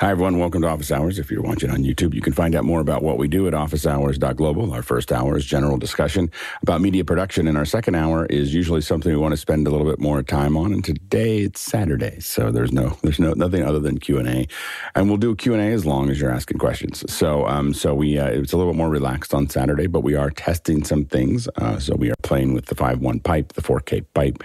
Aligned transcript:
Hi, 0.00 0.12
everyone. 0.12 0.38
Welcome 0.38 0.62
to 0.62 0.68
Office 0.68 0.92
Hours. 0.92 1.18
If 1.18 1.28
you're 1.28 1.42
watching 1.42 1.70
on 1.70 1.82
YouTube, 1.82 2.14
you 2.14 2.20
can 2.20 2.32
find 2.32 2.54
out 2.54 2.64
more 2.64 2.78
about 2.78 3.02
what 3.02 3.18
we 3.18 3.26
do 3.26 3.48
at 3.48 3.52
officehours.global. 3.52 4.72
Our 4.72 4.82
first 4.84 5.10
hour 5.10 5.36
is 5.36 5.44
general 5.44 5.76
discussion 5.76 6.30
about 6.62 6.80
media 6.80 7.04
production, 7.04 7.48
and 7.48 7.58
our 7.58 7.64
second 7.64 7.96
hour 7.96 8.24
is 8.26 8.54
usually 8.54 8.80
something 8.80 9.10
we 9.10 9.18
want 9.18 9.32
to 9.32 9.36
spend 9.36 9.66
a 9.66 9.70
little 9.70 9.88
bit 9.90 9.98
more 9.98 10.22
time 10.22 10.56
on. 10.56 10.72
And 10.72 10.84
today 10.84 11.38
it's 11.38 11.60
Saturday, 11.60 12.20
so 12.20 12.52
there's 12.52 12.70
no 12.70 12.96
there's 13.02 13.18
no 13.18 13.32
nothing 13.32 13.64
other 13.64 13.80
than 13.80 13.98
Q 13.98 14.18
and 14.18 14.28
A, 14.28 14.46
and 14.94 15.08
we'll 15.08 15.16
do 15.16 15.34
Q 15.34 15.54
and 15.54 15.62
A 15.64 15.74
as 15.74 15.84
long 15.84 16.10
as 16.10 16.20
you're 16.20 16.30
asking 16.30 16.58
questions. 16.58 17.02
So 17.12 17.44
um 17.48 17.74
so 17.74 17.92
we 17.92 18.20
uh, 18.20 18.28
it's 18.28 18.52
a 18.52 18.56
little 18.56 18.72
bit 18.72 18.78
more 18.78 18.90
relaxed 18.90 19.34
on 19.34 19.48
Saturday, 19.48 19.88
but 19.88 20.02
we 20.04 20.14
are 20.14 20.30
testing 20.30 20.84
some 20.84 21.06
things. 21.06 21.48
Uh, 21.56 21.80
so 21.80 21.96
we 21.96 22.08
are 22.12 22.16
playing 22.22 22.54
with 22.54 22.66
the 22.66 22.76
5.1 22.76 23.24
pipe, 23.24 23.54
the 23.54 23.62
4K 23.62 24.04
pipe, 24.14 24.44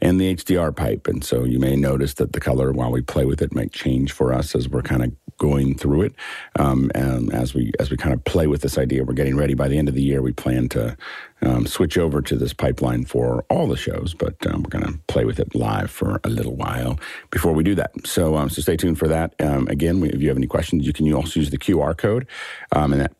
and 0.00 0.18
the 0.18 0.34
HDR 0.34 0.74
pipe, 0.74 1.08
and 1.08 1.22
so 1.22 1.44
you 1.44 1.58
may 1.58 1.76
notice 1.76 2.14
that 2.14 2.32
the 2.32 2.40
color 2.40 2.72
while 2.72 2.90
we 2.90 3.02
play 3.02 3.26
with 3.26 3.42
it 3.42 3.54
might 3.54 3.70
change 3.70 4.10
for 4.10 4.32
us 4.32 4.54
as 4.54 4.66
we're 4.66 4.80
kind 4.80 4.93
of 5.02 5.12
going 5.38 5.76
through 5.76 6.02
it. 6.02 6.14
Um, 6.58 6.90
and 6.94 7.32
as 7.32 7.54
we 7.54 7.72
as 7.80 7.90
we 7.90 7.96
kind 7.96 8.14
of 8.14 8.24
play 8.24 8.46
with 8.46 8.62
this 8.62 8.78
idea, 8.78 9.04
we're 9.04 9.14
getting 9.14 9.36
ready. 9.36 9.54
By 9.54 9.68
the 9.68 9.78
end 9.78 9.88
of 9.88 9.94
the 9.94 10.02
year, 10.02 10.22
we 10.22 10.32
plan 10.32 10.68
to 10.70 10.96
um, 11.42 11.66
switch 11.66 11.98
over 11.98 12.22
to 12.22 12.36
this 12.36 12.52
pipeline 12.52 13.04
for 13.04 13.44
all 13.50 13.66
the 13.66 13.76
shows, 13.76 14.14
but 14.14 14.34
um, 14.46 14.62
we're 14.62 14.70
going 14.70 14.84
to 14.84 14.98
play 15.08 15.24
with 15.24 15.40
it 15.40 15.54
live 15.54 15.90
for 15.90 16.20
a 16.24 16.28
little 16.28 16.56
while 16.56 16.98
before 17.30 17.52
we 17.52 17.64
do 17.64 17.74
that. 17.74 17.92
So 18.04 18.36
um, 18.36 18.48
so 18.48 18.62
stay 18.62 18.76
tuned 18.76 18.98
for 18.98 19.08
that. 19.08 19.34
Um, 19.40 19.66
again, 19.68 20.02
if 20.04 20.20
you 20.20 20.28
have 20.28 20.36
any 20.36 20.46
questions, 20.46 20.86
you 20.86 20.92
can 20.92 21.12
also 21.12 21.40
use 21.40 21.50
the 21.50 21.58
QR 21.58 21.96
code, 21.96 22.26
um, 22.72 22.92
and 22.92 23.02
that 23.02 23.12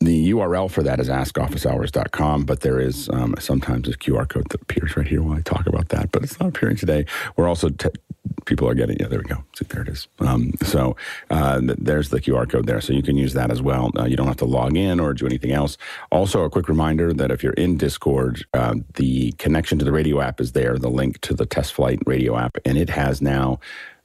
the 0.00 0.32
URL 0.32 0.70
for 0.70 0.82
that 0.82 1.00
is 1.00 1.08
askofficehours.com, 1.08 2.44
but 2.44 2.60
there 2.60 2.80
is 2.80 3.08
um, 3.10 3.34
sometimes 3.38 3.88
a 3.88 3.92
QR 3.92 4.28
code 4.28 4.48
that 4.50 4.60
appears 4.62 4.96
right 4.96 5.06
here 5.06 5.22
while 5.22 5.38
I 5.38 5.40
talk 5.40 5.66
about 5.66 5.90
that, 5.90 6.10
but 6.10 6.22
it's 6.22 6.38
not 6.40 6.48
appearing 6.48 6.76
today. 6.76 7.06
We're 7.36 7.48
also 7.48 7.68
t- 7.68 7.90
people 8.46 8.68
are 8.68 8.74
getting. 8.74 8.96
Yeah, 8.98 9.08
there 9.08 9.18
we 9.18 9.24
go. 9.24 9.44
See, 9.56 9.64
there 9.68 9.82
it 9.82 9.88
is. 9.88 10.08
Um, 10.18 10.52
so 10.62 10.96
uh, 11.30 11.60
th- 11.60 11.78
there's 11.80 12.10
the 12.10 12.20
QR 12.20 12.48
code 12.48 12.66
there, 12.66 12.80
so 12.80 12.92
you 12.92 13.02
can 13.02 13.16
use 13.16 13.34
that 13.34 13.50
as 13.50 13.62
well. 13.62 13.90
Uh, 13.98 14.04
you 14.04 14.16
don't 14.16 14.26
have 14.26 14.36
to 14.38 14.44
log 14.44 14.76
in 14.76 15.00
or 15.00 15.14
do 15.14 15.26
anything 15.26 15.52
else. 15.52 15.76
Also, 16.10 16.42
a 16.44 16.50
quick 16.50 16.68
reminder 16.68 17.12
that 17.12 17.30
if 17.30 17.42
you're 17.42 17.52
in 17.54 17.76
Discord, 17.76 18.44
uh, 18.54 18.74
the 18.94 19.32
connection 19.32 19.78
to 19.78 19.84
the 19.84 19.92
radio 19.92 20.20
app 20.20 20.40
is 20.40 20.52
there. 20.52 20.78
The 20.78 20.90
link 20.90 21.20
to 21.22 21.34
the 21.34 21.46
test 21.46 21.72
flight 21.72 21.98
radio 22.06 22.36
app, 22.36 22.56
and 22.64 22.78
it 22.78 22.90
has 22.90 23.20
now 23.22 23.60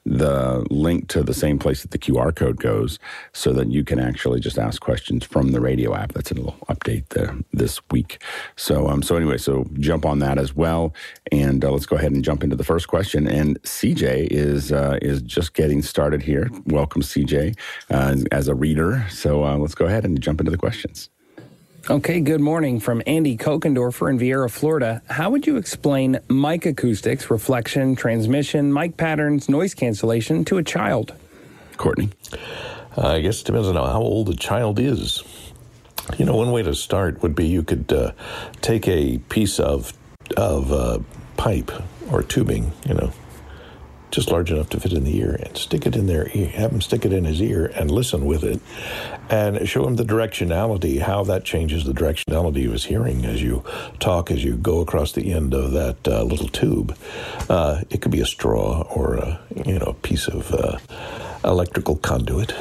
the 0.09 0.65
link 0.71 1.07
to 1.09 1.21
the 1.21 1.33
same 1.33 1.59
place 1.59 1.83
that 1.83 1.91
the 1.91 1.99
QR 1.99 2.35
code 2.35 2.59
goes 2.59 2.97
so 3.33 3.53
that 3.53 3.71
you 3.71 3.83
can 3.83 3.99
actually 3.99 4.39
just 4.39 4.57
ask 4.57 4.81
questions 4.81 5.23
from 5.23 5.51
the 5.51 5.61
radio 5.61 5.95
app. 5.95 6.13
That's 6.13 6.31
a 6.31 6.33
little 6.33 6.57
update 6.67 7.09
there 7.09 7.37
this 7.53 7.79
week. 7.91 8.23
So, 8.55 8.87
um, 8.87 9.03
so 9.03 9.15
anyway, 9.15 9.37
so 9.37 9.67
jump 9.79 10.05
on 10.05 10.19
that 10.19 10.39
as 10.39 10.55
well. 10.55 10.93
And 11.31 11.63
uh, 11.63 11.71
let's 11.71 11.85
go 11.85 11.95
ahead 11.95 12.11
and 12.11 12.23
jump 12.23 12.43
into 12.43 12.55
the 12.55 12.63
first 12.63 12.87
question. 12.87 13.27
And 13.27 13.61
CJ 13.61 14.27
is, 14.31 14.71
uh, 14.71 14.97
is 15.01 15.21
just 15.21 15.53
getting 15.53 15.83
started 15.83 16.23
here. 16.23 16.49
Welcome, 16.65 17.03
CJ, 17.03 17.55
uh, 17.91 18.15
as 18.31 18.47
a 18.47 18.55
reader. 18.55 19.05
So 19.09 19.45
uh, 19.45 19.57
let's 19.57 19.75
go 19.75 19.85
ahead 19.85 20.05
and 20.05 20.19
jump 20.19 20.39
into 20.39 20.51
the 20.51 20.57
questions. 20.57 21.09
Okay, 21.87 22.19
good 22.19 22.41
morning 22.41 22.79
from 22.79 23.01
Andy 23.07 23.35
Kokendorfer 23.35 24.09
in 24.11 24.19
Viera, 24.19 24.49
Florida. 24.49 25.01
How 25.09 25.31
would 25.31 25.47
you 25.47 25.57
explain 25.57 26.19
mic 26.29 26.65
acoustics, 26.65 27.31
reflection, 27.31 27.95
transmission, 27.95 28.71
mic 28.71 28.95
patterns, 28.97 29.49
noise 29.49 29.73
cancellation 29.73 30.45
to 30.45 30.57
a 30.57 30.63
child? 30.63 31.13
Courtney. 31.77 32.09
Uh, 32.95 33.07
I 33.07 33.21
guess 33.21 33.41
it 33.41 33.45
depends 33.45 33.67
on 33.67 33.75
how 33.75 34.01
old 34.01 34.27
the 34.27 34.35
child 34.35 34.79
is. 34.79 35.23
You 36.17 36.25
know, 36.25 36.35
one 36.35 36.51
way 36.51 36.61
to 36.61 36.75
start 36.75 37.23
would 37.23 37.35
be 37.35 37.47
you 37.47 37.63
could 37.63 37.91
uh, 37.91 38.11
take 38.61 38.87
a 38.87 39.17
piece 39.29 39.59
of 39.59 39.93
of 40.37 40.71
uh, 40.71 40.99
pipe 41.37 41.71
or 42.11 42.21
tubing, 42.21 42.71
you 42.87 42.93
know, 42.93 43.11
just 44.11 44.31
large 44.31 44.51
enough 44.51 44.69
to 44.69 44.79
fit 44.79 44.93
in 44.93 45.03
the 45.03 45.17
ear, 45.17 45.39
and 45.43 45.57
stick 45.57 45.85
it 45.85 45.95
in 45.95 46.07
their 46.07 46.29
ear. 46.33 46.47
Have 46.49 46.71
him 46.71 46.81
stick 46.81 47.05
it 47.05 47.13
in 47.13 47.25
his 47.25 47.41
ear 47.41 47.71
and 47.75 47.91
listen 47.91 48.25
with 48.25 48.43
it, 48.43 48.59
and 49.29 49.67
show 49.67 49.85
him 49.87 49.95
the 49.95 50.03
directionality, 50.03 50.99
how 50.99 51.23
that 51.25 51.43
changes 51.43 51.83
the 51.85 51.93
directionality 51.93 52.65
of 52.65 52.73
his 52.73 52.85
hearing 52.85 53.25
as 53.25 53.41
you 53.41 53.63
talk, 53.99 54.31
as 54.31 54.43
you 54.43 54.55
go 54.55 54.81
across 54.81 55.11
the 55.11 55.31
end 55.33 55.53
of 55.53 55.71
that 55.71 56.07
uh, 56.07 56.23
little 56.23 56.49
tube. 56.49 56.97
Uh, 57.49 57.81
it 57.89 58.01
could 58.01 58.11
be 58.11 58.21
a 58.21 58.25
straw 58.25 58.81
or 58.93 59.15
a 59.15 59.39
you 59.65 59.77
know 59.79 59.95
piece 60.01 60.27
of 60.27 60.51
uh, 60.53 60.77
electrical 61.43 61.95
conduit, 61.97 62.53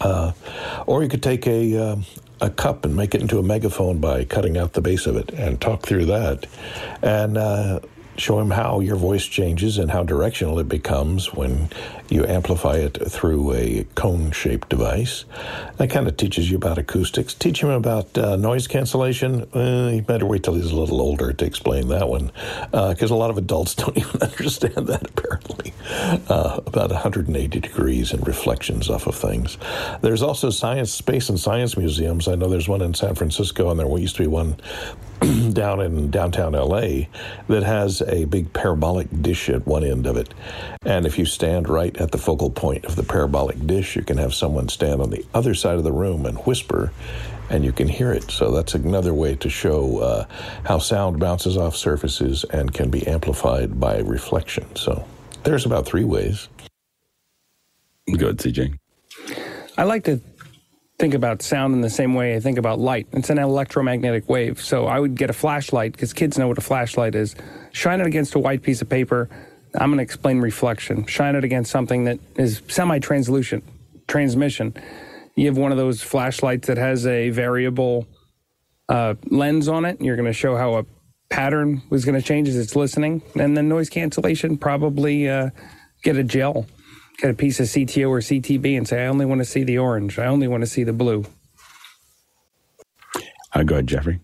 uh, 0.00 0.32
or 0.86 1.02
you 1.02 1.08
could 1.08 1.22
take 1.22 1.46
a 1.46 1.76
uh, 1.76 1.96
a 2.40 2.50
cup 2.50 2.84
and 2.84 2.94
make 2.94 3.14
it 3.14 3.20
into 3.20 3.38
a 3.38 3.42
megaphone 3.42 3.98
by 3.98 4.24
cutting 4.24 4.56
out 4.56 4.74
the 4.74 4.80
base 4.80 5.06
of 5.06 5.16
it 5.16 5.30
and 5.32 5.60
talk 5.60 5.82
through 5.82 6.04
that, 6.04 6.46
and 7.02 7.38
uh, 7.38 7.80
show 8.16 8.38
him 8.38 8.50
how 8.50 8.80
your 8.80 8.96
voice 8.96 9.24
changes 9.24 9.78
and 9.78 9.90
how 9.90 10.02
directional 10.02 10.58
it 10.58 10.68
becomes 10.68 11.32
when 11.32 11.68
you 12.10 12.24
amplify 12.26 12.76
it 12.76 12.98
through 13.10 13.52
a 13.54 13.84
cone 13.94 14.30
shaped 14.30 14.68
device. 14.68 15.24
That 15.78 15.90
kind 15.90 16.06
of 16.06 16.16
teaches 16.16 16.50
you 16.50 16.56
about 16.56 16.78
acoustics. 16.78 17.34
Teach 17.34 17.62
him 17.62 17.70
about 17.70 18.16
uh, 18.16 18.36
noise 18.36 18.66
cancellation. 18.66 19.42
Uh, 19.54 19.90
you 19.94 20.02
better 20.02 20.26
wait 20.26 20.42
till 20.42 20.54
he's 20.54 20.70
a 20.70 20.76
little 20.76 21.00
older 21.00 21.32
to 21.32 21.44
explain 21.44 21.88
that 21.88 22.08
one 22.08 22.30
because 22.70 23.10
uh, 23.10 23.14
a 23.14 23.16
lot 23.16 23.30
of 23.30 23.38
adults 23.38 23.74
don't 23.74 23.96
even 23.96 24.22
understand 24.22 24.86
that 24.86 25.08
apparently. 25.10 25.72
Uh, 26.28 26.60
about 26.66 26.90
180 26.90 27.60
degrees 27.60 28.12
and 28.12 28.26
reflections 28.26 28.88
off 28.90 29.06
of 29.06 29.14
things. 29.14 29.56
There's 30.02 30.22
also 30.22 30.50
science, 30.50 30.92
space, 30.92 31.28
and 31.28 31.40
science 31.40 31.76
museums. 31.76 32.28
I 32.28 32.34
know 32.34 32.48
there's 32.48 32.68
one 32.68 32.82
in 32.82 32.94
San 32.94 33.14
Francisco, 33.14 33.70
and 33.70 33.80
there 33.80 33.98
used 33.98 34.16
to 34.16 34.22
be 34.22 34.28
one 34.28 34.56
down 35.52 35.80
in 35.80 36.10
downtown 36.10 36.52
LA 36.52 37.06
that 37.48 37.62
has 37.62 38.02
a 38.02 38.24
big 38.24 38.52
parabolic 38.52 39.08
dish 39.22 39.48
at 39.48 39.66
one 39.66 39.84
end 39.84 40.06
of 40.06 40.16
it. 40.16 40.34
And 40.84 41.06
if 41.06 41.18
you 41.18 41.24
stand 41.24 41.68
right 41.68 41.96
at 41.96 42.10
the 42.10 42.18
focal 42.18 42.50
point 42.50 42.84
of 42.84 42.96
the 42.96 43.02
parabolic 43.02 43.66
dish, 43.66 43.96
you 43.96 44.02
can 44.02 44.18
have 44.18 44.34
someone 44.34 44.68
stand 44.68 45.00
on 45.00 45.10
the 45.10 45.24
other 45.34 45.54
side 45.54 45.76
of 45.76 45.84
the 45.84 45.92
room 45.92 46.26
and 46.26 46.38
whisper, 46.38 46.92
and 47.50 47.64
you 47.64 47.72
can 47.72 47.88
hear 47.88 48.12
it. 48.12 48.30
So 48.30 48.50
that's 48.50 48.74
another 48.74 49.14
way 49.14 49.36
to 49.36 49.48
show 49.48 49.98
uh, 49.98 50.26
how 50.64 50.78
sound 50.78 51.20
bounces 51.20 51.56
off 51.56 51.76
surfaces 51.76 52.44
and 52.44 52.72
can 52.72 52.90
be 52.90 53.06
amplified 53.06 53.78
by 53.80 53.98
reflection. 53.98 54.74
So 54.76 55.06
there's 55.44 55.66
about 55.66 55.86
three 55.86 56.04
ways. 56.04 56.48
Good, 58.06 58.38
CJ. 58.38 58.78
I 59.76 59.84
like 59.84 60.04
to 60.04 60.20
think 61.04 61.12
about 61.12 61.42
sound 61.42 61.74
in 61.74 61.82
the 61.82 61.90
same 61.90 62.14
way 62.14 62.34
I 62.34 62.40
think 62.40 62.56
about 62.56 62.78
light. 62.80 63.06
It's 63.12 63.28
an 63.28 63.38
electromagnetic 63.38 64.26
wave. 64.26 64.58
So 64.62 64.86
I 64.86 64.98
would 64.98 65.16
get 65.16 65.28
a 65.28 65.34
flashlight 65.34 65.92
because 65.92 66.14
kids 66.14 66.38
know 66.38 66.48
what 66.48 66.56
a 66.56 66.62
flashlight 66.62 67.14
is. 67.14 67.36
Shine 67.72 68.00
it 68.00 68.06
against 68.06 68.34
a 68.34 68.38
white 68.38 68.62
piece 68.62 68.80
of 68.80 68.88
paper. 68.88 69.28
I'm 69.74 69.90
going 69.90 69.98
to 69.98 70.02
explain 70.02 70.40
reflection. 70.40 71.04
Shine 71.04 71.36
it 71.36 71.44
against 71.44 71.70
something 71.70 72.04
that 72.04 72.20
is 72.36 72.62
semi 72.68 73.00
translucent, 73.00 73.64
transmission. 74.08 74.72
You 75.36 75.44
have 75.48 75.58
one 75.58 75.72
of 75.72 75.76
those 75.76 76.00
flashlights 76.00 76.68
that 76.68 76.78
has 76.78 77.06
a 77.06 77.28
variable 77.28 78.06
uh, 78.88 79.12
lens 79.26 79.68
on 79.68 79.84
it. 79.84 80.00
You're 80.00 80.16
going 80.16 80.24
to 80.24 80.32
show 80.32 80.56
how 80.56 80.76
a 80.76 80.86
pattern 81.28 81.82
was 81.90 82.06
going 82.06 82.18
to 82.18 82.26
change 82.26 82.48
as 82.48 82.56
it's 82.56 82.74
listening. 82.74 83.20
And 83.38 83.54
then 83.54 83.68
noise 83.68 83.90
cancellation, 83.90 84.56
probably 84.56 85.28
uh, 85.28 85.50
get 86.02 86.16
a 86.16 86.24
gel 86.24 86.64
get 87.18 87.30
a 87.30 87.34
piece 87.34 87.60
of 87.60 87.66
CTO 87.66 88.08
or 88.08 88.18
CTB 88.18 88.76
and 88.76 88.86
say, 88.86 89.04
I 89.04 89.06
only 89.06 89.26
want 89.26 89.40
to 89.40 89.44
see 89.44 89.64
the 89.64 89.78
orange. 89.78 90.18
I 90.18 90.26
only 90.26 90.48
want 90.48 90.62
to 90.62 90.66
see 90.66 90.84
the 90.84 90.92
blue. 90.92 91.24
Uh, 93.52 93.62
go 93.62 93.76
ahead, 93.76 93.86
Jeffrey. 93.86 94.20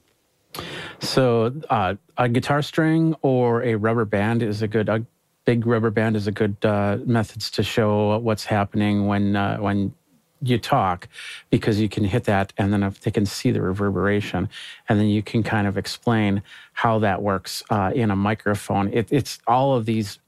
So 1.01 1.55
uh, 1.71 1.95
a 2.17 2.29
guitar 2.29 2.63
string 2.63 3.15
or 3.23 3.63
a 3.63 3.75
rubber 3.77 4.05
band 4.05 4.43
is 4.43 4.63
a 4.63 4.69
good. 4.69 4.89
A 4.89 5.05
big 5.47 5.67
rubber 5.67 5.91
band 5.91 6.17
is 6.17 6.27
a 6.27 6.33
good 6.33 6.57
uh, 6.65 6.99
methods 7.07 7.51
to 7.53 7.63
show 7.63 8.19
what's 8.19 8.45
happening 8.45 9.07
when 9.07 9.37
uh, 9.37 9.57
when 9.59 9.95
you 10.43 10.59
talk, 10.59 11.09
because 11.51 11.81
you 11.81 11.89
can 11.89 12.05
hit 12.05 12.25
that 12.25 12.53
and 12.57 12.73
then 12.73 12.83
if 12.83 13.01
they 13.01 13.11
can 13.11 13.27
see 13.27 13.51
the 13.51 13.61
reverberation, 13.61 14.49
and 14.89 14.99
then 14.99 15.07
you 15.07 15.23
can 15.23 15.43
kind 15.43 15.67
of 15.67 15.77
explain 15.77 16.43
how 16.73 16.99
that 16.99 17.23
works 17.23 17.63
uh, 17.71 17.93
in 17.95 18.11
a 18.11 18.17
microphone. 18.17 18.93
It, 18.93 19.09
it's 19.11 19.39
all 19.47 19.77
of 19.77 19.87
these 19.87 20.19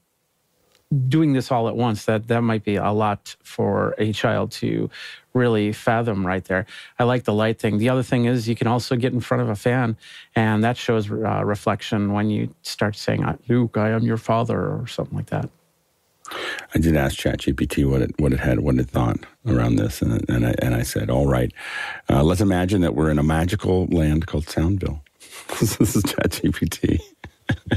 doing 1.07 1.33
this 1.33 1.51
all 1.51 1.67
at 1.67 1.75
once 1.75 2.05
that 2.05 2.27
that 2.27 2.41
might 2.41 2.63
be 2.63 2.75
a 2.75 2.91
lot 2.91 3.35
for 3.43 3.95
a 3.97 4.11
child 4.13 4.51
to 4.51 4.89
really 5.33 5.71
fathom 5.71 6.25
right 6.25 6.45
there 6.45 6.65
i 6.99 7.03
like 7.03 7.23
the 7.23 7.33
light 7.33 7.59
thing 7.59 7.77
the 7.77 7.89
other 7.89 8.03
thing 8.03 8.25
is 8.25 8.47
you 8.47 8.55
can 8.55 8.67
also 8.67 8.95
get 8.95 9.13
in 9.13 9.19
front 9.19 9.41
of 9.41 9.49
a 9.49 9.55
fan 9.55 9.97
and 10.35 10.63
that 10.63 10.77
shows 10.77 11.09
uh, 11.09 11.43
reflection 11.43 12.13
when 12.13 12.29
you 12.29 12.53
start 12.61 12.95
saying 12.95 13.25
luke 13.47 13.77
i 13.77 13.89
am 13.89 14.03
your 14.03 14.17
father 14.17 14.59
or 14.59 14.85
something 14.87 15.17
like 15.17 15.27
that 15.27 15.49
I 16.73 16.79
did 16.79 16.95
ask 16.95 17.17
ChatGPT 17.17 17.87
what 17.89 18.01
it 18.01 18.19
what 18.19 18.33
it 18.33 18.39
had 18.39 18.61
what 18.61 18.75
it 18.79 18.89
thought 18.89 19.19
around 19.45 19.75
this, 19.75 20.01
and 20.01 20.27
and 20.29 20.47
I, 20.47 20.55
and 20.59 20.73
I 20.73 20.81
said, 20.83 21.09
all 21.09 21.27
right, 21.27 21.51
uh, 22.09 22.23
let's 22.23 22.41
imagine 22.41 22.81
that 22.81 22.95
we're 22.95 23.11
in 23.11 23.19
a 23.19 23.23
magical 23.23 23.85
land 23.87 24.25
called 24.25 24.45
Soundville. 24.45 25.01
this 25.59 25.79
is 25.79 26.03
ChatGPT. 26.03 27.01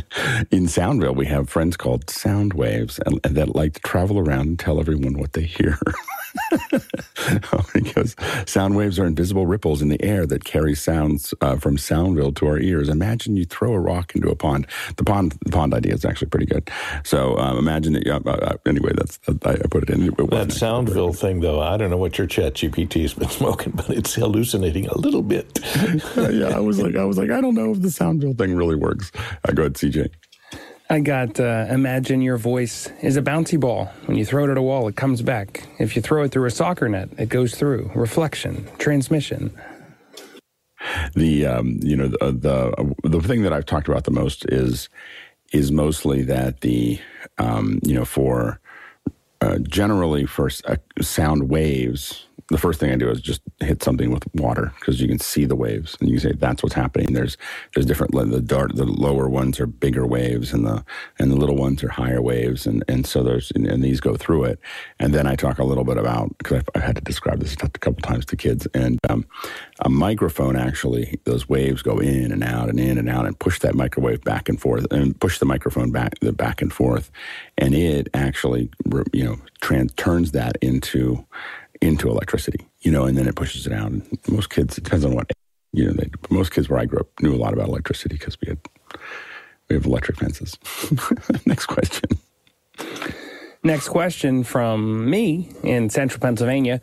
in 0.51 0.65
Soundville, 0.67 1.17
we 1.17 1.27
have 1.27 1.49
friends 1.49 1.77
called 1.77 2.09
sound 2.11 2.55
waves 2.55 3.01
and, 3.07 3.21
and 3.25 3.37
that 3.37 3.55
like 3.55 3.75
to 3.75 3.81
travel 3.81 4.19
around 4.19 4.47
and 4.47 4.59
tell 4.59 4.81
everyone 4.81 5.19
what 5.19 5.33
they 5.33 5.43
hear. 5.43 5.79
because 7.75 8.17
sound 8.47 8.77
waves 8.77 8.99
are 8.99 9.07
invisible 9.07 9.47
ripples 9.47 9.83
in 9.83 9.89
the 9.89 10.03
air 10.03 10.27
that 10.27 10.45
carry 10.45 10.75
sounds 10.75 11.35
uh, 11.41 11.57
from 11.57 11.77
Soundville 11.77 12.35
to 12.37 12.47
our 12.47 12.59
ears. 12.59 12.89
Imagine 12.89 13.37
you 13.37 13.45
throw 13.45 13.73
a 13.73 13.81
rock 13.81 14.15
into 14.15 14.31
a 14.31 14.37
pond. 14.37 14.67
The 14.97 15.05
pond, 15.05 15.37
the 15.45 15.53
pond 15.53 15.75
idea 15.75 15.95
is 15.95 16.05
actually 16.05 16.29
pretty 16.29 16.47
good. 16.47 16.71
So 17.05 17.37
um, 17.39 17.59
imagine 17.59 17.95
that. 17.95 18.07
Yeah, 18.07 18.19
uh, 18.25 18.31
uh 18.31 18.57
anyway, 18.67 18.93
that's 18.95 19.19
I, 19.29 19.53
I 19.53 19.67
put 19.71 19.83
it 19.83 19.91
in. 19.91 20.03
It 20.03 20.17
that 20.17 20.49
Soundville 20.49 21.17
thing, 21.17 21.41
though, 21.41 21.61
I 21.61 21.77
don't 21.77 21.91
know 21.91 21.97
what 21.97 22.19
your 22.19 22.27
Chat 22.27 22.55
GPT 22.55 23.03
has 23.03 23.15
been 23.15 23.29
smoking, 23.41 23.73
but 23.73 23.91
it's 23.91 24.15
hallucinating 24.15 24.87
a 24.89 24.99
little 24.99 25.23
bit. 25.23 25.59
yeah, 26.17 26.55
I 26.55 26.61
was 26.61 26.81
like, 26.81 26.97
I 26.97 27.05
was 27.05 27.19
like, 27.19 27.31
I 27.31 27.41
don't 27.41 27.55
know 27.55 27.73
if 27.73 27.83
the 27.83 27.89
Soundville 27.89 28.37
thing 28.37 28.55
really 28.55 28.77
works. 28.77 29.13
Uh, 29.45 29.53
go 29.53 29.63
ahead, 29.63 29.75
CJ. 29.75 30.11
I 30.89 31.01
got 31.01 31.41
uh, 31.41 31.67
imagine 31.69 32.21
your 32.21 32.37
voice 32.37 32.89
is 33.03 33.17
a 33.17 33.23
bouncy 33.23 33.59
ball. 33.59 33.87
When 34.05 34.17
you 34.17 34.25
throw 34.25 34.45
it 34.45 34.51
at 34.51 34.57
a 34.57 34.63
wall, 34.63 34.87
it 34.87 34.95
comes 34.95 35.21
back. 35.21 35.67
If 35.79 35.97
you 35.97 36.03
throw 36.03 36.23
it 36.23 36.31
through 36.31 36.47
a 36.47 36.51
soccer 36.51 36.89
net, 36.89 37.09
it 37.19 37.29
goes 37.29 37.57
through. 37.57 37.91
Reflection, 37.95 38.69
transmission. 38.79 39.53
The 41.15 41.47
um, 41.47 41.81
you 41.83 41.97
know 41.97 42.09
the, 42.09 42.33
the 43.03 43.09
the 43.09 43.21
thing 43.21 43.43
that 43.43 43.53
I've 43.53 43.67
talked 43.67 43.89
about 43.89 44.05
the 44.05 44.13
most 44.13 44.45
is 44.49 44.89
is 45.53 45.73
mostly 45.73 46.23
that 46.23 46.61
the 46.61 47.01
um, 47.39 47.81
you 47.83 47.95
know 47.95 48.05
for 48.05 48.61
uh, 49.41 49.59
generally 49.59 50.25
for 50.25 50.49
uh, 50.67 50.77
sound 51.01 51.49
waves 51.49 52.27
the 52.49 52.59
first 52.59 52.79
thing 52.79 52.93
I 52.93 52.97
do 52.97 53.11
is 53.11 53.21
just 53.21 53.43
hit 53.61 53.83
something 53.83 54.11
with 54.11 54.23
water 54.35 54.73
because 54.79 55.01
you 55.01 55.09
can 55.09 55.19
see 55.19 55.45
the 55.47 55.57
waves 55.57 55.97
and 55.99 56.09
you 56.09 56.19
can 56.19 56.31
say 56.31 56.37
that's 56.39 56.63
what's 56.63 56.75
happening. 56.75 57.13
There's 57.13 57.37
there's 57.75 57.87
different 57.87 58.13
the 58.13 58.41
dart 58.41 58.77
the 58.77 58.85
lower 58.85 59.29
ones 59.29 59.59
are 59.59 59.67
bigger 59.67 60.07
waves 60.07 60.53
and 60.53 60.65
the 60.65 60.85
and 61.19 61.31
the 61.31 61.37
little 61.37 61.57
ones 61.57 61.83
are 61.83 61.89
higher 61.89 62.23
waves 62.23 62.67
and 62.67 62.85
and 62.89 63.07
so 63.07 63.23
there's 63.23 63.51
and, 63.55 63.67
and 63.67 63.83
these 63.83 64.01
go 64.01 64.17
through 64.17 64.45
it 64.45 64.61
and 65.01 65.13
then 65.13 65.27
I 65.27 65.35
talk 65.35 65.59
a 65.59 65.65
little 65.65 65.85
bit 65.85 65.97
about 65.97 66.37
because 66.39 66.59
I've, 66.59 66.69
I've, 66.75 66.83
had 66.83 66.97
to 66.97 67.03
describe 67.03 67.41
this 67.41 67.55
a 67.55 67.69
couple 67.69 68.01
times 68.03 68.25
to 68.27 68.37
kids 68.37 68.69
and 68.75 69.01
um, 69.09 69.27
a 69.81 69.89
microphone 69.89 70.55
actually 70.55 71.19
those 71.25 71.49
waves 71.49 71.83
go 71.83 71.99
in 71.99 72.31
and 72.31 72.45
out 72.45 72.69
and 72.69 72.79
in 72.79 72.97
and 72.97 73.09
out 73.09 73.27
and 73.27 73.39
push 73.39 73.59
that 73.61 73.75
microwave 73.75 74.23
back 74.23 74.49
and 74.49 74.61
forth 74.61 74.87
and 74.93 75.19
push 75.21 75.41
the 75.41 75.47
microphone 75.47 75.91
back 75.91 76.19
the 76.21 76.33
back 76.33 76.63
and 76.63 76.73
forth 76.73 77.11
and 77.59 77.75
it 77.75 78.09
actually 78.15 78.71
you 79.13 79.25
know 79.25 79.37
trans, 79.61 79.93
turns 79.95 80.31
that 80.33 80.57
into 80.63 81.25
into 81.81 82.09
electricity, 82.09 82.67
you 82.81 82.91
know, 82.91 83.05
and 83.05 83.17
then 83.17 83.27
it 83.27 83.35
pushes 83.35 83.67
it 83.67 83.73
out. 83.73 83.93
Most 84.29 84.51
kids, 84.51 84.79
it 84.79 84.85
depends 84.85 85.05
on 85.05 85.15
what, 85.15 85.31
you 85.73 85.87
know, 85.87 85.93
they, 85.93 86.11
most 86.31 86.53
kids 86.53 86.69
where 86.69 86.79
I 86.79 86.85
grew 86.85 87.01
up 87.01 87.09
knew 87.21 87.35
a 87.35 87.37
lot 87.37 87.53
about 87.53 87.69
electricity 87.69 88.17
because 88.17 88.37
we 88.41 88.49
had, 88.49 88.59
we 89.69 89.75
have 89.77 89.87
electric 89.87 90.19
fences. 90.19 90.59
Next 91.47 91.67
question. 91.67 92.11
Next 93.63 93.89
question 93.89 94.45
from 94.45 95.11
me 95.11 95.51
in 95.65 95.91
central 95.91 96.21
Pennsylvania. 96.21 96.81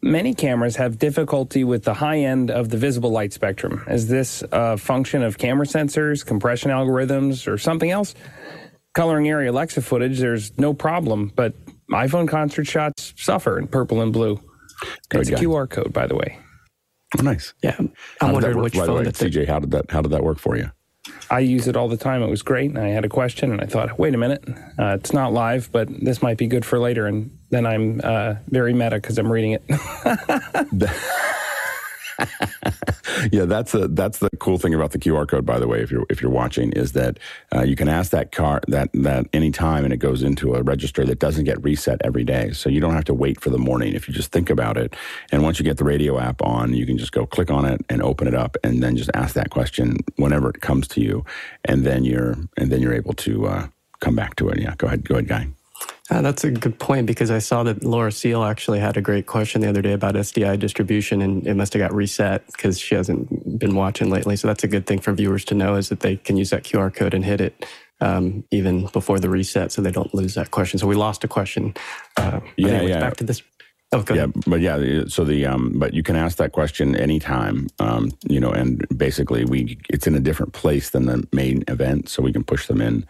Many 0.00 0.34
cameras 0.34 0.76
have 0.76 0.98
difficulty 0.98 1.62
with 1.62 1.84
the 1.84 1.94
high 1.94 2.20
end 2.20 2.50
of 2.50 2.70
the 2.70 2.76
visible 2.76 3.10
light 3.10 3.32
spectrum. 3.32 3.84
Is 3.86 4.08
this 4.08 4.42
a 4.50 4.76
function 4.76 5.22
of 5.22 5.38
camera 5.38 5.66
sensors, 5.66 6.24
compression 6.24 6.70
algorithms, 6.70 7.46
or 7.46 7.58
something 7.58 7.90
else? 7.90 8.14
Coloring 8.94 9.26
ARRI 9.26 9.48
Alexa 9.48 9.82
footage, 9.82 10.18
there's 10.18 10.56
no 10.58 10.74
problem, 10.74 11.32
but 11.36 11.54
iPhone 11.90 12.28
concert 12.28 12.66
shots 12.66 13.12
suffer 13.16 13.58
in 13.58 13.66
purple 13.66 14.00
and 14.00 14.12
blue. 14.12 14.40
It's 15.12 15.28
a 15.28 15.34
QR 15.34 15.68
code, 15.68 15.92
by 15.92 16.06
the 16.06 16.16
way. 16.16 16.38
Oh, 17.18 17.22
nice. 17.22 17.52
Yeah, 17.62 17.76
I'm 18.20 18.32
wondering 18.32 18.58
which 18.58 18.74
phone. 18.74 19.04
Way, 19.04 19.04
CJ, 19.04 19.46
how 19.46 19.58
did 19.58 19.70
that 19.72 19.90
how 19.90 20.00
did 20.00 20.12
that 20.12 20.24
work 20.24 20.38
for 20.38 20.56
you? 20.56 20.70
I 21.30 21.40
use 21.40 21.66
it 21.66 21.76
all 21.76 21.88
the 21.88 21.96
time. 21.96 22.22
It 22.22 22.30
was 22.30 22.42
great, 22.42 22.70
and 22.70 22.78
I 22.78 22.88
had 22.88 23.04
a 23.04 23.08
question, 23.08 23.52
and 23.52 23.60
I 23.60 23.66
thought, 23.66 23.98
wait 23.98 24.14
a 24.14 24.18
minute, 24.18 24.44
uh, 24.78 24.96
it's 25.00 25.12
not 25.12 25.32
live, 25.32 25.70
but 25.72 25.88
this 26.00 26.22
might 26.22 26.38
be 26.38 26.46
good 26.46 26.64
for 26.64 26.78
later. 26.78 27.06
And 27.06 27.36
then 27.50 27.66
I'm 27.66 28.00
uh, 28.04 28.34
very 28.48 28.72
meta 28.72 28.96
because 28.96 29.18
I'm 29.18 29.30
reading 29.30 29.52
it. 29.52 29.64
yeah, 33.32 33.44
that's 33.44 33.74
a, 33.74 33.88
that's 33.88 34.18
the 34.18 34.30
cool 34.38 34.58
thing 34.58 34.74
about 34.74 34.92
the 34.92 34.98
QR 34.98 35.28
code. 35.28 35.44
By 35.46 35.58
the 35.58 35.68
way, 35.68 35.80
if 35.82 35.90
you're 35.90 36.04
if 36.10 36.20
you're 36.22 36.30
watching, 36.30 36.72
is 36.72 36.92
that 36.92 37.18
uh, 37.54 37.62
you 37.62 37.76
can 37.76 37.88
ask 37.88 38.10
that 38.10 38.32
car 38.32 38.60
that 38.68 38.90
that 38.94 39.26
anytime, 39.32 39.84
and 39.84 39.92
it 39.92 39.98
goes 39.98 40.22
into 40.22 40.54
a 40.54 40.62
register 40.62 41.04
that 41.04 41.18
doesn't 41.18 41.44
get 41.44 41.62
reset 41.62 42.00
every 42.04 42.24
day. 42.24 42.52
So 42.52 42.68
you 42.68 42.80
don't 42.80 42.94
have 42.94 43.04
to 43.04 43.14
wait 43.14 43.40
for 43.40 43.50
the 43.50 43.58
morning. 43.58 43.94
If 43.94 44.08
you 44.08 44.14
just 44.14 44.32
think 44.32 44.50
about 44.50 44.76
it, 44.76 44.94
and 45.30 45.42
once 45.42 45.58
you 45.58 45.64
get 45.64 45.76
the 45.76 45.84
radio 45.84 46.18
app 46.18 46.42
on, 46.42 46.74
you 46.74 46.86
can 46.86 46.98
just 46.98 47.12
go 47.12 47.26
click 47.26 47.50
on 47.50 47.64
it 47.64 47.80
and 47.88 48.02
open 48.02 48.26
it 48.26 48.34
up, 48.34 48.56
and 48.64 48.82
then 48.82 48.96
just 48.96 49.10
ask 49.14 49.34
that 49.34 49.50
question 49.50 49.98
whenever 50.16 50.50
it 50.50 50.60
comes 50.60 50.88
to 50.88 51.00
you, 51.00 51.24
and 51.64 51.84
then 51.84 52.04
you're 52.04 52.36
and 52.56 52.70
then 52.70 52.80
you're 52.80 52.94
able 52.94 53.14
to 53.14 53.46
uh, 53.46 53.66
come 54.00 54.14
back 54.14 54.36
to 54.36 54.48
it. 54.48 54.60
Yeah, 54.60 54.74
go 54.76 54.86
ahead, 54.86 55.08
go 55.08 55.16
ahead, 55.16 55.28
guy. 55.28 55.48
Uh, 56.10 56.20
that's 56.20 56.44
a 56.44 56.50
good 56.50 56.78
point 56.78 57.06
because 57.06 57.30
I 57.30 57.38
saw 57.38 57.62
that 57.62 57.84
Laura 57.84 58.12
Seal 58.12 58.42
actually 58.42 58.80
had 58.80 58.96
a 58.96 59.00
great 59.00 59.26
question 59.26 59.60
the 59.60 59.68
other 59.68 59.80
day 59.80 59.92
about 59.92 60.14
SDI 60.14 60.58
distribution, 60.58 61.22
and 61.22 61.46
it 61.46 61.54
must 61.54 61.72
have 61.72 61.80
got 61.80 61.94
reset 61.94 62.46
because 62.48 62.78
she 62.78 62.94
hasn't 62.94 63.58
been 63.58 63.74
watching 63.74 64.10
lately. 64.10 64.36
So 64.36 64.48
that's 64.48 64.64
a 64.64 64.68
good 64.68 64.86
thing 64.86 64.98
for 64.98 65.12
viewers 65.12 65.44
to 65.46 65.54
know 65.54 65.76
is 65.76 65.88
that 65.88 66.00
they 66.00 66.16
can 66.16 66.36
use 66.36 66.50
that 66.50 66.64
QR 66.64 66.94
code 66.94 67.14
and 67.14 67.24
hit 67.24 67.40
it 67.40 67.64
um, 68.02 68.44
even 68.50 68.86
before 68.86 69.20
the 69.20 69.30
reset, 69.30 69.70
so 69.70 69.80
they 69.80 69.92
don't 69.92 70.12
lose 70.12 70.34
that 70.34 70.50
question. 70.50 70.78
So 70.78 70.86
we 70.88 70.96
lost 70.96 71.22
a 71.22 71.28
question. 71.28 71.72
Uh, 72.16 72.40
yeah, 72.56 72.82
yeah. 72.82 72.98
Back 72.98 73.16
to 73.18 73.24
this 73.24 73.42
Oh, 73.94 74.02
yeah, 74.14 74.26
but 74.46 74.60
yeah, 74.60 75.04
so 75.06 75.22
the 75.22 75.44
um, 75.44 75.72
but 75.78 75.92
you 75.92 76.02
can 76.02 76.16
ask 76.16 76.38
that 76.38 76.52
question 76.52 76.96
anytime, 76.96 77.68
um, 77.78 78.10
you 78.26 78.40
know, 78.40 78.50
and 78.50 78.86
basically 78.96 79.44
we 79.44 79.78
it's 79.90 80.06
in 80.06 80.14
a 80.14 80.20
different 80.20 80.54
place 80.54 80.90
than 80.90 81.04
the 81.04 81.28
main 81.32 81.62
event, 81.68 82.08
so 82.08 82.22
we 82.22 82.32
can 82.32 82.42
push 82.42 82.68
them 82.68 82.80
in. 82.80 83.04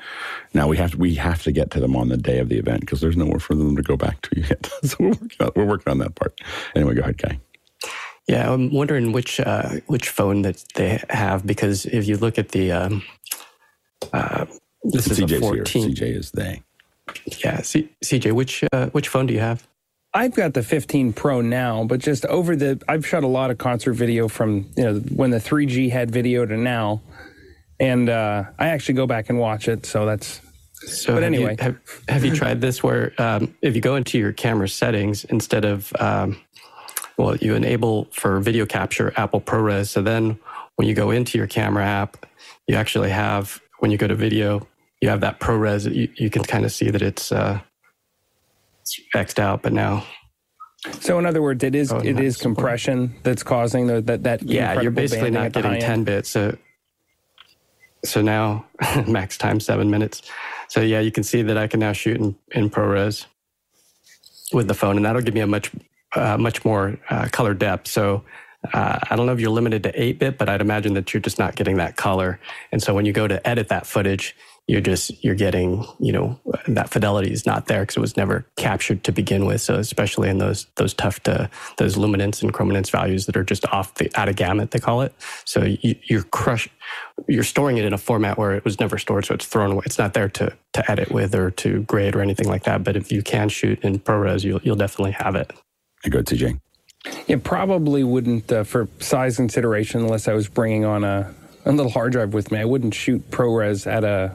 Now 0.55 0.67
we 0.67 0.77
have 0.79 0.93
to 0.93 0.99
we 0.99 1.15
have 1.15 1.43
to 1.45 1.53
get 1.53 1.71
to 1.73 1.81
them 1.81 1.95
on 1.95 2.09
the 2.09 2.17
day 2.17 2.41
of 2.41 2.49
the 2.49 2.59
event 2.59 2.81
because 2.81 3.01
there's 3.01 3.17
nowhere 3.17 3.39
for 3.39 3.55
them 3.55 3.77
to 3.77 3.83
go 3.83 3.97
back 3.97 4.23
to 4.23 4.41
yet. 4.49 4.67
so 4.83 4.97
we're 4.99 5.11
working, 5.11 5.37
on, 5.41 5.51
we're 5.55 5.67
working 5.67 5.91
on 5.93 5.99
that 5.99 6.17
part. 6.17 6.41
Anyway, 6.75 6.95
go 6.95 7.03
ahead, 7.03 7.19
Guy. 7.19 7.39
Yeah, 8.27 8.53
I'm 8.53 8.73
wondering 8.73 9.13
which 9.13 9.39
uh, 9.39 9.81
which 9.87 10.09
phone 10.09 10.43
that 10.43 10.65
they 10.75 11.01
have 11.11 11.47
because 11.47 11.87
if 11.87 12.09
you 12.09 12.17
look 12.17 12.39
at 12.39 12.49
the 12.49 12.73
um, 12.73 13.03
uh, 14.13 14.47
this 14.83 15.07
is 15.07 15.21
CJ's 15.21 15.33
a 15.33 15.41
14. 15.41 15.83
Here. 15.83 15.95
CJ 15.95 16.17
is 16.17 16.31
they. 16.33 16.63
Yeah, 17.45 17.63
C- 17.63 17.91
CJ, 18.05 18.33
which 18.33 18.65
uh, 18.73 18.89
which 18.89 19.09
phone 19.09 19.27
do 19.27 19.35
you 19.35 19.41
have? 19.41 19.67
I've 20.15 20.35
got 20.35 20.53
the 20.53 20.63
15 20.63 21.15
Pro 21.15 21.41
now, 21.41 21.85
but 21.85 22.01
just 22.01 22.27
over 22.27 22.55
the, 22.55 22.83
I've 22.87 23.07
shot 23.07 23.25
a 23.25 23.29
lot 23.29 23.51
of 23.51 23.59
concert 23.59 23.95
video 23.95 24.29
from 24.29 24.71
you 24.77 24.85
know 24.85 24.99
when 24.99 25.31
the 25.31 25.39
3G 25.39 25.91
had 25.91 26.11
video 26.11 26.45
to 26.45 26.57
now, 26.57 27.01
and 27.81 28.09
uh, 28.09 28.45
I 28.59 28.69
actually 28.69 28.95
go 28.95 29.07
back 29.07 29.31
and 29.31 29.39
watch 29.39 29.69
it. 29.69 29.87
So 29.87 30.05
that's. 30.05 30.41
So 30.75 31.15
but 31.15 31.23
anyway, 31.23 31.57
you, 31.59 31.65
have, 31.65 31.79
have 32.09 32.25
you 32.25 32.35
tried 32.35 32.61
this 32.61 32.83
where 32.83 33.13
um, 33.19 33.55
if 33.63 33.75
you 33.75 33.81
go 33.81 33.97
into 33.97 34.19
your 34.19 34.33
camera 34.33 34.69
settings 34.69 35.25
instead 35.25 35.65
of 35.65 35.93
um, 35.99 36.41
well, 37.17 37.37
you 37.37 37.55
enable 37.55 38.07
for 38.07 38.41
video 38.41 38.67
capture 38.67 39.13
Apple 39.17 39.41
ProRes. 39.41 39.89
So 39.89 40.03
then 40.03 40.39
when 40.77 40.89
you 40.89 40.95
go 40.95 41.11
into 41.11 41.39
your 41.39 41.47
camera 41.47 41.85
app, 41.85 42.27
you 42.67 42.75
actually 42.75 43.11
have 43.11 43.63
when 43.79 43.91
you 43.91 43.97
go 43.97 44.09
to 44.09 44.15
video, 44.15 44.67
you 45.01 45.09
have 45.09 45.21
that 45.21 45.41
ProRes. 45.41 45.93
You, 45.93 46.09
you 46.17 46.29
can 46.29 46.43
kind 46.43 46.67
of 46.67 46.73
see 46.73 46.91
that 46.91 47.01
it's. 47.01 47.33
Uh, 47.33 47.61
Xed 49.15 49.39
out, 49.39 49.63
but 49.63 49.73
now. 49.73 50.05
So 51.01 51.19
in 51.19 51.27
other 51.27 51.43
words, 51.43 51.63
it 51.63 51.75
is 51.75 51.93
oh, 51.93 51.99
it 51.99 52.19
is 52.19 52.37
compression 52.37 53.15
that's 53.23 53.43
causing 53.43 53.87
the, 53.87 54.01
that 54.03 54.25
that 54.25 54.43
yeah. 54.43 54.81
You're 54.81 54.91
basically 54.91 55.31
not 55.31 55.53
getting 55.53 55.81
ten 55.81 56.05
bits. 56.05 56.31
So 56.31 56.57
so 58.05 58.21
now 58.21 58.67
max 59.07 59.39
time 59.39 59.61
seven 59.61 59.91
minutes. 59.91 60.23
So 60.69 60.81
yeah, 60.81 61.01
you 61.01 61.13
can 61.13 61.23
see 61.23 61.43
that 61.43 61.57
I 61.57 61.67
can 61.67 61.81
now 61.81 61.93
shoot 61.93 62.19
in, 62.19 62.35
in 62.51 62.71
ProRes 62.71 63.27
with 64.53 64.69
the 64.69 64.75
phone, 64.75 64.97
and 64.97 65.07
that'll 65.07 65.23
give 65.23 65.35
me 65.35 65.41
a 65.41 65.47
much 65.47 65.71
uh, 66.15 66.37
much 66.37 66.65
more 66.65 66.99
uh, 67.11 67.29
color 67.31 67.55
depth. 67.55 67.89
So 67.89 68.25
uh, 68.73 68.99
I 69.11 69.17
don't 69.17 69.27
know 69.27 69.33
if 69.33 69.41
you're 69.41 69.51
limited 69.51 69.83
to 69.85 70.03
8 70.03 70.19
bit, 70.19 70.39
but 70.39 70.49
I'd 70.49 70.61
imagine 70.61 70.95
that 70.95 71.13
you're 71.13 71.21
just 71.21 71.39
not 71.39 71.57
getting 71.57 71.77
that 71.79 71.97
color. 71.97 72.39
And 72.71 72.83
so 72.83 72.95
when 72.95 73.05
you 73.05 73.13
go 73.13 73.27
to 73.27 73.45
edit 73.47 73.69
that 73.69 73.87
footage, 73.87 74.37
you're 74.69 74.81
just 74.81 75.23
you're 75.25 75.35
getting 75.35 75.85
you 75.99 76.13
know 76.13 76.39
that 76.69 76.89
fidelity 76.89 77.33
is 77.33 77.45
not 77.45 77.67
there 77.67 77.81
because 77.83 77.97
it 77.97 78.01
was 78.01 78.17
never 78.17 78.47
captured 78.57 79.03
to 79.05 79.13
begin 79.13 79.45
with. 79.45 79.61
So 79.61 79.75
especially 79.75 80.29
in 80.29 80.39
those 80.39 80.67
those 80.77 80.95
tough 80.95 81.21
to 81.25 81.51
those 81.79 81.97
luminance 81.97 82.43
and 82.43 82.53
chrominance 82.53 82.91
values 82.91 83.27
that 83.27 83.37
are 83.37 83.45
just 83.45 83.67
off 83.67 83.95
the 83.95 84.11
out 84.15 84.29
of 84.29 84.37
gamut 84.37 84.71
they 84.71 84.79
call 84.79 85.03
it. 85.03 85.15
So 85.45 85.65
you, 85.65 85.97
you're 86.05 86.23
crush 86.25 86.69
you're 87.29 87.45
storing 87.45 87.77
it 87.77 87.85
in 87.85 87.93
a 87.93 87.99
format 87.99 88.39
where 88.39 88.53
it 88.53 88.65
was 88.65 88.79
never 88.79 88.99
stored 88.99 89.25
so 89.25 89.35
it's 89.35 89.47
thrown 89.47 89.73
away. 89.73 89.83
It's 89.85 89.99
not 89.99 90.15
there 90.15 90.29
to 90.31 90.53
to 90.75 90.91
edit 90.91 91.11
with 91.11 91.35
or 91.35 91.51
to 91.51 91.83
grade 91.83 92.15
or 92.15 92.21
anything 92.21 92.49
like 92.49 92.65
that. 92.65 92.85
But 92.85 92.97
if 92.97 93.11
you 93.11 93.23
can 93.23 93.49
shoot 93.49 93.81
in 93.83 93.99
ProRes 93.99 94.45
you'll, 94.45 94.61
you'll 94.63 94.77
definitely 94.77 95.13
have 95.13 95.35
it. 95.35 95.53
Go 96.09 96.23
to 96.23 96.35
CJ 96.35 96.61
it 97.27 97.43
probably 97.45 98.05
wouldn't 98.05 98.51
uh, 98.53 98.65
for 98.65 98.89
size 99.01 99.37
consideration 99.37 100.03
unless 100.03 100.29
I 100.29 100.35
was 100.35 100.49
bringing 100.49 100.85
on 100.85 101.05
a 101.05 101.35
a 101.65 101.73
little 101.73 101.93
hard 101.93 102.13
drive 102.13 102.35
with 102.35 102.51
me. 102.51 102.59
I 102.59 102.65
wouldn't 102.65 102.95
shoot 102.95 103.31
ProRes 103.31 103.87
at 103.87 104.05
a 104.05 104.35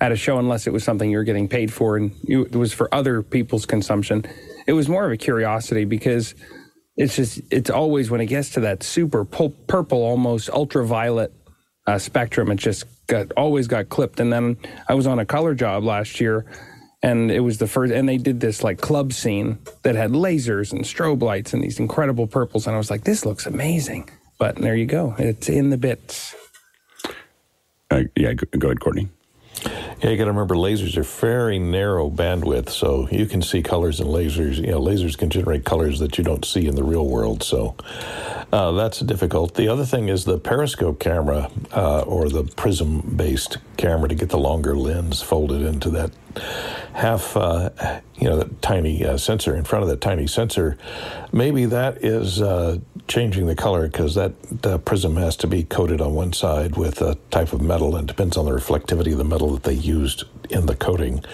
at 0.00 0.12
a 0.12 0.16
show 0.16 0.38
unless 0.38 0.66
it 0.66 0.72
was 0.72 0.84
something 0.84 1.10
you're 1.10 1.24
getting 1.24 1.48
paid 1.48 1.72
for 1.72 1.96
and 1.96 2.12
you, 2.22 2.42
it 2.42 2.54
was 2.54 2.72
for 2.72 2.92
other 2.94 3.22
people's 3.22 3.66
consumption. 3.66 4.24
It 4.66 4.72
was 4.72 4.88
more 4.88 5.06
of 5.06 5.12
a 5.12 5.16
curiosity 5.16 5.84
because 5.84 6.34
it's 6.96 7.16
just 7.16 7.40
it's 7.50 7.70
always 7.70 8.10
when 8.10 8.20
it 8.20 8.26
gets 8.26 8.50
to 8.50 8.60
that 8.60 8.82
super 8.82 9.24
purple, 9.24 10.02
almost 10.02 10.50
ultraviolet 10.50 11.32
uh, 11.86 11.98
spectrum, 11.98 12.50
it 12.50 12.56
just 12.56 12.84
got 13.06 13.32
always 13.36 13.66
got 13.66 13.88
clipped. 13.88 14.20
And 14.20 14.32
then 14.32 14.56
I 14.88 14.94
was 14.94 15.06
on 15.06 15.18
a 15.18 15.24
color 15.24 15.54
job 15.54 15.84
last 15.84 16.20
year, 16.20 16.44
and 17.02 17.30
it 17.30 17.40
was 17.40 17.58
the 17.58 17.66
first 17.66 17.92
and 17.92 18.08
they 18.08 18.18
did 18.18 18.40
this 18.40 18.62
like 18.62 18.80
club 18.80 19.12
scene 19.12 19.58
that 19.84 19.94
had 19.94 20.10
lasers 20.10 20.72
and 20.72 20.84
strobe 20.84 21.22
lights 21.22 21.54
and 21.54 21.62
these 21.62 21.78
incredible 21.78 22.26
purples. 22.26 22.66
And 22.66 22.74
i 22.74 22.78
was 22.78 22.90
like 22.90 23.04
this 23.04 23.24
looks 23.24 23.46
amazing. 23.46 24.10
But 24.38 24.56
there 24.56 24.76
you 24.76 24.86
go. 24.86 25.14
It's 25.18 25.48
in 25.48 25.70
the 25.70 25.78
bits. 25.78 26.34
Uh, 27.90 28.02
yeah 28.16 28.34
go 28.34 28.68
ahead 28.68 28.80
courtney 28.80 29.08
yeah, 29.64 30.10
you 30.10 30.16
got 30.16 30.24
to 30.24 30.30
remember 30.30 30.54
lasers 30.54 30.96
are 30.96 31.02
very 31.02 31.58
narrow 31.58 32.10
bandwidth, 32.10 32.68
so 32.70 33.08
you 33.10 33.26
can 33.26 33.42
see 33.42 33.62
colors 33.62 34.00
in 34.00 34.06
lasers. 34.06 34.56
You 34.56 34.68
know, 34.68 34.80
lasers 34.80 35.16
can 35.16 35.30
generate 35.30 35.64
colors 35.64 35.98
that 35.98 36.18
you 36.18 36.24
don't 36.24 36.44
see 36.44 36.66
in 36.66 36.76
the 36.76 36.84
real 36.84 37.06
world. 37.06 37.42
So 37.42 37.74
uh, 38.52 38.72
that's 38.72 39.00
difficult. 39.00 39.54
The 39.54 39.68
other 39.68 39.84
thing 39.84 40.08
is 40.08 40.24
the 40.24 40.38
periscope 40.38 41.00
camera 41.00 41.50
uh, 41.72 42.02
or 42.02 42.28
the 42.28 42.44
prism 42.44 43.00
based 43.16 43.58
camera 43.76 44.08
to 44.08 44.14
get 44.14 44.28
the 44.30 44.38
longer 44.38 44.76
lens 44.76 45.22
folded 45.22 45.62
into 45.62 45.90
that 45.90 46.10
half, 46.94 47.36
uh, 47.36 47.70
you 48.16 48.28
know, 48.28 48.36
that 48.38 48.60
tiny 48.60 49.04
uh, 49.04 49.16
sensor 49.16 49.54
in 49.54 49.64
front 49.64 49.84
of 49.84 49.88
that 49.88 50.00
tiny 50.00 50.26
sensor. 50.26 50.76
Maybe 51.32 51.64
that 51.66 52.04
is 52.04 52.42
uh, 52.42 52.78
changing 53.06 53.46
the 53.46 53.54
color 53.54 53.88
because 53.88 54.14
that 54.14 54.84
prism 54.84 55.16
has 55.16 55.36
to 55.36 55.46
be 55.46 55.64
coated 55.64 56.00
on 56.00 56.14
one 56.14 56.32
side 56.32 56.76
with 56.76 57.00
a 57.00 57.16
type 57.30 57.52
of 57.52 57.60
metal 57.60 57.96
and 57.96 58.06
depends 58.06 58.36
on 58.36 58.44
the 58.44 58.52
reflectivity 58.52 59.12
of 59.12 59.18
the 59.18 59.24
metal 59.24 59.52
that 59.52 59.62
they 59.62 59.74
used 59.74 60.24
in 60.50 60.66
the 60.66 60.74
coating. 60.74 61.24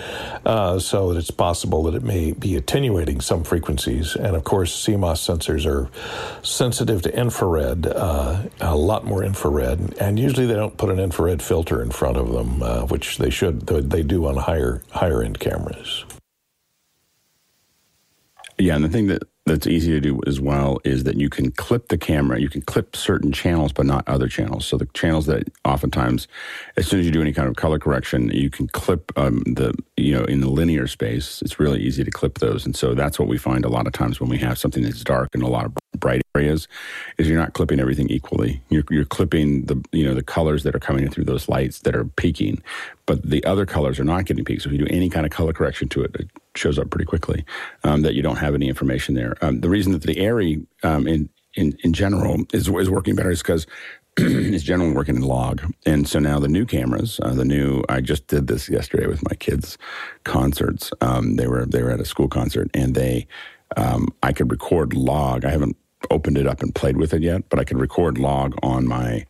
Uh, 0.44 0.78
so 0.78 1.12
it's 1.12 1.30
possible 1.30 1.84
that 1.84 1.94
it 1.94 2.02
may 2.02 2.32
be 2.32 2.56
attenuating 2.56 3.20
some 3.20 3.44
frequencies. 3.44 4.14
And 4.16 4.36
of 4.36 4.44
course, 4.44 4.84
CMOS 4.84 5.22
sensors 5.28 5.66
are 5.66 5.88
sensitive 6.44 7.02
to 7.02 7.16
infrared, 7.16 7.86
uh, 7.86 8.42
a 8.60 8.76
lot 8.76 9.04
more 9.04 9.22
infrared. 9.22 9.94
And 10.00 10.18
usually 10.18 10.46
they 10.46 10.54
don't 10.54 10.76
put 10.76 10.90
an 10.90 10.98
infrared 10.98 11.42
filter 11.42 11.82
in 11.82 11.90
front 11.90 12.16
of 12.16 12.32
them, 12.32 12.62
uh, 12.62 12.86
which 12.86 13.18
they 13.18 13.30
should, 13.30 13.66
they 13.66 14.02
do 14.02 14.26
on 14.26 14.36
higher, 14.36 14.82
higher 14.94 15.22
end 15.22 15.40
cameras. 15.40 16.04
Yeah, 18.58 18.76
and 18.76 18.84
the 18.84 18.88
thing 18.88 19.08
that 19.08 19.24
that's 19.46 19.66
easy 19.66 19.90
to 19.92 20.00
do 20.00 20.20
as 20.26 20.40
well 20.40 20.78
is 20.84 21.04
that 21.04 21.18
you 21.18 21.28
can 21.28 21.50
clip 21.52 21.88
the 21.88 21.98
camera. 21.98 22.40
You 22.40 22.48
can 22.48 22.62
clip 22.62 22.96
certain 22.96 23.30
channels, 23.32 23.72
but 23.72 23.84
not 23.84 24.08
other 24.08 24.28
channels. 24.28 24.64
So 24.64 24.78
the 24.78 24.86
channels 24.94 25.26
that 25.26 25.50
oftentimes, 25.66 26.28
as 26.76 26.86
soon 26.86 27.00
as 27.00 27.06
you 27.06 27.12
do 27.12 27.20
any 27.20 27.32
kind 27.32 27.48
of 27.48 27.56
color 27.56 27.78
correction, 27.78 28.30
you 28.30 28.48
can 28.50 28.68
clip 28.68 29.12
um, 29.18 29.42
the 29.44 29.74
you 29.96 30.14
know 30.16 30.24
in 30.24 30.40
the 30.40 30.48
linear 30.48 30.86
space. 30.86 31.42
It's 31.42 31.60
really 31.60 31.82
easy 31.82 32.04
to 32.04 32.10
clip 32.10 32.38
those, 32.38 32.64
and 32.64 32.76
so 32.76 32.94
that's 32.94 33.18
what 33.18 33.28
we 33.28 33.36
find 33.36 33.64
a 33.64 33.68
lot 33.68 33.86
of 33.86 33.92
times 33.92 34.20
when 34.20 34.30
we 34.30 34.38
have 34.38 34.58
something 34.58 34.82
that's 34.82 35.04
dark 35.04 35.30
and 35.34 35.42
a 35.42 35.48
lot 35.48 35.66
of 35.66 35.74
bright 35.94 36.22
areas, 36.34 36.68
is 37.18 37.28
you're 37.28 37.38
not 37.38 37.52
clipping 37.52 37.80
everything 37.80 38.08
equally. 38.10 38.62
You're, 38.68 38.84
you're 38.90 39.04
clipping 39.04 39.64
the 39.66 39.82
you 39.92 40.04
know 40.04 40.14
the 40.14 40.22
colors 40.22 40.62
that 40.64 40.74
are 40.74 40.80
coming 40.80 41.04
in 41.04 41.10
through 41.10 41.24
those 41.24 41.48
lights 41.48 41.80
that 41.80 41.94
are 41.94 42.04
peaking, 42.04 42.62
but 43.06 43.22
the 43.22 43.44
other 43.44 43.66
colors 43.66 43.98
are 43.98 44.04
not 44.04 44.24
getting 44.24 44.44
peaked. 44.44 44.62
So 44.62 44.68
if 44.68 44.72
you 44.72 44.86
do 44.86 44.94
any 44.94 45.08
kind 45.08 45.26
of 45.26 45.32
color 45.32 45.52
correction 45.52 45.88
to 45.90 46.02
it, 46.02 46.14
it 46.16 46.28
shows 46.54 46.78
up 46.78 46.90
pretty 46.90 47.06
quickly 47.06 47.44
um, 47.84 48.02
that 48.02 48.14
you 48.14 48.22
don't 48.22 48.36
have 48.36 48.54
any 48.54 48.68
information 48.68 49.14
there. 49.14 49.36
Um, 49.42 49.60
the 49.60 49.68
reason 49.68 49.92
that 49.92 50.02
the 50.02 50.16
ARRI 50.16 50.66
um, 50.82 51.06
in, 51.06 51.28
in 51.54 51.76
in 51.82 51.92
general 51.92 52.44
is 52.52 52.68
is 52.68 52.90
working 52.90 53.14
better 53.14 53.30
is 53.30 53.42
because 53.42 53.66
it's 54.16 54.62
generally 54.62 54.92
working 54.92 55.16
in 55.16 55.22
log. 55.22 55.62
And 55.84 56.06
so 56.06 56.20
now 56.20 56.38
the 56.38 56.46
new 56.46 56.66
cameras, 56.66 57.18
uh, 57.22 57.34
the 57.34 57.44
new, 57.44 57.82
I 57.88 58.00
just 58.00 58.28
did 58.28 58.46
this 58.46 58.68
yesterday 58.68 59.08
with 59.08 59.28
my 59.28 59.34
kids' 59.34 59.76
concerts. 60.22 60.92
Um, 61.00 61.34
they 61.34 61.48
were 61.48 61.66
they 61.66 61.82
were 61.82 61.90
at 61.90 62.00
a 62.00 62.04
school 62.04 62.28
concert, 62.28 62.70
and 62.74 62.94
they, 62.94 63.26
um, 63.76 64.08
I 64.22 64.32
could 64.32 64.52
record 64.52 64.94
log. 64.94 65.44
I 65.44 65.50
haven't 65.50 65.76
opened 66.10 66.38
it 66.38 66.46
up 66.46 66.62
and 66.62 66.74
played 66.74 66.96
with 66.96 67.12
it 67.14 67.22
yet, 67.22 67.48
but 67.48 67.58
I 67.58 67.64
could 67.64 67.78
record 67.78 68.18
log 68.18 68.54
on 68.62 68.86
my. 68.86 69.26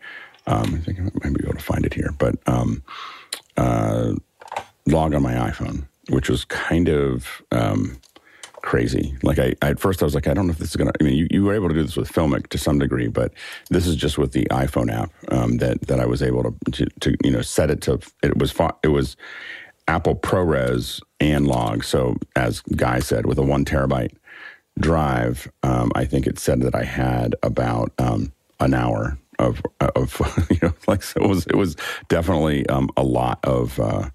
Um, 0.46 0.74
I 0.74 0.78
think 0.84 0.98
I 1.00 1.02
might 1.02 1.38
be 1.38 1.44
able 1.44 1.54
to 1.54 1.62
find 1.62 1.86
it 1.86 1.94
here, 1.94 2.14
but 2.18 2.36
um, 2.46 2.82
uh, 3.56 4.12
log 4.86 5.14
on 5.14 5.22
my 5.22 5.32
iPhone, 5.32 5.86
which 6.10 6.28
was 6.28 6.44
kind 6.44 6.88
of 6.88 7.42
um, 7.50 7.98
crazy. 8.64 9.16
Like 9.22 9.38
I, 9.38 9.54
I, 9.62 9.70
at 9.70 9.80
first 9.80 10.02
I 10.02 10.04
was 10.04 10.14
like, 10.14 10.26
I 10.26 10.34
don't 10.34 10.46
know 10.46 10.52
if 10.52 10.58
this 10.58 10.70
is 10.70 10.76
gonna. 10.76 10.92
I 11.00 11.04
mean, 11.04 11.16
you, 11.16 11.26
you 11.30 11.44
were 11.44 11.54
able 11.54 11.68
to 11.68 11.74
do 11.74 11.82
this 11.82 11.96
with 11.96 12.12
Filmic 12.12 12.48
to 12.48 12.58
some 12.58 12.78
degree, 12.78 13.08
but 13.08 13.32
this 13.70 13.86
is 13.86 13.96
just 13.96 14.18
with 14.18 14.32
the 14.32 14.44
iPhone 14.50 14.92
app 14.92 15.12
um, 15.30 15.58
that 15.58 15.80
that 15.82 16.00
I 16.00 16.06
was 16.06 16.22
able 16.22 16.42
to, 16.42 16.70
to, 16.72 16.86
to 17.00 17.16
you 17.22 17.30
know 17.30 17.42
set 17.42 17.70
it 17.70 17.80
to. 17.82 18.00
It 18.22 18.38
was 18.38 18.54
it 18.82 18.88
was 18.88 19.16
Apple 19.88 20.16
ProRes 20.16 21.00
and 21.20 21.46
log. 21.46 21.84
So 21.84 22.16
as 22.36 22.60
Guy 22.60 23.00
said, 23.00 23.26
with 23.26 23.38
a 23.38 23.42
one 23.42 23.64
terabyte 23.64 24.12
drive, 24.78 25.50
um, 25.62 25.92
I 25.94 26.04
think 26.04 26.26
it 26.26 26.38
said 26.38 26.60
that 26.62 26.74
I 26.74 26.84
had 26.84 27.34
about 27.42 27.92
um, 27.98 28.32
an 28.60 28.74
hour 28.74 29.18
of 29.38 29.62
of 29.80 30.20
you 30.50 30.58
know 30.62 30.74
like 30.86 31.02
so 31.02 31.20
it 31.20 31.28
was 31.28 31.46
it 31.46 31.56
was 31.56 31.76
definitely 32.08 32.66
um, 32.68 32.88
a 32.96 33.02
lot 33.02 33.38
of 33.44 33.78
uh, 33.80 34.08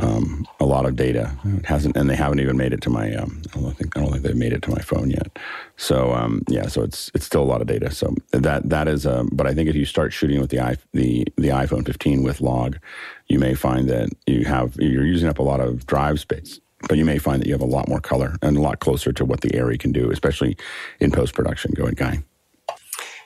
um, 0.00 0.46
a 0.60 0.64
lot 0.64 0.86
of 0.86 0.94
data. 0.94 1.36
It 1.44 1.66
hasn't, 1.66 1.96
and 1.96 2.08
they 2.08 2.14
haven't 2.14 2.38
even 2.40 2.56
made 2.56 2.72
it 2.72 2.80
to 2.82 2.90
my. 2.90 3.14
Um, 3.14 3.42
I 3.54 3.60
don't 3.60 3.76
think 3.76 3.96
I 3.96 4.00
don't 4.00 4.12
think 4.12 4.22
they've 4.22 4.36
made 4.36 4.52
it 4.52 4.62
to 4.62 4.70
my 4.70 4.80
phone 4.80 5.10
yet. 5.10 5.38
So 5.76 6.12
um, 6.12 6.42
yeah, 6.48 6.68
so 6.68 6.82
it's 6.82 7.10
it's 7.14 7.26
still 7.26 7.42
a 7.42 7.44
lot 7.44 7.60
of 7.60 7.66
data. 7.66 7.90
So 7.90 8.14
that 8.32 8.68
that 8.68 8.88
is. 8.88 9.06
But 9.32 9.46
I 9.46 9.54
think 9.54 9.68
if 9.68 9.74
you 9.76 9.84
start 9.84 10.12
shooting 10.12 10.40
with 10.40 10.50
the 10.50 10.60
i 10.60 10.76
the 10.92 11.26
the 11.36 11.48
iPhone 11.48 11.84
15 11.84 12.22
with 12.22 12.40
log, 12.40 12.78
you 13.26 13.38
may 13.38 13.54
find 13.54 13.88
that 13.88 14.10
you 14.26 14.44
have 14.44 14.76
you're 14.78 15.06
using 15.06 15.28
up 15.28 15.38
a 15.38 15.42
lot 15.42 15.60
of 15.60 15.86
drive 15.86 16.20
space 16.20 16.60
but 16.88 16.98
you 16.98 17.04
may 17.04 17.18
find 17.18 17.40
that 17.40 17.46
you 17.46 17.54
have 17.54 17.60
a 17.60 17.66
lot 17.66 17.88
more 17.88 18.00
color 18.00 18.36
and 18.42 18.56
a 18.56 18.60
lot 18.60 18.78
closer 18.80 19.12
to 19.12 19.24
what 19.24 19.40
the 19.40 19.50
ARRI 19.50 19.78
can 19.78 19.92
do, 19.92 20.10
especially 20.10 20.56
in 21.00 21.10
post 21.10 21.34
production. 21.34 21.72
Go 21.74 21.84
ahead, 21.84 21.96
Guy. 21.96 22.22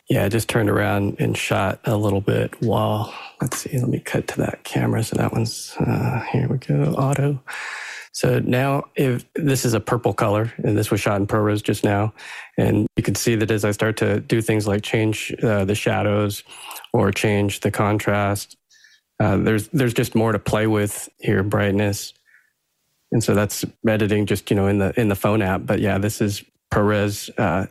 Yeah, 0.08 0.24
I 0.24 0.28
just 0.28 0.48
turned 0.48 0.68
around 0.68 1.16
and 1.20 1.36
shot 1.36 1.80
a 1.84 1.96
little 1.96 2.20
bit 2.20 2.60
while, 2.60 3.14
let's 3.40 3.58
see, 3.58 3.78
let 3.78 3.88
me 3.88 4.00
cut 4.00 4.26
to 4.28 4.38
that 4.38 4.64
camera. 4.64 5.02
So 5.04 5.16
that 5.16 5.32
one's, 5.32 5.74
uh, 5.78 6.20
here 6.32 6.48
we 6.48 6.58
go, 6.58 6.92
auto. 6.92 7.42
So 8.12 8.40
now 8.40 8.84
if 8.94 9.24
this 9.34 9.64
is 9.64 9.72
a 9.72 9.80
purple 9.80 10.12
color 10.12 10.52
and 10.58 10.76
this 10.76 10.90
was 10.90 11.00
shot 11.00 11.20
in 11.20 11.26
ProRes 11.26 11.62
just 11.62 11.82
now, 11.82 12.12
and 12.58 12.86
you 12.96 13.02
can 13.02 13.14
see 13.14 13.36
that 13.36 13.50
as 13.50 13.64
I 13.64 13.70
start 13.70 13.96
to 13.98 14.20
do 14.20 14.42
things 14.42 14.66
like 14.66 14.82
change 14.82 15.34
uh, 15.42 15.64
the 15.64 15.74
shadows 15.74 16.42
or 16.92 17.10
change 17.10 17.60
the 17.60 17.70
contrast, 17.70 18.56
uh, 19.18 19.36
there's, 19.38 19.68
there's 19.68 19.94
just 19.94 20.14
more 20.14 20.32
to 20.32 20.38
play 20.38 20.66
with 20.66 21.08
here, 21.20 21.42
brightness 21.42 22.12
and 23.12 23.22
so 23.22 23.34
that's 23.34 23.64
editing 23.86 24.26
just 24.26 24.50
you 24.50 24.56
know 24.56 24.66
in 24.66 24.78
the 24.78 24.98
in 25.00 25.08
the 25.08 25.14
phone 25.14 25.42
app. 25.42 25.62
But 25.64 25.80
yeah, 25.80 25.98
this 25.98 26.20
is 26.20 26.42
ProRes 26.72 27.30
uh, 27.38 27.66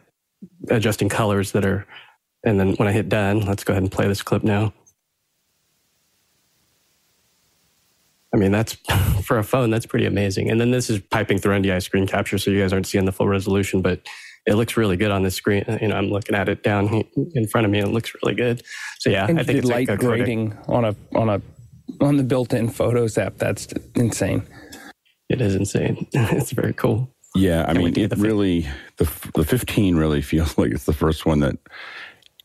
adjusting 0.69 1.10
colors 1.10 1.51
that 1.51 1.65
are, 1.65 1.86
and 2.45 2.60
then 2.60 2.74
when 2.75 2.88
I 2.88 2.91
hit 2.91 3.10
done, 3.10 3.41
let's 3.41 3.63
go 3.63 3.74
ahead 3.74 3.83
and 3.83 3.91
play 3.91 4.07
this 4.07 4.21
clip 4.21 4.43
now. 4.43 4.74
I 8.33 8.38
mean, 8.38 8.51
that's 8.51 8.74
for 9.24 9.38
a 9.39 9.43
phone, 9.43 9.71
that's 9.71 9.86
pretty 9.86 10.05
amazing. 10.05 10.50
And 10.50 10.62
then 10.62 10.71
this 10.71 10.89
is 10.89 11.00
piping 11.00 11.39
through 11.39 11.60
NDI 11.60 11.81
screen 11.83 12.07
capture, 12.07 12.38
so 12.38 12.51
you 12.51 12.62
guys 12.62 12.71
aren't 12.71 12.88
seeing 12.88 13.05
the 13.05 13.12
full 13.12 13.27
resolution, 13.27 13.81
but 13.81 14.00
it 14.45 14.55
looks 14.55 14.77
really 14.77 14.98
good 14.98 15.12
on 15.12 15.24
this 15.24 15.36
screen. 15.36 15.63
You 15.81 15.89
know, 15.89 15.95
I'm 15.95 16.10
looking 16.10 16.36
at 16.36 16.50
it 16.50 16.63
down 16.63 17.03
in 17.33 17.48
front 17.48 17.65
of 17.65 17.71
me, 17.71 17.79
and 17.79 17.89
it 17.89 17.91
looks 17.91 18.13
really 18.24 18.36
good. 18.36 18.63
So 19.00 19.10
yeah, 19.10 19.27
and 19.27 19.39
I 19.39 19.43
think 19.43 19.60
it's 19.60 19.67
light 19.67 19.88
like 19.88 20.00
grading 20.00 20.57
on 20.67 20.86
a 20.86 20.95
on 21.15 21.29
a 21.29 21.41
on 22.00 22.17
the 22.17 22.24
built-in 22.24 22.69
Photos 22.69 23.17
app. 23.17 23.38
That's 23.38 23.67
insane. 23.95 24.43
It 25.31 25.39
is 25.39 25.55
insane. 25.55 26.07
it's 26.13 26.51
very 26.51 26.73
cool. 26.73 27.09
Yeah, 27.35 27.65
I 27.65 27.73
mean, 27.73 27.97
it 27.97 28.15
really 28.17 28.67
the 28.97 29.05
the 29.33 29.45
15 29.45 29.95
really 29.95 30.21
feels 30.31 30.57
like 30.57 30.71
it's 30.71 30.83
the 30.83 30.93
first 30.93 31.25
one 31.25 31.39
that 31.39 31.57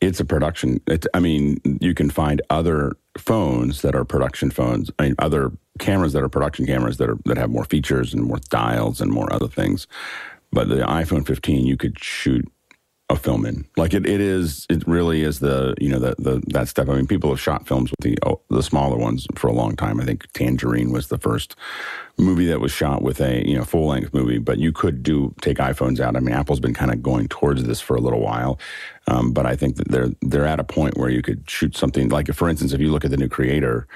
it's 0.01 0.21
a 0.21 0.25
production. 0.25 0.81
It's, 0.87 1.07
I 1.13 1.19
mean, 1.19 1.61
you 1.81 1.95
can 1.95 2.11
find 2.11 2.41
other 2.49 2.93
phones 3.19 3.83
that 3.83 3.97
are 3.97 4.05
production 4.05 4.51
phones. 4.51 4.91
I 4.99 5.05
mean, 5.05 5.15
other 5.19 5.51
cameras 5.81 6.13
that 6.13 6.23
are 6.23 6.29
production 6.29 6.65
cameras 6.65 6.99
that 6.99 7.11
are 7.11 7.19
that 7.25 7.37
have 7.37 7.51
more 7.51 7.65
features 7.65 8.15
and 8.15 8.23
more 8.23 8.39
dials 8.51 9.01
and 9.01 9.11
more 9.11 9.33
other 9.33 9.49
things. 9.49 9.89
But 10.53 10.69
the 10.69 10.77
iPhone 10.77 11.27
15, 11.27 11.67
you 11.67 11.77
could 11.77 11.99
shoot 11.99 12.49
a 13.09 13.15
film 13.15 13.47
in. 13.47 13.65
Like 13.77 13.95
it, 13.95 14.05
it 14.05 14.21
is, 14.21 14.67
it 14.69 14.87
really 14.87 15.23
is 15.23 15.39
the, 15.39 15.75
you 15.81 15.89
know, 15.89 16.01
the, 16.01 16.17
the, 16.19 16.43
that 16.49 16.67
step. 16.67 16.89
I 16.89 16.95
mean, 16.95 17.07
people 17.07 17.31
have 17.31 17.41
shot 17.41 17.67
films 17.67 17.91
with 17.93 18.01
the, 18.01 18.19
oh, 18.27 18.41
the 18.51 18.65
smaller 18.65 18.97
ones 18.97 19.29
for 19.37 19.47
a 19.47 19.53
long 19.53 19.77
time. 19.77 20.01
I 20.01 20.05
think 20.05 20.27
Tangerine 20.33 20.91
was 20.91 21.07
the 21.07 21.19
first 21.19 21.55
movie 22.19 22.47
that 22.47 22.61
was 22.61 22.73
shot 22.73 23.03
with 23.03 23.21
a, 23.21 23.49
you 23.49 23.57
know, 23.57 23.65
full 23.65 23.87
length 23.87 24.13
movie, 24.13 24.39
but 24.39 24.59
you 24.59 24.73
could 24.73 25.05
do, 25.05 25.33
take 25.41 25.59
iPhones 25.59 26.01
out. 26.01 26.17
I 26.17 26.21
mean, 26.21 26.35
Apple's 26.35 26.59
been 26.59 26.75
kind 26.75 26.91
of 26.91 27.01
going 27.01 27.29
towards 27.29 27.63
this 27.63 27.81
for 27.81 27.95
a 27.95 28.01
little 28.01 28.21
while. 28.21 28.59
Um, 29.07 29.33
but 29.33 29.47
I 29.47 29.55
think 29.55 29.77
that 29.77 29.89
they're, 29.89 30.11
they're 30.23 30.47
at 30.47 30.59
a 30.59 30.65
point 30.65 30.97
where 30.97 31.11
you 31.11 31.23
could 31.23 31.49
shoot 31.49 31.77
something 31.77 32.09
like, 32.09 32.33
for 32.35 32.49
instance, 32.49 32.73
if 32.73 32.81
you 32.81 32.91
look 32.91 33.05
at 33.05 33.13
the 33.13 33.17
new 33.17 33.29
creator, 33.29 33.87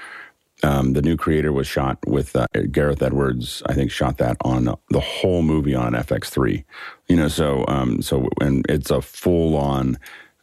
um, 0.63 0.93
the 0.93 1.01
new 1.01 1.17
creator 1.17 1.51
was 1.51 1.67
shot 1.67 1.97
with 2.05 2.35
uh, 2.35 2.47
Gareth 2.71 3.01
Edwards. 3.01 3.63
I 3.65 3.73
think 3.73 3.91
shot 3.91 4.17
that 4.17 4.37
on 4.41 4.65
the 4.89 4.99
whole 4.99 5.41
movie 5.41 5.75
on 5.75 5.93
FX3. 5.93 6.63
You 7.07 7.15
know, 7.15 7.27
so 7.27 7.65
um, 7.67 8.01
so 8.01 8.29
and 8.39 8.65
it's 8.69 8.91
a 8.91 9.01
full 9.01 9.55
on 9.57 9.97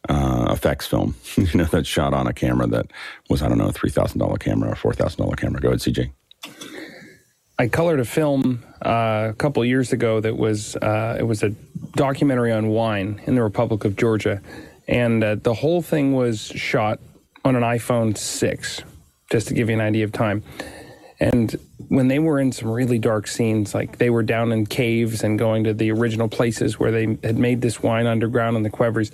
uh, 0.08 0.48
effects 0.50 0.86
film. 0.86 1.14
you 1.36 1.48
know, 1.54 1.64
that's 1.64 1.88
shot 1.88 2.14
on 2.14 2.26
a 2.26 2.32
camera 2.32 2.66
that 2.68 2.90
was 3.28 3.42
I 3.42 3.48
don't 3.48 3.58
know 3.58 3.68
a 3.68 3.72
three 3.72 3.90
thousand 3.90 4.18
dollar 4.18 4.36
camera 4.36 4.72
a 4.72 4.76
four 4.76 4.92
thousand 4.92 5.22
dollar 5.22 5.36
camera. 5.36 5.60
Go 5.60 5.68
ahead, 5.68 5.80
CJ. 5.80 6.12
I 7.60 7.66
colored 7.66 7.98
a 7.98 8.04
film 8.04 8.64
uh, 8.84 9.28
a 9.30 9.34
couple 9.36 9.64
years 9.64 9.92
ago 9.92 10.20
that 10.20 10.36
was 10.36 10.76
uh, 10.76 11.16
it 11.18 11.24
was 11.24 11.42
a 11.42 11.50
documentary 11.96 12.52
on 12.52 12.68
wine 12.68 13.20
in 13.26 13.34
the 13.34 13.42
Republic 13.42 13.84
of 13.84 13.96
Georgia, 13.96 14.40
and 14.86 15.24
uh, 15.24 15.34
the 15.36 15.54
whole 15.54 15.82
thing 15.82 16.12
was 16.12 16.40
shot 16.54 17.00
on 17.44 17.56
an 17.56 17.62
iPhone 17.62 18.16
six 18.16 18.82
just 19.30 19.48
to 19.48 19.54
give 19.54 19.68
you 19.68 19.74
an 19.74 19.80
idea 19.80 20.04
of 20.04 20.12
time. 20.12 20.42
And 21.20 21.58
when 21.88 22.08
they 22.08 22.18
were 22.18 22.38
in 22.38 22.52
some 22.52 22.70
really 22.70 22.98
dark 22.98 23.26
scenes, 23.26 23.74
like 23.74 23.98
they 23.98 24.10
were 24.10 24.22
down 24.22 24.52
in 24.52 24.66
caves 24.66 25.24
and 25.24 25.38
going 25.38 25.64
to 25.64 25.74
the 25.74 25.90
original 25.90 26.28
places 26.28 26.78
where 26.78 26.92
they 26.92 27.18
had 27.24 27.38
made 27.38 27.60
this 27.60 27.82
wine 27.82 28.06
underground 28.06 28.56
in 28.56 28.62
the 28.62 28.70
Qvevris. 28.70 29.10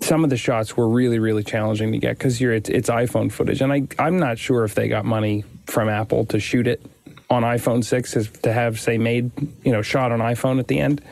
Some 0.00 0.24
of 0.24 0.30
the 0.30 0.36
shots 0.36 0.76
were 0.76 0.88
really, 0.88 1.18
really 1.18 1.44
challenging 1.44 1.92
to 1.92 1.98
get 1.98 2.18
because 2.18 2.40
it's, 2.40 2.68
it's 2.70 2.88
iPhone 2.88 3.30
footage, 3.30 3.60
and 3.60 3.72
I 3.72 3.86
I'm 3.98 4.18
not 4.18 4.38
sure 4.38 4.64
if 4.64 4.74
they 4.74 4.88
got 4.88 5.04
money 5.04 5.44
from 5.66 5.88
Apple 5.88 6.24
to 6.26 6.40
shoot 6.40 6.66
it 6.66 6.80
on 7.28 7.42
iPhone 7.42 7.84
six 7.84 8.12
to 8.12 8.52
have 8.52 8.80
say 8.80 8.96
made 8.96 9.30
you 9.64 9.72
know 9.72 9.82
shot 9.82 10.10
on 10.10 10.20
iPhone 10.20 10.60
at 10.60 10.68
the 10.68 10.78
end. 10.78 11.02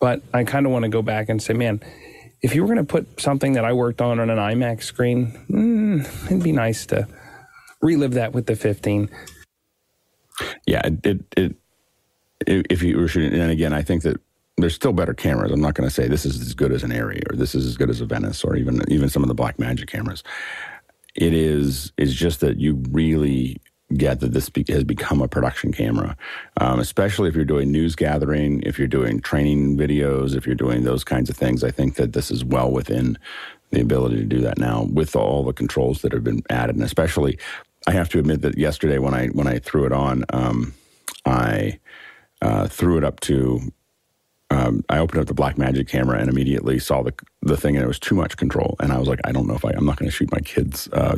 But 0.00 0.22
I 0.32 0.44
kind 0.44 0.64
of 0.64 0.70
want 0.70 0.84
to 0.84 0.88
go 0.88 1.02
back 1.02 1.28
and 1.28 1.42
say, 1.42 1.54
man, 1.54 1.80
if 2.42 2.54
you 2.54 2.62
were 2.62 2.68
going 2.68 2.78
to 2.78 2.84
put 2.84 3.20
something 3.20 3.52
that 3.54 3.64
I 3.64 3.72
worked 3.72 4.00
on 4.00 4.20
on 4.20 4.30
an 4.30 4.38
IMAX 4.38 4.84
screen, 4.84 5.38
mm, 5.50 6.26
it'd 6.26 6.42
be 6.42 6.52
nice 6.52 6.86
to 6.86 7.08
relive 7.80 8.14
that 8.14 8.32
with 8.32 8.46
the 8.46 8.56
15. 8.56 9.08
Yeah, 10.66 10.82
it, 10.84 11.06
it, 11.06 11.24
it 11.36 11.56
if 12.46 12.82
you 12.82 12.98
were 12.98 13.08
shooting, 13.08 13.38
and 13.38 13.50
again, 13.50 13.72
I 13.72 13.82
think 13.82 14.02
that 14.02 14.20
there's 14.56 14.74
still 14.74 14.92
better 14.92 15.14
cameras. 15.14 15.52
I'm 15.52 15.60
not 15.60 15.74
going 15.74 15.88
to 15.88 15.94
say 15.94 16.08
this 16.08 16.24
is 16.26 16.40
as 16.40 16.54
good 16.54 16.72
as 16.72 16.82
an 16.82 16.90
Arri 16.90 17.22
or 17.30 17.36
this 17.36 17.54
is 17.54 17.66
as 17.66 17.76
good 17.76 17.90
as 17.90 18.00
a 18.00 18.06
Venice 18.06 18.44
or 18.44 18.56
even 18.56 18.82
even 18.88 19.08
some 19.08 19.22
of 19.22 19.28
the 19.28 19.34
Blackmagic 19.34 19.88
cameras. 19.88 20.22
It 21.14 21.32
is 21.32 21.92
is 21.96 22.14
just 22.14 22.40
that 22.40 22.58
you 22.58 22.82
really 22.90 23.60
get 23.96 24.20
that 24.20 24.32
this 24.32 24.50
has 24.68 24.84
become 24.84 25.22
a 25.22 25.28
production 25.28 25.72
camera, 25.72 26.16
um, 26.58 26.78
especially 26.78 27.28
if 27.28 27.34
you're 27.34 27.44
doing 27.44 27.72
news 27.72 27.96
gathering, 27.96 28.62
if 28.64 28.78
you're 28.78 28.86
doing 28.86 29.20
training 29.20 29.78
videos, 29.78 30.36
if 30.36 30.46
you're 30.46 30.54
doing 30.54 30.84
those 30.84 31.04
kinds 31.04 31.30
of 31.30 31.36
things. 31.36 31.64
I 31.64 31.70
think 31.70 31.94
that 31.94 32.12
this 32.12 32.30
is 32.30 32.44
well 32.44 32.70
within 32.70 33.18
the 33.70 33.80
ability 33.80 34.16
to 34.16 34.24
do 34.24 34.40
that 34.40 34.58
now 34.58 34.86
with 34.92 35.16
all 35.16 35.42
the 35.42 35.52
controls 35.52 36.02
that 36.02 36.12
have 36.12 36.24
been 36.24 36.42
added, 36.50 36.76
and 36.76 36.84
especially, 36.84 37.38
I 37.86 37.92
have 37.92 38.08
to 38.10 38.18
admit 38.18 38.42
that 38.42 38.58
yesterday 38.58 38.98
when 38.98 39.14
I 39.14 39.28
when 39.28 39.46
I 39.46 39.58
threw 39.58 39.86
it 39.86 39.92
on, 39.92 40.24
um, 40.30 40.74
I 41.24 41.78
uh, 42.42 42.68
threw 42.68 42.98
it 42.98 43.04
up 43.04 43.20
to 43.20 43.72
um, 44.50 44.82
I 44.88 44.98
opened 44.98 45.20
up 45.20 45.26
the 45.26 45.34
Blackmagic 45.34 45.88
camera 45.88 46.18
and 46.18 46.30
immediately 46.30 46.78
saw 46.78 47.02
the 47.02 47.12
the 47.42 47.56
thing, 47.56 47.76
and 47.76 47.84
it 47.84 47.88
was 47.88 47.98
too 47.98 48.14
much 48.14 48.36
control. 48.36 48.76
And 48.80 48.92
I 48.92 48.98
was 48.98 49.06
like, 49.06 49.20
I 49.24 49.32
don't 49.32 49.46
know 49.46 49.54
if 49.54 49.64
I, 49.64 49.70
I'm 49.70 49.84
not 49.84 49.96
going 49.96 50.10
to 50.10 50.14
shoot 50.14 50.32
my 50.32 50.40
kids' 50.40 50.88
uh, 50.92 51.16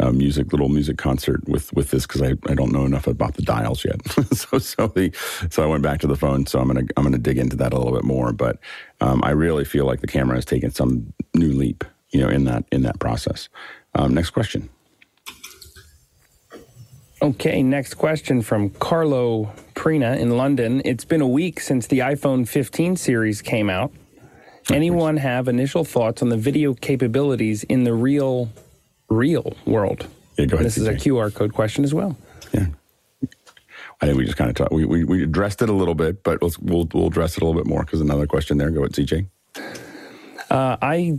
uh, 0.00 0.10
music, 0.12 0.52
little 0.52 0.70
music 0.70 0.96
concert 0.96 1.46
with 1.46 1.72
with 1.74 1.90
this 1.90 2.06
because 2.06 2.22
I, 2.22 2.34
I 2.48 2.54
don't 2.54 2.72
know 2.72 2.86
enough 2.86 3.06
about 3.06 3.34
the 3.34 3.42
dials 3.42 3.84
yet. 3.84 4.00
so 4.34 4.58
so 4.58 4.86
the 4.88 5.12
so 5.50 5.62
I 5.62 5.66
went 5.66 5.82
back 5.82 6.00
to 6.00 6.06
the 6.06 6.16
phone. 6.16 6.46
So 6.46 6.58
I'm 6.58 6.68
gonna 6.68 6.86
I'm 6.96 7.04
gonna 7.04 7.18
dig 7.18 7.38
into 7.38 7.56
that 7.56 7.74
a 7.74 7.76
little 7.76 7.92
bit 7.92 8.04
more. 8.04 8.32
But 8.32 8.58
um, 9.02 9.22
I 9.22 9.30
really 9.30 9.64
feel 9.64 9.84
like 9.84 10.00
the 10.00 10.06
camera 10.06 10.36
has 10.36 10.46
taken 10.46 10.70
some 10.70 11.12
new 11.34 11.52
leap, 11.52 11.84
you 12.10 12.20
know, 12.20 12.28
in 12.28 12.44
that 12.44 12.64
in 12.72 12.82
that 12.82 12.98
process. 12.98 13.50
Um, 13.94 14.14
next 14.14 14.30
question. 14.30 14.70
Okay, 17.24 17.62
next 17.62 17.94
question 17.94 18.42
from 18.42 18.68
Carlo 18.68 19.50
Prina 19.74 20.18
in 20.18 20.36
London. 20.36 20.82
It's 20.84 21.06
been 21.06 21.22
a 21.22 21.26
week 21.26 21.58
since 21.58 21.86
the 21.86 22.00
iPhone 22.00 22.46
15 22.46 22.96
series 22.96 23.40
came 23.40 23.70
out. 23.70 23.90
Anyone 24.70 25.16
have 25.16 25.48
initial 25.48 25.84
thoughts 25.84 26.20
on 26.20 26.28
the 26.28 26.36
video 26.36 26.74
capabilities 26.74 27.62
in 27.64 27.84
the 27.84 27.94
real, 27.94 28.50
real 29.08 29.54
world? 29.64 30.06
Yeah, 30.36 30.44
go 30.44 30.56
ahead. 30.56 30.66
This 30.66 30.76
is 30.76 30.86
a 30.86 30.92
QR 30.92 31.34
code 31.34 31.54
question 31.54 31.82
as 31.82 31.94
well. 31.94 32.14
Yeah. 32.52 32.66
I 34.02 34.06
think 34.06 34.18
we 34.18 34.26
just 34.26 34.36
kind 34.36 34.50
of 34.50 34.56
talked, 34.56 34.72
we, 34.72 34.84
we, 34.84 35.04
we 35.04 35.22
addressed 35.22 35.62
it 35.62 35.70
a 35.70 35.72
little 35.72 35.94
bit, 35.94 36.22
but 36.24 36.42
we'll, 36.42 36.52
we'll, 36.60 36.88
we'll 36.92 37.06
address 37.06 37.38
it 37.38 37.42
a 37.42 37.46
little 37.46 37.58
bit 37.58 37.66
more 37.66 37.84
because 37.84 38.02
another 38.02 38.26
question 38.26 38.58
there. 38.58 38.68
Go 38.68 38.80
ahead, 38.80 38.92
CJ. 38.92 39.28
Uh, 40.50 40.76
I 40.82 41.18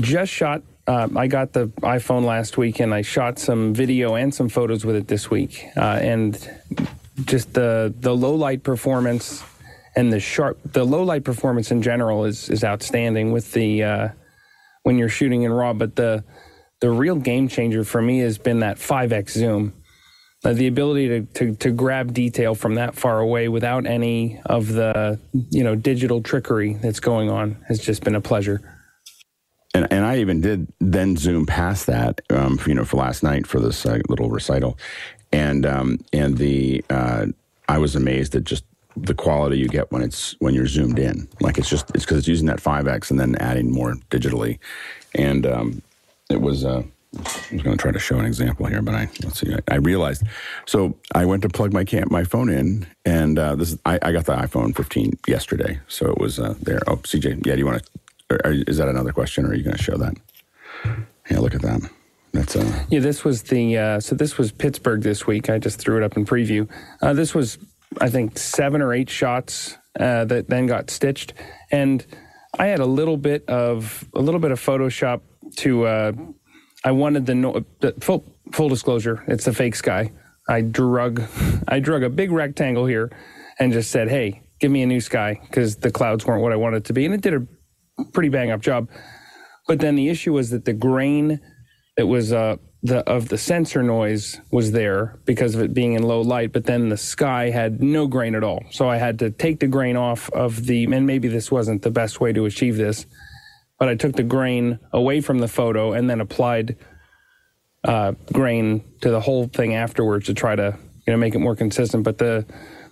just 0.00 0.32
shot 0.32 0.62
uh, 0.86 1.08
I 1.16 1.26
got 1.26 1.52
the 1.52 1.68
iPhone 1.82 2.24
last 2.24 2.56
week 2.56 2.80
and 2.80 2.94
I 2.94 3.02
shot 3.02 3.38
some 3.38 3.74
video 3.74 4.14
and 4.14 4.32
some 4.32 4.48
photos 4.48 4.84
with 4.84 4.96
it 4.96 5.08
this 5.08 5.30
week. 5.30 5.66
Uh, 5.76 5.98
and 6.00 6.50
just 7.24 7.54
the 7.54 7.92
the 7.98 8.14
low 8.14 8.34
light 8.34 8.62
performance 8.62 9.42
and 9.96 10.12
the 10.12 10.20
sharp 10.20 10.58
the 10.64 10.84
low 10.84 11.02
light 11.02 11.24
performance 11.24 11.70
in 11.70 11.82
general 11.82 12.24
is 12.24 12.48
is 12.48 12.62
outstanding 12.62 13.32
with 13.32 13.52
the 13.52 13.82
uh, 13.82 14.08
when 14.82 14.96
you're 14.98 15.08
shooting 15.08 15.42
in 15.42 15.52
RAW. 15.52 15.72
But 15.72 15.96
the 15.96 16.22
the 16.80 16.90
real 16.90 17.16
game 17.16 17.48
changer 17.48 17.82
for 17.84 18.00
me 18.02 18.18
has 18.20 18.38
been 18.38 18.60
that 18.60 18.76
5x 18.76 19.30
zoom. 19.30 19.72
Uh, 20.44 20.52
the 20.52 20.66
ability 20.66 21.08
to, 21.08 21.22
to, 21.32 21.54
to 21.56 21.70
grab 21.72 22.12
detail 22.12 22.54
from 22.54 22.74
that 22.74 22.94
far 22.94 23.18
away 23.18 23.48
without 23.48 23.86
any 23.86 24.38
of 24.44 24.68
the 24.68 25.18
you 25.50 25.64
know 25.64 25.74
digital 25.74 26.22
trickery 26.22 26.74
that's 26.74 27.00
going 27.00 27.30
on 27.30 27.56
has 27.66 27.80
just 27.80 28.04
been 28.04 28.14
a 28.14 28.20
pleasure 28.20 28.75
and, 29.76 29.92
and 29.92 30.04
I 30.06 30.18
even 30.18 30.40
did 30.40 30.68
then 30.80 31.16
zoom 31.18 31.44
past 31.44 31.86
that, 31.86 32.22
um, 32.30 32.56
for, 32.56 32.70
you 32.70 32.74
know, 32.74 32.84
for 32.84 32.96
last 32.96 33.22
night 33.22 33.46
for 33.46 33.60
this 33.60 33.84
uh, 33.84 33.98
little 34.08 34.30
recital, 34.30 34.78
and 35.32 35.66
um, 35.66 35.98
and 36.14 36.38
the 36.38 36.82
uh, 36.88 37.26
I 37.68 37.76
was 37.76 37.94
amazed 37.94 38.34
at 38.34 38.44
just 38.44 38.64
the 38.96 39.14
quality 39.14 39.58
you 39.58 39.68
get 39.68 39.92
when 39.92 40.00
it's 40.00 40.34
when 40.38 40.54
you're 40.54 40.66
zoomed 40.66 40.98
in. 40.98 41.28
Like 41.40 41.58
it's 41.58 41.68
just 41.68 41.90
it's 41.94 42.04
because 42.04 42.18
it's 42.18 42.28
using 42.28 42.46
that 42.46 42.58
five 42.58 42.88
x 42.88 43.10
and 43.10 43.20
then 43.20 43.36
adding 43.36 43.70
more 43.70 43.94
digitally, 44.10 44.58
and 45.14 45.46
um, 45.46 45.82
it 46.30 46.40
was. 46.40 46.64
Uh, 46.64 46.82
I 47.14 47.54
was 47.54 47.62
going 47.62 47.76
to 47.76 47.80
try 47.80 47.92
to 47.92 47.98
show 47.98 48.18
an 48.18 48.26
example 48.26 48.66
here, 48.66 48.82
but 48.82 48.94
I 48.94 49.08
let's 49.22 49.40
see. 49.40 49.54
I, 49.54 49.74
I 49.74 49.76
realized. 49.76 50.22
So 50.66 50.96
I 51.14 51.24
went 51.24 51.42
to 51.42 51.48
plug 51.48 51.72
my 51.72 51.84
cam 51.84 52.08
my 52.10 52.24
phone 52.24 52.50
in, 52.50 52.86
and 53.04 53.38
uh, 53.38 53.56
this 53.56 53.72
is, 53.72 53.78
I, 53.86 53.98
I, 54.02 54.12
got 54.12 54.26
the 54.26 54.36
iPhone 54.36 54.76
15 54.76 55.18
yesterday, 55.26 55.80
so 55.88 56.10
it 56.10 56.18
was 56.18 56.38
uh, 56.38 56.54
there. 56.60 56.80
Oh, 56.86 56.96
CJ, 56.96 57.46
yeah, 57.46 57.54
do 57.54 57.58
you 57.58 57.66
want 57.66 57.82
to 57.82 57.90
is 58.30 58.78
that 58.78 58.88
another 58.88 59.12
question, 59.12 59.44
or 59.44 59.50
are 59.50 59.54
you 59.54 59.62
going 59.62 59.76
to 59.76 59.82
show 59.82 59.96
that? 59.96 60.16
Yeah, 61.30 61.38
look 61.40 61.54
at 61.54 61.62
that. 61.62 61.80
That's 62.32 62.54
uh 62.54 62.84
yeah. 62.90 63.00
This 63.00 63.24
was 63.24 63.44
the 63.44 63.78
uh, 63.78 64.00
so 64.00 64.14
this 64.14 64.36
was 64.36 64.52
Pittsburgh 64.52 65.02
this 65.02 65.26
week. 65.26 65.48
I 65.48 65.58
just 65.58 65.78
threw 65.78 65.96
it 65.96 66.02
up 66.02 66.16
in 66.16 66.26
preview. 66.26 66.68
Uh, 67.00 67.14
this 67.14 67.34
was 67.34 67.58
I 68.00 68.10
think 68.10 68.38
seven 68.38 68.82
or 68.82 68.92
eight 68.92 69.08
shots 69.08 69.76
uh, 69.98 70.26
that 70.26 70.48
then 70.48 70.66
got 70.66 70.90
stitched, 70.90 71.32
and 71.70 72.04
I 72.58 72.66
had 72.66 72.80
a 72.80 72.86
little 72.86 73.16
bit 73.16 73.48
of 73.48 74.06
a 74.14 74.20
little 74.20 74.40
bit 74.40 74.50
of 74.50 74.60
Photoshop 74.60 75.22
to. 75.56 75.86
Uh, 75.86 76.12
I 76.84 76.90
wanted 76.92 77.26
the, 77.26 77.34
no, 77.34 77.64
the 77.80 77.92
full 78.00 78.24
full 78.52 78.68
disclosure. 78.68 79.24
It's 79.26 79.44
the 79.44 79.54
fake 79.54 79.74
sky. 79.74 80.12
I 80.48 80.60
drug 80.60 81.22
I 81.68 81.80
drug 81.80 82.02
a 82.02 82.10
big 82.10 82.30
rectangle 82.32 82.86
here, 82.86 83.10
and 83.58 83.72
just 83.72 83.90
said, 83.90 84.08
"Hey, 84.08 84.42
give 84.60 84.70
me 84.70 84.82
a 84.82 84.86
new 84.86 85.00
sky," 85.00 85.40
because 85.42 85.76
the 85.76 85.90
clouds 85.90 86.26
weren't 86.26 86.42
what 86.42 86.52
I 86.52 86.56
wanted 86.56 86.84
to 86.84 86.92
be, 86.92 87.06
and 87.06 87.14
it 87.14 87.22
did 87.22 87.32
a 87.32 87.46
pretty 88.12 88.28
bang 88.28 88.50
up 88.50 88.60
job. 88.60 88.88
But 89.66 89.80
then 89.80 89.96
the 89.96 90.08
issue 90.08 90.32
was 90.32 90.50
that 90.50 90.64
the 90.64 90.72
grain 90.72 91.40
that 91.96 92.06
was 92.06 92.32
uh, 92.32 92.56
the 92.82 92.98
of 93.08 93.28
the 93.28 93.38
sensor 93.38 93.82
noise 93.82 94.40
was 94.52 94.72
there 94.72 95.18
because 95.24 95.54
of 95.54 95.62
it 95.62 95.74
being 95.74 95.94
in 95.94 96.02
low 96.02 96.20
light, 96.20 96.52
but 96.52 96.64
then 96.64 96.88
the 96.88 96.96
sky 96.96 97.50
had 97.50 97.82
no 97.82 98.06
grain 98.06 98.34
at 98.34 98.44
all. 98.44 98.62
So 98.70 98.88
I 98.88 98.96
had 98.96 99.18
to 99.20 99.30
take 99.30 99.60
the 99.60 99.66
grain 99.66 99.96
off 99.96 100.30
of 100.30 100.66
the, 100.66 100.84
and 100.84 101.06
maybe 101.06 101.28
this 101.28 101.50
wasn't 101.50 101.82
the 101.82 101.90
best 101.90 102.20
way 102.20 102.32
to 102.32 102.44
achieve 102.44 102.76
this, 102.76 103.06
but 103.78 103.88
I 103.88 103.94
took 103.94 104.14
the 104.14 104.22
grain 104.22 104.78
away 104.92 105.20
from 105.20 105.38
the 105.38 105.48
photo 105.48 105.92
and 105.92 106.08
then 106.08 106.20
applied 106.20 106.76
uh, 107.84 108.12
grain 108.32 108.84
to 109.00 109.10
the 109.10 109.20
whole 109.20 109.46
thing 109.46 109.74
afterwards 109.74 110.26
to 110.26 110.34
try 110.34 110.54
to 110.56 110.78
you 111.06 111.12
know 111.12 111.16
make 111.16 111.34
it 111.34 111.38
more 111.38 111.56
consistent. 111.56 112.04
But 112.04 112.18
the 112.18 112.46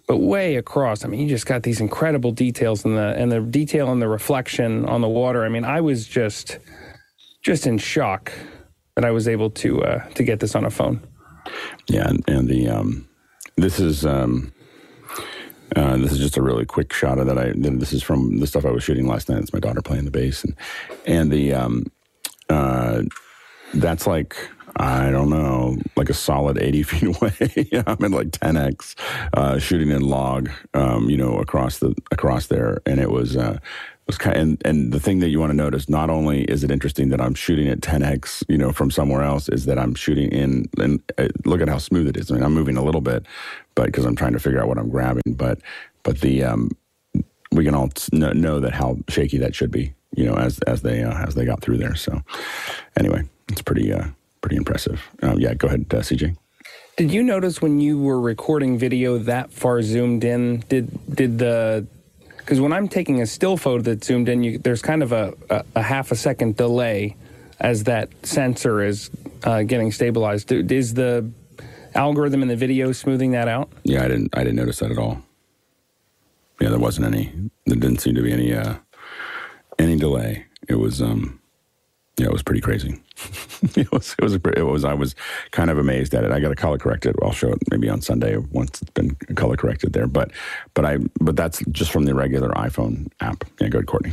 but 0.07 0.19
way 0.19 0.57
across. 0.57 1.05
I 1.05 1.09
mean, 1.09 1.21
you 1.21 1.29
just 1.29 1.47
got 1.47 1.63
these 1.63 1.81
incredible 1.81 2.31
details 2.31 2.85
and 2.85 2.97
the 2.97 3.15
and 3.17 3.33
the 3.33 3.41
detail 3.41 3.91
and 3.91 4.01
the 4.01 4.09
reflection 4.09 4.85
on 4.87 5.01
the 5.01 5.09
water. 5.09 5.45
I 5.45 5.49
mean, 5.49 5.65
I 5.65 5.81
was 5.81 6.07
just 6.07 6.59
just 7.43 7.67
in 7.67 7.79
shock 7.79 8.33
that 8.97 9.05
I 9.05 9.11
was 9.11 9.29
able 9.29 9.51
to 9.51 9.83
uh, 9.83 10.09
to 10.11 10.25
get 10.25 10.41
this 10.41 10.55
on 10.55 10.65
a 10.65 10.71
phone. 10.71 11.01
Yeah, 11.89 12.09
and, 12.09 12.25
and 12.29 12.49
the 12.49 12.69
um, 12.69 13.09
this 13.57 13.81
is 13.81 14.05
um, 14.05 14.53
uh, 15.77 15.97
this 15.97 16.13
is 16.13 16.19
just 16.19 16.37
a 16.37 16.43
really 16.43 16.65
quick 16.65 16.93
shot 16.93 17.19
of 17.19 17.27
that. 17.27 17.39
I 17.39 17.53
this 17.55 17.93
is 17.93 18.03
from 18.03 18.39
the 18.39 18.47
stuff 18.47 18.65
I 18.65 18.71
was 18.71 18.85
shooting 18.85 19.07
last 19.07 19.29
night. 19.29 19.41
It's 19.41 19.53
my 19.53 19.61
daughter 19.61 19.83
playing 19.83 20.05
the 20.05 20.11
bass, 20.11 20.45
and 20.45 20.55
and 21.07 21.31
the 21.31 21.55
um, 21.55 21.87
uh, 22.49 23.03
that's 23.75 24.07
like 24.07 24.37
I 24.77 25.11
don't 25.11 25.31
know, 25.31 25.77
like 25.97 26.11
a 26.11 26.15
solid 26.15 26.59
80 26.59 26.83
feet 26.85 27.17
away. 27.17 27.83
I'm 27.87 28.05
at 28.05 28.11
like 28.11 28.31
10x, 28.31 28.95
uh, 29.35 29.59
shooting 29.59 29.91
in 29.91 30.03
log, 30.03 30.51
um, 30.75 31.09
you 31.09 31.17
know, 31.17 31.37
across 31.37 31.79
the, 31.79 31.95
across 32.11 32.49
there. 32.49 32.81
And 32.87 33.01
it 33.01 33.11
was, 33.11 33.37
uh, 33.37 33.59
was 34.07 34.19
kind 34.19 34.37
of, 34.37 34.43
and, 34.43 34.63
and 34.65 34.93
the 34.93 35.01
thing 35.01 35.21
that 35.21 35.29
you 35.29 35.41
want 35.41 35.51
to 35.51 35.57
notice, 35.57 35.89
not 35.89 36.11
only 36.11 36.45
is 36.45 36.65
it 36.65 36.71
interesting 36.71 37.09
that 37.11 37.21
I'm 37.21 37.35
shooting 37.35 37.69
at 37.69 37.81
10x, 37.81 38.45
you 38.49 38.59
know, 38.59 38.73
from 38.73 38.91
somewhere 38.91 39.23
else, 39.23 39.49
is 39.49 39.65
that 39.67 39.79
I'm 39.79 39.95
shooting 39.95 40.31
in, 40.31 40.69
and 40.79 41.01
uh, 41.19 41.29
look 41.45 41.61
at 41.61 41.69
how 41.69 41.79
smooth 41.79 42.09
it 42.09 42.17
is. 42.17 42.31
I 42.31 42.35
mean, 42.35 42.43
I'm 42.43 42.53
moving 42.53 42.77
a 42.77 42.85
little 42.85 43.01
bit, 43.01 43.25
but 43.75 43.87
because 43.87 44.05
I'm 44.05 44.17
trying 44.17 44.33
to 44.33 44.41
figure 44.41 44.61
out 44.61 44.69
what 44.69 44.79
I'm 44.79 44.91
grabbing, 44.91 45.23
but, 45.27 45.59
but 46.03 46.21
the, 46.21 46.45
um, 46.45 46.71
we 47.53 47.65
can 47.65 47.75
all 47.75 47.91
know, 48.13 48.33
know 48.33 48.61
that 48.61 48.75
how 48.75 48.99
shaky 49.09 49.39
that 49.39 49.55
should 49.55 49.71
be, 49.71 49.95
you 50.17 50.25
know, 50.25 50.35
as, 50.35 50.59
as 50.61 50.83
they, 50.83 51.03
uh, 51.03 51.25
as 51.27 51.35
they 51.35 51.45
got 51.45 51.63
through 51.63 51.79
there. 51.79 51.95
So 51.95 52.21
anyway, 52.99 53.23
it's 53.49 53.63
pretty, 53.63 53.93
uh, 53.93 54.09
pretty 54.45 54.57
impressive. 54.57 55.01
Um, 55.23 55.41
yeah, 55.41 55.55
go 55.55 55.69
ahead, 55.69 55.87
uh, 55.91 56.01
CJ. 56.01 56.37
Did 56.99 57.11
you 57.11 57.23
notice 57.23 57.63
when 57.63 57.81
you 57.81 57.99
were 57.99 58.21
recording 58.21 58.77
video 58.77 59.17
that 59.17 59.51
far 59.51 59.81
zoomed 59.81 60.23
in? 60.23 60.61
Did 60.69 60.87
did 61.17 61.39
the 61.39 61.87
because 62.37 62.61
when 62.61 62.71
I'm 62.71 62.87
taking 62.87 63.23
a 63.23 63.27
still 63.27 63.57
photo 63.57 63.83
that's 63.83 64.07
zoomed 64.07 64.29
in, 64.29 64.45
you, 64.45 64.59
there's 64.59 64.83
kind 64.83 65.03
of 65.03 65.13
a, 65.13 65.33
a, 65.49 65.65
a, 65.77 65.83
half 65.83 66.13
a 66.13 66.15
second 66.15 66.59
delay 66.59 67.17
as 67.59 67.85
that 67.85 68.11
sensor 68.23 68.83
is 68.83 69.11
uh, 69.45 69.63
getting 69.63 69.91
stabilized. 69.91 70.53
Is 70.53 70.93
the 70.93 71.27
algorithm 71.95 72.43
in 72.43 72.49
the 72.49 72.57
video 72.57 72.93
smoothing 72.93 73.31
that 73.31 73.49
out? 73.49 73.71
Yeah, 73.83 74.05
I 74.05 74.09
didn't. 74.09 74.37
I 74.37 74.41
didn't 74.45 74.57
notice 74.57 74.81
that 74.81 74.91
at 74.91 74.99
all. 74.99 75.23
Yeah, 76.61 76.69
there 76.69 76.79
wasn't 76.79 77.07
any. 77.07 77.33
There 77.65 77.77
didn't 77.77 78.03
seem 78.03 78.15
to 78.15 78.23
be 78.23 78.31
any 78.31 78.53
uh, 78.53 78.75
any 79.79 79.97
delay. 79.97 80.45
It 80.69 80.75
was 80.75 81.01
um, 81.01 81.41
yeah, 82.17 82.27
it 82.27 82.33
was 82.33 82.43
pretty 82.43 82.61
crazy. 82.61 83.01
it 83.77 83.91
was, 83.91 84.15
it 84.19 84.23
was, 84.23 84.35
it 84.35 84.63
was, 84.63 84.85
I 84.85 84.95
was 84.95 85.15
kind 85.51 85.71
of 85.71 85.79
amazed 85.79 86.15
at 86.15 86.25
it. 86.25 86.31
I 86.31 86.41
got 86.41 86.51
to 86.51 86.57
color 86.57 86.79
correct 86.79 87.07
it. 87.07 87.17
I'll 87.23 87.33
show 87.33 87.51
it 87.51 87.59
maybe 87.71 87.89
on 87.89 88.01
Sunday 88.01 88.37
once 88.37 88.81
it's 88.83 88.91
been 88.91 89.17
color 89.35 89.57
corrected 89.57 89.93
there. 89.93 90.07
But, 90.07 90.31
but 90.75 90.85
I, 90.85 90.99
but 91.21 91.37
that's 91.37 91.65
just 91.73 91.91
from 91.91 92.05
the 92.05 92.15
regular 92.15 92.51
iPhone 92.51 93.11
app. 93.21 93.45
Yeah, 93.61 93.69
go 93.69 93.79
ahead, 93.79 93.87
Courtney. 93.87 94.13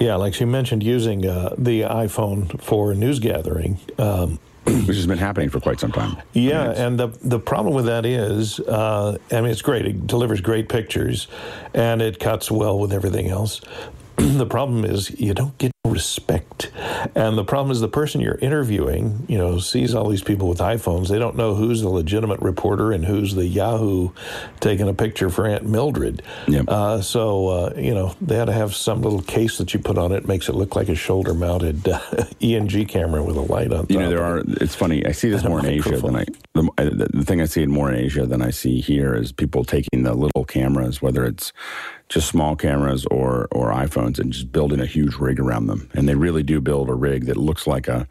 Yeah, 0.00 0.16
like 0.16 0.32
she 0.32 0.46
mentioned, 0.46 0.82
using 0.82 1.26
uh, 1.26 1.54
the 1.58 1.82
iPhone 1.82 2.60
for 2.60 2.94
news 2.94 3.18
gathering. 3.18 3.78
Um, 3.98 4.38
which 4.64 4.96
has 4.96 5.08
been 5.08 5.18
happening 5.18 5.50
for 5.50 5.58
quite 5.58 5.80
some 5.80 5.90
time. 5.90 6.16
Yeah, 6.34 6.70
and 6.70 6.98
the 6.98 7.08
the 7.08 7.40
problem 7.40 7.74
with 7.74 7.86
that 7.86 8.06
is, 8.06 8.60
uh, 8.60 9.18
I 9.32 9.40
mean, 9.40 9.50
it's 9.50 9.60
great. 9.60 9.86
It 9.86 10.06
delivers 10.06 10.40
great 10.40 10.68
pictures, 10.68 11.26
and 11.74 12.00
it 12.00 12.20
cuts 12.20 12.48
well 12.48 12.78
with 12.78 12.92
everything 12.92 13.28
else. 13.28 13.60
the 14.16 14.46
problem 14.46 14.84
is 14.84 15.10
you 15.18 15.34
don't 15.34 15.58
get 15.58 15.71
respect. 15.92 16.70
And 17.16 17.36
the 17.36 17.44
problem 17.44 17.72
is 17.72 17.80
the 17.80 17.88
person 17.88 18.20
you're 18.20 18.38
interviewing, 18.38 19.26
you 19.28 19.36
know, 19.36 19.58
sees 19.58 19.94
all 19.94 20.08
these 20.08 20.22
people 20.22 20.48
with 20.48 20.58
iPhones. 20.58 21.08
They 21.08 21.18
don't 21.18 21.36
know 21.36 21.54
who's 21.56 21.82
the 21.82 21.88
legitimate 21.88 22.40
reporter 22.40 22.92
and 22.92 23.04
who's 23.04 23.34
the 23.34 23.44
Yahoo 23.46 24.10
taking 24.60 24.88
a 24.88 24.94
picture 24.94 25.28
for 25.28 25.44
Aunt 25.46 25.64
Mildred. 25.64 26.22
Yep. 26.46 26.64
Uh, 26.68 27.00
so, 27.02 27.48
uh, 27.48 27.72
you 27.76 27.94
know, 27.94 28.14
they 28.20 28.36
had 28.36 28.44
to 28.44 28.52
have 28.52 28.76
some 28.76 29.02
little 29.02 29.22
case 29.22 29.58
that 29.58 29.74
you 29.74 29.80
put 29.80 29.98
on 29.98 30.12
it, 30.12 30.28
makes 30.28 30.48
it 30.48 30.54
look 30.54 30.76
like 30.76 30.88
a 30.88 30.94
shoulder 30.94 31.34
mounted 31.34 31.88
uh, 31.88 32.00
ENG 32.40 32.86
camera 32.86 33.22
with 33.22 33.36
a 33.36 33.40
light 33.40 33.72
on 33.72 33.86
You 33.88 33.98
know, 33.98 34.08
there 34.08 34.22
are, 34.22 34.38
it. 34.38 34.62
it's 34.62 34.76
funny, 34.76 35.04
I 35.04 35.10
see 35.10 35.30
this 35.30 35.42
more 35.42 35.58
in 35.58 35.66
Asia 35.66 35.96
than 35.98 36.14
I, 36.14 36.24
the, 36.54 37.08
the 37.12 37.24
thing 37.24 37.40
I 37.40 37.46
see 37.46 37.62
in 37.62 37.70
more 37.70 37.90
in 37.90 37.98
Asia 37.98 38.24
than 38.24 38.40
I 38.40 38.50
see 38.50 38.80
here 38.80 39.14
is 39.14 39.32
people 39.32 39.64
taking 39.64 40.04
the 40.04 40.14
little 40.14 40.44
cameras, 40.44 41.02
whether 41.02 41.24
it's 41.24 41.52
just 42.12 42.28
small 42.28 42.54
cameras 42.54 43.06
or 43.06 43.48
or 43.52 43.72
iPhones 43.72 44.18
and 44.18 44.32
just 44.32 44.52
building 44.52 44.80
a 44.80 44.86
huge 44.86 45.16
rig 45.16 45.40
around 45.40 45.66
them. 45.66 45.88
And 45.94 46.06
they 46.06 46.14
really 46.14 46.42
do 46.42 46.60
build 46.60 46.90
a 46.90 46.94
rig 46.94 47.24
that 47.26 47.38
looks 47.38 47.66
like 47.66 47.88
a, 47.88 48.06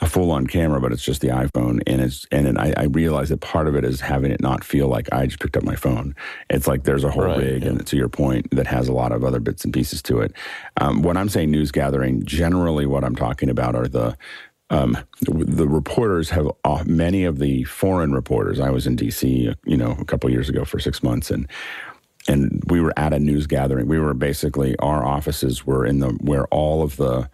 a 0.00 0.08
full 0.08 0.32
on 0.32 0.48
camera, 0.48 0.80
but 0.80 0.90
it's 0.90 1.04
just 1.04 1.20
the 1.20 1.28
iPhone. 1.28 1.80
And 1.86 2.00
it's 2.00 2.26
and 2.32 2.58
I, 2.58 2.74
I, 2.76 2.84
realize 2.84 3.28
that 3.28 3.40
part 3.40 3.68
of 3.68 3.76
it 3.76 3.84
is 3.84 4.00
having 4.00 4.32
it 4.32 4.40
not 4.40 4.64
feel 4.64 4.88
like 4.88 5.08
I 5.12 5.26
just 5.26 5.38
picked 5.38 5.56
up 5.56 5.62
my 5.62 5.76
phone. 5.76 6.16
It's 6.50 6.66
like 6.66 6.82
there's 6.82 7.04
a 7.04 7.10
whole 7.10 7.24
right, 7.24 7.38
rig, 7.38 7.62
yeah. 7.62 7.70
and 7.70 7.86
to 7.86 7.96
your 7.96 8.08
point, 8.08 8.50
that 8.50 8.66
has 8.66 8.88
a 8.88 8.92
lot 8.92 9.12
of 9.12 9.24
other 9.24 9.38
bits 9.38 9.64
and 9.64 9.72
pieces 9.72 10.02
to 10.02 10.20
it. 10.20 10.32
Um, 10.80 11.02
when 11.02 11.16
I'm 11.16 11.28
saying 11.28 11.52
news 11.52 11.70
gathering, 11.70 12.24
generally 12.24 12.86
what 12.86 13.04
I'm 13.04 13.16
talking 13.16 13.48
about 13.48 13.76
are 13.76 13.86
the 13.86 14.16
um, 14.70 14.98
the 15.20 15.68
reporters 15.68 16.30
have 16.30 16.48
uh, 16.64 16.82
many 16.86 17.24
of 17.24 17.38
the 17.38 17.62
foreign 17.64 18.12
reporters. 18.12 18.58
I 18.58 18.70
was 18.70 18.86
in 18.86 18.96
D.C. 18.96 19.54
you 19.64 19.76
know 19.76 19.92
a 20.00 20.04
couple 20.04 20.28
years 20.30 20.48
ago 20.48 20.64
for 20.64 20.80
six 20.80 21.04
months, 21.04 21.30
and 21.30 21.46
and 22.28 22.62
we 22.68 22.80
were 22.80 22.92
at 22.96 23.12
a 23.12 23.18
news 23.18 23.46
gathering. 23.46 23.86
We 23.86 23.98
were 23.98 24.14
basically 24.14 24.76
our 24.78 25.04
offices 25.04 25.66
were 25.66 25.84
in 25.84 26.00
the 26.00 26.08
where 26.20 26.46
all 26.46 26.82
of 26.82 26.96
the 26.96 27.28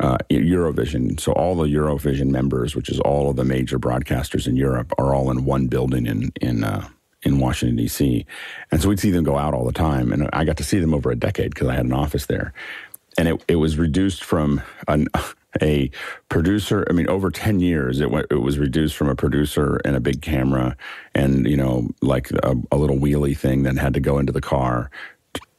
uh, 0.00 0.18
Eurovision, 0.30 1.20
so 1.20 1.32
all 1.32 1.54
the 1.54 1.64
Eurovision 1.64 2.28
members, 2.28 2.74
which 2.74 2.88
is 2.88 2.98
all 3.00 3.30
of 3.30 3.36
the 3.36 3.44
major 3.44 3.78
broadcasters 3.78 4.46
in 4.46 4.56
Europe, 4.56 4.92
are 4.98 5.14
all 5.14 5.30
in 5.30 5.44
one 5.44 5.68
building 5.68 6.06
in 6.06 6.32
in 6.40 6.64
uh, 6.64 6.88
in 7.22 7.38
Washington 7.38 7.76
D.C. 7.76 8.26
And 8.70 8.82
so 8.82 8.88
we'd 8.88 9.00
see 9.00 9.10
them 9.10 9.24
go 9.24 9.38
out 9.38 9.54
all 9.54 9.64
the 9.64 9.72
time, 9.72 10.12
and 10.12 10.28
I 10.32 10.44
got 10.44 10.56
to 10.58 10.64
see 10.64 10.78
them 10.78 10.94
over 10.94 11.10
a 11.10 11.16
decade 11.16 11.54
because 11.54 11.68
I 11.68 11.74
had 11.74 11.86
an 11.86 11.92
office 11.92 12.26
there. 12.26 12.52
And 13.16 13.28
it, 13.28 13.44
it 13.46 13.56
was 13.56 13.78
reduced 13.78 14.24
from 14.24 14.60
an 14.88 15.06
a 15.62 15.90
producer. 16.28 16.86
I 16.88 16.92
mean, 16.92 17.08
over 17.08 17.30
10 17.30 17.60
years, 17.60 18.00
it, 18.00 18.10
went, 18.10 18.26
it 18.30 18.36
was 18.36 18.58
reduced 18.58 18.96
from 18.96 19.08
a 19.08 19.14
producer 19.14 19.80
and 19.84 19.96
a 19.96 20.00
big 20.00 20.22
camera 20.22 20.76
and, 21.14 21.46
you 21.46 21.56
know, 21.56 21.88
like 22.02 22.30
a, 22.30 22.54
a 22.72 22.76
little 22.76 22.96
wheelie 22.96 23.36
thing 23.36 23.62
that 23.64 23.76
had 23.76 23.94
to 23.94 24.00
go 24.00 24.18
into 24.18 24.32
the 24.32 24.40
car 24.40 24.90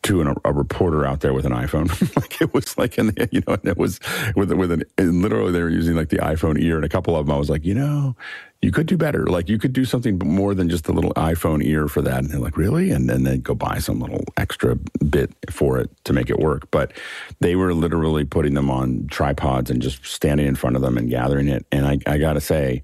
to 0.06 0.22
an, 0.22 0.36
a 0.46 0.54
reporter 0.54 1.04
out 1.04 1.22
there 1.22 1.34
with 1.34 1.46
an 1.46 1.52
iPhone. 1.52 1.90
like 2.22 2.40
it 2.40 2.54
was 2.54 2.78
like, 2.78 2.98
in 2.98 3.08
the, 3.08 3.28
you 3.32 3.42
know, 3.48 3.54
and 3.54 3.66
it 3.66 3.78
was 3.78 4.00
with 4.36 4.52
with 4.52 4.72
an 4.72 4.84
literally 4.98 5.52
they 5.52 5.62
were 5.62 5.70
using 5.70 5.96
like 5.96 6.10
the 6.10 6.18
iPhone 6.18 6.62
ear, 6.62 6.76
and 6.76 6.86
a 6.86 6.90
couple 6.90 7.16
of 7.16 7.26
them 7.26 7.36
I 7.36 7.40
was 7.40 7.50
like, 7.50 7.66
you 7.66 7.74
know, 7.74 8.16
you 8.62 8.72
could 8.72 8.88
do 8.88 8.98
better. 8.98 9.28
Like 9.28 9.48
you 9.48 9.60
could 9.60 9.74
do 9.74 9.86
something 9.86 10.18
more 10.24 10.56
than 10.56 10.70
just 10.70 10.88
a 10.88 10.92
little 10.92 11.14
iPhone 11.14 11.64
ear 11.64 11.88
for 11.88 12.02
that. 12.02 12.20
And 12.20 12.30
they're 12.30 12.40
like, 12.40 12.58
really? 12.58 12.92
And 12.92 13.10
then 13.10 13.24
they'd 13.24 13.44
go 13.44 13.54
buy 13.54 13.80
some 13.80 14.00
little 14.00 14.24
extra 14.38 14.76
bit 15.08 15.32
for 15.52 15.78
it 15.80 15.92
to 16.06 16.14
make 16.14 16.30
it 16.30 16.40
work. 16.40 16.70
But 16.72 16.94
they 17.42 17.56
were 17.56 17.74
literally 17.74 18.26
putting 18.26 18.56
them 18.56 18.72
on 18.72 19.08
tripods 19.12 19.70
and 19.70 19.82
just 19.82 20.06
standing 20.06 20.48
in 20.48 20.56
front 20.56 20.76
of 20.76 20.82
them 20.82 20.98
and 20.98 21.10
gathering 21.10 21.48
it. 21.48 21.66
And 21.72 21.86
I, 21.86 22.00
I 22.08 22.18
got 22.18 22.34
to 22.34 22.42
say, 22.42 22.82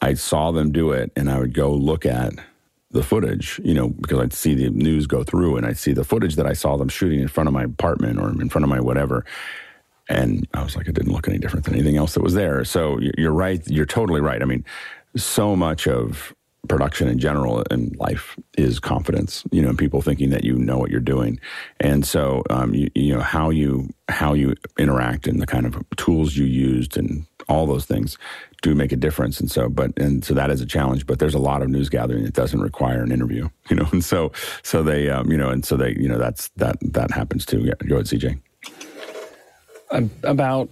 I 0.00 0.14
saw 0.14 0.50
them 0.50 0.70
do 0.70 0.92
it, 0.92 1.10
and 1.16 1.30
I 1.30 1.38
would 1.38 1.54
go 1.54 1.72
look 1.72 2.06
at 2.06 2.34
the 2.90 3.02
footage, 3.02 3.60
you 3.64 3.74
know, 3.74 3.88
because 3.88 4.18
I'd 4.18 4.32
see 4.32 4.54
the 4.54 4.70
news 4.70 5.06
go 5.06 5.22
through 5.22 5.56
and 5.56 5.66
I'd 5.66 5.76
see 5.76 5.92
the 5.92 6.04
footage 6.04 6.36
that 6.36 6.46
I 6.46 6.54
saw 6.54 6.76
them 6.76 6.88
shooting 6.88 7.20
in 7.20 7.28
front 7.28 7.48
of 7.48 7.52
my 7.52 7.64
apartment 7.64 8.18
or 8.18 8.30
in 8.30 8.48
front 8.48 8.64
of 8.64 8.70
my 8.70 8.80
whatever. 8.80 9.26
And 10.08 10.48
I 10.54 10.62
was 10.62 10.74
like, 10.74 10.88
it 10.88 10.94
didn't 10.94 11.12
look 11.12 11.28
any 11.28 11.36
different 11.36 11.66
than 11.66 11.74
anything 11.74 11.98
else 11.98 12.14
that 12.14 12.22
was 12.22 12.32
there. 12.32 12.64
So 12.64 12.98
you're 13.18 13.32
right. 13.32 13.60
You're 13.66 13.84
totally 13.84 14.22
right. 14.22 14.40
I 14.40 14.46
mean, 14.46 14.64
so 15.16 15.56
much 15.56 15.86
of 15.86 16.34
production 16.68 17.08
in 17.08 17.18
general 17.18 17.62
in 17.70 17.94
life 17.98 18.36
is 18.56 18.78
confidence, 18.78 19.44
you 19.50 19.62
know, 19.62 19.70
and 19.70 19.78
people 19.78 20.02
thinking 20.02 20.30
that 20.30 20.44
you 20.44 20.54
know 20.54 20.78
what 20.78 20.90
you're 20.90 21.00
doing. 21.00 21.40
And 21.80 22.06
so, 22.06 22.42
um, 22.50 22.74
you, 22.74 22.90
you 22.94 23.14
know, 23.14 23.20
how 23.20 23.50
you, 23.50 23.88
how 24.08 24.34
you 24.34 24.54
interact 24.78 25.26
and 25.26 25.40
the 25.40 25.46
kind 25.46 25.66
of 25.66 25.82
tools 25.96 26.36
you 26.36 26.44
used 26.44 26.96
and 26.96 27.26
all 27.48 27.66
those 27.66 27.86
things 27.86 28.18
do 28.60 28.74
make 28.74 28.92
a 28.92 28.96
difference. 28.96 29.40
And 29.40 29.50
so, 29.50 29.68
but, 29.68 29.96
and 29.98 30.24
so 30.24 30.34
that 30.34 30.50
is 30.50 30.60
a 30.60 30.66
challenge, 30.66 31.06
but 31.06 31.18
there's 31.18 31.34
a 31.34 31.38
lot 31.38 31.62
of 31.62 31.68
news 31.68 31.88
gathering 31.88 32.24
that 32.24 32.34
doesn't 32.34 32.60
require 32.60 33.02
an 33.02 33.12
interview, 33.12 33.48
you 33.70 33.76
know, 33.76 33.88
and 33.92 34.04
so, 34.04 34.32
so 34.62 34.82
they, 34.82 35.08
um, 35.08 35.30
you 35.30 35.38
know, 35.38 35.48
and 35.48 35.64
so 35.64 35.76
they, 35.76 35.94
you 35.94 36.08
know, 36.08 36.18
that's, 36.18 36.48
that, 36.56 36.76
that 36.82 37.10
happens 37.10 37.46
too. 37.46 37.60
Yeah. 37.60 37.74
Go 37.86 37.96
ahead, 37.96 38.06
CJ. 38.06 38.40
About 40.22 40.68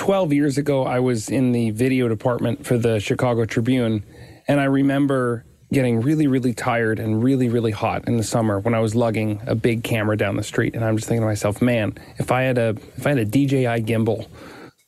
12 0.00 0.32
years 0.32 0.56
ago, 0.56 0.86
I 0.86 0.98
was 0.98 1.28
in 1.28 1.52
the 1.52 1.72
video 1.72 2.08
department 2.08 2.64
for 2.64 2.78
the 2.78 3.00
Chicago 3.00 3.44
Tribune, 3.44 4.02
and 4.48 4.58
I 4.58 4.64
remember 4.64 5.44
getting 5.74 6.00
really, 6.00 6.26
really 6.26 6.54
tired 6.54 6.98
and 6.98 7.22
really, 7.22 7.50
really 7.50 7.70
hot 7.70 8.08
in 8.08 8.16
the 8.16 8.22
summer 8.22 8.58
when 8.60 8.74
I 8.74 8.80
was 8.80 8.94
lugging 8.94 9.42
a 9.46 9.54
big 9.54 9.84
camera 9.84 10.16
down 10.16 10.36
the 10.36 10.42
street. 10.42 10.74
And 10.74 10.82
I'm 10.86 10.96
just 10.96 11.06
thinking 11.06 11.20
to 11.20 11.26
myself, 11.26 11.60
man, 11.60 11.98
if 12.16 12.32
I 12.32 12.44
had 12.44 12.56
a 12.56 12.68
if 12.96 13.06
I 13.06 13.10
had 13.10 13.18
a 13.18 13.26
DJI 13.26 13.84
gimbal 13.84 14.26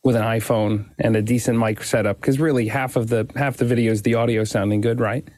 with 0.03 0.17
an 0.17 0.23
iPhone 0.23 0.89
and 0.99 1.15
a 1.15 1.21
decent 1.21 1.59
mic 1.59 1.83
setup 1.85 2.19
because 2.19 2.41
really 2.41 2.69
half 2.69 2.97
of 2.97 3.09
the 3.09 3.31
half 3.37 3.59
the 3.59 3.67
video 3.67 3.93
is 3.93 4.01
the 4.01 4.15
audio 4.15 4.45
sounding 4.45 4.81
good, 4.81 4.99
right? 4.99 5.29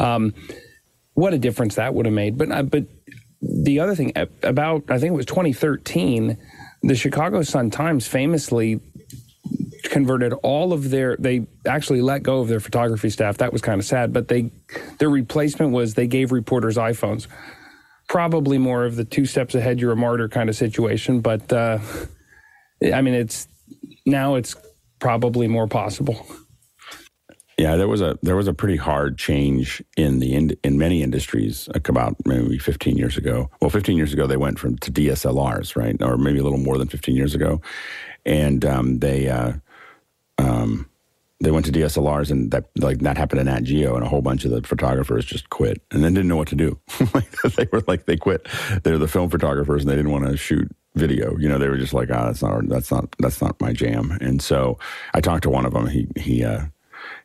Um, 0.00 0.34
what 1.14 1.32
a 1.32 1.38
difference 1.38 1.76
that 1.76 1.94
would 1.94 2.06
have 2.06 2.14
made. 2.14 2.36
But 2.36 2.50
uh, 2.50 2.64
but 2.64 2.86
the 3.40 3.78
other 3.78 3.94
thing 3.94 4.12
about 4.42 4.82
I 4.88 4.98
think 4.98 5.12
it 5.12 5.16
was 5.16 5.26
2013, 5.26 6.36
the 6.82 6.96
Chicago 6.96 7.42
Sun 7.42 7.70
Times 7.70 8.08
famously 8.08 8.80
converted 9.84 10.32
all 10.42 10.72
of 10.72 10.90
their 10.90 11.16
they 11.18 11.46
actually 11.66 12.02
let 12.02 12.22
go 12.22 12.40
of 12.40 12.48
their 12.48 12.60
photography 12.60 13.08
staff 13.08 13.38
that 13.38 13.52
was 13.52 13.62
kind 13.62 13.80
of 13.80 13.84
sad 13.84 14.12
but 14.12 14.28
they 14.28 14.50
their 14.98 15.10
replacement 15.10 15.72
was 15.72 15.94
they 15.94 16.06
gave 16.06 16.32
reporters 16.32 16.76
iphones 16.76 17.28
probably 18.08 18.58
more 18.58 18.84
of 18.84 18.96
the 18.96 19.04
two 19.04 19.24
steps 19.24 19.54
ahead 19.54 19.80
you're 19.80 19.92
a 19.92 19.96
martyr 19.96 20.28
kind 20.28 20.48
of 20.48 20.56
situation 20.56 21.20
but 21.20 21.52
uh, 21.52 21.78
i 22.92 23.00
mean 23.00 23.14
it's 23.14 23.48
now 24.04 24.34
it's 24.34 24.56
probably 24.98 25.48
more 25.48 25.66
possible. 25.66 26.26
Yeah, 27.58 27.76
there 27.76 27.88
was 27.88 28.02
a 28.02 28.18
there 28.22 28.36
was 28.36 28.48
a 28.48 28.52
pretty 28.52 28.76
hard 28.76 29.16
change 29.16 29.82
in 29.96 30.18
the 30.18 30.34
in, 30.34 30.56
in 30.62 30.76
many 30.76 31.02
industries 31.02 31.68
like 31.72 31.88
about 31.88 32.14
maybe 32.26 32.58
15 32.58 32.98
years 32.98 33.16
ago. 33.16 33.50
Well, 33.60 33.70
15 33.70 33.96
years 33.96 34.12
ago 34.12 34.26
they 34.26 34.36
went 34.36 34.58
from 34.58 34.76
to 34.78 34.92
DSLRs, 34.92 35.74
right, 35.74 36.00
or 36.02 36.18
maybe 36.18 36.38
a 36.38 36.42
little 36.42 36.58
more 36.58 36.76
than 36.76 36.88
15 36.88 37.16
years 37.16 37.34
ago, 37.34 37.62
and 38.26 38.64
um, 38.64 38.98
they 38.98 39.28
uh, 39.28 39.52
um, 40.36 40.90
they 41.40 41.50
went 41.50 41.64
to 41.66 41.72
DSLRs, 41.72 42.30
and 42.30 42.50
that 42.50 42.66
like 42.76 42.98
that 42.98 43.16
happened 43.16 43.40
in 43.40 43.46
Nat 43.46 43.62
Geo, 43.62 43.94
and 43.94 44.04
a 44.04 44.08
whole 44.08 44.20
bunch 44.20 44.44
of 44.44 44.50
the 44.50 44.62
photographers 44.62 45.24
just 45.24 45.48
quit, 45.50 45.80
and 45.90 46.04
then 46.04 46.12
didn't 46.12 46.28
know 46.28 46.36
what 46.36 46.48
to 46.48 46.56
do. 46.56 46.78
they 47.56 47.66
were 47.72 47.82
like 47.86 48.04
they 48.06 48.16
quit. 48.16 48.46
They're 48.82 48.98
the 48.98 49.08
film 49.08 49.30
photographers, 49.30 49.82
and 49.82 49.90
they 49.90 49.96
didn't 49.96 50.12
want 50.12 50.26
to 50.26 50.36
shoot 50.36 50.70
video. 50.96 51.36
You 51.38 51.48
know, 51.48 51.58
they 51.58 51.68
were 51.68 51.78
just 51.78 51.94
like, 51.94 52.10
ah, 52.10 52.24
oh, 52.24 52.26
that's 52.26 52.42
not 52.42 52.68
that's 52.68 52.90
not 52.90 53.14
that's 53.18 53.40
not 53.40 53.60
my 53.60 53.72
jam. 53.72 54.18
And 54.20 54.42
so 54.42 54.78
I 55.14 55.20
talked 55.20 55.44
to 55.44 55.50
one 55.50 55.64
of 55.64 55.72
them. 55.72 55.86
He 55.86 56.08
he 56.16 56.44
uh, 56.44 56.66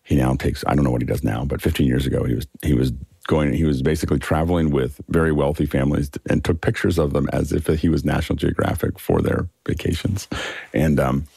he 0.03 0.15
now 0.15 0.35
takes 0.35 0.63
I 0.67 0.75
don't 0.75 0.83
know 0.83 0.91
what 0.91 1.01
he 1.01 1.07
does 1.07 1.23
now, 1.23 1.43
but 1.45 1.61
15 1.61 1.87
years 1.87 2.05
ago 2.05 2.23
he 2.23 2.35
was 2.35 2.47
he 2.61 2.73
was 2.73 2.91
going 3.27 3.53
he 3.53 3.63
was 3.63 3.81
basically 3.81 4.19
traveling 4.19 4.71
with 4.71 4.99
very 5.10 5.31
wealthy 5.31 5.65
families 5.65 6.10
and 6.29 6.43
took 6.43 6.62
pictures 6.62 6.97
of 6.97 7.13
them 7.13 7.29
as 7.34 7.51
if 7.51 7.67
he 7.67 7.89
was 7.89 8.03
National 8.03 8.36
Geographic 8.36 8.99
for 8.99 9.21
their 9.21 9.47
vacations. 9.65 10.27
And 10.73 10.99
um, 10.99 11.27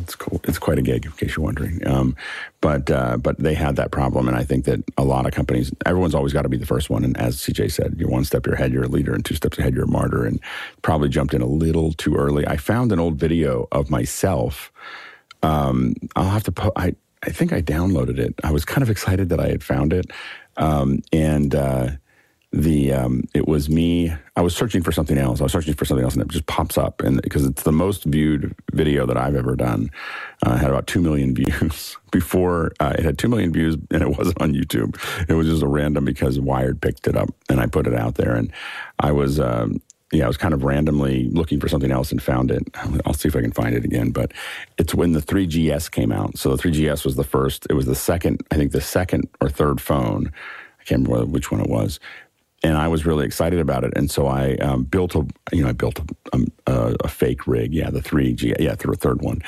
it's 0.00 0.14
cool. 0.14 0.40
It's 0.44 0.58
quite 0.58 0.78
a 0.78 0.82
gig, 0.82 1.04
in 1.04 1.12
case 1.12 1.36
you're 1.36 1.44
wondering. 1.44 1.86
Um, 1.86 2.16
but 2.60 2.90
uh, 2.90 3.18
but 3.18 3.38
they 3.38 3.54
had 3.54 3.76
that 3.76 3.90
problem, 3.90 4.28
and 4.28 4.36
I 4.36 4.42
think 4.42 4.64
that 4.64 4.82
a 4.96 5.04
lot 5.04 5.26
of 5.26 5.32
companies, 5.32 5.72
everyone's 5.84 6.14
always 6.14 6.32
got 6.32 6.42
to 6.42 6.48
be 6.48 6.56
the 6.56 6.66
first 6.66 6.88
one. 6.88 7.04
And 7.04 7.16
as 7.18 7.36
CJ 7.36 7.72
said, 7.72 7.96
you're 7.98 8.08
one 8.08 8.24
step 8.24 8.46
ahead, 8.46 8.72
you're 8.72 8.84
a 8.84 8.88
leader, 8.88 9.14
and 9.14 9.24
two 9.24 9.34
steps 9.34 9.58
ahead, 9.58 9.74
you're 9.74 9.84
a 9.84 9.88
martyr. 9.88 10.24
And 10.24 10.40
probably 10.82 11.08
jumped 11.08 11.34
in 11.34 11.42
a 11.42 11.46
little 11.46 11.92
too 11.92 12.16
early. 12.16 12.46
I 12.46 12.56
found 12.56 12.92
an 12.92 12.98
old 12.98 13.16
video 13.16 13.68
of 13.72 13.90
myself. 13.90 14.72
Um, 15.42 15.94
I'll 16.16 16.30
have 16.30 16.44
to. 16.44 16.52
Po- 16.52 16.72
I 16.76 16.94
I 17.22 17.30
think 17.30 17.52
I 17.52 17.62
downloaded 17.62 18.18
it. 18.18 18.34
I 18.42 18.50
was 18.50 18.64
kind 18.64 18.82
of 18.82 18.90
excited 18.90 19.28
that 19.30 19.40
I 19.40 19.48
had 19.48 19.62
found 19.62 19.92
it, 19.92 20.10
um, 20.56 21.02
and 21.12 21.54
uh, 21.54 21.88
the 22.52 22.92
um, 22.92 23.24
it 23.34 23.48
was 23.48 23.68
me. 23.68 24.14
I 24.36 24.42
was 24.42 24.56
searching 24.56 24.82
for 24.82 24.92
something 24.92 25.18
else. 25.18 25.40
I 25.40 25.44
was 25.44 25.52
searching 25.52 25.74
for 25.74 25.84
something 25.84 26.04
else, 26.04 26.14
and 26.14 26.22
it 26.22 26.28
just 26.28 26.46
pops 26.46 26.78
up, 26.78 27.02
and 27.02 27.20
because 27.22 27.44
it's 27.44 27.62
the 27.64 27.72
most 27.72 28.04
viewed 28.04 28.54
video 28.72 29.06
that 29.06 29.16
I've 29.16 29.34
ever 29.34 29.56
done, 29.56 29.90
uh, 30.44 30.56
had 30.56 30.70
about 30.70 30.86
two 30.86 31.00
million 31.00 31.34
views 31.36 31.96
before. 32.12 32.72
Uh, 32.80 32.94
it 32.98 33.04
had 33.04 33.18
two 33.18 33.28
million 33.28 33.52
views, 33.52 33.76
and 33.90 34.02
it 34.02 34.16
wasn't 34.16 34.40
on 34.40 34.54
YouTube. 34.54 34.96
It 35.28 35.34
was 35.34 35.48
just 35.48 35.62
a 35.62 35.68
random 35.68 36.04
because 36.04 36.40
Wired 36.40 36.80
picked 36.80 37.08
it 37.08 37.16
up, 37.16 37.30
and 37.48 37.60
I 37.60 37.66
put 37.66 37.86
it 37.86 37.94
out 37.94 38.14
there, 38.16 38.34
and 38.34 38.52
I 39.00 39.12
was. 39.12 39.40
Um, 39.40 39.80
yeah, 40.14 40.24
I 40.24 40.28
was 40.28 40.36
kind 40.36 40.54
of 40.54 40.64
randomly 40.64 41.28
looking 41.30 41.60
for 41.60 41.68
something 41.68 41.90
else 41.90 42.10
and 42.10 42.22
found 42.22 42.50
it. 42.50 42.68
I'll 43.04 43.14
see 43.14 43.28
if 43.28 43.36
I 43.36 43.40
can 43.40 43.52
find 43.52 43.74
it 43.74 43.84
again. 43.84 44.10
But 44.10 44.32
it's 44.78 44.94
when 44.94 45.12
the 45.12 45.20
3GS 45.20 45.90
came 45.90 46.12
out. 46.12 46.38
So 46.38 46.54
the 46.54 46.62
3GS 46.62 47.04
was 47.04 47.16
the 47.16 47.24
first. 47.24 47.66
It 47.70 47.74
was 47.74 47.86
the 47.86 47.94
second, 47.94 48.42
I 48.50 48.56
think, 48.56 48.72
the 48.72 48.80
second 48.80 49.28
or 49.40 49.48
third 49.48 49.80
phone. 49.80 50.32
I 50.80 50.84
can't 50.84 51.06
remember 51.06 51.26
which 51.26 51.50
one 51.50 51.60
it 51.60 51.70
was 51.70 51.98
and 52.64 52.78
I 52.78 52.88
was 52.88 53.04
really 53.04 53.26
excited 53.26 53.58
about 53.58 53.84
it. 53.84 53.92
And 53.94 54.10
so 54.10 54.26
I 54.26 54.54
um, 54.54 54.84
built 54.84 55.14
a, 55.14 55.26
you 55.52 55.62
know, 55.62 55.68
I 55.68 55.72
built 55.72 55.98
a, 55.98 56.04
um, 56.32 56.46
a, 56.66 56.96
a, 57.04 57.08
fake 57.08 57.46
rig. 57.46 57.74
Yeah, 57.74 57.90
the 57.90 58.00
three 58.00 58.32
G, 58.32 58.54
yeah, 58.58 58.74
the 58.74 58.96
third 58.96 59.20
one. 59.20 59.42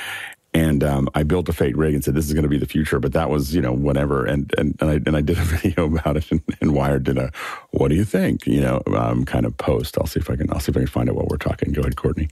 And 0.57 0.83
um, 0.83 1.07
I 1.13 1.21
built 1.21 1.47
a 1.49 1.53
fake 1.53 1.77
rig 1.77 1.93
and 1.93 2.03
said, 2.03 2.15
"This 2.15 2.25
is 2.25 2.33
going 2.33 2.41
to 2.41 2.49
be 2.49 2.57
the 2.57 2.65
future." 2.65 2.99
But 2.99 3.13
that 3.13 3.29
was, 3.29 3.53
you 3.53 3.61
know, 3.61 3.71
whatever. 3.71 4.25
And 4.25 4.51
and 4.57 4.75
and 4.81 4.89
I, 4.89 4.93
and 5.05 5.15
I 5.15 5.21
did 5.21 5.37
a 5.37 5.43
video 5.55 5.85
about 5.85 6.17
it, 6.17 6.31
and, 6.31 6.41
and 6.59 6.73
Wired 6.73 7.03
did 7.03 7.19
a, 7.19 7.31
"What 7.69 7.89
do 7.89 7.95
you 7.95 8.03
think?" 8.03 8.47
You 8.47 8.61
know, 8.61 8.81
um, 8.95 9.23
kind 9.23 9.45
of 9.45 9.55
post. 9.57 9.99
I'll 9.99 10.07
see 10.07 10.19
if 10.19 10.31
I 10.31 10.35
can. 10.35 10.51
I'll 10.51 10.59
see 10.59 10.71
if 10.71 10.77
I 10.77 10.79
can 10.79 10.87
find 10.87 11.09
out 11.09 11.15
what 11.15 11.27
we're 11.27 11.37
talking. 11.37 11.73
Go 11.73 11.81
ahead, 11.81 11.95
Courtney. 11.95 12.29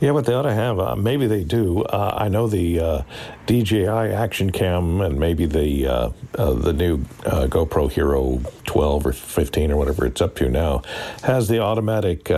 Yeah, 0.00 0.10
what 0.10 0.26
they 0.26 0.34
ought 0.34 0.42
to 0.42 0.52
have, 0.52 0.78
uh, 0.78 0.94
maybe 0.94 1.26
they 1.26 1.42
do. 1.42 1.82
Uh, 1.84 2.14
I 2.18 2.28
know 2.28 2.48
the 2.48 2.80
uh, 2.80 3.02
DJI 3.46 3.86
Action 3.86 4.50
Cam 4.50 5.00
and 5.00 5.18
maybe 5.18 5.46
the 5.46 5.86
uh, 5.86 6.10
uh, 6.34 6.52
the 6.52 6.72
new 6.72 7.04
uh, 7.24 7.46
GoPro 7.46 7.90
Hero 7.90 8.42
12 8.66 9.06
or 9.06 9.12
15 9.12 9.72
or 9.72 9.76
whatever 9.76 10.04
it's 10.04 10.20
up 10.20 10.34
to 10.36 10.48
now 10.48 10.82
has 11.22 11.48
the 11.48 11.60
automatic 11.60 12.30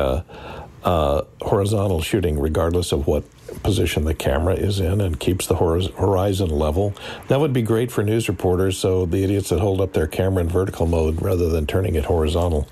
horizontal 0.83 2.01
shooting 2.01 2.39
regardless 2.39 2.93
of 2.93 3.07
what 3.07 3.25
position 3.63 4.05
the 4.05 4.15
camera 4.15 4.55
is 4.55 4.81
in 4.81 5.01
and 5.01 5.19
keeps 5.19 5.47
the 5.47 5.57
horizon 5.57 6.51
level. 6.51 6.95
That 7.29 7.41
would 7.41 7.53
be 7.53 7.63
great 7.63 7.91
for 7.91 8.03
news 8.03 8.29
reporters, 8.29 8.79
so 8.79 9.07
the 9.07 9.25
idiots 9.25 9.51
that 9.51 9.61
hold 9.61 9.81
up 9.81 9.93
their 9.93 10.07
camera 10.07 10.43
in 10.43 10.49
vertical 10.49 10.87
mode 10.87 11.21
rather 11.23 11.49
than 11.49 11.67
turning 11.67 11.95
it 11.95 12.05
horizontal 12.05 12.69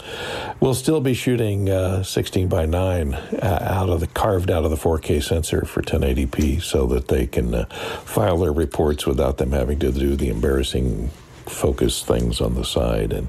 will 0.60 0.74
still 0.74 1.00
be 1.00 1.14
shooting 1.14 1.68
uh, 1.68 2.02
16 2.02 2.48
by 2.48 2.66
9 2.66 3.14
uh, 3.14 3.58
out 3.62 3.88
of 3.88 4.00
the 4.00 4.06
carved 4.06 4.50
out 4.50 4.64
of 4.64 4.70
the 4.70 4.76
4K 4.76 5.22
sensor 5.22 5.64
for 5.64 5.82
1080p, 5.82 6.62
so 6.62 6.86
that 6.86 7.08
they 7.08 7.26
can 7.26 7.54
uh, 7.54 7.64
file 8.04 8.38
their 8.38 8.52
reports 8.52 9.06
without 9.06 9.38
them 9.38 9.52
having 9.52 9.78
to 9.78 9.92
do 9.92 10.16
the 10.16 10.28
embarrassing 10.28 11.10
focus 11.46 12.02
things 12.02 12.40
on 12.40 12.54
the 12.54 12.64
side 12.64 13.12
and 13.12 13.28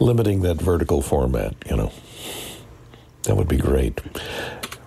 limiting 0.00 0.42
that 0.42 0.60
vertical 0.60 1.00
format. 1.00 1.54
You 1.68 1.76
know, 1.76 1.92
that 3.22 3.36
would 3.36 3.48
be 3.48 3.56
great 3.56 4.00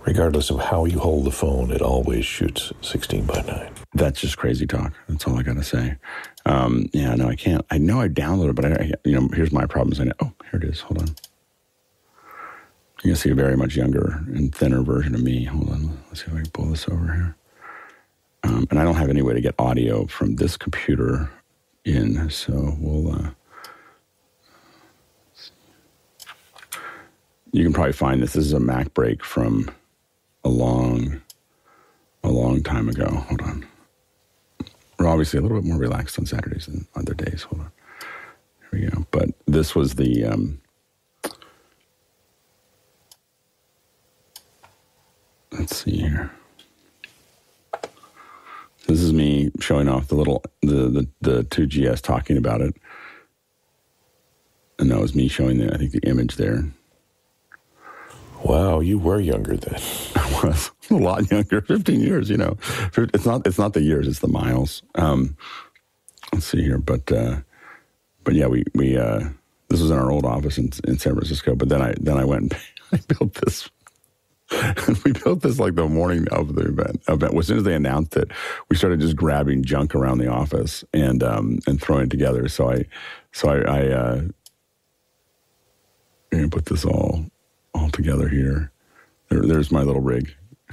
regardless 0.08 0.50
of 0.50 0.58
how 0.58 0.86
you 0.86 0.98
hold 0.98 1.26
the 1.26 1.32
phone, 1.32 1.70
it 1.70 1.82
always 1.82 2.26
shoots 2.26 2.72
16 2.82 3.26
by 3.26 3.41
9. 3.41 3.70
That's 3.93 4.22
just 4.22 4.38
crazy 4.38 4.65
talk. 4.65 4.93
That's 5.10 5.28
all 5.28 5.38
I 5.38 5.43
got 5.43 5.58
to 5.58 5.63
say. 5.63 5.98
Um, 6.46 6.88
yeah, 6.93 7.13
no, 7.15 7.28
I 7.28 7.36
can't. 7.36 7.65
I 7.70 7.78
know 7.78 8.00
I 8.00 8.08
downloaded, 8.08 8.52
it, 8.52 8.56
but 8.56 8.65
I, 8.65 8.91
you 9.04 9.20
know, 9.20 9.28
here's 9.34 9.52
my 9.52 9.65
problems. 9.65 10.00
I 10.00 10.06
know, 10.06 10.13
oh, 10.22 10.32
here 10.50 10.62
it 10.62 10.63
is. 10.63 10.80
Hold 10.80 11.02
on. 11.02 11.08
You 13.04 13.12
can 13.12 13.15
see 13.17 13.30
a 13.32 13.36
very 13.36 13.58
much 13.58 13.76
younger 13.76 14.24
and 14.28 14.56
thinner 14.56 14.82
version 14.82 15.13
of 15.13 15.22
me. 15.22 15.43
Hold 15.43 15.70
on. 15.70 16.02
Let's 16.08 16.24
see 16.24 16.32
if 16.32 16.34
I 16.34 16.41
can 16.41 16.52
pull 16.52 16.67
this 16.67 16.88
over 16.88 17.13
here. 17.13 17.36
Um, 18.43 18.65
and 18.72 18.80
I 18.80 18.86
don't 18.86 18.96
have 18.96 19.10
any 19.10 19.22
way 19.22 19.34
to 19.34 19.41
get 19.41 19.56
audio 19.60 20.08
from 20.08 20.38
this 20.38 20.56
computer 20.56 21.30
in, 21.84 22.30
so 22.30 22.78
we'll. 22.80 23.13
Uh, 23.13 23.30
you 27.52 27.63
can 27.63 27.74
probably 27.74 27.93
find 27.93 28.24
this. 28.24 28.34
This 28.34 28.46
is 28.46 28.54
a 28.54 28.60
MacBreak 28.60 29.22
from 29.22 29.70
a 30.43 30.50
long, 30.50 31.21
a 32.23 32.30
long 32.30 32.63
time 32.63 32.89
ago. 32.89 33.06
Hold 33.06 33.41
on. 33.41 33.65
We're 34.97 35.08
obviously 35.08 35.39
a 35.39 35.41
little 35.41 35.60
bit 35.60 35.67
more 35.67 35.78
relaxed 35.78 36.17
on 36.17 36.26
Saturdays 36.26 36.65
than 36.65 36.88
other 36.95 37.13
days. 37.13 37.43
Hold 37.43 37.62
on. 37.62 37.71
Here 38.60 38.69
we 38.71 38.88
go. 38.88 39.06
But 39.12 39.30
this 39.45 39.76
was 39.76 39.95
the. 39.95 40.26
Um, 40.26 40.60
let's 45.52 45.76
see 45.76 45.97
here. 46.00 46.32
This 48.88 49.02
is 49.02 49.13
me 49.13 49.52
showing 49.60 49.88
off 49.88 50.08
the 50.08 50.15
little 50.15 50.43
the 50.62 50.89
the, 50.89 51.08
the 51.21 51.43
2GS 51.43 52.02
talking 52.02 52.38
about 52.38 52.62
it. 52.62 52.76
And 54.80 54.91
that 54.91 55.00
was 55.00 55.13
me 55.13 55.28
showing 55.28 55.58
the 55.58 55.73
I 55.73 55.78
think 55.78 55.91
the 55.91 56.08
image 56.08 56.38
there. 56.38 56.63
Wow, 58.47 58.79
you 58.79 58.97
were 58.97 59.19
younger 59.19 59.57
then. 59.57 59.81
I 60.15 60.41
was 60.43 60.71
a 60.89 60.95
lot 60.95 61.29
younger, 61.31 61.62
fifteen 61.62 61.99
years. 61.99 62.29
You 62.29 62.38
know, 62.38 62.57
it's 62.97 63.25
not 63.25 63.45
it's 63.45 63.60
not 63.60 63.73
the 63.73 63.81
years, 63.81 64.07
it's 64.07 64.19
the 64.19 64.27
miles. 64.29 64.83
Um, 64.95 65.36
let's 66.33 66.45
see 66.45 66.63
here, 66.63 66.77
but 66.77 67.12
uh, 67.12 67.38
but 68.23 68.36
yeah, 68.36 68.47
we 68.47 68.63
we 68.73 68.97
uh, 68.97 69.29
this 69.69 69.81
was 69.81 69.91
in 69.91 69.97
our 69.97 70.12
old 70.12 70.25
office 70.25 70.57
in, 70.57 70.69
in 70.88 70.97
San 70.97 71.15
Francisco. 71.15 71.55
But 71.55 71.69
then 71.69 71.81
I 71.81 71.95
then 71.99 72.17
I 72.17 72.25
went 72.25 72.53
and 72.53 72.57
I 72.93 72.99
built 73.13 73.33
this. 73.36 73.69
we 75.03 75.12
built 75.12 75.41
this 75.41 75.60
like 75.60 75.75
the 75.75 75.89
morning 75.89 76.25
of 76.29 76.55
the 76.55 76.62
event. 76.62 77.01
Event 77.10 77.38
as 77.38 77.47
soon 77.47 77.57
as 77.57 77.65
they 77.65 77.75
announced 77.75 78.15
it, 78.15 78.31
we 78.69 78.77
started 78.77 79.01
just 79.01 79.17
grabbing 79.17 79.63
junk 79.63 79.93
around 79.93 80.19
the 80.19 80.29
office 80.29 80.86
and 80.93 81.21
um, 81.21 81.60
and 81.67 81.81
throwing 81.81 82.05
it 82.05 82.12
together. 82.12 82.47
So 82.47 82.71
I 82.71 82.86
so 83.33 83.49
I, 83.49 83.57
I 83.60 83.88
uh, 83.89 84.21
put 86.49 86.65
this 86.65 86.86
all 86.86 87.25
all 87.78 87.90
together 87.90 88.28
here. 88.28 88.72
There, 89.30 89.42
there's 89.42 89.72
my 89.72 89.84
little 89.84 90.02
rig. 90.02 90.34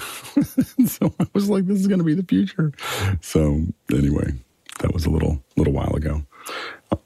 so 0.86 1.14
I 1.20 1.26
was 1.32 1.48
like, 1.48 1.66
this 1.66 1.78
is 1.78 1.86
going 1.86 1.98
to 1.98 2.04
be 2.04 2.14
the 2.14 2.24
future. 2.24 2.72
So 3.20 3.62
anyway, 3.92 4.32
that 4.80 4.92
was 4.92 5.06
a 5.06 5.10
little 5.10 5.42
little 5.56 5.72
while 5.72 5.94
ago. 5.94 6.22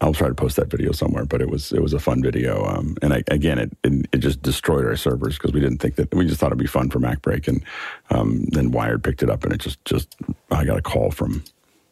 I'll 0.00 0.14
try 0.14 0.28
to 0.28 0.34
post 0.34 0.56
that 0.56 0.70
video 0.70 0.92
somewhere, 0.92 1.24
but 1.24 1.40
it 1.40 1.48
was 1.48 1.72
it 1.72 1.82
was 1.82 1.92
a 1.92 1.98
fun 1.98 2.22
video. 2.22 2.64
Um, 2.64 2.96
and 3.02 3.12
I, 3.12 3.22
again, 3.28 3.58
it, 3.58 3.76
it, 3.84 4.06
it 4.12 4.18
just 4.18 4.42
destroyed 4.42 4.84
our 4.84 4.96
servers 4.96 5.36
because 5.36 5.52
we 5.52 5.60
didn't 5.60 5.78
think 5.78 5.96
that 5.96 6.14
we 6.14 6.26
just 6.26 6.40
thought 6.40 6.48
it'd 6.48 6.58
be 6.58 6.66
fun 6.66 6.90
for 6.90 6.98
MacBreak, 6.98 7.48
and 7.48 7.64
um, 8.10 8.44
then 8.46 8.70
Wired 8.70 9.04
picked 9.04 9.22
it 9.22 9.30
up, 9.30 9.44
and 9.44 9.52
it 9.52 9.58
just 9.58 9.82
just 9.84 10.16
I 10.50 10.64
got 10.64 10.78
a 10.78 10.82
call 10.82 11.10
from 11.10 11.44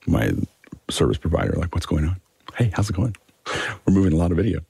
my 0.06 0.32
service 0.90 1.18
provider 1.18 1.54
like, 1.54 1.74
what's 1.74 1.86
going 1.86 2.04
on? 2.04 2.20
Hey, 2.54 2.70
how's 2.74 2.88
it 2.88 2.96
going? 2.96 3.16
We're 3.86 3.94
moving 3.94 4.12
a 4.12 4.16
lot 4.16 4.30
of 4.30 4.36
video. 4.36 4.60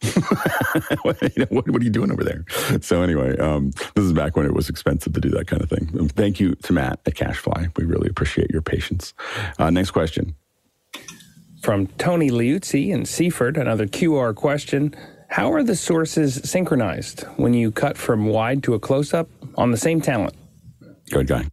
what, 1.03 1.21
you 1.37 1.43
know, 1.43 1.47
what, 1.51 1.69
what, 1.69 1.81
are 1.81 1.85
you 1.85 1.91
doing 1.91 2.11
over 2.11 2.25
there? 2.25 2.45
So 2.81 3.03
anyway, 3.03 3.37
um, 3.39 3.71
this 3.95 4.05
is 4.05 4.13
back 4.13 4.37
when 4.37 4.47
it 4.47 4.55
was 4.55 4.69
expensive 4.69 5.13
to 5.15 5.21
do 5.21 5.31
that 5.31 5.47
kind 5.47 5.63
of 5.63 5.71
thing. 5.71 5.89
Um, 5.99 6.09
thank 6.09 6.41
you 6.41 6.55
to 6.55 6.73
Matt 6.73 7.01
at 7.07 7.15
CacheFly. 7.15 7.77
We 7.77 7.85
really 7.85 8.09
appreciate 8.09 8.51
your 8.51 8.63
patience. 8.63 9.15
Uh, 9.59 9.71
next 9.71 9.93
question. 9.93 10.35
From 11.63 11.87
Tony 11.87 12.31
Liuzzi 12.31 12.91
in 12.91 13.05
Seaford, 13.05 13.57
another 13.57 13.87
QR 13.87 14.35
question. 14.35 14.95
How 15.29 15.53
are 15.53 15.63
the 15.63 15.75
sources 15.75 16.41
synchronized 16.45 17.23
when 17.37 17.55
you 17.55 17.73
cut 17.73 17.99
from 17.99 18.27
wide 18.27 18.63
to 18.65 18.75
a 18.75 18.79
close 18.79 19.13
up 19.13 19.29
on 19.57 19.73
the 19.73 19.77
same 19.77 20.01
talent? 20.01 20.35
Good 21.11 21.27
guy. 21.27 21.49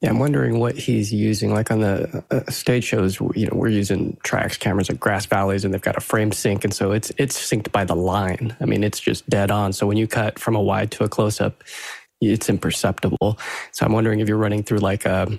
Yeah, 0.00 0.10
I'm 0.10 0.18
wondering 0.18 0.58
what 0.58 0.76
he's 0.76 1.12
using. 1.12 1.52
Like 1.52 1.70
on 1.70 1.80
the 1.80 2.24
uh, 2.30 2.50
stage 2.50 2.84
shows, 2.84 3.20
you 3.34 3.46
know, 3.46 3.52
we're 3.54 3.68
using 3.68 4.16
Trax 4.24 4.58
cameras 4.58 4.90
at 4.90 5.00
Grass 5.00 5.26
Valleys, 5.26 5.64
and 5.64 5.74
they've 5.74 5.80
got 5.80 5.96
a 5.96 6.00
frame 6.00 6.32
sync, 6.32 6.64
and 6.64 6.72
so 6.72 6.92
it's 6.92 7.12
it's 7.18 7.38
synced 7.38 7.72
by 7.72 7.84
the 7.84 7.96
line. 7.96 8.56
I 8.60 8.64
mean, 8.64 8.84
it's 8.84 9.00
just 9.00 9.28
dead 9.28 9.50
on. 9.50 9.72
So 9.72 9.86
when 9.86 9.96
you 9.96 10.06
cut 10.06 10.38
from 10.38 10.56
a 10.56 10.62
wide 10.62 10.90
to 10.92 11.04
a 11.04 11.08
close 11.08 11.40
up, 11.40 11.64
it's 12.20 12.48
imperceptible. 12.48 13.38
So 13.72 13.86
I'm 13.86 13.92
wondering 13.92 14.20
if 14.20 14.28
you're 14.28 14.38
running 14.38 14.62
through 14.62 14.78
like 14.78 15.04
a, 15.04 15.38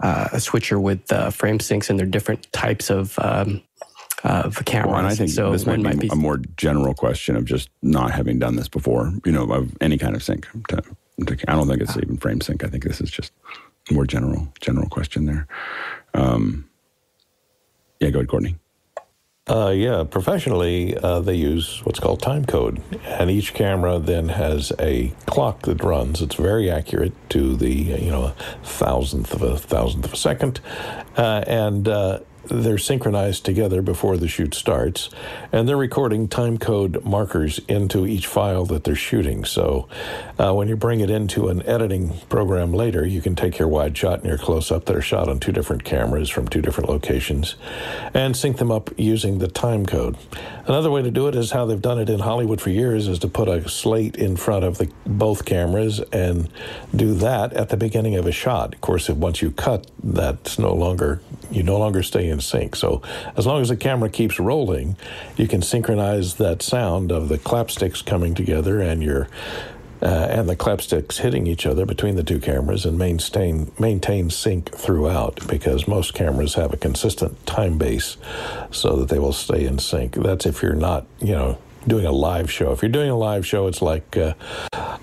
a 0.00 0.40
switcher 0.40 0.78
with 0.80 1.10
uh, 1.12 1.30
frame 1.30 1.58
syncs, 1.58 1.90
and 1.90 1.98
they're 1.98 2.06
different 2.06 2.50
types 2.52 2.90
of. 2.90 3.18
Um, 3.18 3.62
of 4.24 4.64
cameras. 4.64 4.90
Well, 4.90 4.98
and 4.98 5.08
I 5.08 5.14
think 5.16 5.30
so 5.30 5.50
this 5.50 5.66
might 5.66 5.78
be, 5.78 5.82
might 5.82 5.98
be, 5.98 6.08
a 6.08 6.14
more 6.14 6.38
general 6.56 6.94
question 6.94 7.34
of 7.34 7.44
just 7.44 7.70
not 7.82 8.12
having 8.12 8.38
done 8.38 8.54
this 8.54 8.68
before, 8.68 9.12
you 9.24 9.32
know, 9.32 9.50
of 9.50 9.76
any 9.80 9.98
kind 9.98 10.14
of 10.14 10.22
sync. 10.22 10.46
To, 10.68 10.80
I 11.20 11.54
don't 11.54 11.68
think 11.68 11.80
it's 11.80 11.96
even 11.96 12.16
frame 12.16 12.40
sync. 12.40 12.64
I 12.64 12.68
think 12.68 12.84
this 12.84 13.00
is 13.00 13.10
just 13.10 13.32
more 13.90 14.06
general 14.06 14.48
general 14.60 14.88
question 14.88 15.26
there. 15.26 15.46
Um, 16.14 16.68
yeah, 18.00 18.10
go 18.10 18.18
ahead, 18.18 18.28
Courtney. 18.28 18.56
Uh, 19.48 19.72
yeah, 19.74 20.04
professionally, 20.04 20.96
uh, 20.98 21.18
they 21.18 21.34
use 21.34 21.80
what's 21.84 21.98
called 21.98 22.22
time 22.22 22.44
code, 22.44 22.80
and 23.04 23.28
each 23.28 23.54
camera 23.54 23.98
then 23.98 24.28
has 24.28 24.72
a 24.78 25.12
clock 25.26 25.62
that 25.62 25.82
runs. 25.82 26.22
It's 26.22 26.36
very 26.36 26.70
accurate 26.70 27.12
to 27.30 27.56
the 27.56 27.72
you 27.72 28.10
know 28.10 28.34
thousandth 28.62 29.34
of 29.34 29.42
a 29.42 29.58
thousandth 29.58 30.04
of 30.04 30.12
a 30.12 30.16
second, 30.16 30.60
uh, 31.16 31.42
and 31.46 31.88
uh, 31.88 32.20
they're 32.44 32.78
synchronized 32.78 33.44
together 33.44 33.82
before 33.82 34.16
the 34.16 34.28
shoot 34.28 34.54
starts, 34.54 35.10
and 35.52 35.68
they're 35.68 35.76
recording 35.76 36.28
time 36.28 36.58
code 36.58 37.04
markers 37.04 37.60
into 37.68 38.06
each 38.06 38.26
file 38.26 38.64
that 38.66 38.84
they're 38.84 38.94
shooting. 38.94 39.44
So 39.44 39.88
uh, 40.38 40.52
when 40.54 40.68
you 40.68 40.76
bring 40.76 41.00
it 41.00 41.10
into 41.10 41.48
an 41.48 41.64
editing 41.66 42.18
program 42.28 42.72
later, 42.72 43.06
you 43.06 43.20
can 43.20 43.36
take 43.36 43.58
your 43.58 43.68
wide 43.68 43.96
shot 43.96 44.20
and 44.20 44.28
your 44.28 44.38
close 44.38 44.70
up 44.70 44.86
that 44.86 44.96
are 44.96 45.02
shot 45.02 45.28
on 45.28 45.40
two 45.40 45.52
different 45.52 45.84
cameras 45.84 46.28
from 46.28 46.48
two 46.48 46.62
different 46.62 46.88
locations 46.88 47.56
and 48.14 48.36
sync 48.36 48.58
them 48.58 48.70
up 48.70 48.90
using 48.98 49.38
the 49.38 49.48
time 49.48 49.86
code. 49.86 50.16
Another 50.66 50.90
way 50.90 51.02
to 51.02 51.10
do 51.10 51.28
it 51.28 51.34
is 51.34 51.50
how 51.50 51.66
they've 51.66 51.80
done 51.80 51.98
it 51.98 52.08
in 52.08 52.20
Hollywood 52.20 52.60
for 52.60 52.70
years 52.70 53.08
is 53.08 53.18
to 53.20 53.28
put 53.28 53.48
a 53.48 53.68
slate 53.68 54.16
in 54.16 54.36
front 54.36 54.64
of 54.64 54.78
the, 54.78 54.90
both 55.06 55.44
cameras 55.44 56.00
and 56.12 56.48
do 56.94 57.14
that 57.14 57.52
at 57.52 57.68
the 57.68 57.76
beginning 57.76 58.16
of 58.16 58.26
a 58.26 58.32
shot. 58.32 58.74
Of 58.74 58.80
course, 58.80 59.08
if 59.08 59.16
once 59.16 59.42
you 59.42 59.50
cut, 59.50 59.90
that's 60.02 60.58
no 60.58 60.74
longer 60.74 61.20
you 61.52 61.62
no 61.62 61.78
longer 61.78 62.02
stay 62.02 62.28
in 62.32 62.40
sync. 62.40 62.74
So 62.74 63.00
as 63.36 63.46
long 63.46 63.62
as 63.62 63.68
the 63.68 63.76
camera 63.76 64.10
keeps 64.10 64.40
rolling, 64.40 64.96
you 65.36 65.46
can 65.46 65.62
synchronize 65.62 66.34
that 66.36 66.62
sound 66.62 67.12
of 67.12 67.28
the 67.28 67.38
clapsticks 67.38 68.04
coming 68.04 68.34
together 68.34 68.80
and 68.80 69.02
your 69.02 69.28
uh, 70.02 70.26
and 70.30 70.48
the 70.48 70.56
clapsticks 70.56 71.18
hitting 71.18 71.46
each 71.46 71.64
other 71.64 71.86
between 71.86 72.16
the 72.16 72.24
two 72.24 72.40
cameras 72.40 72.84
and 72.84 72.98
maintain 72.98 73.70
maintain 73.78 74.30
sync 74.30 74.74
throughout 74.74 75.46
because 75.46 75.86
most 75.86 76.12
cameras 76.12 76.54
have 76.54 76.72
a 76.72 76.76
consistent 76.76 77.46
time 77.46 77.78
base 77.78 78.16
so 78.72 78.96
that 78.96 79.08
they 79.08 79.20
will 79.20 79.32
stay 79.32 79.64
in 79.64 79.78
sync. 79.78 80.14
That's 80.14 80.44
if 80.44 80.60
you're 80.60 80.74
not, 80.74 81.06
you 81.20 81.34
know, 81.34 81.58
doing 81.86 82.06
a 82.06 82.12
live 82.12 82.50
show. 82.50 82.72
If 82.72 82.82
you're 82.82 82.90
doing 82.90 83.10
a 83.10 83.16
live 83.16 83.46
show, 83.46 83.66
it's 83.66 83.82
like 83.82 84.16
uh, 84.16 84.34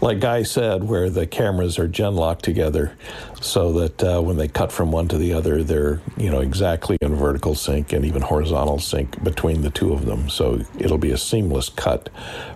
like 0.02 0.20
Guy 0.20 0.44
said, 0.44 0.84
where 0.84 1.10
the 1.10 1.28
cameras 1.28 1.78
are 1.78 1.88
gen 1.88 2.15
locked 2.15 2.44
together, 2.44 2.94
so 3.42 3.74
that 3.74 4.04
uh, 4.04 4.22
when 4.22 4.38
they 4.38 4.48
cut 4.48 4.72
from 4.72 4.92
one 4.92 5.08
to 5.10 5.18
the 5.18 5.34
other, 5.34 5.63
they're 5.63 6.02
you 6.18 6.30
know 6.30 6.39
exactly 6.39 6.98
in 7.02 7.15
vertical 7.15 7.56
sync 7.56 7.94
and 7.94 8.06
even 8.06 8.22
horizontal 8.22 8.80
sync 8.80 9.22
between 9.24 9.62
the 9.62 9.70
two 9.70 9.94
of 9.94 10.06
them. 10.06 10.30
So 10.30 10.62
it'll 10.78 10.98
be 10.98 11.12
a 11.12 11.18
seamless 11.18 11.70
cut 11.70 12.10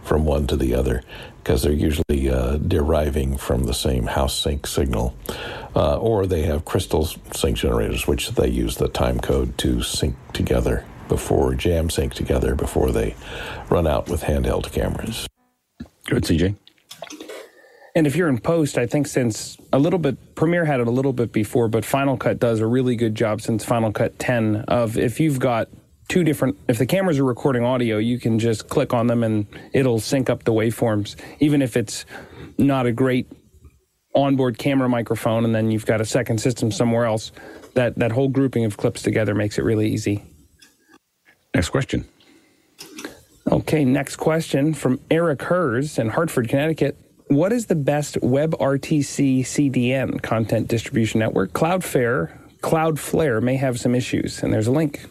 from 0.04 0.26
one 0.26 0.48
to 0.48 0.56
the 0.56 0.74
other 0.74 1.04
because 1.44 1.64
they're 1.64 1.74
usually 1.74 2.30
uh, 2.30 2.58
deriving 2.58 3.36
from 3.36 3.64
the 3.64 3.74
same 3.74 4.06
house 4.06 4.38
sync 4.40 4.66
signal. 4.66 5.16
Uh, 5.76 5.98
or 5.98 6.28
they 6.28 6.44
have 6.44 6.64
crystal 6.66 7.10
sync 7.34 7.58
generators, 7.58 8.08
which 8.08 8.30
they 8.32 8.48
use 8.48 8.78
the 8.78 8.88
time 8.88 9.20
code 9.20 9.58
to 9.58 9.82
sync 9.82 10.16
together 10.32 10.86
before 11.08 11.56
jam 11.56 11.90
sync 11.90 12.14
together 12.14 12.56
before 12.56 12.92
they 12.92 13.16
run 13.70 13.88
out 13.88 14.10
with 14.10 14.24
handheld 14.24 14.72
cameras. 14.72 15.28
Good, 16.06 16.24
CJ. 16.24 16.56
And 17.96 18.08
if 18.08 18.16
you're 18.16 18.30
in 18.30 18.40
post, 18.40 18.78
I 18.78 18.88
think 18.88 19.08
since 19.08 19.58
a 19.72 19.78
little 19.78 20.00
bit, 20.00 20.36
Premiere 20.36 20.66
had 20.66 20.80
it 20.80 20.88
a 20.88 20.92
little 20.92 21.14
bit 21.14 21.32
before, 21.32 21.68
but 21.68 21.86
Final 21.86 22.18
Cut 22.18 22.40
does 22.40 22.60
a 22.60 22.66
really 22.66 22.96
good 22.96 23.14
job 23.14 23.40
since 23.40 23.64
Final 23.64 23.92
Cut 23.92 24.18
10 24.18 24.66
of 24.68 24.98
if 24.98 25.20
you've 25.20 25.40
got 25.40 25.70
two 26.08 26.24
different, 26.24 26.58
if 26.68 26.80
the 26.80 26.88
cameras 26.88 27.20
are 27.20 27.24
recording 27.24 27.64
audio, 27.64 27.98
you 28.00 28.20
can 28.20 28.40
just 28.40 28.68
click 28.68 28.94
on 28.94 29.08
them 29.08 29.24
and 29.24 29.46
it'll 29.74 30.00
sync 30.00 30.30
up 30.30 30.44
the 30.44 30.52
waveforms, 30.52 31.16
even 31.40 31.62
if 31.62 31.78
it's 31.78 32.06
not 32.58 32.88
a 32.88 32.92
great 32.92 33.32
onboard 34.16 34.58
camera 34.58 34.90
microphone 34.90 35.46
and 35.46 35.54
then 35.54 35.70
you've 35.72 35.86
got 35.86 36.02
a 36.02 36.06
second 36.06 36.40
system 36.40 36.72
somewhere 36.72 37.06
else. 37.06 37.32
That, 37.76 37.98
that 37.98 38.12
whole 38.12 38.28
grouping 38.28 38.66
of 38.66 38.78
clips 38.78 39.02
together 39.02 39.34
makes 39.36 39.58
it 39.58 39.64
really 39.64 39.90
easy. 39.90 40.24
Next 41.54 41.70
question. 41.70 42.06
Okay, 43.52 43.86
next 43.86 44.16
question 44.16 44.74
from 44.74 45.00
Eric 45.12 45.42
Hers 45.44 46.00
in 46.00 46.10
Hartford, 46.10 46.50
Connecticut. 46.50 46.98
What 47.28 47.52
is 47.52 47.66
the 47.66 47.76
best 47.76 48.16
WebRTC 48.22 49.42
CDN 49.42 50.22
content 50.22 50.68
distribution 50.68 51.20
network? 51.20 51.52
Cloudflare, 51.52 52.32
Cloudflare 52.62 53.42
may 53.42 53.56
have 53.58 53.80
some 53.80 53.96
issues, 53.96 54.42
and 54.42 54.54
there's 54.54 54.68
a 54.68 54.72
link. 54.72 55.06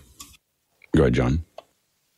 Go 0.97 1.03
ahead, 1.03 1.15
John. 1.15 1.45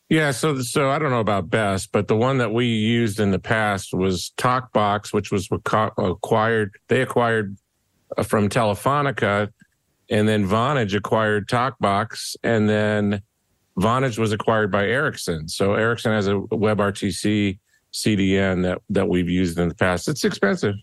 Yeah, 0.09 0.31
so 0.31 0.61
so 0.61 0.89
I 0.89 0.99
don't 0.99 1.09
know 1.09 1.19
about 1.19 1.49
best, 1.49 1.91
but 1.91 2.07
the 2.07 2.15
one 2.15 2.37
that 2.37 2.53
we 2.53 2.67
used 2.67 3.19
in 3.19 3.31
the 3.31 3.39
past 3.39 3.93
was 3.93 4.31
TokBox, 4.37 5.11
which 5.11 5.31
was 5.31 5.49
acquired. 5.51 6.75
They 6.87 7.01
acquired 7.01 7.57
uh, 8.15 8.23
from 8.23 8.47
Telefonica, 8.49 9.51
and 10.09 10.27
then 10.27 10.47
Vonage 10.47 10.95
acquired 10.95 11.47
TokBox, 11.47 12.35
and 12.43 12.69
then 12.69 13.23
Vonage 13.79 14.17
was 14.17 14.31
acquired 14.31 14.71
by 14.71 14.85
Ericsson. 14.85 15.47
So 15.47 15.73
Ericsson 15.73 16.11
has 16.11 16.27
a 16.27 16.33
WebRTC 16.33 17.59
CDN 17.93 18.63
that 18.63 18.81
that 18.89 19.07
we've 19.07 19.29
used 19.29 19.57
in 19.59 19.69
the 19.69 19.75
past. 19.75 20.07
It's 20.07 20.23
expensive. 20.23 20.75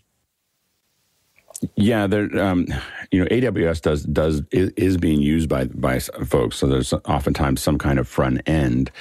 Yeah, 1.75 2.07
there. 2.07 2.27
Um, 2.39 2.67
you 3.11 3.19
know, 3.19 3.25
AWS 3.27 3.81
does 3.81 4.03
does 4.03 4.41
is, 4.51 4.97
being 4.97 5.21
used 5.21 5.47
by 5.47 5.65
by 5.65 5.99
folks. 5.99 6.57
So 6.57 6.67
there's 6.67 6.93
oftentimes 6.93 7.61
some 7.61 7.77
kind 7.77 7.99
of 7.99 8.07
front 8.07 8.41
end, 8.47 8.91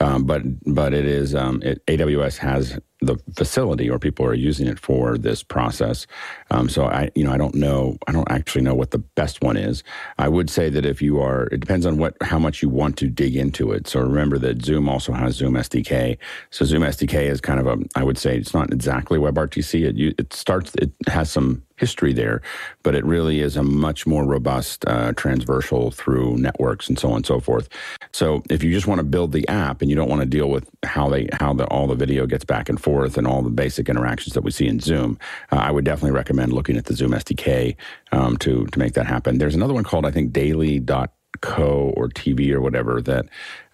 um, 0.00 0.24
but 0.24 0.42
but 0.72 0.94
it 0.94 1.04
is 1.04 1.34
um, 1.34 1.62
it, 1.62 1.84
AWS 1.86 2.36
has 2.38 2.78
the 3.02 3.18
facility 3.36 3.90
or 3.90 3.98
people 3.98 4.24
are 4.24 4.34
using 4.34 4.66
it 4.66 4.78
for 4.78 5.18
this 5.18 5.42
process. 5.42 6.06
Um, 6.50 6.68
so 6.68 6.86
I, 6.86 7.10
you 7.14 7.24
know, 7.24 7.32
I 7.32 7.36
don't 7.36 7.54
know. 7.54 7.98
I 8.06 8.12
don't 8.12 8.30
actually 8.30 8.62
know 8.62 8.74
what 8.74 8.92
the 8.92 8.98
best 8.98 9.42
one 9.42 9.56
is. 9.56 9.82
I 10.18 10.28
would 10.28 10.48
say 10.48 10.70
that 10.70 10.86
if 10.86 11.02
you 11.02 11.20
are, 11.20 11.48
it 11.52 11.60
depends 11.60 11.84
on 11.84 11.98
what 11.98 12.16
how 12.22 12.38
much 12.38 12.62
you 12.62 12.68
want 12.68 12.96
to 12.98 13.08
dig 13.08 13.36
into 13.36 13.72
it. 13.72 13.88
So 13.88 14.00
remember 14.00 14.38
that 14.38 14.64
Zoom 14.64 14.88
also 14.88 15.12
has 15.12 15.34
Zoom 15.34 15.54
SDK. 15.54 16.16
So 16.50 16.64
Zoom 16.64 16.82
SDK 16.82 17.30
is 17.30 17.40
kind 17.40 17.60
of 17.60 17.66
a, 17.66 17.78
I 17.96 18.04
would 18.04 18.18
say 18.18 18.36
it's 18.36 18.54
not 18.54 18.72
exactly 18.72 19.18
WebRTC. 19.18 19.82
It 19.88 20.14
it 20.18 20.32
starts. 20.32 20.72
It 20.76 20.92
has 21.08 21.30
some 21.30 21.62
history 21.82 22.12
there, 22.12 22.40
but 22.84 22.94
it 22.94 23.04
really 23.04 23.40
is 23.40 23.56
a 23.56 23.62
much 23.62 24.06
more 24.06 24.24
robust 24.24 24.84
uh, 24.86 25.12
transversal 25.14 25.90
through 25.90 26.36
networks 26.36 26.88
and 26.88 26.96
so 26.96 27.08
on 27.08 27.16
and 27.16 27.26
so 27.26 27.40
forth. 27.40 27.68
So 28.12 28.42
if 28.48 28.62
you 28.62 28.72
just 28.72 28.86
want 28.86 29.00
to 29.00 29.04
build 29.04 29.32
the 29.32 29.46
app 29.48 29.82
and 29.82 29.90
you 29.90 29.96
don't 29.96 30.08
want 30.08 30.20
to 30.20 30.26
deal 30.26 30.48
with 30.48 30.70
how 30.84 31.08
they 31.08 31.28
how 31.32 31.52
the 31.54 31.66
all 31.66 31.88
the 31.88 31.96
video 31.96 32.24
gets 32.26 32.44
back 32.44 32.68
and 32.68 32.80
forth 32.80 32.91
and 33.16 33.26
all 33.26 33.42
the 33.42 33.50
basic 33.50 33.88
interactions 33.88 34.34
that 34.34 34.42
we 34.42 34.50
see 34.50 34.66
in 34.66 34.80
Zoom, 34.80 35.18
uh, 35.50 35.56
I 35.56 35.70
would 35.70 35.84
definitely 35.84 36.12
recommend 36.12 36.52
looking 36.52 36.76
at 36.76 36.86
the 36.86 36.94
Zoom 36.94 37.12
SDK 37.12 37.76
um, 38.12 38.36
to 38.38 38.66
to 38.66 38.78
make 38.78 38.94
that 38.94 39.06
happen. 39.06 39.38
There's 39.38 39.54
another 39.54 39.74
one 39.74 39.84
called 39.84 40.06
I 40.06 40.10
think 40.10 40.32
Daily.co 40.32 41.92
or 41.96 42.08
TV 42.08 42.52
or 42.52 42.60
whatever 42.60 43.00
that 43.02 43.26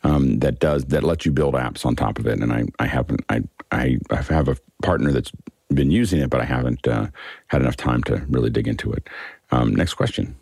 um, 0.04 0.38
that 0.38 0.58
does 0.60 0.84
that 0.86 1.04
lets 1.04 1.26
you 1.26 1.32
build 1.32 1.54
apps 1.54 1.84
on 1.84 1.96
top 1.96 2.18
of 2.18 2.26
it. 2.26 2.40
And 2.40 2.52
I 2.52 2.64
I 2.78 2.86
haven't 2.86 3.24
I 3.28 3.42
I, 3.70 3.98
I 4.10 4.22
have 4.22 4.48
a 4.48 4.56
partner 4.82 5.12
that's 5.12 5.32
been 5.72 5.90
using 5.90 6.20
it, 6.20 6.30
but 6.30 6.40
I 6.40 6.44
haven't 6.44 6.86
uh, 6.88 7.08
had 7.48 7.60
enough 7.60 7.76
time 7.76 8.02
to 8.04 8.24
really 8.28 8.50
dig 8.50 8.68
into 8.68 8.92
it. 8.92 9.08
Um, 9.50 9.74
next 9.74 9.94
question. 9.94 10.34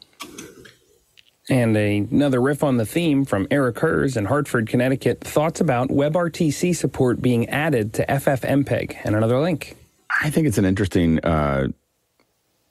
And 1.49 1.77
a, 1.77 1.99
another 1.99 2.41
riff 2.41 2.65
on 2.65 2.77
the 2.77 2.87
theme 2.87 3.25
from 3.25 3.47
Eric 3.51 3.79
Hers 3.79 4.17
in 4.17 4.25
Hartford, 4.25 4.69
Connecticut. 4.69 5.21
Thoughts 5.21 5.61
about 5.61 5.89
WebRTC 5.89 6.75
support 6.75 7.23
being 7.23 7.49
added 7.49 7.95
to 7.95 8.07
FFmpeg, 8.07 8.97
and 9.05 9.15
another 9.15 9.39
link. 9.39 9.77
I 10.23 10.31
think 10.31 10.49
it's 10.49 10.59
an 10.59 10.65
interesting. 10.65 11.21
Uh, 11.21 11.69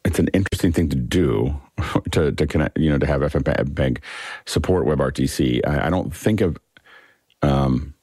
it's 0.04 0.20
an 0.20 0.28
interesting 0.34 0.72
thing 0.72 0.90
to 0.90 0.96
do 0.96 1.60
to 2.12 2.32
to 2.34 2.48
connect. 2.48 2.78
You 2.78 2.90
know, 2.90 2.98
to 2.98 3.06
have 3.06 3.22
FFmpeg 3.22 4.00
support 4.46 4.86
WebRTC. 4.86 5.62
I, 5.66 5.88
I 5.88 5.90
don't 5.90 6.14
think 6.14 6.42
of. 6.42 6.58
Um, 7.42 7.94